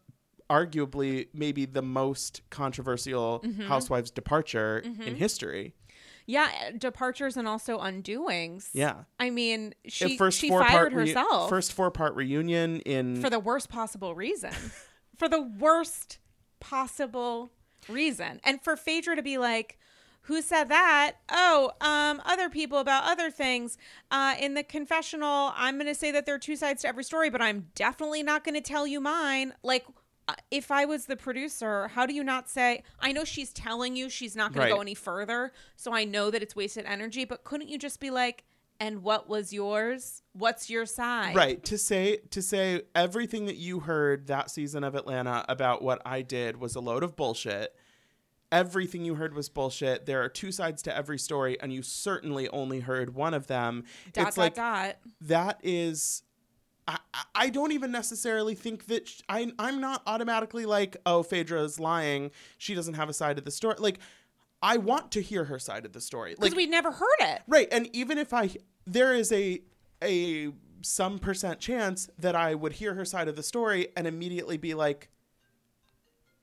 arguably 0.55 1.29
maybe 1.35 1.65
the 1.67 1.83
most 1.83 2.43
controversial 2.51 3.41
Mm-hmm. 3.45 3.63
housewives 3.63 4.11
departure 4.11 4.79
in 4.85 5.15
history 5.17 5.75
yeah 6.27 6.49
departures 6.79 7.37
and 7.37 7.47
also 7.47 7.79
undoings 7.79 8.69
yeah 8.73 9.05
I 9.19 9.31
mean 9.31 9.75
she 9.87 10.17
first 10.17 10.39
she 10.41 10.49
four 10.49 10.61
fired 10.65 10.93
herself 10.93 11.49
first 11.51 11.73
four 11.73 11.91
part 11.91 12.15
reunion 12.15 12.81
in 12.81 13.21
for 13.21 13.31
the 13.31 13.39
worst 13.41 13.69
possible 13.69 14.15
reason. 14.15 14.53
for 15.19 15.29
the 15.29 15.43
worst 15.43 16.19
possible 16.61 17.51
reason. 17.89 18.41
And 18.45 18.61
for 18.63 18.77
Phaedra 18.77 19.17
to 19.17 19.23
be 19.23 19.37
like, 19.39 19.79
who 20.23 20.41
said 20.41 20.71
that? 20.71 21.17
Oh, 21.31 21.73
um, 21.83 22.23
other 22.25 22.49
people 22.49 22.79
about 22.79 23.05
other 23.05 23.31
things. 23.31 23.77
Uh, 24.11 24.35
in 24.41 24.55
the 24.55 24.63
confessional, 24.63 25.53
I'm 25.55 25.75
going 25.77 25.87
to 25.87 25.95
say 25.95 26.11
that 26.13 26.25
there 26.25 26.35
are 26.35 26.39
two 26.39 26.57
sides 26.57 26.83
to 26.83 26.89
every 26.89 27.05
story, 27.05 27.29
but 27.29 27.43
I'm 27.43 27.67
definitely 27.75 28.23
not 28.23 28.43
going 28.43 28.55
to 28.55 28.63
tell 28.63 28.87
you 28.87 29.01
mine. 29.01 29.53
Like, 29.63 29.85
Uh, 30.27 30.35
if 30.51 30.71
I 30.71 30.87
was 30.87 31.05
the 31.07 31.17
producer, 31.17 31.89
how 31.89 32.07
do 32.07 32.15
you 32.15 32.25
not 32.25 32.49
say, 32.49 32.83
I 32.99 33.13
know 33.13 33.25
she's 33.25 33.53
telling 33.53 33.95
you 33.95 34.09
she's 34.09 34.35
not 34.35 34.53
going 34.55 34.63
Right. 34.65 34.69
to 34.71 34.75
go 34.77 34.81
any 34.81 34.95
further, 34.95 35.53
so 35.77 35.93
I 35.93 36.05
know 36.05 36.31
that 36.31 36.43
it's 36.43 36.57
wasted 36.57 36.87
energy, 36.87 37.25
but 37.27 37.45
couldn't 37.45 37.69
you 37.69 37.77
just 37.79 38.01
be 38.01 38.11
like, 38.11 38.45
and 38.81 39.03
what 39.03 39.29
was 39.29 39.53
yours? 39.53 40.23
What's 40.33 40.69
your 40.71 40.87
side? 40.87 41.37
right 41.37 41.63
to 41.65 41.79
say 41.79 42.19
to 42.31 42.43
say 42.43 42.83
everything 42.95 43.47
that 43.47 43.57
you 43.57 43.81
heard 43.81 44.27
that 44.27 44.51
season 44.51 44.83
of 44.83 44.95
Atlanta 44.95 45.45
about 45.49 45.81
what 45.83 46.03
I 46.05 46.23
did 46.23 46.57
was 46.59 46.75
a 46.75 46.81
load 46.81 47.03
of 47.05 47.15
bullshit. 47.17 47.75
Everything 48.51 49.05
you 49.05 49.15
heard 49.17 49.35
was 49.35 49.49
bullshit. 49.49 50.07
There 50.07 50.23
are 50.23 50.29
two 50.29 50.53
sides 50.53 50.81
to 50.83 50.97
every 50.97 51.19
story, 51.19 51.61
and 51.61 51.73
you 51.73 51.83
certainly 51.83 52.49
only 52.49 52.81
heard 52.81 53.15
one 53.15 53.35
of 53.35 53.47
them. 53.47 53.85
Dot, 54.13 54.29
it's 54.29 54.37
dot, 54.37 54.43
like 54.43 54.55
dot. 54.55 54.97
that 55.21 55.61
is 55.63 56.23
I, 56.87 56.99
I- 57.13 57.21
I 57.37 57.51
don't 57.51 57.73
even 57.73 57.91
necessarily 57.91 58.55
think 58.55 58.87
that 58.87 59.09
sh- 59.09 59.21
I, 59.29 59.53
I'm 59.59 59.81
not 59.81 60.03
automatically 60.07 60.67
like, 60.67 60.97
oh, 61.05 61.23
Phaedra 61.23 61.63
is 61.63 61.81
lying. 61.81 62.31
She 62.59 62.75
doesn't 62.75 62.95
have 62.95 63.09
a 63.09 63.13
side 63.13 63.39
of 63.39 63.45
the 63.45 63.51
story. 63.51 63.77
Like, 63.79 63.99
I 64.63 64.77
want 64.79 65.11
to 65.13 65.21
hear 65.21 65.45
her 65.45 65.59
side 65.59 65.85
of 65.85 65.93
the 65.93 66.01
story. 66.01 66.31
Because 66.35 66.51
Like, 66.51 66.57
we'd 66.57 66.71
never 66.71 66.91
heard 66.93 67.19
it. 67.21 67.43
right. 67.49 67.69
And 67.73 67.89
even 67.95 68.19
if 68.19 68.33
I, 68.33 68.51
there 68.87 69.13
is 69.15 69.31
a, 69.33 69.61
a 70.03 70.53
some 70.83 71.19
percent 71.19 71.59
chance 71.61 72.09
that 72.19 72.35
I 72.37 72.55
would 72.55 72.73
hear 72.75 72.95
her 72.95 73.05
side 73.05 73.29
of 73.29 73.37
the 73.37 73.43
story 73.43 73.89
and 73.97 74.07
immediately 74.07 74.57
be 74.57 74.75
like, 74.75 75.09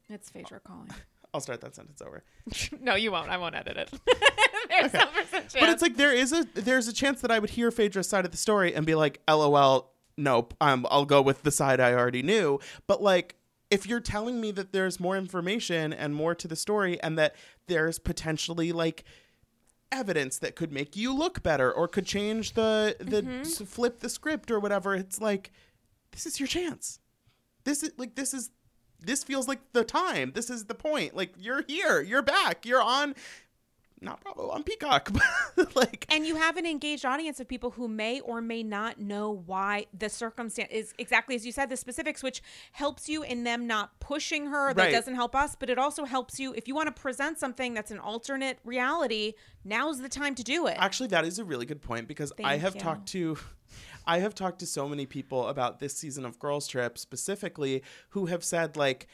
It's 0.10 0.30
Phaedra 0.30 0.60
calling. 0.62 0.90
I'll 1.34 1.40
start 1.42 1.62
that 1.62 1.74
sentence 1.76 2.02
over. 2.02 2.24
no, 2.82 2.96
you 2.96 3.12
won't. 3.12 3.30
I 3.30 3.38
won't 3.38 3.56
edit 3.56 3.78
it. 3.78 3.90
There's 4.70 4.92
some 4.92 5.08
percent 5.10 5.50
chance. 5.50 5.54
But 5.60 5.70
it's 5.70 5.82
like 5.82 5.96
there 5.96 6.14
is 6.14 6.34
a 6.34 6.46
there's 6.56 6.88
a 6.90 6.94
chance 6.94 7.22
that 7.22 7.32
I 7.32 7.40
would 7.40 7.52
hear 7.52 7.72
Phaedra's 7.72 8.10
side 8.10 8.26
of 8.26 8.32
the 8.32 8.38
story 8.38 8.74
and 8.76 8.86
be 8.86 8.96
like, 8.96 9.22
"LOL, 9.30 9.91
nope, 10.18 10.54
um, 10.62 10.86
I'll 10.90 11.06
go 11.06 11.22
with 11.22 11.44
the 11.44 11.52
side 11.52 11.80
I 11.80 11.94
already 11.94 12.22
knew." 12.24 12.60
But 12.88 13.02
like, 13.02 13.36
if 13.70 13.86
you're 13.86 14.00
telling 14.02 14.40
me 14.42 14.52
that 14.52 14.72
there's 14.74 15.00
more 15.00 15.18
information 15.18 15.94
and 15.94 16.14
more 16.14 16.36
to 16.36 16.48
the 16.48 16.56
story, 16.56 17.02
and 17.02 17.18
that 17.18 17.36
there's 17.68 18.00
potentially 18.00 18.72
like 18.72 19.04
evidence 19.92 20.38
that 20.40 20.56
could 20.56 20.72
make 20.72 20.96
you 20.96 21.14
look 21.14 21.44
better 21.44 21.72
or 21.72 21.88
could 21.88 22.06
change 22.06 22.54
the 22.54 22.96
the 23.00 23.26
s- 23.42 23.60
flip 23.66 24.00
the 24.00 24.10
script 24.10 24.50
or 24.50 24.60
whatever, 24.60 24.96
it's 24.96 25.20
like 25.20 25.52
this 26.12 26.26
is 26.26 26.40
your 26.40 26.48
chance. 26.48 27.00
This 27.64 27.84
is 27.84 27.92
like 27.98 28.16
this 28.16 28.34
is 28.34 28.52
this 29.00 29.24
feels 29.24 29.48
like 29.48 29.60
the 29.74 29.84
time. 29.84 30.32
This 30.34 30.50
is 30.50 30.66
the 30.66 30.76
point. 30.76 31.16
Like 31.16 31.34
you're 31.38 31.64
here, 31.68 32.02
you're 32.02 32.22
back, 32.22 32.66
you're 32.66 32.82
on 32.82 33.16
not 34.04 34.20
Bravo 34.24 34.50
on 34.50 34.64
Peacock, 34.64 35.12
like 35.76 36.06
and 36.10 36.26
you 36.26 36.36
have 36.36 36.58
an 36.58 36.66
engaged 36.66 37.06
audience 37.06 37.40
of 37.40 37.48
people 37.48 37.72
who 37.72 37.88
may 37.88 38.20
or 38.22 38.42
may 38.42 38.64
not 38.64 39.00
know 39.00 39.30
why 39.46 39.86
the 39.98 40.10
circumstance 40.10 40.70
is 40.72 40.94
exactly 40.98 41.36
as 41.36 41.46
you 41.46 41.52
said 41.52 41.70
the 41.70 41.78
specifics 41.78 42.24
which 42.24 42.42
helps 42.72 43.08
you 43.08 43.22
in 43.22 43.44
them 43.44 43.68
not 43.68 44.00
pushing 44.00 44.48
her 44.48 44.74
that 44.74 44.84
Right. 44.86 44.92
doesn't 44.92 45.14
help 45.16 45.36
us 45.36 45.56
but 45.56 45.70
it 45.70 45.78
also 45.78 46.06
helps 46.06 46.40
you 46.40 46.54
if 46.56 46.68
you 46.68 46.74
want 46.74 46.94
to 46.94 47.00
present 47.00 47.38
something 47.38 47.74
that's 47.76 47.92
an 47.92 48.00
alternate 48.00 48.58
reality 48.64 49.34
now's 49.64 50.00
the 50.02 50.10
time 50.10 50.34
to 50.36 50.44
do 50.44 50.66
it 50.68 50.78
Actually, 50.80 51.08
that 51.10 51.24
is 51.26 51.38
a 51.38 51.46
really 51.46 51.66
good 51.68 51.82
point 51.82 52.08
because 52.08 52.34
I 52.44 52.58
have 52.58 52.74
you. 52.76 52.82
talked 52.82 53.08
to 53.10 53.38
I 54.08 54.18
have 54.20 54.34
talked 54.34 54.60
to 54.60 54.66
so 54.66 54.90
many 54.90 55.06
people 55.06 55.48
about 55.48 55.80
this 55.80 55.96
season 55.96 56.26
of 56.26 56.40
Girls 56.40 56.68
Trip 56.68 56.98
specifically 56.98 57.84
who 58.10 58.26
have 58.26 58.44
said 58.44 58.76
like 58.76 59.08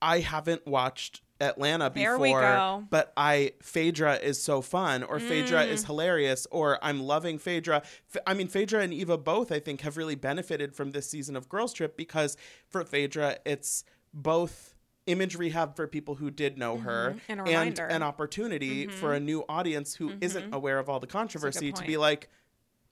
I 0.00 0.20
haven't 0.20 0.64
watched 0.66 1.22
Atlanta 1.40 1.90
There 1.94 2.12
before, 2.14 2.20
we 2.20 2.32
go. 2.32 2.84
but 2.90 3.12
I 3.16 3.52
Phaedra 3.62 4.16
is 4.16 4.40
so 4.42 4.60
fun, 4.62 5.02
or 5.02 5.18
Phaedra 5.20 5.66
Mm. 5.66 5.68
is 5.68 5.84
hilarious, 5.84 6.46
or 6.50 6.78
I'm 6.82 7.02
loving 7.02 7.38
Phaedra. 7.38 7.82
F- 8.14 8.22
I 8.26 8.34
mean, 8.34 8.48
Phaedra 8.48 8.80
and 8.82 8.92
Eva 8.94 9.18
both, 9.18 9.52
I 9.52 9.58
think, 9.58 9.82
have 9.82 9.96
really 9.96 10.14
benefited 10.14 10.74
from 10.74 10.92
this 10.92 11.08
season 11.08 11.36
of 11.36 11.48
Girls 11.48 11.72
Trip 11.72 11.96
because 11.96 12.36
for 12.68 12.84
Phaedra, 12.84 13.38
it's 13.44 13.84
both 14.14 14.74
image 15.06 15.36
rehab 15.36 15.76
for 15.76 15.86
people 15.86 16.16
who 16.16 16.30
did 16.30 16.58
know 16.58 16.78
her 16.78 17.10
Mm-hmm. 17.10 17.30
And 17.32 17.40
a 17.40 17.44
and. 17.44 17.76
Mm-hmm. 17.76 17.90
an 17.96 18.02
opportunity 18.02 18.86
for 18.88 19.14
a 19.14 19.20
new 19.20 19.44
audience 19.48 19.94
who 19.94 20.12
not 20.34 20.44
aware 20.52 20.78
of 20.78 20.88
all 20.88 20.98
the 21.00 21.06
controversy 21.06 21.70
to 21.70 21.84
be 21.84 21.96
like, 21.96 22.28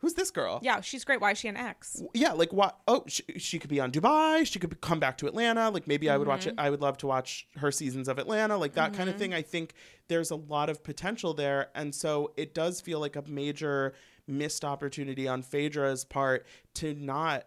who's 0.04 0.14
this 0.14 0.30
girl? 0.30 0.60
yeah 0.62 0.80
she's 0.82 1.02
great 1.04 1.20
why 1.20 1.30
is 1.32 1.38
she 1.38 1.48
an 1.48 1.56
ex 1.56 2.02
yeah, 2.12 2.32
like 2.32 2.52
what? 2.52 2.78
Oh, 2.86 3.04
she, 3.08 3.22
she 3.38 3.58
could 3.58 3.70
be 3.70 3.80
on 3.80 3.90
Dubai. 3.90 4.46
She 4.46 4.58
could 4.58 4.80
come 4.80 5.00
back 5.00 5.16
to 5.18 5.26
Atlanta. 5.26 5.70
Like 5.70 5.86
maybe 5.88 6.08
I 6.10 6.16
would 6.18 6.28
watch 6.28 6.42
Mm-hmm. 6.46 6.58
it. 6.58 6.62
I 6.66 6.68
would 6.70 6.80
love 6.82 6.96
to 6.98 7.06
watch 7.06 7.46
her 7.56 7.70
seasons 7.72 8.06
of 8.08 8.18
Atlanta, 8.18 8.56
like 8.58 8.74
that 8.74 8.92
kind 8.92 9.08
of 9.08 9.16
thing. 9.16 9.32
I 9.32 9.42
think 9.42 9.72
there's 10.08 10.30
a 10.30 10.36
lot 10.36 10.68
of 10.68 10.84
potential 10.84 11.32
there, 11.34 11.68
and 11.74 11.94
so 11.94 12.32
it 12.36 12.54
does 12.54 12.80
feel 12.80 13.00
like 13.00 13.16
a 13.16 13.24
major 13.26 13.94
missed 14.26 14.64
opportunity 14.64 15.26
on 15.26 15.42
Phaedra's 15.42 16.04
part 16.04 16.46
to 16.74 16.94
not 16.94 17.46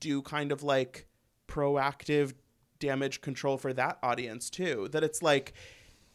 do 0.00 0.22
kind 0.22 0.50
of 0.52 0.62
like 0.62 1.06
proactive 1.48 2.34
damage 2.78 3.20
control 3.20 3.56
for 3.58 3.72
that 3.74 3.98
audience 4.02 4.50
too. 4.50 4.88
That 4.92 5.04
it's 5.04 5.22
like 5.22 5.52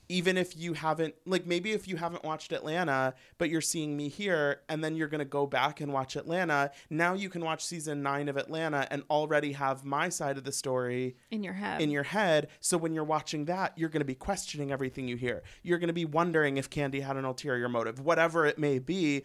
even 0.09 0.38
if 0.38 0.55
you 0.55 0.73
haven't 0.73 1.15
like 1.25 1.45
maybe 1.45 1.71
if 1.71 1.88
you 1.88 1.97
haven't 1.97 2.23
watched 2.23 2.51
Atlanta 2.51 3.13
but 3.38 3.49
you're 3.49 3.61
seeing 3.61 3.95
me 3.95 4.07
here 4.09 4.61
and 4.69 4.84
then 4.84 4.95
you're 4.95 5.07
going 5.07 5.19
to 5.19 5.25
go 5.25 5.45
back 5.45 5.81
and 5.81 5.91
watch 5.91 6.15
Atlanta 6.15 6.71
now 6.89 7.13
you 7.13 7.29
can 7.29 7.43
watch 7.43 7.65
season 7.65 8.01
9 8.01 8.29
of 8.29 8.38
Atlanta 8.38 8.88
and 8.91 9.03
already 9.09 9.53
have 9.53 9.84
my 9.84 10.09
side 10.09 10.38
of 10.38 10.43
the 10.43 10.51
story 10.51 11.15
in 11.31 11.43
your 11.43 11.53
head. 11.53 11.81
in 11.81 11.89
your 11.91 12.03
head. 12.03 12.47
So 12.59 12.77
when 12.77 12.93
you're 12.93 13.03
watching 13.03 13.45
that 13.45 13.77
you're 13.77 13.89
going 13.89 14.01
to 14.01 14.05
be 14.05 14.15
questioning 14.15 14.71
everything 14.71 15.07
you 15.07 15.15
hear. 15.15 15.43
You're 15.63 15.79
going 15.79 15.88
to 15.88 15.93
be 15.93 16.05
wondering 16.05 16.57
if 16.57 16.69
Candy 16.69 17.01
had 17.01 17.17
an 17.17 17.25
ulterior 17.25 17.69
motive 17.69 17.99
whatever 17.99 18.45
it 18.45 18.57
may 18.57 18.79
be. 18.79 19.23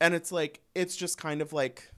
And 0.00 0.14
it's 0.14 0.32
like 0.32 0.60
it's 0.74 0.96
just 0.96 1.18
kind 1.18 1.40
of 1.40 1.52
like 1.52 1.90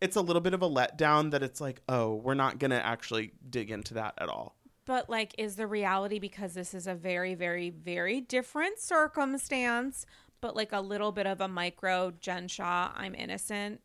it's 0.00 0.16
a 0.16 0.20
little 0.20 0.42
bit 0.42 0.52
of 0.52 0.62
a 0.62 0.68
letdown 0.68 1.30
that 1.30 1.42
it's 1.42 1.60
like 1.60 1.80
oh 1.88 2.14
we're 2.14 2.34
not 2.34 2.58
going 2.58 2.70
to 2.70 2.84
actually 2.84 3.32
dig 3.48 3.70
into 3.70 3.94
that 3.94 4.14
at 4.18 4.28
all 4.28 4.56
But 4.86 5.08
like, 5.08 5.34
is 5.38 5.56
the 5.56 5.66
reality 5.66 6.18
because 6.18 6.54
this 6.54 6.74
is 6.74 6.86
a 6.86 6.94
very, 6.94 7.34
very, 7.34 7.70
very 7.70 8.20
different 8.20 8.78
circumstance, 8.78 10.04
but 10.40 10.54
like 10.54 10.72
a 10.72 10.80
little 10.80 11.12
bit 11.12 11.26
of 11.26 11.40
a 11.40 11.48
micro 11.48 12.12
Jen 12.20 12.48
Shah, 12.48 12.92
I'm 12.94 13.14
innocent. 13.14 13.80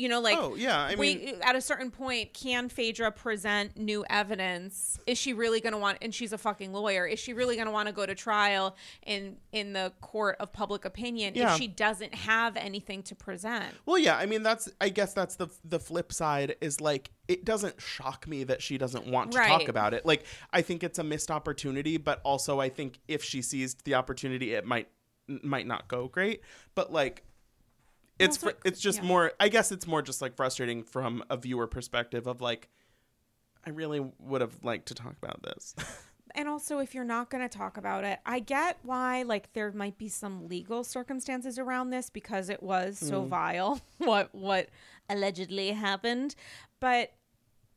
You 0.00 0.08
know, 0.08 0.20
like 0.20 0.38
oh 0.38 0.54
yeah 0.54 0.80
i 0.80 0.96
mean 0.96 1.34
uh, 1.42 1.44
at 1.48 1.56
a 1.56 1.60
certain 1.60 1.90
point, 1.90 2.32
can 2.32 2.70
Phaedra 2.70 3.12
present 3.12 3.76
new 3.76 4.02
evidence? 4.08 4.98
Is 5.06 5.18
she 5.18 5.34
really 5.34 5.60
gonna 5.60 5.76
want 5.76 5.98
and 6.00 6.14
she's 6.14 6.32
a 6.32 6.38
fucking 6.38 6.72
lawyer, 6.72 7.06
is 7.06 7.18
she 7.18 7.34
really 7.34 7.54
gonna 7.54 7.70
want 7.70 7.88
to 7.88 7.92
go 7.92 8.06
to 8.06 8.14
trial 8.14 8.76
in 9.04 9.36
in 9.52 9.74
the 9.74 9.92
court 10.00 10.36
of 10.40 10.54
public 10.54 10.86
opinion 10.86 11.34
Yeah. 11.34 11.52
if 11.52 11.58
she 11.58 11.68
doesn't 11.68 12.14
have 12.14 12.56
anything 12.56 13.02
to 13.04 13.14
present? 13.14 13.74
Well, 13.84 13.98
yeah, 13.98 14.16
I 14.16 14.24
mean 14.24 14.42
that's 14.42 14.70
I 14.80 14.88
guess 14.88 15.12
that's 15.12 15.36
the 15.36 15.48
the 15.66 15.78
flip 15.78 16.14
side 16.14 16.56
is 16.62 16.80
like 16.80 17.10
it 17.28 17.44
doesn't 17.44 17.78
shock 17.78 18.26
me 18.26 18.44
that 18.44 18.62
she 18.62 18.78
doesn't 18.78 19.06
want 19.06 19.32
to 19.32 19.38
talk 19.38 19.68
about 19.68 19.92
it. 19.92 20.06
Like 20.06 20.24
I 20.50 20.62
think 20.62 20.82
it's 20.82 20.98
a 20.98 21.04
missed 21.04 21.30
opportunity, 21.30 21.98
but 21.98 22.22
also 22.24 22.58
I 22.58 22.70
think 22.70 23.00
if 23.06 23.22
she 23.22 23.42
seized 23.42 23.84
the 23.84 23.96
opportunity 23.96 24.54
it 24.54 24.64
might 24.64 24.88
might 25.42 25.66
not 25.66 25.88
go 25.88 26.08
great, 26.08 26.40
but 26.74 26.90
like 26.90 27.22
it's 28.20 28.36
fr- 28.36 28.50
it's 28.64 28.80
just 28.80 28.98
yeah. 28.98 29.08
more 29.08 29.32
I 29.40 29.48
guess 29.48 29.72
it's 29.72 29.86
more 29.86 30.02
just 30.02 30.22
like 30.22 30.36
frustrating 30.36 30.82
from 30.82 31.24
a 31.30 31.36
viewer 31.36 31.66
perspective 31.66 32.26
of 32.26 32.40
like 32.40 32.68
I 33.66 33.70
really 33.70 34.00
would 34.18 34.40
have 34.40 34.64
liked 34.64 34.88
to 34.88 34.94
talk 34.94 35.16
about 35.22 35.42
this. 35.42 35.74
and 36.34 36.48
also 36.48 36.78
if 36.78 36.94
you're 36.94 37.04
not 37.04 37.30
going 37.30 37.46
to 37.46 37.58
talk 37.58 37.76
about 37.76 38.04
it 38.04 38.18
i 38.24 38.38
get 38.38 38.78
why 38.82 39.22
like 39.22 39.52
there 39.52 39.72
might 39.72 39.98
be 39.98 40.08
some 40.08 40.48
legal 40.48 40.84
circumstances 40.84 41.58
around 41.58 41.90
this 41.90 42.10
because 42.10 42.48
it 42.48 42.62
was 42.62 42.98
so 42.98 43.22
mm. 43.22 43.28
vile 43.28 43.80
what 43.98 44.32
what 44.32 44.68
allegedly 45.08 45.70
happened 45.72 46.34
but 46.78 47.12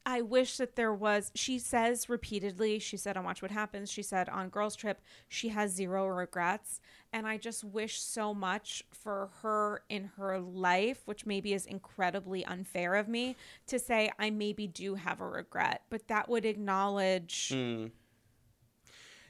i 0.06 0.22
wish 0.22 0.58
that 0.58 0.76
there 0.76 0.94
was 0.94 1.32
she 1.34 1.58
says 1.58 2.10
repeatedly 2.10 2.78
she 2.80 2.98
said 2.98 3.16
on 3.16 3.24
watch 3.24 3.42
what 3.42 3.52
happens 3.52 3.90
she 3.92 4.04
said 4.04 4.28
on 4.30 4.50
girls 4.50 4.76
trip 4.76 5.02
she 5.30 5.50
has 5.50 5.72
zero 5.72 6.06
regrets 6.08 6.82
and 7.14 7.26
i 7.28 7.38
just 7.38 7.64
wish 7.64 8.00
so 8.02 8.34
much 8.34 8.84
for 8.92 9.30
her 9.42 9.84
in 9.90 10.06
her 10.18 10.40
life 10.40 11.02
which 11.06 11.26
maybe 11.26 11.54
is 11.54 11.66
incredibly 11.66 12.44
unfair 12.46 12.96
of 12.96 13.08
me 13.08 13.36
to 13.66 13.80
say 13.80 14.12
i 14.20 14.30
maybe 14.30 14.68
do 14.68 14.96
have 14.96 15.22
a 15.22 15.28
regret 15.28 15.84
but 15.90 16.08
that 16.08 16.28
would 16.30 16.46
acknowledge 16.46 17.52
Mm. 17.54 17.92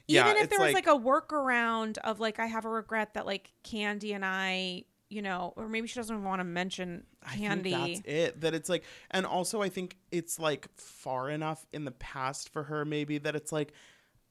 Yeah, 0.06 0.28
even 0.30 0.42
if 0.42 0.50
there 0.50 0.58
was 0.60 0.74
like- 0.74 0.86
like 0.86 0.96
a 0.96 1.00
workaround 1.00 1.96
of 1.98 2.20
like 2.20 2.38
I 2.38 2.44
have 2.44 2.66
a 2.66 2.68
regret 2.68 3.14
that 3.14 3.24
like 3.24 3.52
Candy 3.62 4.12
and 4.12 4.22
I, 4.22 4.84
you 5.14 5.22
know, 5.22 5.52
or 5.56 5.68
maybe 5.68 5.86
she 5.86 5.94
doesn't 5.94 6.24
want 6.24 6.40
to 6.40 6.44
mention 6.44 7.04
I 7.22 7.36
Candy. 7.36 7.70
think 7.70 8.04
that's 8.04 8.08
it. 8.08 8.40
That 8.40 8.54
it's 8.54 8.68
like, 8.68 8.84
and 9.10 9.24
also 9.24 9.62
I 9.62 9.68
think 9.68 9.96
it's 10.10 10.38
like 10.38 10.68
far 10.76 11.30
enough 11.30 11.64
in 11.72 11.84
the 11.84 11.92
past 11.92 12.48
for 12.52 12.64
her, 12.64 12.84
maybe 12.84 13.18
that 13.18 13.36
it's 13.36 13.52
like, 13.52 13.72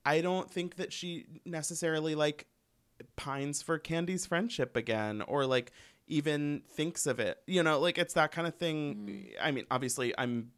I 0.06 0.20
don't 0.22 0.52
think 0.52 0.76
that 0.76 0.92
she 0.92 1.26
necessarily 1.46 2.16
like 2.16 2.48
pines 3.16 3.62
for 3.62 3.80
Candy's 3.80 4.26
friendship 4.26 4.76
again, 4.76 5.22
or 5.22 5.46
like 5.46 5.72
even 6.08 6.64
thinks 6.68 7.06
of 7.06 7.20
it. 7.20 7.40
You 7.48 7.64
know, 7.64 7.80
like 7.80 7.98
it's 7.98 8.14
that 8.16 8.32
kind 8.32 8.46
of 8.46 8.56
thing. 8.56 8.96
Mm-hmm. 8.96 9.46
I 9.46 9.52
mean, 9.52 9.66
obviously, 9.72 10.14
I'm 10.18 10.52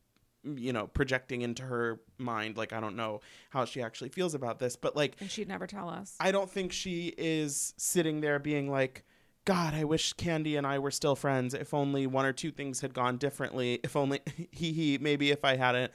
you 0.56 0.72
know 0.72 0.86
projecting 0.86 1.42
into 1.42 1.64
her 1.64 2.00
mind 2.20 2.56
like 2.56 2.72
i 2.72 2.80
don't 2.80 2.96
know 2.96 3.20
how 3.50 3.66
she 3.66 3.82
actually 3.82 4.10
feels 4.10 4.36
about 4.36 4.60
this 4.60 4.76
but 4.76 4.96
like 4.96 5.16
and 5.20 5.32
she'd 5.32 5.48
never 5.48 5.66
tell 5.66 5.90
us. 5.90 6.16
I 6.20 6.32
don't 6.32 6.48
think 6.52 6.72
she 6.72 7.12
is 7.18 7.74
sitting 7.78 8.22
there 8.22 8.38
being 8.38 8.70
like, 8.70 9.04
God, 9.46 9.76
I 9.76 9.84
wish 9.84 10.14
Candy 10.14 10.56
and 10.56 10.66
I 10.66 10.80
were 10.80 10.92
still 10.92 11.16
friends. 11.16 11.54
If 11.54 11.74
only 11.74 12.08
one 12.08 12.26
or 12.26 12.34
two 12.34 12.52
things 12.52 12.82
had 12.82 12.94
gone 12.94 13.18
differently. 13.18 13.80
If 13.84 13.96
only 13.96 14.20
he 14.52 14.74
he 14.74 14.98
maybe 14.98 15.32
if 15.32 15.46
I 15.46 15.56
hadn't, 15.56 15.92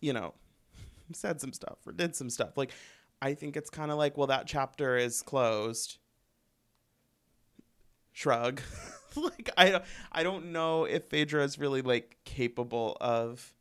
you 0.00 0.12
know, 0.12 0.34
said 1.12 1.40
some 1.40 1.52
stuff 1.52 1.78
or 1.86 1.92
did 1.92 2.16
some 2.16 2.30
stuff. 2.30 2.56
Like 2.56 2.72
I 3.20 3.34
think 3.34 3.56
it's 3.56 3.70
kind 3.70 3.90
of 3.90 3.98
like, 3.98 4.16
well, 4.16 4.26
that 4.28 4.46
chapter 4.46 4.96
is 4.96 5.22
closed. 5.22 5.98
Shrug. 8.12 8.62
like 9.16 9.50
I 9.56 9.70
don't 9.70 9.84
I 10.10 10.22
don't 10.22 10.52
know 10.52 10.84
if 10.84 11.04
Phaedra 11.04 11.44
is 11.44 11.58
really 11.58 11.82
like 11.82 12.16
capable 12.24 12.96
of 13.00 13.54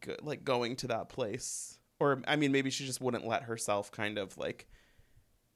go, 0.00 0.14
like 0.22 0.44
going 0.44 0.76
to 0.76 0.86
that 0.88 1.08
place 1.08 1.78
or 1.98 2.22
i 2.26 2.36
mean 2.36 2.52
maybe 2.52 2.70
she 2.70 2.86
just 2.86 3.00
wouldn't 3.00 3.26
let 3.26 3.42
herself 3.42 3.90
kind 3.90 4.18
of 4.18 4.36
like 4.38 4.66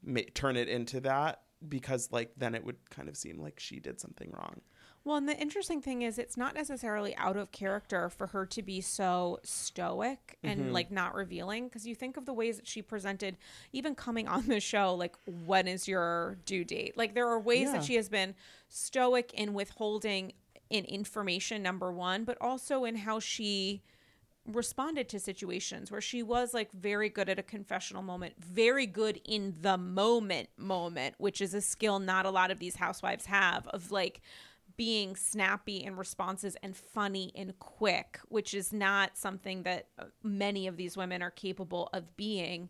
ma- 0.03 0.21
turn 0.33 0.55
it 0.55 0.67
into 0.67 0.99
that 0.99 1.41
because 1.67 2.09
like 2.11 2.31
then 2.37 2.55
it 2.55 2.63
would 2.65 2.77
kind 2.89 3.07
of 3.09 3.15
seem 3.17 3.39
like 3.39 3.59
she 3.59 3.79
did 3.79 3.99
something 3.99 4.31
wrong 4.31 4.61
Well, 5.03 5.15
and 5.17 5.27
the 5.27 5.35
interesting 5.39 5.81
thing 5.81 6.03
is, 6.03 6.19
it's 6.19 6.37
not 6.37 6.53
necessarily 6.53 7.15
out 7.17 7.35
of 7.35 7.51
character 7.51 8.07
for 8.09 8.27
her 8.27 8.45
to 8.45 8.61
be 8.61 8.81
so 8.81 9.39
stoic 9.43 10.37
and 10.43 10.59
Mm-hmm. 10.59 10.71
like 10.73 10.91
not 10.91 11.15
revealing. 11.15 11.65
Because 11.67 11.87
you 11.87 11.95
think 11.95 12.17
of 12.17 12.25
the 12.25 12.33
ways 12.33 12.57
that 12.57 12.67
she 12.67 12.83
presented, 12.83 13.37
even 13.73 13.95
coming 13.95 14.27
on 14.27 14.45
the 14.47 14.59
show, 14.59 14.93
like, 14.93 15.15
when 15.25 15.67
is 15.67 15.87
your 15.87 16.37
due 16.45 16.63
date? 16.63 16.97
Like, 16.97 17.15
there 17.15 17.27
are 17.27 17.39
ways 17.39 17.67
Yeah. 17.67 17.73
that 17.73 17.83
she 17.83 17.95
has 17.95 18.09
been 18.09 18.35
stoic 18.69 19.33
in 19.33 19.53
withholding 19.55 20.33
in 20.69 20.85
information, 20.85 21.63
number 21.63 21.91
one, 21.91 22.23
but 22.23 22.37
also 22.39 22.85
in 22.85 22.95
how 22.97 23.19
she 23.19 23.81
responded 24.47 25.07
to 25.09 25.19
situations 25.19 25.91
where 25.91 26.01
she 26.01 26.23
was 26.23 26.53
like 26.53 26.71
very 26.71 27.09
good 27.09 27.29
at 27.29 27.39
a 27.39 27.43
confessional 27.43 28.01
moment, 28.01 28.33
very 28.39 28.85
good 28.85 29.21
in 29.25 29.55
the 29.61 29.77
moment 29.77 30.49
moment, 30.57 31.15
which 31.17 31.41
is 31.41 31.53
a 31.53 31.61
skill 31.61 31.99
not 31.99 32.25
a 32.25 32.29
lot 32.29 32.51
of 32.51 32.59
these 32.59 32.75
housewives 32.75 33.25
have 33.25 33.67
of 33.67 33.91
like 33.91 34.21
being 34.77 35.15
snappy 35.15 35.83
in 35.83 35.95
responses 35.95 36.55
and 36.63 36.75
funny 36.75 37.31
and 37.35 37.57
quick, 37.59 38.19
which 38.29 38.53
is 38.53 38.73
not 38.73 39.17
something 39.17 39.63
that 39.63 39.87
uh, 39.99 40.05
many 40.23 40.65
of 40.67 40.77
these 40.77 40.97
women 40.97 41.21
are 41.21 41.31
capable 41.31 41.89
of 41.93 42.15
being. 42.17 42.69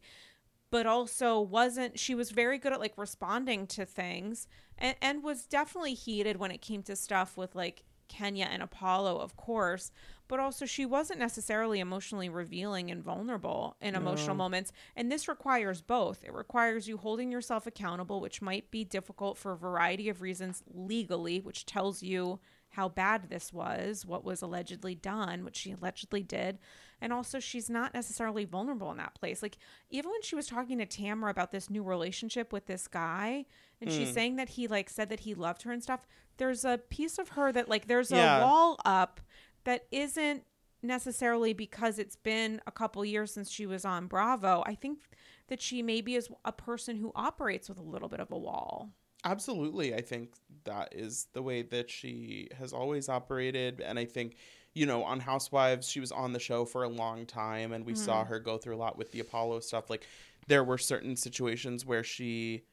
But 0.71 0.85
also 0.85 1.39
wasn't 1.39 1.99
she 1.99 2.15
was 2.15 2.31
very 2.31 2.57
good 2.57 2.73
at 2.73 2.79
like 2.79 2.97
responding 2.97 3.67
to 3.67 3.85
things 3.85 4.47
and, 4.77 4.95
and 5.01 5.23
was 5.23 5.45
definitely 5.45 5.93
heated 5.93 6.37
when 6.37 6.51
it 6.51 6.61
came 6.61 6.83
to 6.83 6.95
stuff 6.95 7.37
with 7.37 7.55
like 7.55 7.83
Kenya 8.11 8.47
and 8.51 8.61
Apollo, 8.61 9.17
of 9.19 9.37
course, 9.37 9.91
but 10.27 10.39
also 10.39 10.65
she 10.65 10.85
wasn't 10.85 11.19
necessarily 11.19 11.79
emotionally 11.79 12.27
revealing 12.27 12.91
and 12.91 13.01
vulnerable 13.01 13.77
in 13.81 13.95
emotional 13.95 14.35
No. 14.35 14.43
moments. 14.43 14.71
And 14.95 15.09
this 15.11 15.27
requires 15.27 15.81
both. 15.81 16.23
It 16.23 16.33
requires 16.33 16.87
you 16.87 16.97
holding 16.97 17.31
yourself 17.31 17.65
accountable, 17.65 18.19
which 18.19 18.41
might 18.41 18.69
be 18.69 18.83
difficult 18.83 19.37
for 19.37 19.53
a 19.53 19.57
variety 19.57 20.09
of 20.09 20.21
reasons 20.21 20.61
legally, 20.73 21.39
which 21.39 21.65
tells 21.65 22.03
you 22.03 22.39
how 22.75 22.87
bad 22.87 23.29
this 23.29 23.51
was, 23.51 24.05
what 24.05 24.23
was 24.23 24.41
allegedly 24.41 24.95
done, 24.95 25.43
what 25.43 25.55
she 25.55 25.71
allegedly 25.71 26.23
did. 26.23 26.57
And 27.01 27.11
also, 27.11 27.39
she's 27.39 27.69
not 27.69 27.93
necessarily 27.93 28.45
vulnerable 28.45 28.91
in 28.91 28.97
that 28.97 29.15
place. 29.15 29.41
Like, 29.41 29.57
even 29.89 30.11
when 30.11 30.21
she 30.21 30.35
was 30.35 30.47
talking 30.47 30.77
to 30.77 30.85
Tamara 30.85 31.31
about 31.31 31.51
this 31.51 31.69
new 31.69 31.83
relationship 31.83 32.53
with 32.53 32.67
this 32.67 32.87
guy, 32.87 33.45
and 33.81 33.91
she's 33.91 34.09
hmm. 34.09 34.13
saying 34.13 34.35
that 34.35 34.49
he, 34.49 34.67
like, 34.67 34.89
said 34.89 35.09
that 35.09 35.21
he 35.21 35.33
loved 35.33 35.63
her 35.63 35.71
and 35.71 35.81
stuff, 35.81 36.01
there's 36.37 36.63
a 36.63 36.79
piece 36.89 37.17
of 37.17 37.29
her 37.29 37.51
that, 37.51 37.67
like, 37.67 37.87
there's 37.87 38.11
a 38.11 38.39
wall 38.41 38.79
up 38.85 39.19
that 39.63 39.85
isn't 39.91 40.43
necessarily 40.83 41.53
because 41.53 41.99
it's 41.99 42.15
been 42.15 42.61
a 42.67 42.71
couple 42.71 43.03
years 43.03 43.31
since 43.31 43.49
she 43.51 43.65
was 43.65 43.85
on 43.85 44.07
Bravo. 44.07 44.63
I 44.65 44.75
think 44.75 44.99
that 45.47 45.61
she 45.61 45.81
maybe 45.81 46.15
is 46.15 46.29
a 46.45 46.51
person 46.51 46.97
who 46.97 47.11
operates 47.15 47.69
with 47.69 47.77
a 47.77 47.83
little 47.83 48.07
bit 48.07 48.19
of 48.19 48.31
a 48.31 48.37
wall. 48.37 48.89
Absolutely. 49.23 49.93
I 49.93 50.01
think 50.01 50.31
that 50.63 50.93
is 50.93 51.27
the 51.33 51.43
way 51.43 51.61
that 51.63 51.89
she 51.89 52.49
has 52.57 52.73
always 52.73 53.09
operated. 53.09 53.81
And 53.81 53.99
I 53.99 54.05
think, 54.05 54.37
you 54.73 54.85
know, 54.85 55.03
on 55.03 55.19
Housewives, 55.19 55.87
she 55.87 55.99
was 55.99 56.11
on 56.11 56.33
the 56.33 56.39
show 56.39 56.65
for 56.65 56.83
a 56.83 56.89
long 56.89 57.25
time 57.25 57.73
and 57.73 57.85
we 57.85 57.93
saw 57.93 58.21
mm-hmm. 58.21 58.29
her 58.29 58.39
go 58.39 58.57
through 58.57 58.75
a 58.75 58.77
lot 58.77 58.97
with 58.97 59.11
the 59.11 59.19
Apollo 59.19 59.59
stuff. 59.59 59.89
Like, 59.89 60.07
there 60.47 60.63
were 60.63 60.79
certain 60.79 61.15
situations 61.15 61.85
where 61.85 62.03
she 62.03 62.63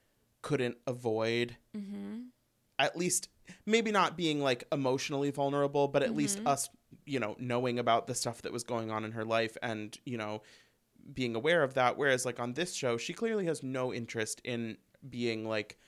couldn't 0.43 0.77
avoid 0.87 1.57
mm-hmm. 1.77 2.21
at 2.79 2.97
least 2.97 3.29
maybe 3.67 3.91
not 3.91 4.17
being 4.17 4.41
like 4.41 4.65
emotionally 4.73 5.31
vulnerable, 5.31 5.89
but 5.89 6.03
at 6.03 6.15
least 6.15 6.39
mm-hmm. 6.39 6.49
us, 6.49 6.69
you 7.07 7.19
know, 7.19 7.37
knowing 7.39 7.79
about 7.79 8.07
the 8.07 8.15
stuff 8.15 8.43
that 8.43 8.53
was 8.53 8.65
going 8.65 8.91
on 8.91 9.05
in 9.05 9.13
her 9.13 9.25
life 9.25 9.57
and, 9.63 9.97
you 10.05 10.17
know, 10.17 10.43
being 11.15 11.35
aware 11.35 11.63
of 11.63 11.75
that. 11.75 11.97
Whereas, 11.97 12.27
like, 12.27 12.41
on 12.41 12.53
this 12.53 12.75
show, 12.75 12.97
she 12.99 13.15
clearly 13.15 13.47
has 13.47 13.63
no 13.63 13.93
interest 13.95 14.41
in 14.45 14.77
being 15.09 15.49
like 15.49 15.79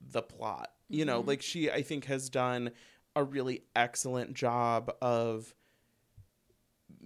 the 0.00 0.22
plot. 0.22 0.72
You 0.88 1.04
know, 1.04 1.20
mm-hmm. 1.20 1.28
like, 1.28 1.42
she, 1.42 1.70
I 1.70 1.82
think, 1.82 2.04
has 2.06 2.28
done 2.28 2.70
a 3.14 3.24
really 3.24 3.62
excellent 3.74 4.34
job 4.34 4.92
of 5.00 5.54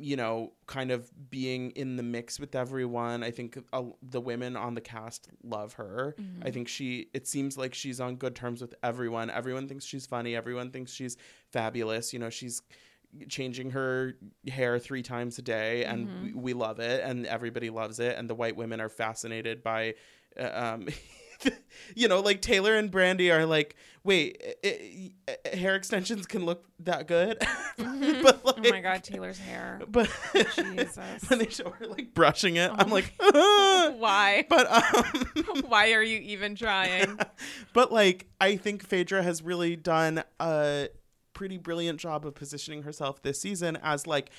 you 0.01 0.17
know, 0.17 0.53
kind 0.67 0.91
of 0.91 1.11
being 1.31 1.71
in 1.73 1.97
the 1.97 2.03
mix 2.03 2.41
with 2.41 2.55
everyone. 2.55 3.23
I 3.23 3.31
think 3.31 3.59
uh, 3.73 3.83
the 4.03 4.21
women 4.21 4.57
on 4.57 4.75
the 4.75 4.81
cast 4.81 5.29
love 5.43 5.75
her. 5.75 6.17
I 6.43 6.51
think 6.51 6.69
she, 6.69 7.09
it 7.15 7.27
seems 7.27 7.59
like 7.59 7.75
she's 7.75 8.01
on 8.01 8.17
good 8.17 8.35
terms 8.35 8.61
with 8.61 8.75
everyone. 8.83 9.31
Everyone 9.31 9.69
thinks 9.69 9.85
she's 9.85 10.07
funny. 10.07 10.35
Everyone 10.35 10.71
thinks 10.71 10.93
she's 10.93 11.17
fabulous. 11.51 12.13
You 12.13 12.19
know, 12.19 12.31
she's 12.31 12.63
changing 13.29 13.71
her 13.73 14.15
hair 14.49 14.79
three 14.79 15.03
times 15.03 15.39
a 15.39 15.43
day 15.43 15.85
and 15.85 16.09
we, 16.23 16.33
we 16.33 16.53
love 16.53 16.79
it 16.79 17.03
and 17.05 17.27
everybody 17.27 17.69
loves 17.69 17.99
it. 17.99 18.17
And 18.17 18.31
the 18.31 18.35
white 18.35 18.57
women 18.57 18.81
are 18.81 18.89
fascinated 18.89 19.63
by, 19.63 19.95
uh, 20.39 20.75
um, 20.75 20.89
you 21.95 22.09
know, 22.09 22.21
like 22.21 22.41
Taylor 22.41 22.77
and 22.77 22.91
Brandi 22.91 23.33
are 23.33 23.47
like, 23.47 23.77
wait, 24.05 24.43
i 24.65 25.13
i 25.29 25.57
hair 25.57 25.75
extensions 25.77 26.27
can 26.27 26.45
look 26.45 26.67
that 26.81 27.07
good, 27.07 27.39
but 27.79 28.45
like, 28.45 28.57
oh 28.59 28.71
my 28.71 28.81
God, 28.81 29.03
Taylor's 29.05 29.39
hair. 29.39 29.81
but 29.89 30.09
when 31.29 31.39
they 31.39 31.49
show 31.49 31.71
her 31.71 31.87
like 31.87 32.15
brushing 32.15 32.57
it, 32.57 32.71
I'm 32.75 32.91
like, 32.91 33.13
Why? 33.19 34.45
but 34.49 34.71
um, 34.71 35.63
Why 35.69 35.93
are 35.93 36.03
you 36.03 36.19
even 36.19 36.55
trying? 36.55 37.19
but 37.73 37.93
like 37.93 38.27
I 38.41 38.57
think 38.57 38.85
Phaedra 38.85 39.23
has 39.23 39.43
really 39.43 39.77
done 39.77 40.23
a 40.39 40.89
pretty 41.33 41.59
brilliant 41.59 42.01
job 42.01 42.27
of 42.27 42.35
positioning 42.35 42.83
herself 42.83 43.23
this 43.23 43.41
season 43.41 43.79
as 43.83 44.07
like 44.07 44.31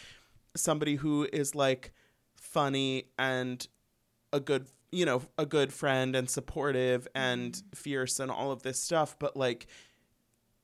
somebody 0.56 0.96
who 0.96 1.28
is 1.32 1.56
like 1.56 1.94
funny 2.36 3.06
and 3.18 3.68
a 4.34 4.40
good 4.40 4.68
you 4.92 5.06
know 5.06 5.22
a 5.38 5.46
good 5.46 5.72
friend 5.72 6.16
and 6.16 6.30
supportive 6.30 7.08
and 7.16 7.64
fierce 7.74 8.20
and 8.20 8.30
all 8.30 8.52
of 8.52 8.64
this 8.64 8.80
stuff 8.80 9.16
but 9.20 9.38
like 9.38 9.68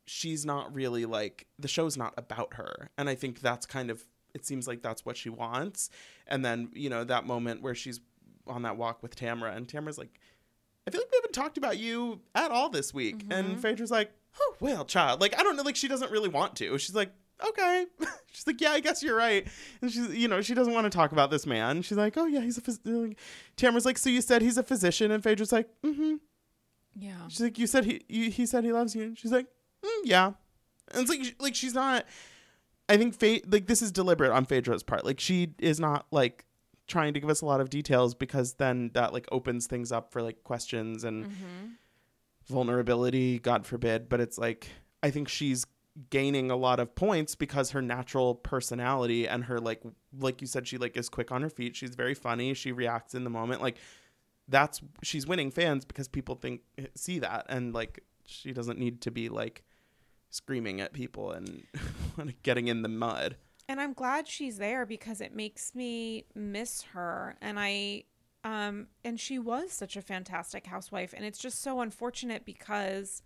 she's 0.07 0.45
not 0.45 0.73
really 0.73 1.05
like 1.05 1.45
the 1.59 1.67
show's 1.67 1.97
not 1.97 2.13
about 2.17 2.55
her. 2.55 2.89
And 2.97 3.09
i 3.09 3.15
think 3.15 3.41
that's 3.41 3.65
kind 3.65 3.91
of 3.91 4.03
it 4.33 4.45
seems 4.45 4.67
like 4.67 4.81
that's 4.81 5.05
what 5.05 5.17
she 5.17 5.29
wants. 5.29 5.89
And 6.27 6.43
then 6.43 6.69
you 6.73 6.89
know 6.89 7.03
that 7.03 7.25
moment 7.27 7.61
where 7.61 7.75
she's 7.75 7.99
on 8.47 8.61
that 8.63 8.77
walk 8.77 9.03
with 9.03 9.13
tamara 9.13 9.51
and 9.51 9.67
tamara's 9.67 9.97
like 9.97 10.21
i 10.87 10.91
feel 10.91 11.01
like 11.01 11.11
we 11.11 11.17
haven't 11.17 11.33
talked 11.33 11.57
about 11.57 11.77
you 11.77 12.21
at 12.33 12.49
all 12.49 12.69
this 12.69 12.93
week. 12.93 13.25
And 13.29 13.49
mm-hmm. 13.49 13.59
phaedra's 13.59 13.91
like 13.91 14.11
oh 14.39 14.55
well 14.59 14.85
child 14.85 15.19
like 15.19 15.37
i 15.37 15.43
don't 15.43 15.57
know 15.57 15.63
like 15.63 15.75
she 15.75 15.89
doesn't 15.89 16.11
really 16.11 16.29
want 16.29 16.55
to. 16.57 16.77
She's 16.77 16.95
like 16.95 17.11
okay 17.45 17.85
she's 18.31 18.47
like 18.47 18.59
yeah 18.61 18.71
i 18.71 18.79
guess 18.79 19.03
you're 19.03 19.15
right 19.15 19.47
and 19.81 19.91
she's 19.91 20.07
you 20.15 20.27
know 20.27 20.41
she 20.41 20.53
doesn't 20.53 20.73
want 20.73 20.85
to 20.85 20.89
talk 20.89 21.11
about 21.11 21.29
this 21.29 21.45
man 21.45 21.81
she's 21.81 21.97
like 21.97 22.17
oh 22.17 22.25
yeah 22.25 22.39
he's 22.41 22.57
a 22.57 22.61
phys-. 22.61 23.15
tamara's 23.57 23.85
like 23.85 23.97
so 23.97 24.09
you 24.09 24.21
said 24.21 24.41
he's 24.41 24.57
a 24.57 24.63
physician 24.63 25.11
and 25.11 25.21
phaedra's 25.23 25.51
like 25.51 25.67
mm-hmm 25.85 26.15
Yeah. 26.99 27.27
She's 27.27 27.41
like, 27.41 27.59
you 27.59 27.67
said 27.67 27.85
he 27.85 28.01
you, 28.09 28.31
he 28.31 28.45
said 28.47 28.63
he 28.63 28.71
loves 28.73 28.95
you. 28.95 29.03
And 29.03 29.17
she's 29.19 29.31
like, 29.31 29.45
mm, 29.85 30.01
yeah. 30.03 30.31
And 30.91 31.01
it's 31.01 31.09
like 31.11 31.35
like 31.39 31.53
she's 31.55 31.75
not. 31.75 32.05
I 32.89 32.97
think 32.97 33.13
Fa- 33.19 33.41
like 33.47 33.67
this 33.67 33.81
is 33.83 33.91
deliberate 33.91 34.31
on 34.31 34.45
Phaedra's 34.45 34.81
part. 34.81 35.05
Like 35.05 35.19
she 35.19 35.53
is 35.59 35.79
not 35.79 36.07
like 36.09 36.45
trying 36.87 37.13
to 37.13 37.19
give 37.19 37.29
us 37.29 37.41
a 37.41 37.45
lot 37.45 37.61
of 37.61 37.69
details 37.69 38.15
because 38.15 38.53
then 38.55 38.89
that 38.95 39.13
like 39.13 39.27
opens 39.31 39.67
things 39.67 39.91
up 39.91 40.11
for 40.11 40.23
like 40.23 40.43
questions 40.43 41.03
and 41.03 41.25
Mm-hmm. 41.25 41.65
vulnerability. 42.47 43.39
God 43.39 43.65
forbid. 43.65 44.09
But 44.09 44.19
it's 44.21 44.37
like 44.37 44.69
I 45.03 45.11
think 45.11 45.27
she's 45.29 45.65
gaining 46.09 46.51
a 46.51 46.55
lot 46.55 46.79
of 46.79 46.93
points 46.95 47.35
because 47.35 47.71
her 47.71 47.81
natural 47.81 48.35
personality 48.35 49.27
and 49.27 49.45
her 49.45 49.59
like 49.59 49.81
like 50.19 50.41
you 50.41 50.47
said 50.47 50.67
she 50.67 50.77
like 50.77 50.95
is 50.95 51.09
quick 51.09 51.31
on 51.31 51.41
her 51.41 51.49
feet. 51.49 51.75
She's 51.75 51.95
very 51.95 52.13
funny. 52.13 52.53
She 52.53 52.71
reacts 52.71 53.15
in 53.15 53.23
the 53.23 53.29
moment. 53.29 53.61
Like 53.61 53.77
that's 54.47 54.81
she's 55.03 55.27
winning 55.27 55.51
fans 55.51 55.85
because 55.85 56.07
people 56.07 56.35
think 56.35 56.61
see 56.95 57.19
that. 57.19 57.45
And 57.49 57.73
like 57.73 58.03
she 58.25 58.53
doesn't 58.53 58.79
need 58.79 59.01
to 59.01 59.11
be 59.11 59.29
like 59.29 59.63
screaming 60.29 60.81
at 60.81 60.93
people 60.93 61.31
and 61.31 61.63
getting 62.43 62.67
in 62.67 62.81
the 62.81 62.89
mud. 62.89 63.37
And 63.69 63.81
I'm 63.81 63.93
glad 63.93 64.27
she's 64.27 64.57
there 64.57 64.85
because 64.85 65.19
it 65.19 65.35
makes 65.35 65.75
me 65.75 66.25
miss 66.33 66.83
her. 66.93 67.35
And 67.41 67.59
I, 67.59 68.03
um, 68.43 68.87
and 69.03 69.19
she 69.19 69.39
was 69.39 69.73
such 69.73 69.97
a 69.97 70.01
fantastic 70.01 70.67
housewife. 70.67 71.13
And 71.13 71.25
it's 71.25 71.39
just 71.39 71.61
so 71.61 71.81
unfortunate 71.81 72.45
because 72.45 73.23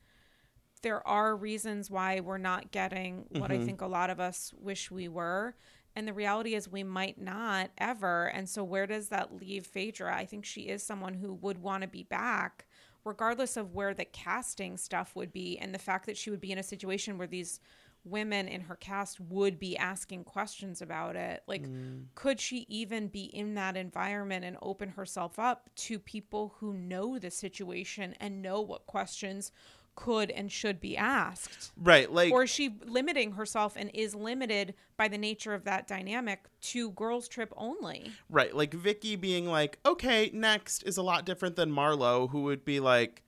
there 0.81 1.05
are 1.07 1.35
reasons 1.35 1.89
why 1.89 2.19
we're 2.19 2.37
not 2.37 2.71
getting 2.71 3.25
what 3.29 3.51
I 3.51 3.55
mm-hmm. 3.55 3.65
think 3.65 3.81
a 3.81 3.87
lot 3.87 4.09
of 4.09 4.19
us 4.19 4.53
wish 4.59 4.91
we 4.91 5.07
were. 5.07 5.55
And 5.95 6.07
the 6.07 6.13
reality 6.13 6.55
is 6.55 6.69
we 6.71 6.83
might 6.83 7.19
not 7.19 7.69
ever. 7.77 8.27
And 8.27 8.47
so 8.47 8.63
where 8.63 8.87
does 8.87 9.09
that 9.09 9.35
leave 9.35 9.65
Phaedra? 9.67 10.15
I 10.15 10.25
think 10.25 10.45
she 10.45 10.61
is 10.61 10.83
someone 10.83 11.15
who 11.15 11.33
would 11.33 11.57
want 11.57 11.81
to 11.81 11.87
be 11.87 12.03
back 12.03 12.65
regardless 13.03 13.57
of 13.57 13.73
where 13.73 13.93
the 13.93 14.05
casting 14.05 14.77
stuff 14.77 15.15
would 15.15 15.33
be 15.33 15.57
and 15.57 15.73
the 15.73 15.79
fact 15.79 16.05
that 16.05 16.17
she 16.17 16.29
would 16.29 16.41
be 16.41 16.51
in 16.51 16.59
a 16.59 16.63
situation 16.63 17.17
where 17.17 17.27
these 17.27 17.59
women 18.03 18.47
in 18.47 18.61
her 18.61 18.75
cast 18.75 19.19
would 19.19 19.59
be 19.59 19.77
asking 19.77 20.23
questions 20.23 20.81
about 20.81 21.15
it. 21.15 21.43
Like, 21.47 21.67
mm. 21.67 22.05
could 22.15 22.39
she 22.39 22.65
even 22.67 23.07
be 23.07 23.25
in 23.25 23.53
that 23.55 23.77
environment 23.77 24.43
and 24.43 24.57
open 24.61 24.89
herself 24.89 25.37
up 25.37 25.69
to 25.77 25.99
people 25.99 26.55
who 26.57 26.73
know 26.73 27.19
the 27.19 27.29
situation 27.29 28.15
and 28.19 28.41
know 28.41 28.61
what 28.61 28.87
questions 28.87 29.51
could 29.95 30.31
and 30.31 30.51
should 30.51 30.79
be 30.79 30.95
asked? 30.97 31.71
right 31.77 32.11
like 32.11 32.31
or 32.31 32.43
is 32.43 32.49
she 32.49 32.75
limiting 32.85 33.33
herself 33.33 33.73
and 33.75 33.91
is 33.93 34.15
limited 34.15 34.73
by 34.97 35.07
the 35.07 35.17
nature 35.17 35.53
of 35.53 35.63
that 35.63 35.87
dynamic 35.87 36.45
to 36.61 36.91
girls 36.91 37.27
trip 37.27 37.53
only? 37.57 38.11
right 38.29 38.55
like 38.55 38.73
vicki 38.73 39.15
being 39.15 39.45
like 39.45 39.79
okay 39.85 40.29
next 40.33 40.83
is 40.83 40.97
a 40.97 41.03
lot 41.03 41.25
different 41.25 41.55
than 41.55 41.71
marlo 41.71 42.29
who 42.29 42.43
would 42.43 42.63
be 42.65 42.79
like 42.79 43.23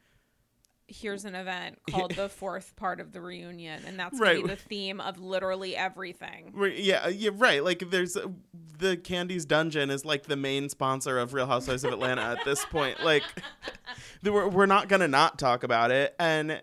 Here's 0.88 1.24
an 1.26 1.34
event 1.34 1.80
called 1.90 2.12
the 2.16 2.28
fourth 2.30 2.76
part 2.76 3.00
of 3.00 3.14
the 3.14 3.22
reunion, 3.22 3.84
and 3.88 3.98
that's 3.98 4.20
Right. 4.20 4.36
gonna 4.36 4.48
be 4.50 4.54
the 4.56 4.62
theme 4.62 5.00
of 5.00 5.18
literally 5.18 5.76
everything. 5.78 6.52
Right, 6.54 6.78
Yeah, 6.78 7.04
uh, 7.06 7.08
yeah, 7.10 7.32
right. 7.34 7.64
Like 7.64 7.90
there's 7.90 8.18
uh, 8.18 8.28
the 8.80 8.98
Candy's 8.98 9.46
Dungeon 9.46 9.90
is 9.90 10.04
like 10.04 10.24
the 10.24 10.36
main 10.36 10.68
sponsor 10.70 11.18
of 11.20 11.34
Real 11.34 11.48
Housewives 11.48 11.84
of 11.86 11.94
Atlanta 11.94 12.22
at 12.22 12.44
this 12.44 12.66
point. 12.66 13.02
Like 13.04 13.24
we're 14.24 14.48
we're 14.50 14.66
not 14.66 14.90
gonna 14.90 15.08
not 15.08 15.40
talk 15.40 15.64
about 15.64 15.90
it. 15.92 16.16
And 16.20 16.62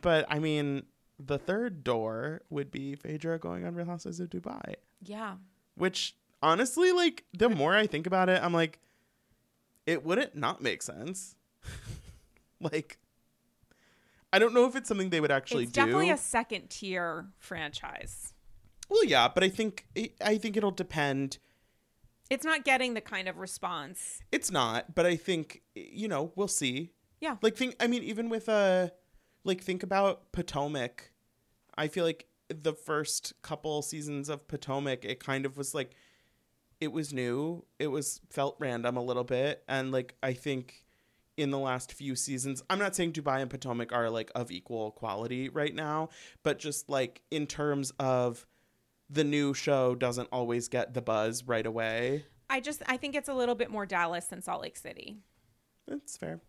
but 0.00 0.26
I 0.28 0.38
mean, 0.38 0.84
the 1.18 1.38
third 1.38 1.82
door 1.82 2.42
would 2.50 2.70
be 2.70 2.94
Phaedra 2.94 3.38
going 3.40 3.64
on 3.66 3.74
Real 3.74 3.86
Housewives 3.86 4.20
of 4.20 4.30
Dubai, 4.30 4.74
Yeah. 5.02 5.36
which 5.74 6.14
honestly, 6.40 6.92
like 6.92 7.24
the 7.36 7.48
more 7.48 7.74
I 7.74 7.88
think 7.88 8.06
about 8.06 8.28
it, 8.28 8.40
I'm 8.42 8.52
like, 8.52 8.78
it 9.86 10.04
wouldn't 10.04 10.36
not 10.36 10.62
make 10.62 10.82
sense. 10.82 11.34
like. 12.60 12.98
I 14.32 14.38
don't 14.38 14.54
know 14.54 14.66
if 14.66 14.76
it's 14.76 14.88
something 14.88 15.10
they 15.10 15.20
would 15.20 15.30
actually 15.30 15.64
do. 15.64 15.68
it's 15.68 15.72
do. 15.72 15.80
definitely 15.80 16.10
a 16.10 16.16
second 16.16 16.68
tier 16.68 17.26
franchise. 17.38 18.34
well, 18.88 19.04
yeah, 19.04 19.28
but 19.32 19.44
I 19.44 19.48
think 19.48 19.86
I 20.20 20.38
think 20.38 20.56
it'll 20.56 20.70
depend 20.70 21.38
It's 22.28 22.44
not 22.44 22.64
getting 22.64 22.94
the 22.94 23.00
kind 23.00 23.28
of 23.28 23.38
response. 23.38 24.20
It's 24.32 24.50
not, 24.50 24.94
but 24.94 25.06
I 25.06 25.16
think 25.16 25.62
you 25.74 26.08
know 26.08 26.32
we'll 26.36 26.48
see. 26.48 26.92
Yeah. 27.20 27.36
Like 27.40 27.56
think, 27.56 27.76
I 27.80 27.86
mean, 27.86 28.02
even 28.02 28.28
with 28.28 28.48
uh, 28.48 28.88
like 29.44 29.62
think 29.62 29.82
about 29.82 30.32
Potomac. 30.32 31.12
I 31.78 31.88
feel 31.88 32.04
like 32.04 32.26
the 32.48 32.72
first 32.72 33.34
couple 33.42 33.82
seasons 33.82 34.28
of 34.28 34.46
Potomac, 34.48 35.04
it 35.04 35.20
kind 35.20 35.46
of 35.46 35.56
was 35.56 35.74
like 35.74 35.92
it 36.80 36.92
was 36.92 37.12
new. 37.12 37.64
It 37.78 37.88
was 37.88 38.20
felt 38.30 38.56
random 38.58 38.96
a 38.96 39.02
little 39.02 39.24
bit, 39.24 39.62
and 39.68 39.92
like 39.92 40.14
I 40.22 40.32
think 40.32 40.84
in 41.36 41.50
the 41.50 41.58
last 41.58 41.92
few 41.92 42.16
seasons, 42.16 42.62
I'm 42.70 42.78
not 42.78 42.96
saying 42.96 43.12
Dubai 43.12 43.40
and 43.42 43.50
Potomac 43.50 43.92
are 43.92 44.08
like 44.10 44.30
of 44.34 44.50
equal 44.50 44.92
quality 44.92 45.48
right 45.48 45.74
now, 45.74 46.08
but 46.42 46.58
just 46.58 46.88
like 46.88 47.22
in 47.30 47.46
terms 47.46 47.92
of 47.98 48.46
the 49.10 49.24
new 49.24 49.54
show 49.54 49.94
doesn't 49.94 50.28
always 50.32 50.68
get 50.68 50.94
the 50.94 51.02
buzz 51.02 51.44
right 51.44 51.66
away. 51.66 52.24
I 52.48 52.60
just 52.60 52.82
I 52.86 52.96
think 52.96 53.14
it's 53.14 53.28
a 53.28 53.34
little 53.34 53.54
bit 53.54 53.70
more 53.70 53.86
Dallas 53.86 54.26
than 54.26 54.40
Salt 54.42 54.62
Lake 54.62 54.76
City. 54.76 55.18
That's 55.86 56.16
fair. 56.16 56.40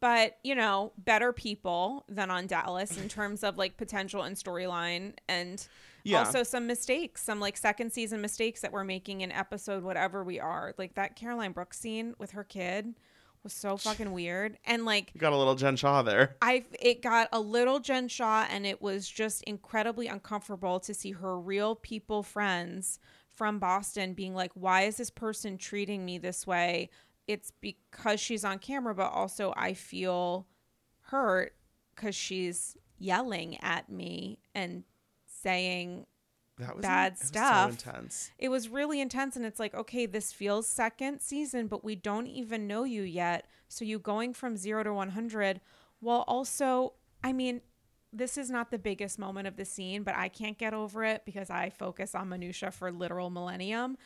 But, 0.00 0.36
you 0.44 0.54
know, 0.54 0.92
better 0.98 1.32
people 1.32 2.04
than 2.08 2.30
on 2.30 2.46
Dallas 2.46 2.98
in 2.98 3.08
terms 3.08 3.42
of 3.42 3.56
like 3.56 3.76
potential 3.78 4.22
and 4.22 4.36
storyline 4.36 5.14
and 5.28 5.66
Yeah. 6.02 6.18
also 6.18 6.42
some 6.42 6.66
mistakes, 6.66 7.22
some 7.22 7.40
like 7.40 7.56
second 7.56 7.90
season 7.92 8.20
mistakes 8.20 8.60
that 8.60 8.70
we're 8.72 8.84
making 8.84 9.22
in 9.22 9.32
episode 9.32 9.82
whatever 9.82 10.22
we 10.22 10.38
are. 10.38 10.74
Like 10.76 10.94
that 10.96 11.16
Caroline 11.16 11.52
Brooks 11.52 11.78
scene 11.78 12.14
with 12.18 12.32
her 12.32 12.44
kid 12.44 12.94
was 13.44 13.52
so 13.52 13.76
fucking 13.76 14.10
weird. 14.10 14.58
And 14.64 14.84
like 14.84 15.10
You 15.14 15.20
got 15.20 15.32
a 15.32 15.36
little 15.36 15.54
Jen 15.54 15.76
Shah 15.76 16.02
there. 16.02 16.36
I 16.42 16.64
it 16.80 17.02
got 17.02 17.28
a 17.32 17.40
little 17.40 17.78
Jen 17.78 18.08
Shah 18.08 18.46
and 18.50 18.66
it 18.66 18.82
was 18.82 19.08
just 19.08 19.42
incredibly 19.44 20.08
uncomfortable 20.08 20.80
to 20.80 20.94
see 20.94 21.12
her 21.12 21.38
real 21.38 21.76
people 21.76 22.22
friends 22.22 22.98
from 23.28 23.58
Boston 23.58 24.14
being 24.14 24.34
like, 24.34 24.52
Why 24.54 24.82
is 24.82 24.96
this 24.96 25.10
person 25.10 25.58
treating 25.58 26.04
me 26.04 26.18
this 26.18 26.46
way? 26.46 26.90
It's 27.28 27.52
because 27.60 28.18
she's 28.20 28.44
on 28.44 28.58
camera, 28.58 28.94
but 28.94 29.12
also 29.12 29.54
I 29.56 29.74
feel 29.74 30.46
hurt 31.02 31.54
because 31.94 32.14
she's 32.14 32.76
yelling 32.98 33.58
at 33.60 33.88
me 33.88 34.38
and 34.54 34.84
saying 35.26 36.06
That 36.58 36.76
was 36.76 36.82
Bad 36.82 37.12
it 37.14 37.18
was 37.18 37.28
stuff. 37.28 37.64
so 37.64 37.70
intense. 37.90 38.30
it 38.38 38.48
was 38.48 38.68
really 38.68 39.00
intense 39.00 39.34
and 39.36 39.44
it's 39.44 39.58
like 39.58 39.74
okay 39.74 40.06
this 40.06 40.32
feels 40.32 40.66
second 40.68 41.20
season 41.20 41.66
but 41.66 41.84
we 41.84 41.96
don't 41.96 42.28
even 42.28 42.66
know 42.68 42.84
you 42.84 43.02
yet 43.02 43.46
so 43.68 43.84
you 43.84 43.98
going 43.98 44.32
from 44.34 44.56
0 44.56 44.84
to 44.84 44.92
100 44.92 45.60
while 46.00 46.24
also 46.28 46.92
i 47.24 47.32
mean 47.32 47.60
this 48.12 48.38
is 48.38 48.50
not 48.50 48.70
the 48.70 48.78
biggest 48.78 49.18
moment 49.18 49.48
of 49.48 49.56
the 49.56 49.64
scene 49.64 50.04
but 50.04 50.14
i 50.16 50.28
can't 50.28 50.56
get 50.56 50.72
over 50.72 51.02
it 51.02 51.22
because 51.24 51.50
i 51.50 51.68
focus 51.70 52.14
on 52.14 52.28
minutia 52.28 52.70
for 52.70 52.92
literal 52.92 53.30
millennium 53.30 53.96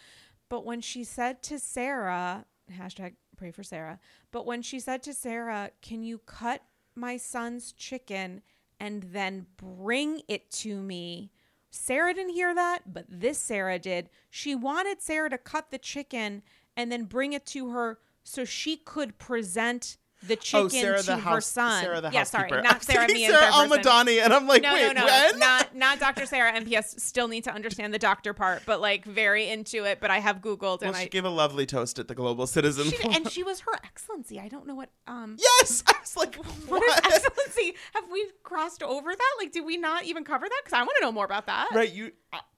but 0.48 0.64
when 0.64 0.80
she 0.80 1.04
said 1.04 1.42
to 1.42 1.58
sarah 1.58 2.46
hashtag 2.72 3.12
pray 3.36 3.50
for 3.50 3.62
sarah 3.62 3.98
but 4.32 4.46
when 4.46 4.62
she 4.62 4.80
said 4.80 5.02
to 5.02 5.12
sarah 5.12 5.70
can 5.82 6.02
you 6.02 6.16
cut 6.18 6.62
my 6.94 7.18
son's 7.18 7.72
chicken 7.72 8.40
and 8.80 9.02
then 9.12 9.44
bring 9.58 10.22
it 10.28 10.50
to 10.50 10.80
me 10.80 11.30
Sarah 11.70 12.14
didn't 12.14 12.34
hear 12.34 12.54
that, 12.54 12.92
but 12.92 13.04
this 13.08 13.38
Sarah 13.38 13.78
did. 13.78 14.08
She 14.30 14.54
wanted 14.54 15.02
Sarah 15.02 15.30
to 15.30 15.38
cut 15.38 15.70
the 15.70 15.78
chicken 15.78 16.42
and 16.76 16.90
then 16.90 17.04
bring 17.04 17.32
it 17.32 17.46
to 17.46 17.70
her 17.70 17.98
so 18.22 18.44
she 18.44 18.76
could 18.76 19.18
present 19.18 19.96
the 20.26 20.36
chicken 20.36 20.66
oh, 20.66 20.68
Sarah 20.68 21.02
to 21.02 21.14
her 21.14 21.20
house, 21.20 21.46
son. 21.46 21.82
Sarah 21.84 22.00
the 22.00 22.10
yeah, 22.10 22.18
housekeeper. 22.20 22.48
sorry, 22.48 22.62
not 22.62 22.82
Sarah 22.82 23.06
me 23.06 23.26
Sarah 23.26 23.44
and 23.44 23.70
third 23.70 23.82
person. 23.82 23.92
Almadani, 23.92 24.24
and 24.24 24.32
I'm 24.32 24.46
like, 24.46 24.62
No, 24.62 24.74
wait, 24.74 24.94
no, 24.94 25.00
no, 25.00 25.04
when? 25.04 25.38
not 25.38 25.74
not 25.76 26.00
Dr. 26.00 26.26
Sarah. 26.26 26.52
MPS 26.52 27.00
still 27.00 27.28
need 27.28 27.44
to 27.44 27.52
understand 27.52 27.94
the 27.94 27.98
doctor 27.98 28.34
part, 28.34 28.62
but 28.66 28.80
like 28.80 29.04
very 29.04 29.48
into 29.48 29.84
it. 29.84 30.00
But 30.00 30.10
I 30.10 30.18
have 30.18 30.40
Googled 30.40 30.80
well, 30.80 30.90
and 30.90 30.96
she 30.96 31.04
I 31.04 31.06
gave 31.06 31.24
a 31.24 31.30
lovely 31.30 31.66
toast 31.66 31.98
at 31.98 32.08
the 32.08 32.14
Global 32.14 32.46
Citizen. 32.46 32.90
she 32.90 32.96
and 33.08 33.30
she 33.30 33.42
was 33.42 33.60
her 33.60 33.74
excellency. 33.84 34.40
I 34.40 34.48
don't 34.48 34.66
know 34.66 34.74
what 34.74 34.90
um 35.06 35.36
yes, 35.38 35.84
I 35.86 35.94
was 36.00 36.16
like, 36.16 36.34
what 36.66 36.80
what? 36.80 36.82
is 37.06 37.14
excellency? 37.14 37.76
Have 37.94 38.04
we 38.10 38.26
crossed 38.42 38.82
over 38.82 39.10
that? 39.14 39.34
Like, 39.38 39.52
did 39.52 39.64
we 39.64 39.76
not 39.76 40.04
even 40.04 40.24
cover 40.24 40.46
that? 40.48 40.60
Because 40.64 40.76
I 40.76 40.82
want 40.82 40.92
to 40.98 41.04
know 41.04 41.12
more 41.12 41.24
about 41.24 41.46
that. 41.46 41.68
right, 41.72 41.92
you 41.92 42.12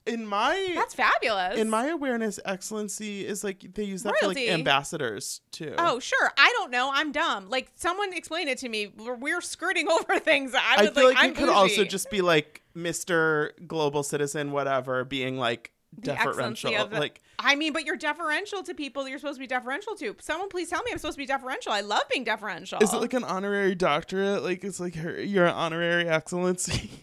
in 0.07 0.27
my 0.27 0.73
That's 0.75 0.95
fabulous. 0.95 1.59
in 1.59 1.71
my 1.71 1.89
awareness, 1.89 2.41
excellency 2.45 3.27
is 3.27 3.45
like 3.45 3.75
they 3.75 3.85
use 3.85 4.03
that 4.03 4.15
for 4.21 4.29
like 4.29 4.39
ambassadors 4.39 5.41
too. 5.53 5.75
Oh, 5.79 6.01
sure. 6.01 6.33
I 6.37 6.53
don't 6.59 6.71
know. 6.71 6.91
I'm 6.93 7.13
dumb. 7.13 7.49
Like 7.49 7.71
someone 7.77 8.13
explain 8.13 8.49
it 8.49 8.59
to 8.59 8.69
me. 8.69 8.93
We're, 8.97 9.15
we're 9.15 9.41
skirting 9.41 9.89
over 9.91 10.19
things. 10.19 10.55
I, 10.55 10.77
I 10.79 10.83
would 10.85 10.95
feel 10.95 11.09
like, 11.09 11.17
I'm 11.19 11.31
it 11.31 11.37
could 11.37 11.49
also 11.49 11.85
just 11.85 12.11
be 12.11 12.23
like 12.23 12.63
Mr. 12.77 13.51
Global 13.67 14.03
Citizen, 14.03 14.53
whatever, 14.53 15.05
being 15.05 15.39
like 15.39 15.71
deferential. 16.01 16.71
the- 16.89 16.99
Like 16.99 17.21
I 17.39 17.55
mean, 17.55 17.73
but 17.73 17.85
you're 17.85 17.97
deferential 17.97 18.63
to 18.65 18.75
people 18.75 19.05
that 19.05 19.11
you're 19.11 19.19
supposed 19.19 19.37
to 19.37 19.41
be 19.41 19.47
deferential 19.47 19.95
to. 19.97 20.17
Someone 20.21 20.49
please 20.49 20.71
tell 20.71 20.83
me 20.83 20.91
I'm 20.93 20.99
supposed 20.99 21.17
to 21.17 21.23
be 21.23 21.27
deferential. 21.27 21.73
I 21.73 21.81
love 21.83 22.03
being 22.11 22.25
deferential. 22.25 22.79
Is 22.81 22.93
it 22.93 22.97
like 22.99 23.13
an 23.15 23.25
honorary 23.25 23.75
doctorate? 23.75 24.43
Like 24.43 24.65
it's 24.65 24.81
like 24.81 24.95
her, 24.97 25.21
your 25.23 25.49
honorary 25.49 26.09
excellency. 26.09 26.91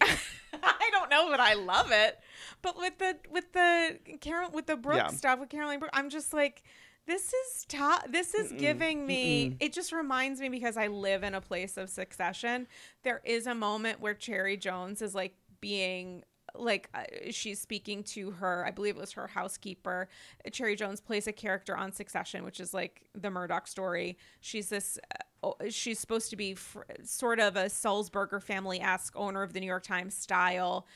I 0.62 0.90
don't 0.90 1.10
know, 1.10 1.28
but 1.30 1.40
I 1.40 1.54
love 1.54 1.90
it. 1.92 2.18
But 2.62 2.76
with 2.76 2.98
the 2.98 3.16
with 3.30 3.52
the 3.52 3.98
Carol 4.20 4.50
with 4.50 4.66
the 4.66 4.76
Brooke 4.76 4.96
Yeah. 4.96 5.08
stuff 5.08 5.38
with 5.40 5.48
Caroline 5.48 5.78
Brooke, 5.78 5.90
I'm 5.94 6.10
just 6.10 6.32
like, 6.32 6.62
this 7.06 7.32
is 7.32 7.64
top. 7.68 8.10
This 8.10 8.34
is 8.34 8.52
giving 8.52 9.06
me. 9.06 9.56
It 9.60 9.72
just 9.72 9.92
reminds 9.92 10.40
me 10.40 10.48
because 10.48 10.76
I 10.76 10.88
live 10.88 11.22
in 11.22 11.34
a 11.34 11.40
place 11.40 11.76
of 11.76 11.88
succession. 11.88 12.66
There 13.02 13.20
is 13.24 13.46
a 13.46 13.54
moment 13.54 14.00
where 14.00 14.14
Cherry 14.14 14.56
Jones 14.56 15.00
is 15.02 15.14
like 15.14 15.34
being 15.60 16.24
like 16.54 16.88
uh, 16.94 17.02
she's 17.30 17.60
speaking 17.60 18.02
to 18.02 18.30
her 18.30 18.64
i 18.66 18.70
believe 18.70 18.96
it 18.96 19.00
was 19.00 19.12
her 19.12 19.26
housekeeper 19.26 20.08
cherry 20.50 20.74
jones 20.74 20.98
plays 20.98 21.26
a 21.26 21.32
character 21.32 21.76
on 21.76 21.92
succession 21.92 22.42
which 22.42 22.58
is 22.58 22.72
like 22.72 23.02
the 23.14 23.30
murdoch 23.30 23.66
story 23.68 24.16
she's 24.40 24.70
this 24.70 24.98
uh, 25.42 25.50
she's 25.68 25.98
supposed 25.98 26.30
to 26.30 26.36
be 26.36 26.54
fr- 26.54 26.80
sort 27.04 27.38
of 27.38 27.54
a 27.54 27.64
sulzberger 27.66 28.42
family-esque 28.42 29.12
owner 29.14 29.42
of 29.42 29.52
the 29.52 29.60
new 29.60 29.66
york 29.66 29.82
times 29.84 30.14
style 30.14 30.86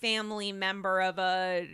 family 0.00 0.52
member 0.52 1.00
of 1.00 1.18
a 1.18 1.68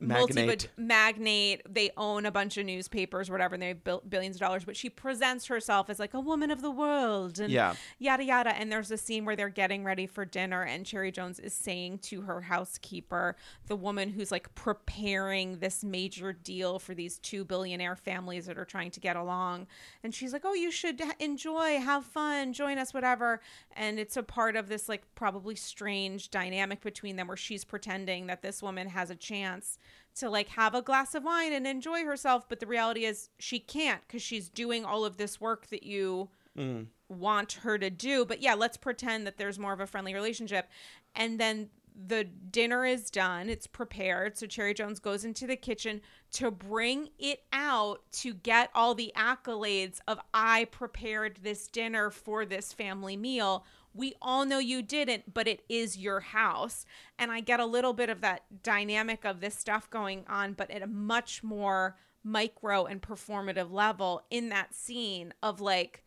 Magnate. 0.00 0.68
magnate. 0.76 1.62
They 1.68 1.90
own 1.96 2.24
a 2.26 2.30
bunch 2.30 2.56
of 2.56 2.66
newspapers, 2.66 3.30
whatever, 3.30 3.54
and 3.54 3.62
they 3.62 3.68
have 3.68 3.82
bil- 3.84 4.02
billions 4.08 4.36
of 4.36 4.40
dollars. 4.40 4.64
But 4.64 4.76
she 4.76 4.88
presents 4.90 5.46
herself 5.46 5.90
as 5.90 5.98
like 5.98 6.14
a 6.14 6.20
woman 6.20 6.50
of 6.50 6.62
the 6.62 6.70
world, 6.70 7.38
and 7.38 7.50
Yeah. 7.52 7.74
yada 7.98 8.24
yada. 8.24 8.54
And 8.56 8.70
there's 8.70 8.90
a 8.90 8.96
scene 8.98 9.24
where 9.24 9.34
they're 9.36 9.48
getting 9.48 9.84
ready 9.84 10.06
for 10.06 10.24
dinner, 10.24 10.62
and 10.62 10.86
Cherry 10.86 11.10
Jones 11.10 11.38
is 11.40 11.52
saying 11.54 11.98
to 12.00 12.22
her 12.22 12.42
housekeeper, 12.42 13.36
the 13.66 13.76
woman 13.76 14.10
who's 14.10 14.30
like 14.30 14.54
preparing 14.54 15.58
this 15.58 15.82
major 15.84 16.32
deal 16.32 16.78
for 16.78 16.94
these 16.94 17.18
two 17.18 17.44
billionaire 17.44 17.96
families 17.96 18.46
that 18.46 18.56
are 18.58 18.64
trying 18.64 18.90
to 18.92 19.00
get 19.00 19.16
along, 19.16 19.66
and 20.02 20.14
she's 20.14 20.32
like, 20.32 20.44
"Oh, 20.44 20.54
you 20.54 20.70
should 20.70 21.02
enjoy, 21.18 21.78
have 21.80 22.04
fun, 22.04 22.52
join 22.52 22.78
us, 22.78 22.94
whatever." 22.94 23.40
And 23.76 23.98
it's 23.98 24.16
a 24.16 24.22
part 24.22 24.56
of 24.56 24.68
this 24.68 24.88
like 24.88 25.02
probably 25.14 25.54
strange 25.56 26.30
dynamic 26.30 26.80
between 26.80 27.16
them, 27.16 27.26
where 27.28 27.36
she's 27.36 27.64
pretending 27.64 28.26
that 28.28 28.42
this 28.42 28.62
woman 28.62 28.88
has 28.88 29.10
a 29.10 29.16
chance 29.16 29.78
to 30.18 30.30
like 30.30 30.48
have 30.48 30.74
a 30.74 30.82
glass 30.82 31.14
of 31.14 31.24
wine 31.24 31.52
and 31.52 31.66
enjoy 31.66 32.04
herself 32.04 32.48
but 32.48 32.60
the 32.60 32.66
reality 32.66 33.04
is 33.04 33.30
she 33.38 33.58
can't 33.58 34.00
because 34.06 34.22
she's 34.22 34.48
doing 34.48 34.84
all 34.84 35.04
of 35.04 35.16
this 35.16 35.40
work 35.40 35.68
that 35.68 35.82
you 35.82 36.28
mm. 36.58 36.86
want 37.08 37.52
her 37.52 37.78
to 37.78 37.90
do. 37.90 38.24
But 38.24 38.42
yeah 38.42 38.54
let's 38.54 38.76
pretend 38.76 39.26
that 39.26 39.38
there's 39.38 39.58
more 39.58 39.72
of 39.72 39.80
a 39.80 39.86
friendly 39.86 40.14
relationship. 40.14 40.68
And 41.14 41.38
then 41.38 41.70
the 42.06 42.24
dinner 42.24 42.86
is 42.86 43.10
done. 43.10 43.48
It's 43.48 43.66
prepared. 43.66 44.36
So 44.38 44.46
cherry 44.46 44.74
jones 44.74 44.98
goes 44.98 45.24
into 45.24 45.46
the 45.46 45.56
kitchen 45.56 46.00
to 46.32 46.50
bring 46.50 47.08
it 47.18 47.42
out 47.52 48.02
to 48.12 48.34
get 48.34 48.70
all 48.74 48.94
the 48.94 49.12
accolades 49.16 49.98
of 50.06 50.20
i 50.34 50.66
prepared 50.66 51.38
this 51.42 51.68
dinner 51.68 52.10
for 52.10 52.44
this 52.44 52.70
family 52.72 53.16
meal 53.16 53.64
we 53.98 54.14
all 54.22 54.46
know 54.46 54.60
you 54.60 54.80
didn't, 54.80 55.34
but 55.34 55.48
it 55.48 55.64
is 55.68 55.98
your 55.98 56.20
house. 56.20 56.86
And 57.18 57.32
I 57.32 57.40
get 57.40 57.58
a 57.58 57.66
little 57.66 57.92
bit 57.92 58.08
of 58.08 58.20
that 58.20 58.62
dynamic 58.62 59.24
of 59.24 59.40
this 59.40 59.56
stuff 59.56 59.90
going 59.90 60.24
on, 60.28 60.52
but 60.52 60.70
at 60.70 60.82
a 60.82 60.86
much 60.86 61.42
more 61.42 61.96
micro 62.22 62.84
and 62.84 63.02
performative 63.02 63.72
level 63.72 64.22
in 64.30 64.50
that 64.50 64.72
scene 64.72 65.34
of 65.42 65.60
like, 65.60 66.04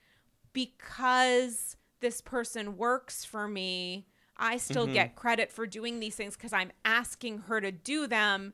because 0.53 1.75
this 1.99 2.21
person 2.21 2.77
works 2.77 3.25
for 3.25 3.47
me, 3.47 4.07
I 4.37 4.57
still 4.57 4.85
mm-hmm. 4.85 4.93
get 4.93 5.15
credit 5.15 5.51
for 5.51 5.67
doing 5.67 5.99
these 5.99 6.15
things 6.15 6.35
because 6.35 6.53
I'm 6.53 6.71
asking 6.85 7.39
her 7.39 7.59
to 7.59 7.71
do 7.71 8.07
them, 8.07 8.53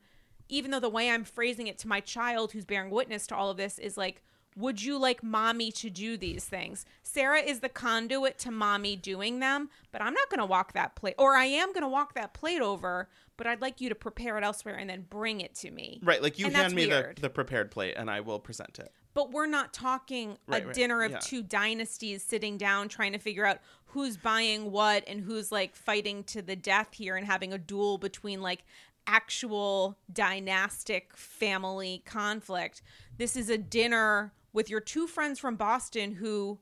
even 0.49 0.71
though 0.71 0.79
the 0.79 0.89
way 0.89 1.11
I'm 1.11 1.23
phrasing 1.23 1.67
it 1.67 1.77
to 1.79 1.87
my 1.87 1.99
child 1.99 2.51
who's 2.51 2.65
bearing 2.65 2.89
witness 2.89 3.27
to 3.27 3.35
all 3.35 3.51
of 3.51 3.57
this 3.57 3.77
is 3.77 3.97
like, 3.97 4.23
would 4.57 4.81
you 4.81 4.97
like 4.97 5.23
mommy 5.23 5.71
to 5.71 5.89
do 5.89 6.17
these 6.17 6.43
things? 6.43 6.83
Sarah 7.03 7.39
is 7.39 7.59
the 7.59 7.69
conduit 7.69 8.39
to 8.39 8.51
mommy 8.51 8.95
doing 8.95 9.39
them, 9.39 9.69
but 9.91 10.01
I'm 10.01 10.13
not 10.13 10.29
going 10.29 10.39
to 10.39 10.45
walk 10.45 10.73
that 10.73 10.95
plate, 10.95 11.13
or 11.19 11.35
I 11.35 11.45
am 11.45 11.73
going 11.73 11.83
to 11.83 11.87
walk 11.87 12.15
that 12.15 12.33
plate 12.33 12.61
over, 12.61 13.07
but 13.37 13.45
I'd 13.45 13.61
like 13.61 13.79
you 13.79 13.89
to 13.89 13.95
prepare 13.95 14.35
it 14.37 14.43
elsewhere 14.43 14.75
and 14.75 14.89
then 14.89 15.05
bring 15.07 15.41
it 15.41 15.53
to 15.55 15.69
me. 15.69 15.99
Right, 16.03 16.23
like 16.23 16.39
you 16.39 16.47
And 16.47 16.55
hand 16.55 16.73
me 16.73 16.85
the, 16.85 17.13
the 17.21 17.29
prepared 17.29 17.69
plate 17.69 17.93
and 17.95 18.09
I 18.09 18.21
will 18.21 18.39
present 18.39 18.79
it. 18.79 18.91
But 19.13 19.31
we're 19.31 19.45
not 19.45 19.73
talking 19.73 20.37
Right, 20.47 20.63
a 20.63 20.65
right, 20.67 20.75
dinner 20.75 21.03
of 21.03 21.11
yeah. 21.11 21.19
two 21.19 21.43
dynasties 21.43 22.23
sitting 22.23 22.57
down 22.57 22.89
trying 22.89 23.13
to 23.13 23.19
figure 23.19 23.45
out 23.45 23.59
who's 23.85 24.17
buying 24.17 24.71
what 24.71 25.03
and 25.07 25.21
who's 25.21 25.51
like 25.51 25.75
fighting 25.75 26.23
to 26.25 26.41
the 26.41 26.55
death 26.55 26.93
here 26.93 27.15
and 27.15 27.25
having 27.25 27.53
a 27.53 27.57
duel 27.59 27.99
between 27.99 28.41
like 28.41 28.63
actual 29.05 29.97
dynastic 30.11 31.15
family 31.15 32.03
conflict. 32.05 32.81
This 33.17 33.35
is 33.35 33.49
a 33.49 33.57
dinner 33.57 34.33
with 34.57 34.71
your 34.71 34.79
two 34.79 35.05
friends 35.05 35.37
from 35.37 35.55
Boston 35.55 36.13
who 36.13 36.57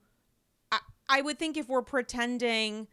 I, 0.69 0.79
I 1.07 1.21
would 1.21 1.39
think 1.39 1.55
if 1.55 1.69
we're 1.69 1.81
pretending 1.81 2.89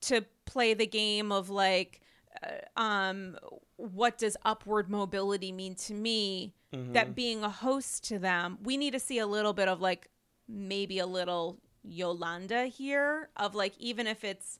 to 0.00 0.24
play 0.44 0.74
the 0.74 0.88
game 0.88 1.30
of 1.30 1.50
like 1.50 2.00
uh, 2.42 2.80
um, 2.80 3.38
what 3.76 4.18
does 4.18 4.36
upward 4.44 4.90
mobility 4.90 5.52
mean 5.52 5.76
to 5.76 5.94
me? 5.94 6.56
Mm-hmm. 6.74 6.94
That 6.94 7.14
being 7.14 7.44
a 7.44 7.48
host 7.48 8.02
to 8.08 8.18
them, 8.18 8.58
we 8.64 8.76
need 8.76 8.90
to 8.90 8.98
see 8.98 9.20
a 9.20 9.26
little 9.26 9.52
bit 9.52 9.68
of 9.68 9.80
like 9.80 10.08
maybe 10.48 10.98
a 10.98 11.06
little 11.06 11.60
Yolanda 11.84 12.66
here 12.66 13.28
of 13.36 13.54
like 13.54 13.74
even 13.78 14.08
if 14.08 14.24
it's 14.24 14.58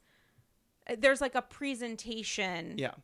there's 0.98 1.20
like 1.20 1.34
a 1.34 1.42
presentation 1.42 2.78
Yeah. 2.78 2.94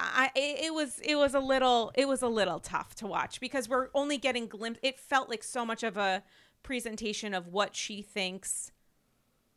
I 0.00 0.30
it, 0.34 0.74
was 0.74 0.98
it 1.04 1.14
was 1.14 1.34
a 1.34 1.40
little 1.40 1.92
it 1.94 2.08
was 2.08 2.22
a 2.22 2.28
little 2.28 2.58
tough 2.58 2.94
to 2.96 3.06
watch 3.06 3.40
because 3.40 3.68
we're 3.68 3.88
only 3.94 4.18
getting 4.18 4.46
glimpse 4.46 4.80
it 4.82 4.98
felt 4.98 5.28
like 5.28 5.44
so 5.44 5.64
much 5.64 5.82
of 5.82 5.96
a 5.96 6.22
presentation 6.62 7.32
of 7.34 7.48
what 7.48 7.76
she 7.76 8.02
thinks 8.02 8.72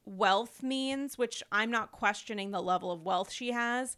wealth 0.05 0.61
means 0.61 1.17
which 1.17 1.41
I'm 1.51 1.71
not 1.71 1.91
questioning 1.91 2.51
the 2.51 2.61
level 2.61 2.91
of 2.91 3.01
wealth 3.01 3.31
she 3.31 3.51
has 3.51 3.97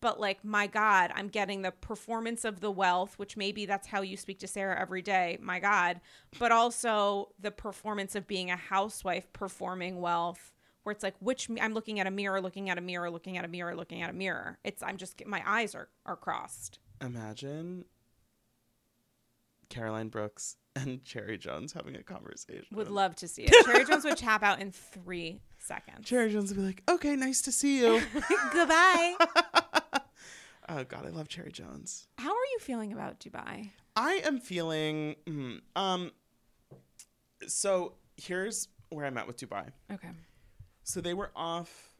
but 0.00 0.20
like 0.20 0.44
my 0.44 0.68
god 0.68 1.10
I'm 1.14 1.28
getting 1.28 1.62
the 1.62 1.72
performance 1.72 2.44
of 2.44 2.60
the 2.60 2.70
wealth 2.70 3.18
which 3.18 3.36
maybe 3.36 3.66
that's 3.66 3.88
how 3.88 4.02
you 4.02 4.16
speak 4.16 4.38
to 4.40 4.48
Sarah 4.48 4.80
every 4.80 5.02
day 5.02 5.38
my 5.40 5.58
god 5.58 6.00
but 6.38 6.52
also 6.52 7.30
the 7.40 7.50
performance 7.50 8.14
of 8.14 8.28
being 8.28 8.50
a 8.50 8.56
housewife 8.56 9.32
performing 9.32 10.00
wealth 10.00 10.52
where 10.82 10.92
it's 10.92 11.02
like 11.02 11.14
which 11.20 11.48
I'm 11.60 11.74
looking 11.74 12.00
at 12.00 12.06
a 12.06 12.10
mirror, 12.10 12.40
looking 12.40 12.70
at 12.70 12.78
a 12.78 12.80
mirror, 12.80 13.10
looking 13.10 13.36
at 13.38 13.44
a 13.44 13.48
mirror, 13.48 13.74
looking 13.74 14.02
at 14.02 14.10
a 14.10 14.14
mirror. 14.14 14.58
It's 14.64 14.82
I'm 14.82 14.96
just 14.96 15.24
my 15.26 15.42
eyes 15.46 15.74
are 15.74 15.88
are 16.06 16.16
crossed. 16.16 16.78
Imagine 17.00 17.84
Caroline 19.68 20.08
Brooks 20.08 20.56
and 20.76 21.04
Cherry 21.04 21.38
Jones 21.38 21.72
having 21.72 21.96
a 21.96 22.02
conversation. 22.02 22.66
Would 22.72 22.88
love 22.88 23.16
to 23.16 23.28
see 23.28 23.42
it. 23.44 23.66
Cherry 23.66 23.84
Jones 23.84 24.04
would 24.04 24.16
tap 24.16 24.42
out 24.42 24.60
in 24.60 24.72
three 24.72 25.40
seconds. 25.58 26.06
Cherry 26.06 26.30
Jones 26.32 26.50
would 26.50 26.58
be 26.60 26.66
like, 26.66 26.82
"Okay, 26.88 27.16
nice 27.16 27.42
to 27.42 27.52
see 27.52 27.78
you." 27.80 28.00
Goodbye. 28.52 29.16
oh 30.68 30.84
God, 30.84 31.06
I 31.06 31.10
love 31.10 31.28
Cherry 31.28 31.52
Jones. 31.52 32.06
How 32.18 32.30
are 32.30 32.46
you 32.52 32.58
feeling 32.60 32.92
about 32.92 33.20
Dubai? 33.20 33.70
I 33.96 34.22
am 34.24 34.38
feeling. 34.38 35.16
mm, 35.26 35.60
um. 35.76 36.12
So 37.46 37.94
here's 38.16 38.68
where 38.90 39.06
I'm 39.06 39.16
at 39.18 39.26
with 39.26 39.38
Dubai. 39.38 39.68
Okay. 39.92 40.08
So 40.90 41.00
they 41.00 41.14
were 41.14 41.30
off 41.36 41.94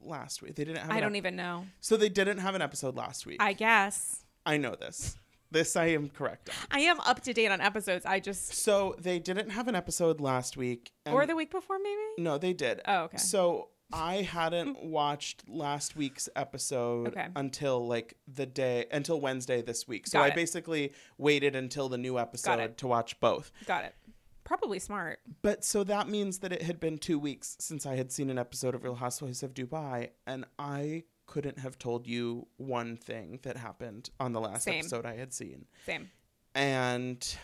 last 0.00 0.42
week. 0.42 0.54
They 0.54 0.64
didn't 0.64 0.78
have. 0.82 0.90
I 0.90 1.00
don't 1.00 1.12
ep- 1.12 1.16
even 1.18 1.36
know. 1.36 1.66
So 1.80 1.96
they 1.96 2.08
didn't 2.08 2.38
have 2.38 2.54
an 2.54 2.62
episode 2.62 2.96
last 2.96 3.26
week. 3.26 3.38
I, 3.42 3.52
guess. 3.52 4.24
I 4.44 4.56
know 4.56 4.74
this. 4.74 5.18
This 5.50 5.76
I 5.76 5.86
am 5.86 6.08
correct 6.10 6.48
on. 6.50 6.54
I 6.70 6.80
am 6.80 6.98
up 7.00 7.20
to 7.22 7.32
date 7.32 7.50
on 7.50 7.60
episodes. 7.60 8.04
I 8.04 8.18
just 8.20 8.54
So 8.54 8.94
they 8.98 9.18
didn't 9.18 9.50
have 9.50 9.68
an 9.68 9.74
episode 9.74 10.20
last 10.20 10.56
week. 10.56 10.92
or 11.06 11.24
the 11.26 11.36
week 11.36 11.50
before 11.50 11.78
maybe. 11.78 12.02
no, 12.18 12.36
they 12.36 12.52
did. 12.52 12.80
Oh, 12.86 13.02
okay. 13.04 13.16
So 13.16 13.68
I 13.92 14.22
hadn't 14.22 14.82
watched 14.84 15.48
last 15.48 15.94
week's 15.94 16.28
episode 16.34 17.08
Okay. 17.08 17.28
until 17.36 17.86
like 17.86 18.16
the 18.26 18.44
day 18.46 18.86
until 18.90 19.20
Wednesday 19.20 19.62
this 19.62 19.86
week. 19.86 20.08
So 20.08 20.18
Got 20.18 20.24
I 20.24 20.28
it. 20.28 20.34
basically 20.34 20.92
waited 21.16 21.54
until 21.54 21.88
the 21.88 21.98
new 21.98 22.18
episode 22.18 22.76
to 22.78 22.86
watch 22.88 23.18
both. 23.20 23.52
Got 23.66 23.84
it. 23.84 23.94
Probably 24.46 24.78
smart. 24.78 25.18
But 25.42 25.64
so 25.64 25.82
that 25.84 26.08
means 26.08 26.38
that 26.38 26.52
it 26.52 26.62
had 26.62 26.78
been 26.78 26.98
two 26.98 27.18
weeks 27.18 27.56
since 27.58 27.84
I 27.84 27.96
had 27.96 28.12
seen 28.12 28.30
an 28.30 28.38
episode 28.38 28.76
of 28.76 28.84
Real 28.84 28.94
Housewives 28.94 29.42
of 29.42 29.54
Dubai, 29.54 30.10
and 30.24 30.44
I 30.56 31.02
couldn't 31.26 31.58
have 31.58 31.78
told 31.78 32.06
you 32.06 32.46
one 32.56 32.96
thing 32.96 33.40
that 33.42 33.56
happened 33.56 34.10
on 34.20 34.32
the 34.32 34.40
last 34.40 34.62
Same. 34.62 34.78
episode 34.78 35.04
I 35.04 35.16
had 35.16 35.34
seen. 35.34 35.66
Same. 35.84 36.10
And 36.54 37.36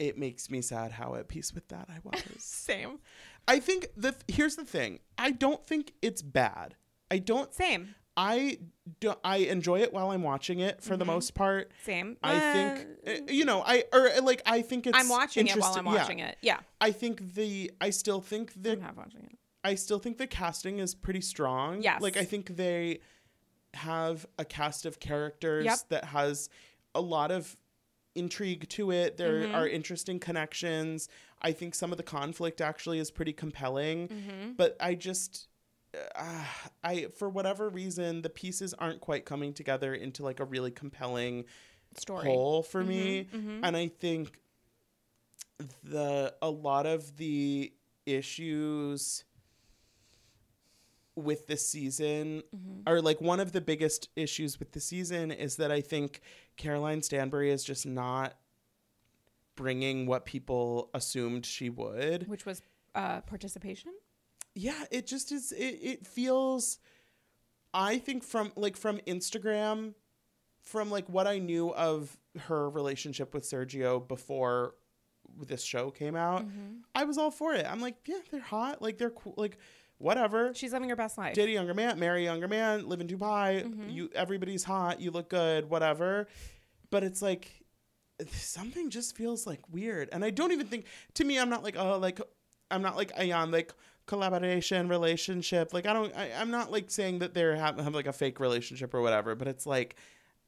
it 0.00 0.18
makes 0.18 0.50
me 0.50 0.60
sad 0.60 0.90
how 0.90 1.14
at 1.14 1.28
peace 1.28 1.54
with 1.54 1.68
that 1.68 1.88
I 1.88 1.98
was. 2.02 2.20
Same. 2.38 2.98
I 3.46 3.60
think 3.60 3.86
the 3.96 4.12
here's 4.26 4.56
the 4.56 4.64
thing. 4.64 4.98
I 5.16 5.30
don't 5.30 5.64
think 5.64 5.92
it's 6.02 6.20
bad. 6.20 6.74
I 7.12 7.18
don't 7.18 7.54
Same. 7.54 7.94
I 8.16 8.58
do 9.00 9.14
I 9.22 9.38
enjoy 9.38 9.80
it 9.80 9.92
while 9.92 10.10
I'm 10.10 10.22
watching 10.22 10.60
it 10.60 10.82
for 10.82 10.96
the 10.96 11.04
Mm-hmm. 11.04 11.12
most 11.14 11.34
part. 11.34 11.70
Same. 11.84 12.16
I 12.22 12.34
Uh, 12.36 12.52
think 12.52 12.88
uh, 13.28 13.32
you 13.32 13.44
know, 13.44 13.62
I 13.66 13.84
or 13.92 14.08
uh, 14.10 14.22
like 14.22 14.42
I 14.46 14.62
think 14.62 14.86
it's 14.86 14.96
I'm 14.98 15.08
watching 15.08 15.46
it 15.46 15.56
while 15.56 15.74
I'm 15.74 15.86
interesting- 15.86 15.92
yeah. 15.94 16.00
watching 16.02 16.18
it. 16.20 16.38
Yeah. 16.40 16.60
I 16.80 16.92
think 16.92 17.34
the 17.34 17.70
I 17.80 17.90
still 17.90 18.20
think 18.20 18.52
the 18.62 18.72
I'm 18.72 18.80
not 18.80 18.96
watching 18.96 19.24
it. 19.24 19.38
I 19.64 19.74
still 19.74 19.98
think 19.98 20.18
the 20.18 20.26
casting 20.26 20.78
is 20.78 20.94
pretty 20.94 21.20
strong. 21.20 21.82
Yes. 21.82 22.00
Like 22.00 22.16
I 22.16 22.24
think 22.24 22.56
they 22.56 23.00
have 23.74 24.26
a 24.38 24.44
cast 24.44 24.86
of 24.86 24.98
characters 25.00 25.64
Yep. 25.66 25.78
that 25.90 26.04
has 26.06 26.48
a 26.94 27.00
lot 27.00 27.30
of 27.30 27.56
intrigue 28.14 28.66
to 28.70 28.90
it. 28.90 29.18
There 29.18 29.42
Mhm. 29.42 29.54
are 29.54 29.68
interesting 29.68 30.18
connections. 30.18 31.08
I 31.42 31.52
think 31.52 31.74
some 31.74 31.92
of 31.92 31.98
the 31.98 32.02
conflict 32.02 32.62
actually 32.62 32.98
is 32.98 33.10
pretty 33.10 33.34
compelling, 33.34 34.08
Mm-hmm. 34.08 34.52
but 34.52 34.74
I 34.80 34.94
just 34.94 35.48
uh, 36.14 36.44
I 36.84 37.06
for 37.16 37.28
whatever 37.28 37.68
reason 37.68 38.22
the 38.22 38.30
pieces 38.30 38.74
aren't 38.74 39.00
quite 39.00 39.24
coming 39.24 39.52
together 39.52 39.94
into 39.94 40.22
like 40.22 40.40
a 40.40 40.44
really 40.44 40.70
compelling 40.70 41.44
Story. 41.96 42.24
whole 42.26 42.62
for 42.62 42.84
me 42.84 43.28
Mhm. 43.32 43.60
and 43.62 43.76
i 43.76 43.88
think 43.88 44.38
the 45.82 46.34
a 46.42 46.50
lot 46.50 46.84
of 46.86 47.16
the 47.16 47.72
issues 48.04 49.24
with 51.14 51.46
the 51.46 51.56
season 51.56 52.42
Mhm. 52.54 52.82
are 52.86 53.00
like 53.00 53.20
one 53.22 53.40
of 53.40 53.52
the 53.52 53.60
biggest 53.62 54.10
issues 54.16 54.58
with 54.58 54.72
the 54.72 54.80
season 54.80 55.30
is 55.32 55.56
that 55.56 55.70
i 55.70 55.80
think 55.80 56.20
caroline 56.56 57.00
stanbury 57.02 57.50
is 57.50 57.64
just 57.64 57.86
not 57.86 58.38
bringing 59.54 60.04
what 60.06 60.26
people 60.26 60.90
assumed 60.92 61.46
she 61.46 61.70
would 61.70 62.28
Which 62.28 62.44
was 62.44 62.60
uh, 62.94 63.20
participation. 63.22 63.92
Yeah 64.58 64.84
it 64.90 65.06
just 65.06 65.30
is 65.32 65.52
it, 65.52 65.78
it 65.82 66.06
feels 66.06 66.78
i 67.74 67.98
think 67.98 68.24
from 68.24 68.50
like 68.56 68.76
from 68.76 68.96
instagram 69.06 69.92
from 70.62 70.90
like 70.90 71.06
what 71.08 71.26
i 71.26 71.38
knew 71.38 71.72
of 71.74 72.16
her 72.46 72.68
relationship 72.70 73.34
with 73.34 73.44
sergio 73.44 74.06
before 74.08 74.74
this 75.46 75.62
show 75.62 75.90
came 75.90 76.16
out 76.16 76.46
Mhm. 76.46 76.80
i 76.94 77.04
was 77.04 77.18
all 77.18 77.30
for 77.30 77.52
it 77.54 77.66
i'm 77.68 77.80
like 77.82 77.96
yeah 78.06 78.18
they're 78.30 78.40
hot 78.40 78.80
like 78.80 78.96
they're 78.96 79.10
cool 79.10 79.34
like 79.36 79.58
whatever 79.98 80.52
She's 80.54 80.72
living 80.72 80.88
her 80.90 80.96
best 80.96 81.16
life. 81.18 81.34
date 81.34 81.48
a 81.48 81.52
younger 81.52 81.74
man 81.74 81.98
marry 81.98 82.22
a 82.22 82.30
younger 82.30 82.48
man 82.48 82.88
live 82.88 83.00
in 83.00 83.08
dubai 83.08 83.62
Mhm. 83.64 83.92
you 83.92 84.10
everybody's 84.14 84.64
hot 84.64 85.00
you 85.00 85.10
look 85.10 85.28
good 85.28 85.68
whatever 85.68 86.28
but 86.90 87.02
it's 87.04 87.20
like 87.20 87.62
something 88.30 88.88
just 88.88 89.14
feels 89.16 89.46
like 89.46 89.60
weird 89.70 90.08
and 90.12 90.24
i 90.24 90.30
don't 90.30 90.52
even 90.52 90.66
think 90.66 90.86
to 91.14 91.24
me 91.24 91.38
i'm 91.38 91.50
not 91.50 91.62
like 91.62 91.76
oh 91.76 91.98
like 91.98 92.18
i'm 92.70 92.80
not 92.80 92.96
like 92.96 93.12
ayan 93.16 93.52
like 93.52 93.72
collaboration 94.06 94.88
relationship 94.88 95.74
like 95.74 95.86
i 95.86 95.92
don't 95.92 96.16
I, 96.16 96.30
i'm 96.38 96.50
not 96.50 96.70
like 96.70 96.90
saying 96.90 97.18
that 97.18 97.34
they're 97.34 97.56
have, 97.56 97.78
have 97.78 97.94
like 97.94 98.06
a 98.06 98.12
fake 98.12 98.38
relationship 98.40 98.94
or 98.94 99.00
whatever 99.00 99.34
but 99.34 99.48
it's 99.48 99.66
like 99.66 99.96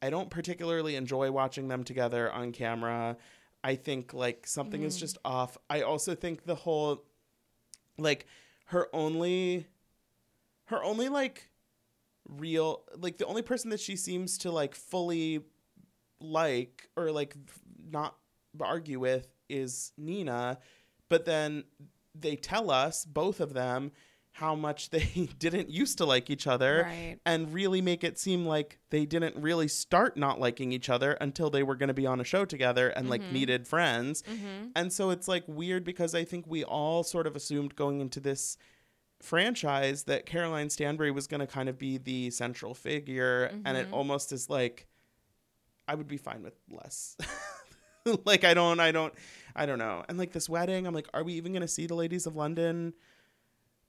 i 0.00 0.10
don't 0.10 0.30
particularly 0.30 0.94
enjoy 0.96 1.30
watching 1.30 1.68
them 1.68 1.82
together 1.84 2.30
on 2.32 2.52
camera 2.52 3.16
i 3.64 3.74
think 3.74 4.14
like 4.14 4.46
something 4.46 4.82
is 4.84 4.96
Mm. 4.96 5.00
just 5.00 5.18
off 5.24 5.58
i 5.68 5.82
also 5.82 6.14
think 6.14 6.44
the 6.44 6.54
whole 6.54 7.04
like 7.98 8.26
her 8.66 8.88
only 8.92 9.66
her 10.66 10.82
only 10.84 11.08
like 11.08 11.50
real 12.28 12.84
like 12.96 13.16
the 13.18 13.26
only 13.26 13.42
person 13.42 13.70
that 13.70 13.80
she 13.80 13.96
seems 13.96 14.38
to 14.38 14.52
like 14.52 14.74
fully 14.74 15.40
like 16.20 16.88
or 16.96 17.10
like 17.10 17.34
not 17.90 18.16
argue 18.60 19.00
with 19.00 19.26
is 19.48 19.92
Nina 19.96 20.58
but 21.08 21.24
then 21.24 21.64
they 22.20 22.36
tell 22.36 22.70
us 22.70 23.04
both 23.04 23.40
of 23.40 23.52
them 23.54 23.92
how 24.32 24.54
much 24.54 24.90
they 24.90 25.28
didn't 25.38 25.68
used 25.68 25.98
to 25.98 26.04
like 26.04 26.30
each 26.30 26.46
other 26.46 26.82
Right. 26.84 27.18
and 27.26 27.52
really 27.52 27.80
make 27.82 28.04
it 28.04 28.18
seem 28.18 28.46
like 28.46 28.78
they 28.90 29.04
didn't 29.04 29.34
really 29.36 29.66
start 29.68 30.16
not 30.16 30.38
liking 30.38 30.70
each 30.72 30.88
other 30.88 31.12
until 31.20 31.50
they 31.50 31.62
were 31.64 31.74
going 31.74 31.88
to 31.88 31.94
be 31.94 32.06
on 32.06 32.20
a 32.20 32.24
show 32.24 32.44
together 32.44 32.88
and 32.90 33.10
like 33.10 33.22
Mhm. 33.22 33.32
needed 33.32 33.66
friends 33.66 34.22
Mm-hmm. 34.22 34.68
and 34.76 34.92
so 34.92 35.10
it's 35.10 35.26
like 35.26 35.42
weird 35.48 35.82
because 35.84 36.14
I 36.14 36.24
think 36.24 36.46
we 36.46 36.62
all 36.62 37.02
sort 37.02 37.26
of 37.26 37.34
assumed 37.34 37.74
going 37.74 38.00
into 38.00 38.20
this 38.20 38.56
franchise 39.20 40.04
that 40.04 40.26
Caroline 40.26 40.70
Stanbury 40.70 41.10
was 41.10 41.26
going 41.26 41.40
to 41.40 41.46
kind 41.48 41.68
of 41.68 41.76
be 41.76 41.98
the 41.98 42.30
central 42.30 42.72
figure. 42.72 43.50
And 43.64 43.76
it 43.76 43.88
Mhm. 43.88 43.92
almost 43.92 44.30
is 44.30 44.48
like, 44.48 44.86
I 45.88 45.96
would 45.96 46.06
be 46.06 46.18
fine 46.18 46.44
with 46.44 46.54
less. 46.70 47.16
like, 48.24 48.44
I 48.44 48.54
don't, 48.54 48.80
I 48.80 48.92
don't, 48.92 49.12
I 49.54 49.66
don't 49.66 49.78
know. 49.78 50.04
And 50.08 50.18
like 50.18 50.32
this 50.32 50.48
wedding, 50.48 50.86
I'm 50.86 50.94
like, 50.94 51.08
are 51.14 51.24
we 51.24 51.34
even 51.34 51.52
to 51.54 51.68
see 51.68 51.86
the 51.86 51.94
ladies 51.94 52.26
of 52.26 52.36
London 52.36 52.94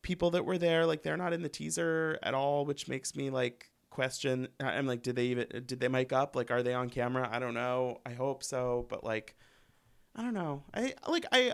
people 0.01 0.31
that 0.31 0.45
were 0.45 0.57
there? 0.57 0.85
Like, 0.85 1.03
they're 1.03 1.17
not 1.17 1.33
in 1.33 1.41
the 1.41 1.49
teaser 1.49 2.17
at 2.23 2.33
all, 2.33 2.65
which 2.65 2.87
makes 2.87 3.15
me 3.15 3.29
like 3.29 3.71
question. 3.89 4.47
I'm 4.59 4.87
like, 4.87 5.03
did 5.03 5.15
they 5.15 5.25
even, 5.25 5.47
did 5.65 5.79
they 5.79 5.87
mic 5.87 6.13
up? 6.13 6.35
Like, 6.35 6.51
are 6.51 6.63
they 6.63 6.73
on 6.73 6.89
camera? 6.89 7.29
I 7.31 7.39
don't 7.39 7.53
know. 7.53 8.01
I 8.05 8.13
hope 8.13 8.43
so. 8.43 8.85
But 8.89 9.03
like, 9.03 9.35
I 10.15 10.21
don't 10.21 10.33
know. 10.33 10.63
I 10.73 10.93
like 11.07 11.25
I 11.31 11.53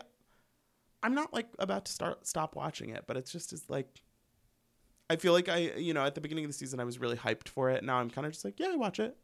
I'm 1.04 1.14
not 1.14 1.34
like 1.34 1.48
about 1.60 1.86
to 1.86 1.92
start 1.92 2.26
stop 2.26 2.56
watching 2.56 2.90
it, 2.90 3.04
but 3.08 3.18
it's 3.18 3.32
just 3.32 3.54
is 3.54 3.70
like 3.70 4.02
I 5.10 5.18
feel 5.18 5.34
like 5.34 5.50
I 5.50 5.74
you 5.78 5.94
know, 5.94 6.04
at 6.04 6.16
the 6.16 6.22
beginning 6.22 6.46
of 6.46 6.50
the 6.50 6.58
season 6.58 6.80
I 6.80 6.84
was 6.84 7.00
really 7.00 7.18
hyped 7.18 7.48
for 7.48 7.70
it. 7.70 7.84
Now 7.84 7.98
I'm 7.98 8.10
kind 8.10 8.26
of 8.26 8.34
just 8.34 8.46
like, 8.46 8.60
yeah, 8.60 8.70
I 8.74 8.76
watch 8.76 9.00
it. 9.00 9.16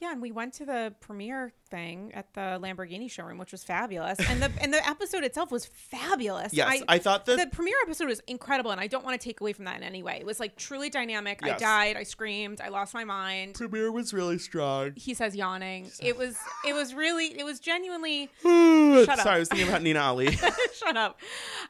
Yeah, 0.00 0.12
and 0.12 0.22
we 0.22 0.32
went 0.32 0.54
to 0.54 0.64
the 0.64 0.94
premiere 1.00 1.52
thing 1.68 2.10
at 2.14 2.32
the 2.32 2.58
Lamborghini 2.58 3.10
showroom, 3.10 3.36
which 3.36 3.52
was 3.52 3.62
fabulous, 3.62 4.18
and 4.30 4.40
the 4.40 4.50
and 4.58 4.72
the 4.72 4.86
episode 4.88 5.24
itself 5.24 5.52
was 5.52 5.66
fabulous. 5.66 6.54
Yes, 6.54 6.82
I, 6.88 6.98
thought 6.98 7.26
that 7.26 7.38
the 7.38 7.54
premiere 7.54 7.76
episode 7.82 8.08
was 8.08 8.20
incredible, 8.26 8.70
and 8.70 8.80
I 8.80 8.86
don't 8.86 9.04
want 9.04 9.20
to 9.20 9.22
take 9.22 9.42
away 9.42 9.52
from 9.52 9.66
that 9.66 9.76
in 9.76 9.82
any 9.82 10.02
way. 10.02 10.16
It 10.18 10.24
was 10.24 10.40
like 10.40 10.56
truly 10.56 10.88
dynamic. 10.88 11.40
I 11.42 11.52
died, 11.52 11.98
I 11.98 12.04
screamed, 12.04 12.62
I 12.62 12.70
lost 12.70 12.94
my 12.94 13.04
mind. 13.04 13.56
premiere 13.56 13.92
was 13.92 14.14
really 14.14 14.38
strong. 14.38 14.92
He 14.96 15.12
says 15.12 15.36
yawning. 15.36 15.90
It 16.00 16.16
was 16.16 16.38
it 16.66 16.72
was 16.72 16.94
really 16.94 17.38
it 17.38 17.44
was 17.44 17.60
genuinely 17.60 18.30
Sorry, 18.42 19.04
Shut 19.04 19.18
up. 19.18 19.20
Sorry, 19.20 19.36
I 19.36 19.38
was 19.38 19.48
thinking 19.48 19.68
about 19.68 19.82
Nina 19.82 20.00
Ali. 20.00 20.30
shut 20.74 20.96
up. 20.96 21.20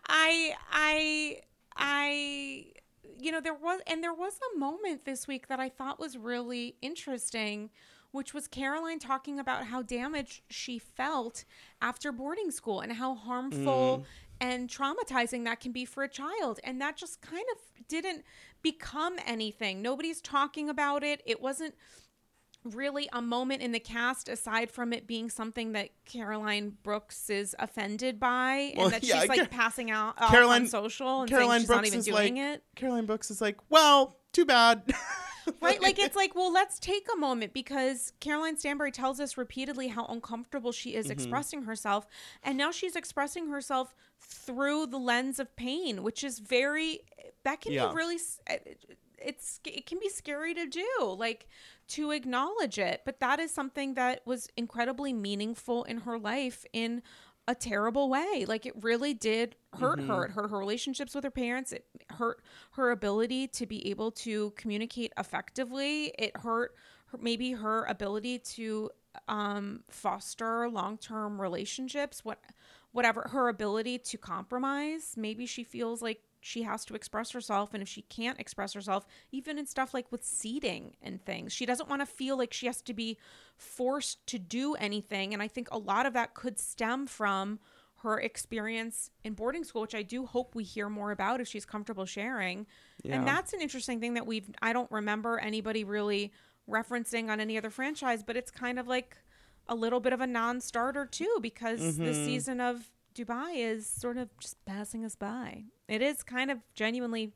I 0.09 0.55
I 0.70 1.40
I 1.77 2.66
you 3.19 3.32
know 3.32 3.40
there 3.40 3.55
was 3.55 3.81
and 3.89 4.05
there 4.05 4.15
was 4.15 4.39
a 4.55 4.59
moment 4.59 5.05
this 5.05 5.27
week 5.27 5.48
that 5.48 5.59
I 5.59 5.69
thought 5.69 5.98
was 5.98 6.16
really 6.16 6.77
interesting 6.81 7.70
which 8.12 8.35
was 8.35 8.49
Caroline 8.49 8.99
talking 8.99 9.39
about 9.39 9.66
how 9.66 9.82
damaged 9.82 10.43
she 10.49 10.78
felt 10.78 11.45
after 11.81 12.12
boarding 12.12 12.51
school 12.51 12.81
and 12.81 12.93
how 12.93 13.15
harmful 13.15 14.05
mm-hmm. 14.05 14.49
and 14.49 14.69
traumatizing 14.69 15.45
that 15.45 15.61
can 15.61 15.73
be 15.73 15.85
for 15.85 16.03
a 16.03 16.09
child 16.09 16.61
and 16.65 16.81
that 16.81 16.97
just 16.97 17.20
kind 17.20 17.45
of 17.53 17.89
didn't 17.89 18.24
become 18.62 19.16
anything. 19.27 19.82
Nobody's 19.82 20.20
talking 20.20 20.69
about 20.69 21.03
it. 21.03 21.23
It 21.24 21.41
wasn't 21.41 21.74
really 22.65 23.09
a 23.12 23.23
moment 23.23 23.62
in 23.62 23.73
the 23.73 23.81
cast 23.81 24.28
aside 24.28 24.70
from 24.70 24.93
it 24.93 25.07
being 25.07 25.31
something 25.31 25.73
that 25.73 25.91
Caroline 26.05 26.77
Brooks 26.82 27.31
is 27.31 27.57
offended 27.59 28.20
by 28.20 28.74
Well, 28.77 28.87
and 28.87 28.95
that 28.95 29.03
yeah, 29.03 29.20
she's 29.20 29.28
like 29.28 29.39
Car- 29.39 29.49
passing 29.49 29.91
out 29.91 30.16
Caroline- 30.19 30.62
on 30.62 30.69
social 30.69 31.23
and 31.23 31.31
Caroline 31.31 31.51
saying 31.51 31.61
she's 31.61 31.66
Brooks 31.69 31.78
not 31.78 31.87
even 31.87 32.01
doing 32.03 32.37
like 32.37 32.55
it. 32.55 32.65
Caroline 32.77 33.07
Brooks 33.07 33.31
is 33.31 33.41
like, 33.41 33.57
well, 33.70 34.19
too 34.32 34.45
bad. 34.45 34.82
Right? 35.62 35.81
Like 35.82 35.98
it's 35.98 36.16
like, 36.16 36.35
well, 36.35 36.52
let's 36.52 36.78
take 36.78 37.06
a 37.12 37.16
moment 37.16 37.52
because 37.52 38.12
Caroline 38.20 38.56
Stanbury 38.56 38.90
tells 38.93 39.20
us 39.20 39.36
repeatedly 39.36 39.89
how 39.89 40.06
uncomfortable 40.06 40.72
she 40.72 40.94
Mm-hmm. 40.94 40.98
is 40.98 41.10
expressing 41.10 41.62
herself. 41.62 42.06
And 42.43 42.56
now 42.56 42.70
she's 42.70 42.97
expressing 42.97 43.48
herself 43.48 43.94
through 44.20 44.86
the 44.86 44.98
lens 44.98 45.39
of 45.39 45.55
pain, 45.56 46.02
which 46.02 46.24
is 46.24 46.39
very 46.39 47.01
that 47.44 47.60
can 47.60 47.74
Yeah. 47.74 47.85
be 47.89 47.89
really 47.89 48.18
it's 49.18 49.60
it 49.66 49.86
can 49.86 49.98
be 49.98 50.09
scary 50.09 50.55
to 50.55 50.66
do, 50.66 51.16
like 51.18 51.47
to 51.89 52.10
acknowledge 52.10 52.78
it. 52.78 53.02
But 53.05 53.20
that 53.20 53.39
is 53.39 53.52
something 53.52 53.94
that 53.94 54.22
was 54.27 54.48
incredibly 54.56 55.12
meaningful 55.12 55.85
in 55.85 55.98
her 55.98 56.18
life 56.18 56.64
in 56.72 57.02
a 57.51 57.55
terrible 57.55 58.09
way. 58.09 58.44
Like 58.47 58.64
it 58.64 58.74
really 58.82 59.12
did 59.14 59.56
hurt 59.78 59.98
Mm-hmm. 59.98 60.09
her. 60.09 60.24
It 60.27 60.31
hurt 60.31 60.51
her 60.51 60.59
relationships 60.59 61.14
with 61.14 61.24
her 61.24 61.31
parents. 61.31 61.72
It 61.72 61.85
hurt 62.10 62.43
her 62.72 62.90
ability 62.93 63.48
to 63.48 63.66
be 63.66 63.89
able 63.90 64.10
to 64.12 64.52
communicate 64.56 65.12
effectively. 65.18 66.12
It 66.18 66.36
hurt 66.36 66.74
her, 67.06 67.18
maybe 67.20 67.52
her 67.52 67.85
ability 67.86 68.39
to 68.39 68.90
um, 69.28 69.81
foster 69.90 70.68
long-term 70.68 71.40
relationships. 71.40 72.24
What, 72.24 72.39
whatever 72.93 73.28
her 73.32 73.48
ability 73.48 73.98
to 73.98 74.18
compromise. 74.18 75.14
Maybe 75.16 75.47
she 75.47 75.64
feels 75.64 76.01
like 76.02 76.22
she 76.41 76.62
has 76.62 76.85
to 76.87 76.95
express 76.95 77.31
herself 77.33 77.75
and 77.75 77.83
if 77.83 77.89
she 77.89 78.03
can't 78.03 78.41
express 78.41 78.73
herself 78.73 79.07
even 79.31 79.59
in 79.59 79.67
stuff 79.67 79.93
like 79.93 80.11
with 80.11 80.25
seating 80.25 80.95
and 81.03 81.23
things 81.25 81.53
she 81.53 81.67
doesn't 81.67 81.89
want 81.89 82.01
to 82.01 82.07
feel 82.07 82.37
like 82.39 82.53
she 82.53 82.67
has 82.67 82.81
to 82.81 82.95
be 82.95 83.17
forced 83.57 84.27
to 84.27 84.39
do 84.39 84.75
anything 84.77 85.33
and 85.35 85.43
i 85.43 85.49
think 85.49 85.69
a 85.71 85.79
lot 85.79 86.07
of 86.07 86.12
that 86.15 86.35
could 86.35 86.59
stem 86.59 87.07
from 87.07 87.59
her 88.03 88.19
experience 88.19 89.11
in 89.23 89.35
boarding 89.35 89.62
school 89.65 89.83
which 89.83 89.95
i 89.95 90.03
do 90.03 90.25
hope 90.25 90.55
we 90.55 90.65
hear 90.65 90.89
more 90.89 91.11
about 91.11 91.41
if 91.41 91.47
she's 91.49 91.67
comfortable 91.67 92.07
sharing 92.07 92.67
Yeah. 93.05 93.17
and 93.17 93.27
that's 93.27 93.53
an 93.53 93.61
interesting 93.61 94.01
thing 94.01 94.15
that 94.15 94.27
we've 94.27 94.49
i 94.62 94.73
don't 94.73 94.91
remember 94.91 95.39
anybody 95.39 95.85
really 95.85 96.33
referencing 96.69 97.29
on 97.29 97.41
any 97.41 97.59
other 97.59 97.71
franchise 97.71 98.23
but 98.23 98.37
it's 98.37 98.51
kind 98.51 98.79
of 98.79 98.89
like 98.89 99.17
a 99.69 99.75
little 99.75 100.01
bit 100.01 100.12
of 100.12 100.21
a 100.21 100.27
non-starter 100.27 101.05
too 101.07 101.39
because 101.43 101.99
the 101.99 102.05
Mm-hmm. 102.05 102.25
season 102.25 102.61
of 102.61 102.91
dubai 103.15 103.57
is 103.57 103.87
sort 103.87 104.17
of 104.17 104.29
just 104.39 104.65
passing 104.65 105.05
us 105.05 105.15
by 105.17 105.65
it 105.91 106.03
is 106.03 106.23
kind 106.23 106.51
of 106.51 106.59
genuinely 106.75 107.33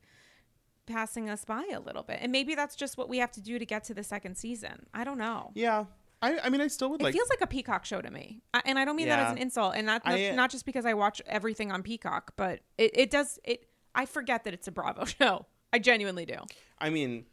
passing 0.85 1.29
us 1.29 1.43
by 1.45 1.65
a 1.73 1.79
little 1.79 2.03
bit 2.03 2.19
and 2.21 2.31
maybe 2.31 2.53
that's 2.55 2.75
just 2.75 2.97
what 2.97 3.09
we 3.09 3.17
have 3.17 3.31
to 3.31 3.41
do 3.41 3.57
to 3.57 3.65
get 3.65 3.83
to 3.83 3.93
the 3.93 4.03
second 4.03 4.35
season 4.35 4.85
i 4.93 5.03
don't 5.03 5.17
know 5.17 5.51
yeah. 5.55 5.85
I, 6.21 6.39
I 6.45 6.49
mean, 6.49 6.61
I 6.61 6.67
still 6.67 6.89
would 6.89 7.01
it 7.01 7.03
like. 7.03 7.13
feels 7.13 7.29
like 7.29 7.41
a 7.41 7.47
peacock 7.47 7.85
show 7.85 8.01
to 8.01 8.09
me 8.09 8.41
I, 8.53 8.61
and 8.65 8.79
i 8.79 8.85
don't 8.85 8.95
mean 8.95 9.09
that 9.09 9.19
as 9.19 9.31
an 9.31 9.37
insult 9.37 9.75
and 9.75 9.85
not, 9.85 10.01
I- 10.05 10.31
not 10.31 10.49
just 10.49 10.65
because 10.65 10.85
i 10.85 10.93
watch 10.93 11.21
everything 11.25 11.71
on 11.71 11.83
peacock 11.83 12.33
but 12.35 12.61
it, 12.77 12.91
it 12.97 13.09
does 13.11 13.39
it 13.43 13.67
i 13.93 14.05
forget 14.05 14.43
that 14.45 14.53
it's 14.53 14.67
a 14.67 14.71
bravo 14.71 15.05
show 15.19 15.45
i 15.73 15.79
genuinely 15.79 16.25
do 16.25 16.37
I 16.79 16.89
mean, 16.89 17.25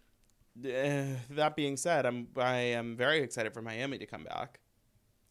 uh, 0.65 1.19
that 1.31 1.55
being 1.57 1.77
said, 1.77 2.07
I'm 2.07 2.29
I 2.37 2.57
am 2.57 2.97
very 2.97 3.21
excited 3.23 3.53
for 3.53 3.63
Miami 3.63 3.99
to 3.99 4.07
come 4.07 4.25
back. 4.25 4.61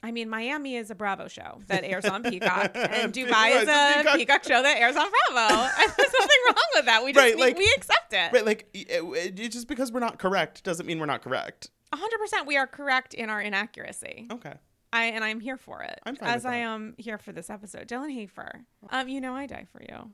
I 0.04 0.12
mean, 0.12 0.30
Miami 0.30 0.76
is 0.78 0.90
a 0.90 0.96
Bravo 0.96 1.28
show 1.28 1.60
that 1.68 1.84
airs 1.84 2.06
on 2.06 2.24
Peacock, 2.24 2.72
and 2.76 3.14
Dubai 3.14 3.62
is 3.62 3.68
a 3.68 3.98
Peacock- 4.02 4.16
Peacock. 4.18 4.44
show 4.46 4.62
that 4.64 4.78
airs 4.78 4.96
on 4.96 5.08
Bravo. 5.10 5.64
And 5.80 5.94
there's 5.98 6.14
nothing 6.20 6.38
wrong 6.48 6.56
with 6.76 6.86
that. 6.86 7.04
We 7.04 7.14
just 7.14 7.24
Right, 7.24 7.36
we, 7.36 7.42
like- 7.42 7.58
we 7.58 7.72
accept 7.78 8.12
it. 8.14 8.32
Right, 8.34 8.46
like 8.46 8.68
it, 8.74 9.36
it- 9.38 9.52
just 9.52 9.68
because 9.68 9.92
we're 9.92 10.00
not 10.00 10.18
correct 10.18 10.64
doesn't 10.64 10.86
mean 10.86 11.00
we're 11.00 11.06
not 11.06 11.22
correct. 11.22 11.70
100% 11.94 12.46
we 12.48 12.58
are 12.58 12.68
correct 12.68 13.14
in 13.14 13.30
our 13.30 13.42
inaccuracy. 13.42 14.28
Okay. 14.32 14.54
I 14.94 15.06
and 15.06 15.24
I'm 15.24 15.40
here 15.40 15.58
for 15.58 15.84
it. 15.84 16.00
I'm 16.06 16.18
as 16.22 16.46
I 16.46 16.56
am 16.58 16.96
here 16.98 17.18
for 17.18 17.32
this 17.32 17.50
episode. 17.50 17.88
Dylan 17.88 18.12
Hafer. 18.14 18.62
Um, 18.90 19.08
you 19.08 19.22
know 19.22 19.34
I 19.36 19.46
die 19.46 19.66
for 19.72 19.82
you. 19.82 20.12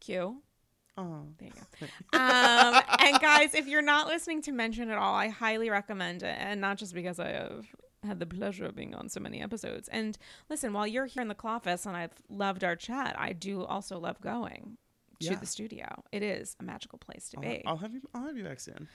Q. 0.00 0.42
Oh. 0.98 1.22
There 1.38 1.48
you 1.48 1.54
go. 1.54 2.18
Um, 2.18 2.82
and 2.98 3.18
guys, 3.20 3.54
if 3.54 3.66
you're 3.66 3.80
not 3.82 4.08
listening 4.08 4.42
to 4.42 4.52
Mention 4.52 4.90
It 4.90 4.96
All, 4.98 5.14
I 5.14 5.28
highly 5.28 5.70
recommend 5.70 6.22
it. 6.22 6.36
And 6.38 6.60
not 6.60 6.76
just 6.76 6.92
because 6.92 7.18
I 7.18 7.28
have 7.30 7.64
had 8.04 8.18
the 8.20 8.26
pleasure 8.26 8.64
of 8.64 8.74
being 8.74 8.94
on 8.94 9.08
so 9.08 9.20
many 9.20 9.40
episodes. 9.40 9.88
And 9.88 10.18
listen, 10.50 10.72
while 10.72 10.86
you're 10.86 11.06
here 11.06 11.22
in 11.22 11.28
the 11.28 11.34
Clawfest 11.34 11.86
and 11.86 11.96
I've 11.96 12.12
loved 12.28 12.64
our 12.64 12.76
chat, 12.76 13.14
I 13.18 13.32
do 13.32 13.64
also 13.64 13.98
love 13.98 14.20
going 14.20 14.76
to 15.20 15.26
Yeah. 15.30 15.34
the 15.36 15.46
studio. 15.46 16.02
It 16.10 16.22
is 16.22 16.56
a 16.58 16.64
magical 16.64 16.98
place 16.98 17.28
to 17.30 17.36
I'll, 17.38 17.42
be. 17.42 17.62
I'll 17.66 17.76
have 17.76 17.94
you. 17.94 18.00
I'll 18.14 18.26
have 18.26 18.36
you 18.36 18.44
back 18.44 18.60
soon. 18.60 18.88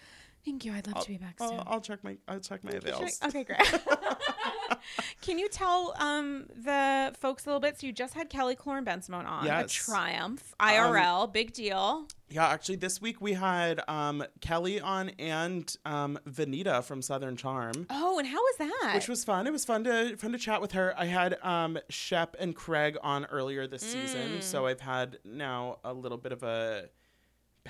Thank 0.46 0.64
you. 0.66 0.74
I'd 0.74 0.88
love 0.88 1.04
to 1.04 1.08
be 1.10 1.18
back 1.18 1.40
soon. 1.40 1.52
I'll, 1.60 1.64
I'll 1.68 1.82
check 1.82 2.04
my. 2.04 2.18
I'll 2.28 2.40
check 2.40 2.64
my 2.64 2.72
avails. 2.72 3.20
Okay, 3.26 3.44
great. 3.46 3.60
Can 5.22 5.38
you 5.40 5.50
tell 5.50 5.94
um, 6.00 6.46
the 6.56 7.14
folks 7.20 7.46
a 7.46 7.50
little 7.50 7.60
bit? 7.60 7.80
So 7.80 7.88
you 7.88 7.94
just 7.94 8.14
had 8.14 8.30
Kelly 8.30 8.56
Killoren 8.56 8.86
Bensimon 8.86 9.26
on. 9.28 9.44
A 9.44 9.48
Yes. 9.48 9.88
Um, 9.90 9.94
triumph. 9.96 10.56
IRL. 10.60 11.32
big 11.32 11.52
deal. 11.54 12.08
Yeah, 12.30 12.48
actually, 12.48 12.76
this 12.78 13.02
week 13.02 13.22
we 13.22 13.34
had 13.34 13.82
um, 13.88 14.24
Kelly 14.42 14.80
on 14.80 15.10
and 15.20 15.74
um, 15.86 16.18
Venita 16.30 16.84
from 16.84 17.02
Southern 17.02 17.36
Charm. 17.38 17.86
Oh, 17.90 18.20
and 18.20 18.28
how 18.28 18.38
was 18.38 18.56
that? 18.60 18.92
which 18.96 19.08
was 19.08 19.24
fun. 19.24 19.48
It 19.48 19.52
was 19.54 19.66
fun 19.66 19.84
to 19.86 20.16
fun 20.18 20.32
to 20.34 20.38
chat 20.38 20.62
with 20.62 20.74
her. 20.74 20.94
I 20.98 21.06
had 21.06 21.38
um 21.44 21.78
Shep 21.90 22.36
and 22.40 22.56
Craig 22.56 22.98
on 23.02 23.26
earlier 23.26 23.68
this 23.68 23.84
Mm. 23.84 24.02
season, 24.02 24.42
so 24.42 24.66
I've 24.66 24.82
had 24.82 25.20
now 25.24 25.80
a 25.84 25.94
little 25.94 26.18
bit 26.18 26.32
of 26.32 26.44
a 26.44 26.90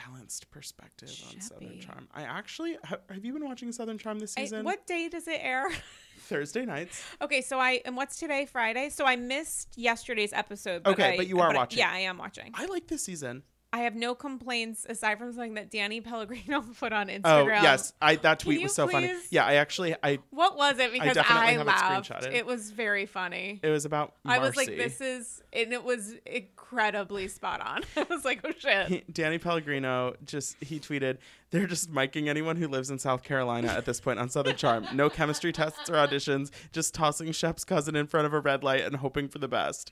balanced 0.05 0.49
perspective 0.51 1.09
on 1.33 1.41
Southern. 1.41 1.79
Charm. 1.79 2.07
I 2.13 2.23
actually 2.23 2.77
ha- 2.83 2.97
have 3.09 3.23
you 3.25 3.33
been 3.33 3.45
watching 3.45 3.71
Southern 3.71 3.97
Charm 3.97 4.19
this 4.19 4.33
I- 4.37 4.41
season? 4.41 4.63
what 4.65 4.85
day 4.87 5.09
does 5.09 5.27
it 5.27 5.39
air? 5.41 5.69
Thursday 6.27 6.65
nights? 6.65 7.01
okay, 7.21 7.41
so 7.41 7.57
I 7.59 7.81
and 7.85 7.95
what's 7.95 8.17
today? 8.17 8.45
Friday. 8.45 8.89
So 8.89 9.05
I 9.05 9.15
missed 9.15 9.69
yesterday's 9.77 10.33
episode. 10.33 10.85
Okay, 10.85 11.13
I- 11.13 11.17
but 11.17 11.27
you 11.27 11.39
are 11.39 11.51
I- 11.51 11.55
watching. 11.55 11.79
Yeah, 11.79 11.91
I 11.91 11.99
am 11.99 12.17
watching. 12.17 12.51
I 12.53 12.65
like 12.65 12.87
this 12.87 13.03
season. 13.03 13.43
I 13.73 13.79
have 13.79 13.95
no 13.95 14.15
complaints 14.15 14.85
aside 14.87 15.19
from 15.19 15.33
something 15.33 15.55
that 15.55 15.69
Danny 15.69 15.99
Pellegrino 15.99 16.61
put 16.79 16.93
on 16.93 17.09
oh, 17.09 17.13
Instagram. 17.13 17.59
Oh 17.59 17.61
yes, 17.61 17.91
I 18.01 18.15
that 18.15 18.39
tweet 18.39 18.63
was 18.63 18.73
so 18.73 18.87
funny. 18.87 19.13
Yeah, 19.29 19.45
I 19.45 19.55
actually 19.55 19.93
I 20.01 20.19
What 20.29 20.55
was 20.55 20.79
it? 20.79 20.93
Because 20.93 21.15
definitely 21.15 21.47
I, 21.47 21.51
have 21.51 21.61
it 21.61 21.67
laughed. 21.67 22.09
screenshotted. 22.09 22.33
It 22.33 22.45
was 22.45 22.71
very 22.71 23.05
funny. 23.05 23.59
it 23.61 23.69
was 23.69 23.83
about 23.83 24.13
I 24.25 24.39
was 24.39 24.55
like, 24.55 24.67
this 24.67 25.01
is, 25.01 25.43
and 25.51 25.73
it 25.73 25.83
was 25.83 26.15
incredibly 26.25 27.27
spot 27.27 27.61
on. 27.61 27.83
I 27.97 28.07
was 28.09 28.23
like, 28.23 28.39
oh 28.45 28.51
shit. 28.57 28.87
He- 28.87 29.03
Danny 29.11 29.37
Pellegrino 29.37 30.15
just 30.23 30.55
he 30.63 30.79
tweeted, 30.79 31.17
"They're 31.51 31.67
just 31.67 31.91
miking 31.91 32.29
anyone 32.29 32.55
who 32.55 32.69
lives 32.69 32.89
in 32.89 32.99
South 32.99 33.21
Carolina 33.23 33.67
at 33.67 33.83
this 33.83 33.99
point 33.99 34.17
on 34.17 34.29
Southern 34.29 34.55
Charm. 34.55 34.87
No 34.93 35.09
chemistry 35.09 35.51
tests 35.51 35.89
or 35.89 35.93
auditions, 35.93 36.51
just 36.71 36.93
tossing 36.93 37.33
Shep's 37.33 37.65
cousin 37.65 37.97
in 37.97 38.07
front 38.07 38.27
of 38.27 38.33
a 38.33 38.39
red 38.39 38.63
light 38.63 38.81
and 38.81 38.95
hoping 38.95 39.27
for 39.27 39.39
the 39.39 39.49
best." 39.49 39.91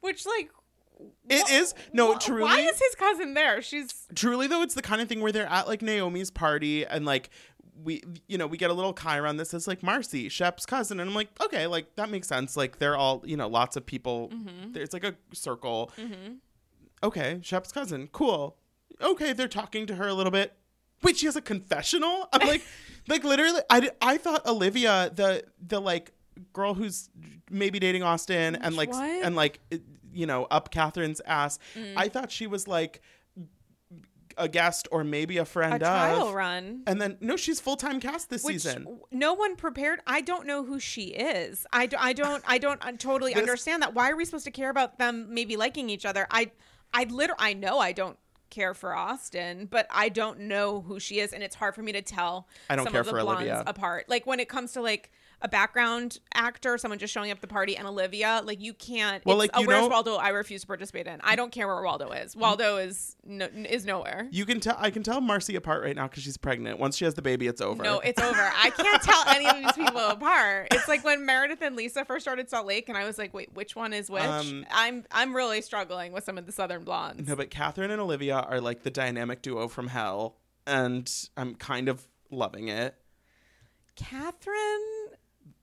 Which 0.00 0.24
like, 0.24 0.50
It 1.28 1.50
is 1.50 1.74
no 1.92 2.18
truly, 2.18 2.42
Why 2.42 2.60
is 2.60 2.78
his 2.78 2.94
cousin 2.96 3.34
there? 3.34 3.62
She's 3.62 4.06
truly 4.14 4.46
though. 4.46 4.62
It's 4.62 4.74
the 4.74 4.82
kind 4.82 5.00
of 5.00 5.08
thing 5.08 5.20
where 5.20 5.32
they're 5.32 5.46
at 5.46 5.68
like 5.68 5.80
Naomie's 5.80 6.30
party 6.30 6.84
and 6.84 7.04
like. 7.04 7.30
We, 7.82 8.02
you 8.28 8.36
know, 8.36 8.46
we 8.46 8.58
get 8.58 8.68
a 8.68 8.74
little 8.74 8.92
Chiron 8.92 9.38
that 9.38 9.46
says 9.46 9.66
like 9.66 9.82
Marcy, 9.82 10.28
Shep's 10.28 10.66
cousin, 10.66 11.00
and 11.00 11.08
I'm 11.08 11.16
like, 11.16 11.28
okay, 11.42 11.66
like 11.66 11.96
that 11.96 12.10
makes 12.10 12.28
sense. 12.28 12.54
Like 12.54 12.78
they're 12.78 12.94
all, 12.94 13.22
you 13.24 13.38
know, 13.38 13.48
lots 13.48 13.74
of 13.74 13.86
people. 13.86 14.28
Mm-hmm. 14.28 14.72
There's 14.72 14.92
like 14.92 15.02
a 15.02 15.14
circle. 15.32 15.90
Okay, 17.02 17.38
Shep's 17.42 17.72
cousin, 17.72 18.10
cool. 18.12 18.58
Okay, 19.00 19.32
they're 19.32 19.48
talking 19.48 19.86
to 19.86 19.94
her 19.94 20.06
a 20.06 20.12
little 20.12 20.30
bit. 20.30 20.52
Wait, 21.02 21.16
she 21.16 21.24
has 21.24 21.36
a 21.36 21.40
confessional. 21.40 22.28
I'm 22.34 22.46
like, 22.46 22.62
like 23.08 23.24
literally, 23.24 23.62
I, 23.70 23.90
I 24.02 24.18
thought 24.18 24.46
Olivia, 24.46 25.10
the 25.14 25.44
the 25.66 25.80
like 25.80 26.12
girl 26.52 26.74
who's 26.74 27.08
maybe 27.50 27.78
dating 27.78 28.02
Austin 28.02 28.56
and 28.56 28.76
like 28.76 28.90
what? 28.90 29.24
and 29.24 29.34
like 29.34 29.60
you 30.12 30.26
know 30.26 30.44
up 30.50 30.70
Catherine's 30.70 31.20
ass. 31.26 31.58
Mm. 31.76 31.94
I 31.96 32.08
thought 32.08 32.30
she 32.30 32.46
was 32.46 32.66
like 32.68 33.00
a 34.38 34.48
guest 34.48 34.88
or 34.92 35.02
maybe 35.04 35.36
a 35.38 35.44
friend 35.44 35.72
a 35.72 35.76
of. 35.76 35.80
trial 35.80 36.32
run. 36.32 36.82
And 36.86 37.00
then 37.00 37.18
no, 37.20 37.36
she's 37.36 37.60
full 37.60 37.76
time 37.76 38.00
cast 38.00 38.30
this 38.30 38.44
Which 38.44 38.54
season. 38.62 39.00
no 39.10 39.34
one 39.34 39.56
prepared. 39.56 40.00
I 40.06 40.20
don't 40.20 40.46
know 40.46 40.64
who 40.64 40.78
she 40.78 41.08
is. 41.08 41.66
I, 41.72 41.86
d- 41.86 41.96
I 41.98 42.12
don't 42.12 42.42
I 42.46 42.58
don't 42.58 42.84
uh, 42.84 42.92
totally 42.98 43.32
This- 43.34 43.42
understand 43.42 43.82
that. 43.82 43.94
Why 43.94 44.10
are 44.10 44.16
we 44.16 44.24
supposed 44.24 44.44
to 44.44 44.50
care 44.50 44.70
about 44.70 44.98
them 44.98 45.26
maybe 45.30 45.56
liking 45.56 45.90
each 45.90 46.06
other? 46.06 46.26
I 46.30 46.52
I 46.94 47.04
literally 47.04 47.38
I 47.40 47.52
know 47.54 47.78
I 47.80 47.92
don't 47.92 48.16
care 48.50 48.72
for 48.74 48.94
Austin, 48.94 49.66
but 49.70 49.86
I 49.90 50.08
don't 50.08 50.40
know 50.40 50.80
who 50.80 50.98
she 50.98 51.20
is, 51.20 51.32
and 51.32 51.42
it's 51.42 51.54
hard 51.56 51.74
for 51.74 51.82
me 51.82 51.92
to 51.92 52.02
tell. 52.02 52.48
I 52.68 52.76
don't 52.76 52.84
some 52.86 52.92
care 52.92 53.00
of 53.02 53.06
the 53.08 53.12
for 53.12 53.20
blondes 53.20 53.42
Olivia. 53.50 53.62
apart. 53.66 54.08
Like 54.08 54.26
when 54.26 54.40
it 54.40 54.48
comes 54.48 54.72
to 54.72 54.80
like 54.80 55.10
a 55.42 55.48
background 55.48 56.18
actor, 56.34 56.76
someone 56.78 56.98
just 56.98 57.12
showing 57.12 57.30
up 57.30 57.36
at 57.38 57.40
the 57.40 57.46
party, 57.46 57.76
and 57.76 57.86
Olivia, 57.86 58.42
like 58.44 58.60
you 58.60 58.74
can't. 58.74 59.24
Well, 59.24 59.40
it's 59.40 59.52
like, 59.52 59.58
a 59.58 59.62
you 59.62 59.66
Where's 59.68 59.82
know- 59.82 59.88
Waldo? 59.88 60.16
I 60.16 60.28
refuse 60.30 60.60
to 60.62 60.66
participate 60.66 61.06
in. 61.06 61.20
I 61.22 61.36
don't 61.36 61.50
care 61.50 61.66
where 61.66 61.82
Waldo 61.82 62.10
is. 62.10 62.36
Waldo 62.36 62.76
is 62.76 63.16
no, 63.24 63.48
is 63.54 63.84
nowhere. 63.86 64.28
You 64.30 64.44
can 64.44 64.60
tell. 64.60 64.76
I 64.78 64.90
can 64.90 65.02
tell 65.02 65.20
Marcy 65.20 65.56
apart 65.56 65.82
right 65.82 65.96
now 65.96 66.08
because 66.08 66.22
she's 66.22 66.36
pregnant. 66.36 66.78
Once 66.78 66.96
she 66.96 67.04
has 67.04 67.14
the 67.14 67.22
baby, 67.22 67.46
it's 67.46 67.60
over. 67.60 67.82
No, 67.82 68.00
it's 68.00 68.20
over. 68.20 68.38
I 68.40 68.70
can't 68.70 69.02
tell 69.02 69.22
any 69.28 69.46
of 69.46 69.56
these 69.56 69.72
people 69.86 70.00
apart. 70.00 70.68
It's 70.72 70.88
like 70.88 71.04
when 71.04 71.24
Meredith 71.24 71.62
and 71.62 71.76
Lisa 71.76 72.04
first 72.04 72.24
started 72.24 72.50
Salt 72.50 72.66
Lake, 72.66 72.88
and 72.88 72.98
I 72.98 73.06
was 73.06 73.16
like, 73.18 73.32
"Wait, 73.32 73.54
which 73.54 73.74
one 73.74 73.92
is 73.92 74.10
which?" 74.10 74.22
Um, 74.22 74.66
I'm 74.70 75.04
I'm 75.10 75.34
really 75.34 75.62
struggling 75.62 76.12
with 76.12 76.24
some 76.24 76.36
of 76.38 76.46
the 76.46 76.52
Southern 76.52 76.84
blondes. 76.84 77.28
no, 77.28 77.36
but 77.36 77.50
Catherine 77.50 77.90
and 77.90 78.00
Olivia 78.00 78.36
are 78.36 78.60
like 78.60 78.82
the 78.82 78.90
dynamic 78.90 79.42
duo 79.42 79.68
from 79.68 79.88
hell, 79.88 80.36
and 80.66 81.10
I'm 81.36 81.54
kind 81.54 81.88
of 81.88 82.06
loving 82.30 82.68
it. 82.68 82.94
Catherine, 83.96 84.99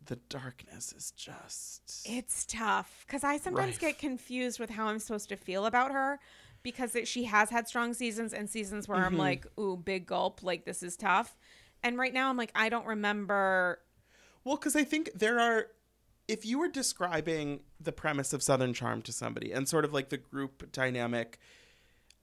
The 0.08 0.16
darkness 0.30 0.94
is 0.94 1.12
just. 1.12 2.06
it's 2.10 2.46
tough 2.46 3.04
because 3.06 3.24
I 3.24 3.38
sometimes 3.38 3.74
Rife. 3.74 3.80
get 3.80 4.00
confused 4.00 4.60
with 4.60 4.70
how 4.72 4.88
I'm 4.88 5.00
supposed 5.00 5.30
to 5.30 5.38
feel 5.38 5.66
about 5.66 5.92
her 5.92 6.20
because 6.64 6.96
it, 6.96 7.08
she 7.08 7.26
has 7.26 7.50
had 7.50 7.68
strong 7.68 7.94
seasons 7.94 8.34
and 8.34 8.50
seasons 8.50 8.88
where 8.88 8.98
Mm-hmm. 8.98 9.06
I'm 9.14 9.18
like, 9.18 9.46
"Ooh, 9.60 9.78
big 9.78 10.06
gulp, 10.08 10.44
like 10.44 10.66
this 10.66 10.82
is 10.82 10.98
tough," 10.98 11.38
and 11.84 11.98
right 11.98 12.14
now 12.14 12.30
I'm 12.30 12.38
like, 12.38 12.52
I 12.56 12.70
don't 12.70 12.86
remember. 12.88 13.80
Well, 14.44 14.56
because 14.56 14.76
I 14.76 14.84
think 14.86 15.12
there 15.14 15.40
are, 15.40 15.68
if 16.28 16.46
you 16.46 16.58
were 16.60 16.70
describing 16.70 17.62
the 17.80 17.92
premise 17.92 18.32
of 18.34 18.42
Southern 18.42 18.74
Charm 18.74 19.02
to 19.04 19.12
somebody 19.12 19.52
and 19.52 19.68
sort 19.68 19.84
of 19.86 19.94
like 19.94 20.10
the 20.10 20.18
group 20.18 20.72
dynamic 20.72 21.38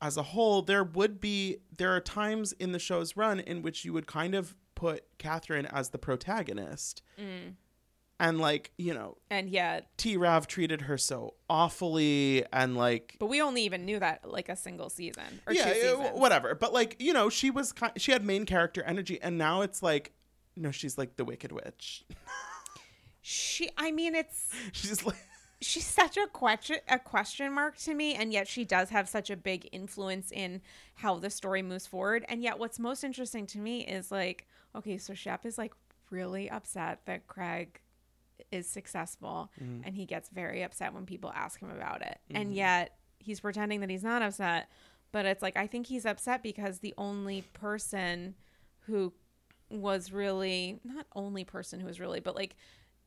as 0.01 0.17
a 0.17 0.23
whole, 0.23 0.63
there 0.63 0.83
would 0.85 1.21
be, 1.21 1.59
there 1.77 1.95
are 1.95 2.01
times 2.01 2.53
in 2.53 2.73
the 2.73 2.79
show's 2.79 3.15
run 3.17 3.41
in 3.41 3.61
which 3.63 3.85
you 3.85 3.93
would 3.93 4.07
kind 4.07 4.35
of 4.35 4.55
put 4.75 5.05
Catherine 5.19 5.67
as 5.67 5.91
the 5.91 5.99
protagonist. 5.99 7.03
And 8.21 8.41
like, 8.41 8.71
you 8.79 8.95
know, 8.95 9.17
And 9.29 9.51
yet, 9.51 9.89
T 9.97 10.17
Rav 10.17 10.47
treated 10.47 10.83
her 10.83 10.97
so 10.97 11.35
awfully 11.51 12.45
and 12.53 12.77
like, 12.77 13.17
but 13.19 13.27
we 13.27 13.43
only 13.43 13.63
even 13.63 13.85
knew 13.85 13.99
that 13.99 14.29
like 14.31 14.49
a 14.49 14.57
single 14.57 14.89
season 14.89 15.41
or 15.47 15.53
yeah, 15.53 15.65
two 15.65 15.75
seasons. 15.75 16.11
whatever. 16.15 16.55
But 16.55 16.73
like, 16.73 16.97
you 17.01 17.13
know, 17.13 17.29
she 17.29 17.51
was, 17.51 17.73
ki- 17.73 17.89
she 17.97 18.13
had 18.13 18.25
main 18.25 18.47
character 18.47 18.83
energy 18.85 19.21
and 19.21 19.37
now 19.37 19.63
it's 19.63 19.83
like, 19.83 20.13
no, 20.57 20.71
she's 20.71 20.97
like 20.97 21.17
the 21.17 21.25
Wicked 21.25 21.51
Witch. 21.51 22.05
She, 23.21 23.71
I 23.77 23.91
mean, 23.91 24.15
it's 24.15 24.51
she's 24.73 25.05
like, 25.05 25.17
she's 25.61 25.87
such 25.87 26.17
a 26.17 26.27
question 26.27 26.77
a 26.89 26.99
question 26.99 27.53
mark 27.53 27.77
to 27.79 27.95
me 27.95 28.15
and 28.15 28.33
yet 28.33 28.47
she 28.47 28.65
does 28.65 28.91
have 28.91 29.09
such 29.09 29.31
a 29.31 29.37
big 29.37 29.67
influence 29.73 30.31
in 30.31 30.61
how 30.97 31.19
the 31.19 31.31
story 31.31 31.63
moves 31.63 31.87
forward 31.87 32.23
and 32.29 32.43
yet 32.43 32.59
what's 32.59 32.79
most 32.79 33.03
interesting 33.03 33.47
to 33.47 33.59
me 33.59 33.81
is 33.87 34.13
like 34.13 34.47
okay 34.77 34.99
so 34.99 35.15
shep 35.15 35.47
is 35.47 35.57
like 35.57 35.73
really 36.11 36.51
upset 36.51 37.01
that 37.07 37.27
craig 37.29 37.81
is 38.53 38.69
successful 38.69 39.51
mm-hmm. 39.61 39.83
and 39.85 39.95
he 39.95 40.07
gets 40.07 40.29
very 40.29 40.63
upset 40.63 40.95
when 40.95 41.07
people 41.07 41.33
ask 41.35 41.61
him 41.61 41.71
about 41.71 42.03
it. 42.03 42.19
And 42.31 42.47
mm-hmm. 42.47 42.57
yet 42.57 42.97
he's 43.19 43.41
pretending 43.41 43.81
that 43.81 43.91
he's 43.91 44.05
not 44.05 44.23
upset 44.23 44.69
but 45.11 45.25
it's 45.25 45.43
like 45.43 45.57
i 45.57 45.67
think 45.67 45.87
he's 45.87 46.05
upset 46.05 46.43
because 46.43 46.81
the 46.81 46.93
only 46.99 47.43
person 47.55 48.35
who 48.81 49.13
was 49.71 50.13
really 50.13 50.79
not 50.85 51.07
only 51.15 51.43
person 51.43 51.81
who 51.81 51.87
was 51.87 51.99
really 51.99 52.21
but 52.21 52.37
like 52.37 52.55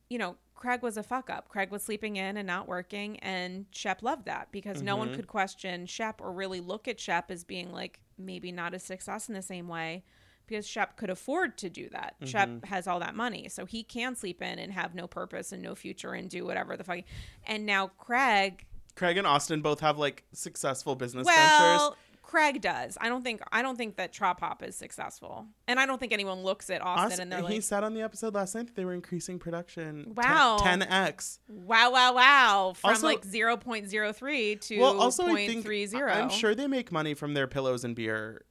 you 0.08 0.18
know, 0.18 0.36
Craig 0.54 0.82
was 0.82 0.96
a 0.96 1.02
fuck 1.02 1.30
up. 1.30 1.48
Craig 1.48 1.70
was 1.70 1.82
sleeping 1.82 2.16
in 2.16 2.36
and 2.36 2.46
not 2.46 2.66
working, 2.66 3.18
and 3.18 3.66
Shep 3.70 4.02
loved 4.02 4.24
that 4.24 4.48
because 4.50 4.82
no 4.82 4.96
one 4.96 5.08
mm-hmm. 5.08 5.16
could 5.16 5.26
question 5.26 5.86
Shep 5.86 6.20
or 6.20 6.32
really 6.32 6.60
look 6.60 6.88
at 6.88 6.98
Shep 6.98 7.30
as 7.30 7.44
being 7.44 7.72
like 7.72 8.00
maybe 8.18 8.50
not 8.50 8.74
a 8.74 8.78
success 8.78 9.28
in 9.28 9.34
the 9.34 9.42
same 9.42 9.68
way 9.68 10.02
because 10.48 10.66
Shep 10.66 10.96
could 10.96 11.10
afford 11.10 11.58
to 11.58 11.70
do 11.70 11.88
that. 11.90 12.16
Shep 12.24 12.48
mm-hmm. 12.48 12.66
has 12.66 12.86
all 12.86 13.00
that 13.00 13.14
money, 13.14 13.48
so 13.48 13.66
he 13.66 13.82
can 13.82 14.16
sleep 14.16 14.42
in 14.42 14.58
and 14.58 14.72
have 14.72 14.94
no 14.94 15.06
purpose 15.06 15.52
and 15.52 15.62
no 15.62 15.74
future 15.74 16.12
and 16.12 16.28
do 16.28 16.44
whatever 16.44 16.76
the 16.76 16.84
fuck. 16.84 17.00
And 17.46 17.66
now 17.66 17.88
Craig, 17.98 18.66
Craig 18.96 19.16
and 19.16 19.26
Austin 19.26 19.60
both 19.60 19.80
have 19.80 19.98
like 19.98 20.24
successful 20.32 20.94
business 20.94 21.26
ventures. 21.26 21.48
well, 21.48 21.78
ventures. 21.90 22.04
Craig 22.28 22.60
does. 22.60 22.98
I 23.00 23.08
don't 23.08 23.24
think 23.24 23.40
I 23.52 23.62
don't 23.62 23.78
think 23.78 23.96
that 23.96 24.12
Trop 24.12 24.40
Hop 24.40 24.62
is 24.62 24.76
successful, 24.76 25.46
and 25.66 25.80
I 25.80 25.86
don't 25.86 25.98
think 25.98 26.12
anyone 26.12 26.42
looks 26.42 26.68
at 26.68 26.82
Austin 26.82 27.06
Austin, 27.06 27.20
and 27.22 27.32
they're 27.32 27.42
like. 27.42 27.54
he 27.54 27.62
said 27.62 27.84
on 27.84 27.94
the 27.94 28.02
episode 28.02 28.34
last 28.34 28.54
night 28.54 28.66
that 28.66 28.76
they 28.76 28.84
were 28.84 28.92
increasing 28.92 29.38
production. 29.38 30.12
Wow. 30.14 30.58
10, 30.60 30.82
x 30.82 31.38
Wow, 31.48 31.90
wow, 31.90 32.14
wow. 32.14 32.72
From 32.76 32.90
Also- 32.90 33.06
like 33.06 33.22
0.03 33.22 34.60
to 34.60 34.78
Well, 34.78 35.00
also 35.00 35.26
I 35.26 35.46
think 35.46 35.64
0.30. 35.64 36.14
I'm 36.14 36.28
sure 36.28 36.54
they 36.54 36.66
make 36.66 36.92
money 36.92 37.14
from 37.14 37.32
their 37.32 37.46
pillows 37.46 37.82
and 37.82 37.96
beer. 37.96 38.44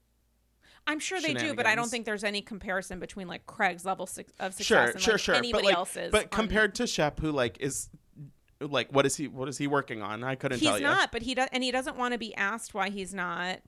I'm 0.88 1.00
sure 1.00 1.20
they 1.20 1.34
do, 1.34 1.54
but 1.54 1.66
I 1.66 1.76
don't 1.76 1.90
think 1.90 2.06
there's 2.06 2.24
any 2.24 2.42
comparison 2.42 3.00
between 3.00 3.28
like 3.28 3.46
Craig's 3.46 3.86
level 3.86 4.04
of 4.04 4.10
success 4.10 4.66
Sure, 4.66 4.84
and 4.86 5.02
sure, 5.02 5.14
like, 5.16 5.22
sure. 5.22 5.36
anybody 5.36 5.64
but 5.64 5.66
like, 5.66 5.76
else's. 5.76 6.12
but 6.12 6.24
on- 6.24 6.30
compared 6.30 6.76
to 6.76 6.88
Shep, 6.88 7.20
who 7.20 7.32
like 7.32 7.58
is 7.60 7.90
like, 8.62 8.92
what 8.92 9.06
is 9.06 9.16
he? 9.16 9.28
What 9.28 9.50
is 9.50 9.58
he 9.58 9.68
working 9.68 10.02
on? 10.02 10.24
I 10.24 10.36
couldn't 10.36 10.60
he's 10.60 10.68
tell 10.68 10.80
you. 10.80 10.86
not, 10.86 11.12
but 11.12 11.22
he 11.22 11.36
does, 11.36 11.50
and 11.52 11.64
he 11.64 11.72
doesn't 11.72 11.98
want 11.98 12.14
to 12.14 12.18
be 12.18 12.34
asked 12.36 12.74
why 12.74 12.90
he's 12.90 13.14
not. 13.14 13.60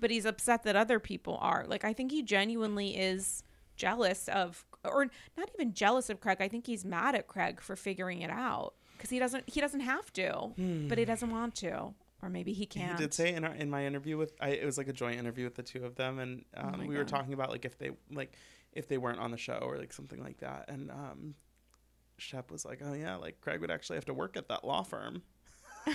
But 0.00 0.12
he's 0.12 0.24
upset 0.24 0.62
that 0.62 0.76
other 0.76 1.00
people 1.00 1.38
are. 1.40 1.64
Like 1.66 1.84
I 1.84 1.92
think 1.92 2.12
he 2.12 2.22
genuinely 2.22 2.96
is 2.96 3.42
jealous 3.74 4.28
of, 4.28 4.64
or 4.84 5.06
not 5.36 5.50
even 5.54 5.74
jealous 5.74 6.08
of 6.08 6.20
Craig. 6.20 6.38
I 6.40 6.46
think 6.46 6.66
he's 6.66 6.84
mad 6.84 7.16
at 7.16 7.26
Craig 7.26 7.60
for 7.60 7.74
figuring 7.74 8.22
it 8.22 8.30
out 8.30 8.74
because 8.96 9.10
he 9.10 9.18
doesn't. 9.18 9.48
He 9.48 9.60
doesn't 9.60 9.80
have 9.80 10.12
to, 10.12 10.52
but 10.56 10.98
he 10.98 11.04
hmm. 11.04 11.10
doesn't 11.10 11.30
want 11.30 11.56
to, 11.56 11.94
or 12.22 12.28
maybe 12.28 12.52
he. 12.52 12.66
Can't. 12.66 12.98
He 12.98 13.04
did 13.04 13.14
say 13.14 13.34
in 13.34 13.44
our, 13.44 13.54
in 13.54 13.70
my 13.70 13.86
interview 13.86 14.16
with 14.16 14.32
I, 14.40 14.50
it 14.50 14.64
was 14.64 14.78
like 14.78 14.88
a 14.88 14.92
joint 14.92 15.18
interview 15.18 15.44
with 15.44 15.54
the 15.54 15.62
two 15.62 15.84
of 15.84 15.94
them, 15.94 16.18
and 16.18 16.44
um, 16.56 16.80
Oh 16.82 16.86
we 16.86 16.96
were 16.96 17.04
talking 17.04 17.32
about 17.32 17.50
like 17.50 17.64
if 17.64 17.78
they 17.78 17.90
like 18.10 18.34
if 18.72 18.88
they 18.88 18.98
weren't 18.98 19.20
on 19.20 19.30
the 19.30 19.36
show 19.36 19.58
or 19.62 19.78
like 19.78 19.92
something 19.92 20.22
like 20.22 20.38
that, 20.38 20.66
and 20.68 20.90
um, 20.90 21.34
Shep 22.16 22.50
was 22.50 22.64
like, 22.64 22.80
"Oh 22.84 22.94
yeah, 22.94 23.16
like 23.16 23.40
Craig 23.40 23.60
would 23.60 23.70
actually 23.70 23.96
have 23.96 24.06
to 24.06 24.14
work 24.14 24.36
at 24.36 24.48
that 24.48 24.64
law 24.64 24.82
firm." 24.82 25.22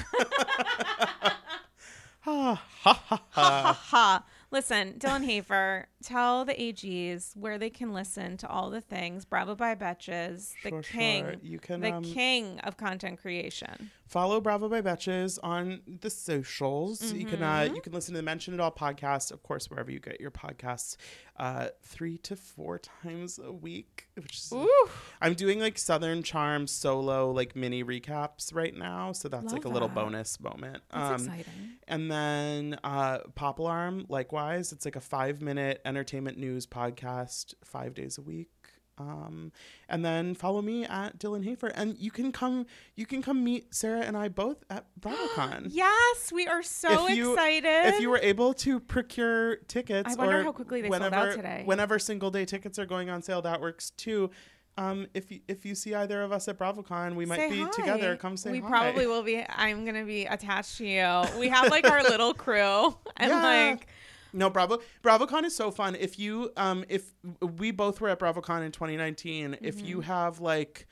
ha 2.20 2.56
ha 2.56 2.56
ha 2.84 3.04
ha 3.04 3.24
ha. 3.32 3.74
ha. 3.74 4.26
Listen, 4.52 4.94
Dylan 5.00 5.26
Hafer, 5.26 5.88
tell 6.04 6.46
the 6.46 6.54
AGs 6.54 7.36
where 7.36 7.58
they 7.58 7.70
can 7.70 7.94
listen 7.94 8.38
to 8.38 8.48
all 8.50 8.70
the 8.70 8.82
things. 8.82 9.26
Bravo 9.26 9.56
by 9.56 9.74
Betches, 9.76 10.54
the 10.64 10.70
Sure, 10.70 10.82
king, 10.84 11.24
sure. 11.26 11.36
You 11.42 11.60
can, 11.60 11.80
the 11.82 11.94
um, 11.94 12.04
king 12.04 12.60
of 12.60 12.78
content 12.78 13.20
creation. 13.22 13.90
Follow 14.08 14.40
Bravo 14.42 14.70
by 14.70 14.82
Betches 14.82 15.40
on 15.42 15.82
the 16.02 16.10
socials. 16.10 17.12
You 17.14 17.26
can 17.26 17.42
uh, 17.42 17.62
Mm-hmm. 17.64 17.76
you 17.76 17.82
can 17.82 17.94
listen 17.94 18.14
to 18.14 18.20
the 18.20 18.24
Mention 18.24 18.54
It 18.54 18.60
All 18.60 18.72
podcast, 18.72 19.32
of 19.32 19.42
course, 19.44 19.70
wherever 19.72 19.90
you 19.90 20.00
get 20.00 20.20
your 20.22 20.30
podcasts, 20.30 20.98
uh, 21.38 21.70
three 21.82 22.18
to 22.20 22.36
four 22.36 22.78
times 22.80 23.40
a 23.44 23.52
week. 23.52 24.08
Which 24.16 24.36
is 24.38 24.52
Ooh, 24.54 24.90
I'm 25.22 25.34
doing 25.34 25.60
like 25.60 25.80
Southern 25.80 26.22
Charm 26.22 26.68
solo 26.68 27.32
like 27.32 27.56
mini 27.56 27.84
recaps 27.84 28.54
right 28.54 28.76
now, 28.76 29.14
so 29.14 29.30
that's 29.30 29.46
Love 29.46 29.54
like 29.54 29.66
a 29.66 29.70
little 29.70 29.88
that. 29.88 29.96
bonus 29.96 30.40
moment. 30.40 30.84
that's 30.92 31.22
Um, 31.24 31.28
exciting. 31.28 31.70
and 31.88 32.12
then 32.12 32.78
uh, 32.84 33.20
Pop 33.34 33.58
Alarm, 33.58 34.06
likewise, 34.10 34.72
it's 34.74 34.86
like 34.86 34.96
a 34.96 35.02
five 35.02 35.42
minute 35.42 35.82
entertainment 35.98 36.38
news 36.40 36.66
podcast, 36.66 37.54
five 37.64 37.94
days 37.94 38.18
a 38.18 38.22
week. 38.22 38.50
Um, 38.98 39.52
and 39.90 40.04
then 40.06 40.36
follow 40.36 40.62
me 40.62 40.86
at 40.86 41.18
Dylan 41.18 41.44
Hafer, 41.44 41.68
and 41.68 41.98
you 41.98 42.12
can 42.12 42.32
come, 42.32 42.66
you 42.96 43.06
can 43.08 43.22
come 43.24 43.44
meet 43.44 43.74
Sarah 43.74 44.02
and 44.02 44.16
I 44.16 44.28
both 44.28 44.64
at 44.70 44.86
BravoCon. 45.00 45.68
Yes, 45.70 46.32
we 46.32 46.48
are 46.48 46.62
so 46.64 47.08
If 47.08 47.16
you- 47.18 47.34
excited. 47.34 47.94
If 47.94 48.00
you 48.02 48.10
were 48.12 48.20
able 48.22 48.54
to 48.56 48.80
procure 48.80 49.58
tickets, 49.68 50.14
I 50.14 50.16
wonder 50.16 50.40
or 50.42 50.44
how 50.44 50.52
quickly 50.52 50.82
they 50.82 50.90
sold 50.90 51.02
whenever, 51.02 51.30
out 51.30 51.36
today. 51.36 51.62
Whenever 51.66 51.98
single 52.00 52.30
day 52.32 52.46
tickets 52.46 52.78
are 52.80 52.86
going 52.86 53.10
on 53.10 53.22
sale, 53.24 53.42
that 53.44 53.62
works 53.62 53.90
too. 53.92 54.30
Um, 54.78 55.06
if 55.14 55.32
you 55.32 55.40
if 55.48 55.66
you 55.68 55.76
see 55.76 55.94
either 55.94 56.24
of 56.24 56.32
us 56.32 56.48
at 56.48 56.58
BravoCon, 56.58 57.14
we 57.16 57.26
might 57.28 57.38
Say 57.38 57.50
be 57.52 57.62
hi. 57.62 57.70
together. 57.72 58.16
Come 58.16 58.36
say 58.38 58.52
we 58.52 58.60
hi. 58.60 58.68
probably 58.70 59.06
will 59.06 59.22
be. 59.22 59.44
I'm 59.48 59.86
gonna 59.86 60.04
be 60.06 60.26
attached 60.26 60.78
to 60.80 60.86
you. 60.88 61.40
We 61.40 61.50
have 61.50 61.70
like 61.70 61.88
our 61.88 62.02
little 62.02 62.34
crew, 62.34 62.96
and 63.18 63.30
Yeah. 63.30 63.44
like 63.44 63.88
No, 64.34 64.50
Bravo 64.50 64.80
BravoCon 65.04 65.44
is 65.44 65.56
so 65.56 65.72
fun. 65.72 65.96
If 65.96 66.18
you 66.20 66.52
um 66.58 66.84
if 66.90 67.12
we 67.60 67.72
both 67.72 68.02
were 68.02 68.10
at 68.10 68.20
BravoCon 68.20 68.66
in 68.66 68.72
2019, 68.72 69.58
if 69.62 69.82
you 69.82 69.98
Mm-hmm. 69.98 70.08
have 70.12 70.40
like 70.40 70.88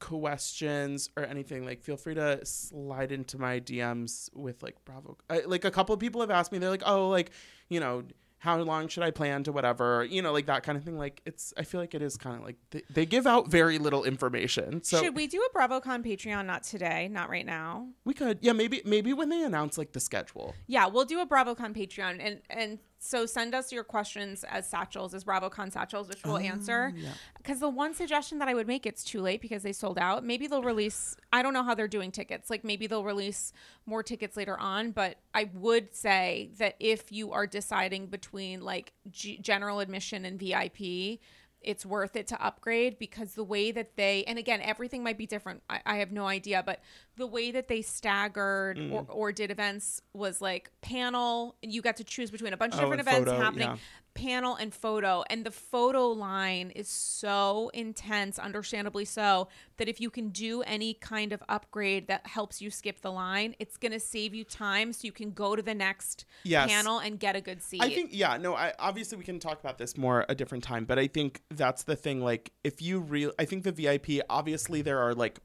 questions 0.00 1.08
or 1.16 1.24
anything, 1.24 1.64
like 1.64 1.82
feel 1.82 1.96
free 1.96 2.14
to 2.14 2.44
slide 2.44 3.12
into 3.12 3.38
my 3.38 3.60
DMs 3.60 4.28
with 4.34 4.62
like 4.62 4.84
Bravo. 4.84 5.16
I, 5.30 5.40
like 5.46 5.64
a 5.64 5.70
couple 5.70 5.94
of 5.94 6.00
people 6.00 6.20
have 6.20 6.30
asked 6.30 6.52
me, 6.52 6.58
they're 6.58 6.70
like, 6.70 6.82
"Oh, 6.84 7.08
like, 7.08 7.30
you 7.68 7.80
know, 7.80 8.02
how 8.44 8.58
long 8.58 8.88
should 8.88 9.02
I 9.02 9.10
plan 9.10 9.42
to 9.44 9.52
whatever, 9.52 10.04
you 10.04 10.20
know, 10.20 10.32
like 10.32 10.46
that 10.46 10.62
kind 10.62 10.76
of 10.76 10.84
thing." 10.84 10.98
Like 10.98 11.22
it's 11.24 11.54
I 11.56 11.62
feel 11.62 11.80
like 11.80 11.94
it 11.94 12.02
is 12.02 12.16
kind 12.18 12.36
of 12.36 12.42
like 12.42 12.56
they, 12.70 12.82
they 12.90 13.06
give 13.06 13.26
out 13.26 13.48
very 13.48 13.78
little 13.78 14.04
information. 14.04 14.82
So 14.82 15.02
should 15.02 15.16
we 15.16 15.26
do 15.26 15.40
a 15.40 15.58
BravoCon 15.58 16.04
Patreon? 16.04 16.44
Not 16.44 16.62
today, 16.62 17.08
not 17.08 17.30
right 17.30 17.46
now. 17.46 17.88
we 18.04 18.12
could 18.12 18.38
yeah, 18.42 18.52
maybe 18.52 18.82
maybe 18.84 19.14
when 19.14 19.30
they 19.30 19.42
announce 19.42 19.78
like 19.78 19.92
the 19.92 20.00
schedule. 20.00 20.54
Yeah, 20.66 20.86
we'll 20.86 21.06
do 21.06 21.20
a 21.20 21.26
BravoCon 21.26 21.74
Patreon 21.74 22.18
and 22.20 22.42
and 22.50 22.78
So 23.04 23.26
send 23.26 23.54
us 23.54 23.70
your 23.70 23.84
questions 23.84 24.44
as 24.44 24.66
satchels, 24.66 25.12
as 25.12 25.24
BravoCon 25.24 25.70
satchels, 25.70 26.08
which 26.08 26.24
we'll 26.24 26.38
answer. 26.38 26.90
Oh, 26.94 26.98
yeah. 26.98 27.10
Because 27.36 27.60
the 27.60 27.68
one 27.68 27.92
suggestion 27.92 28.38
that 28.38 28.48
I 28.48 28.54
would 28.54 28.66
make, 28.66 28.86
it's 28.86 29.04
too 29.04 29.20
late 29.20 29.42
because 29.42 29.62
they 29.62 29.74
sold 29.74 29.98
out. 29.98 30.24
Maybe 30.24 30.46
they'll 30.46 30.62
release. 30.62 31.14
I 31.30 31.42
don't 31.42 31.52
know 31.52 31.62
how 31.62 31.74
they're 31.74 31.86
doing 31.86 32.10
tickets. 32.10 32.48
Like 32.48 32.64
maybe 32.64 32.86
they'll 32.86 33.04
release 33.04 33.52
more 33.84 34.02
tickets 34.02 34.38
later 34.38 34.58
on. 34.58 34.92
But 34.92 35.18
I 35.34 35.50
would 35.52 35.94
say 35.94 36.50
that 36.58 36.76
if 36.80 37.12
you 37.12 37.32
are 37.32 37.46
deciding 37.46 38.06
between 38.06 38.62
like 38.62 38.94
G- 39.10 39.38
general 39.38 39.80
admission 39.80 40.24
and 40.24 40.40
VIP, 40.40 41.20
it's 41.60 41.84
worth 41.84 42.16
it 42.16 42.26
to 42.28 42.42
upgrade 42.44 42.98
because 42.98 43.34
the 43.34 43.44
way 43.44 43.72
that 43.72 43.96
they 43.96 44.22
and 44.24 44.38
again 44.38 44.60
everything 44.60 45.02
might 45.02 45.16
be 45.16 45.24
different 45.26 45.62
i, 45.70 45.80
I 45.86 45.96
have 45.96 46.12
no 46.12 46.26
idea 46.26 46.62
but 46.64 46.80
the 47.16 47.26
way 47.26 47.50
that 47.50 47.68
they 47.68 47.80
staggered 47.82 48.76
Mm. 48.78 48.92
or, 48.92 49.06
or 49.08 49.32
did 49.32 49.50
events 49.50 50.00
was 50.12 50.40
like 50.40 50.70
panel 50.80 51.56
you 51.62 51.80
got 51.82 51.96
to 51.96 52.04
choose 52.04 52.30
between 52.30 52.52
a 52.52 52.56
bunch 52.56 52.74
of 52.74 52.80
Oh, 52.80 52.82
different 52.82 53.00
events 53.02 53.28
photo, 53.30 53.40
happening 53.40 53.68
yeah. 53.68 53.76
panel 54.14 54.54
and 54.56 54.72
photo 54.74 55.22
and 55.30 55.44
the 55.44 55.50
photo 55.50 56.08
line 56.08 56.70
is 56.70 56.88
so 56.88 57.70
intense 57.74 58.38
understandably 58.38 59.04
so 59.04 59.48
that 59.76 59.88
if 59.88 60.00
you 60.00 60.10
can 60.10 60.28
do 60.30 60.62
any 60.62 60.94
kind 60.94 61.32
of 61.32 61.42
upgrade 61.48 62.08
that 62.08 62.26
helps 62.26 62.60
you 62.62 62.70
skip 62.70 63.00
the 63.00 63.10
line 63.12 63.54
it's 63.58 63.76
going 63.76 63.92
to 63.92 64.00
save 64.00 64.34
you 64.34 64.44
time 64.44 64.92
so 64.92 65.00
you 65.04 65.12
can 65.12 65.30
go 65.32 65.54
to 65.56 65.62
the 65.62 65.74
next 65.74 66.24
Yes. 66.44 66.68
panel 66.70 66.98
and 66.98 67.18
get 67.20 67.36
a 67.36 67.40
good 67.40 67.62
seat 67.62 67.82
I 67.82 67.90
think 67.90 68.10
yeah, 68.12 68.36
no, 68.36 68.54
I 68.54 68.72
obviously 68.78 69.18
we 69.18 69.24
can 69.24 69.38
talk 69.38 69.58
about 69.60 69.78
this 69.78 69.96
more 69.96 70.24
a 70.28 70.34
different 70.34 70.62
time, 70.64 70.84
but 70.84 70.98
I 70.98 71.06
think 71.06 71.42
that's 71.50 71.84
the 71.84 71.96
thing 71.96 72.20
like 72.20 72.52
if 72.64 72.82
you 72.82 73.00
real 73.00 73.32
I 73.38 73.44
think 73.44 73.64
the 73.64 73.72
VIP 73.72 74.20
obviously 74.28 74.82
there 74.82 74.98
are 74.98 75.14
like 75.14 75.38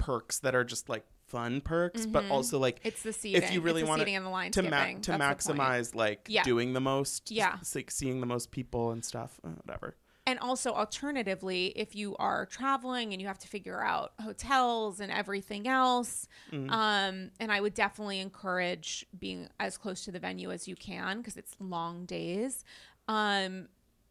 perks 0.00 0.40
that 0.40 0.54
are 0.56 0.64
just 0.64 0.88
like 0.88 1.04
fun 1.28 1.60
perks, 1.60 2.06
but 2.06 2.24
also 2.28 2.58
like 2.58 2.80
Mm-hmm. 2.80 2.88
It's 2.88 3.02
the 3.04 3.12
seating. 3.12 3.40
if 3.42 3.52
you 3.52 3.60
really 3.60 3.84
want 3.84 4.00
seating 4.00 4.16
and 4.16 4.26
the 4.26 4.30
line 4.30 4.50
to 4.52 4.62
ma- 4.62 4.86
to 5.02 5.12
maximize 5.12 5.94
like 5.94 6.26
Yeah. 6.28 6.42
doing 6.42 6.72
the 6.72 6.80
most, 6.80 7.30
Yeah. 7.30 7.58
like 7.74 7.90
seeing 7.92 8.20
the 8.20 8.26
most 8.26 8.50
people 8.50 8.90
and 8.90 9.04
stuff, 9.04 9.38
uh, 9.44 9.50
whatever. 9.64 9.94
And 10.26 10.38
also, 10.38 10.72
alternatively, 10.72 11.66
if 11.76 11.94
you 11.96 12.14
are 12.18 12.46
traveling 12.46 13.12
and 13.12 13.20
you 13.22 13.26
have 13.28 13.38
to 13.38 13.48
figure 13.48 13.82
out 13.82 14.12
hotels 14.20 15.00
and 15.00 15.10
everything 15.10 15.66
else, 15.68 16.28
Mm-hmm. 16.52 16.70
um, 16.70 17.30
and 17.40 17.50
I 17.52 17.60
would 17.60 17.74
definitely 17.74 18.18
encourage 18.20 19.06
being 19.18 19.48
as 19.58 19.76
close 19.78 20.04
to 20.04 20.12
the 20.12 20.18
venue 20.20 20.50
as 20.50 20.66
you 20.68 20.76
can 20.76 21.18
because 21.18 21.36
it's 21.36 21.54
long 21.60 22.06
days. 22.06 22.64
Um, 23.08 23.68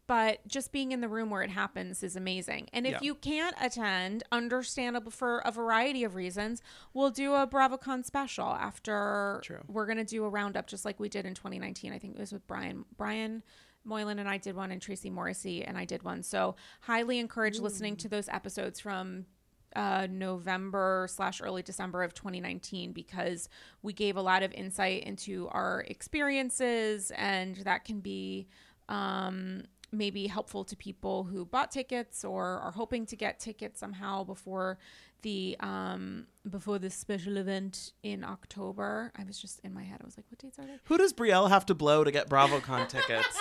but 0.10 0.40
just 0.48 0.72
being 0.72 0.92
in 0.92 1.02
the 1.02 1.08
room 1.08 1.30
where 1.30 1.44
it 1.44 1.52
happens 1.52 2.02
is 2.02 2.16
amazing. 2.16 2.68
And 2.74 2.88
if 2.88 2.94
Yeah. 2.94 3.00
you 3.04 3.14
can't 3.14 3.56
attend, 3.62 4.24
understandable 4.32 5.12
for 5.12 5.38
a 5.46 5.52
variety 5.52 6.04
of 6.04 6.16
reasons, 6.16 6.64
we'll 6.96 7.12
do 7.12 7.36
a 7.36 7.46
BravoCon 7.46 8.04
special 8.04 8.48
after 8.48 9.40
True. 9.44 9.62
we're 9.68 9.86
gonna 9.86 10.04
do 10.04 10.26
a 10.26 10.30
roundup 10.30 10.66
just 10.66 10.84
like 10.84 11.00
we 11.00 11.10
did 11.10 11.28
in 11.28 11.36
2019. 11.36 11.94
I 11.94 12.00
think 12.00 12.16
it 12.16 12.20
was 12.20 12.32
with 12.34 12.48
Brian 12.48 12.86
Brian 12.98 13.44
Moylan 13.86 14.18
and 14.18 14.28
I 14.28 14.38
did 14.38 14.56
one, 14.56 14.72
and 14.72 14.82
Tracy 14.82 15.12
Morrissey 15.12 15.64
and 15.64 15.78
I 15.78 15.86
did 15.86 16.02
one. 16.02 16.24
So 16.24 16.56
highly 16.82 17.20
encourage 17.20 17.60
listening 17.60 17.96
to 17.98 18.10
those 18.10 18.28
episodes 18.30 18.80
from 18.80 19.28
uh, 19.76 20.08
November 20.10 21.06
slash 21.08 21.40
early 21.40 21.62
December 21.62 22.02
of 22.02 22.16
2019 22.16 22.94
because 22.94 23.48
we 23.84 23.94
gave 23.94 24.18
a 24.18 24.22
lot 24.24 24.42
of 24.42 24.52
insight 24.54 25.04
into 25.04 25.48
our 25.50 25.82
experiences, 25.88 27.12
and 27.12 27.58
that 27.58 27.86
can 27.86 28.00
be 28.00 28.48
um, 28.90 29.66
maybe 29.92 30.28
helpful 30.28 30.64
to 30.64 30.76
people 30.76 31.24
who 31.24 31.46
bought 31.46 31.72
tickets 31.72 32.24
or 32.24 32.60
are 32.60 32.72
hoping 32.72 33.06
to 33.08 33.16
get 33.16 33.40
tickets 33.40 33.80
somehow 33.80 34.24
before 34.24 34.78
the 35.22 35.58
um 35.60 36.28
before 36.50 36.80
this 36.80 36.96
special 36.96 37.38
event 37.38 37.94
in 38.04 38.24
October. 38.24 39.12
I 39.18 39.24
was 39.24 39.40
just 39.40 39.60
in 39.62 39.74
my 39.74 39.84
head. 39.84 40.00
I 40.02 40.06
was 40.06 40.18
like, 40.18 40.26
what 40.30 40.40
dates 40.40 40.60
are 40.60 40.66
they? 40.66 40.80
Who 40.86 40.98
does 40.98 41.14
Brielle 41.14 41.50
have 41.50 41.66
to 41.68 41.76
blow 41.76 42.04
to 42.04 42.12
get 42.12 42.30
BravoCon 42.30 42.88
tickets? 42.88 43.28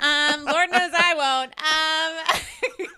um, 0.00 0.44
Lord 0.44 0.70
knows 0.70 0.90
I 0.94 1.14
won't. 1.14 1.52
Um, 1.60 2.86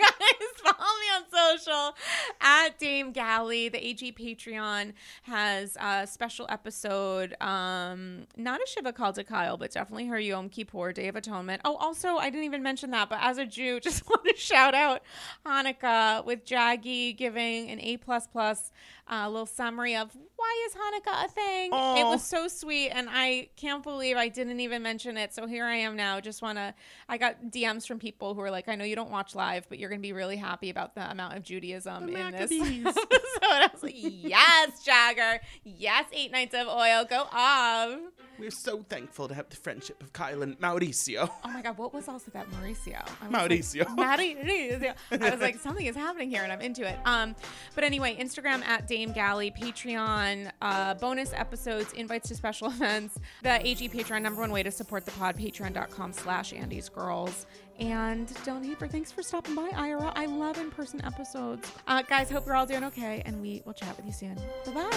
follow 0.88 1.00
me 1.00 1.06
on 1.16 1.52
social 1.56 1.96
at 2.40 2.78
Dame 2.78 3.12
Galley. 3.12 3.68
The 3.68 3.84
AG 3.86 4.12
Patreon 4.12 4.92
has 5.22 5.76
a 5.80 6.06
special 6.06 6.46
episode. 6.48 7.34
Um, 7.40 8.26
not 8.36 8.60
a 8.60 8.66
Shiva 8.66 8.92
call 8.92 9.12
to 9.14 9.24
Kyle, 9.24 9.56
but 9.56 9.72
definitely 9.72 10.06
her 10.06 10.18
Yom 10.18 10.48
Kippur 10.48 10.92
Day 10.92 11.08
of 11.08 11.16
Atonement. 11.16 11.62
Oh, 11.64 11.76
also, 11.76 12.16
I 12.16 12.30
didn't 12.30 12.44
even 12.44 12.62
mention 12.62 12.90
that, 12.92 13.08
but 13.08 13.18
as 13.20 13.38
a 13.38 13.46
Jew, 13.46 13.80
just 13.88 14.08
want 14.08 14.24
to 14.24 14.36
shout 14.36 14.74
out 14.74 15.02
Hanukkah 15.44 16.24
with 16.24 16.44
Jaggy 16.44 17.16
giving 17.16 17.70
an 17.70 17.80
A 17.80 17.96
plus 17.98 18.26
plus. 18.26 18.72
A 19.10 19.28
little 19.28 19.46
summary 19.46 19.96
of 19.96 20.14
why 20.36 20.66
is 20.66 20.74
Hanukkah 20.74 21.24
a 21.24 21.28
thing. 21.28 21.70
It 21.72 22.04
was 22.04 22.22
so 22.22 22.46
sweet, 22.46 22.90
and 22.90 23.08
I 23.10 23.48
can't 23.56 23.82
believe 23.82 24.16
I 24.16 24.28
didn't 24.28 24.60
even 24.60 24.82
mention 24.82 25.16
it. 25.16 25.34
So 25.34 25.46
here 25.46 25.64
I 25.64 25.76
am 25.76 25.96
now. 25.96 26.20
Just 26.20 26.42
want 26.42 26.58
to. 26.58 26.74
I 27.08 27.16
got 27.18 27.44
DMs 27.50 27.86
from 27.86 27.98
people 27.98 28.34
who 28.34 28.40
are 28.42 28.50
like, 28.50 28.68
"I 28.68 28.74
know 28.74 28.84
you 28.84 28.96
don't 28.96 29.10
watch 29.10 29.34
live, 29.34 29.68
but 29.68 29.78
you're 29.78 29.88
going 29.88 30.00
to 30.00 30.06
be 30.06 30.12
really 30.12 30.36
happy 30.36 30.70
about 30.70 30.94
the 30.94 31.10
amount 31.10 31.36
of 31.36 31.42
Judaism 31.42 32.06
The 32.06 32.20
in 32.20 32.32
this 32.32 32.50
so 32.50 32.64
episode." 32.64 33.00
I 33.42 33.70
was 33.72 33.82
like, 33.82 33.94
"Yes, 33.96 34.84
Jagger. 34.84 35.40
Yes, 35.64 36.04
eight 36.12 36.30
nights 36.30 36.54
of 36.54 36.68
oil. 36.68 37.04
Go 37.08 37.26
off." 37.32 37.98
We're 38.38 38.52
so 38.52 38.84
thankful 38.88 39.26
to 39.26 39.34
have 39.34 39.48
the 39.48 39.56
friendship 39.56 40.00
of 40.00 40.12
Kyle 40.12 40.42
and 40.42 40.56
Mauricio. 40.60 41.28
Oh 41.44 41.48
my 41.48 41.60
God, 41.60 41.76
what 41.76 41.92
was 41.92 42.06
also 42.06 42.30
that 42.30 42.48
Mauricio? 42.52 43.04
Mauricio. 43.28 43.84
Like, 43.96 44.20
Mauricio. 44.20 44.94
I 45.10 45.30
was 45.30 45.40
like, 45.40 45.58
something 45.58 45.84
is 45.84 45.96
happening 45.96 46.30
here, 46.30 46.44
and 46.44 46.52
I'm 46.52 46.60
into 46.60 46.88
it. 46.88 46.96
Um, 47.04 47.34
but 47.74 47.82
anyway, 47.82 48.16
Instagram 48.16 48.64
at 48.64 48.86
Galley, 49.06 49.50
Patreon, 49.50 50.50
uh, 50.60 50.94
bonus 50.94 51.32
episodes, 51.32 51.92
invites 51.94 52.28
to 52.28 52.34
special 52.34 52.68
events, 52.72 53.18
the 53.42 53.66
AG 53.66 53.88
Patreon, 53.88 54.22
number 54.22 54.40
one 54.40 54.50
way 54.50 54.62
to 54.62 54.70
support 54.70 55.04
the 55.04 55.10
pod, 55.12 55.36
patreon.com 55.36 56.12
slash 56.12 56.52
Andy's 56.52 56.88
Girls. 56.88 57.46
And 57.78 58.28
Dylan 58.28 58.64
Hafer, 58.66 58.88
thanks 58.88 59.12
for 59.12 59.22
stopping 59.22 59.54
by, 59.54 59.70
Ira. 59.74 60.12
I 60.16 60.26
love 60.26 60.58
in 60.58 60.70
person 60.70 61.04
episodes. 61.04 61.70
Uh, 61.86 62.02
guys, 62.02 62.30
hope 62.30 62.46
you're 62.46 62.56
all 62.56 62.66
doing 62.66 62.84
okay, 62.84 63.22
and 63.24 63.40
we 63.40 63.62
will 63.64 63.74
chat 63.74 63.96
with 63.96 64.06
you 64.06 64.12
soon. 64.12 64.34
Bye 64.66 64.88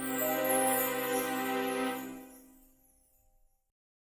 bye. 0.00 0.42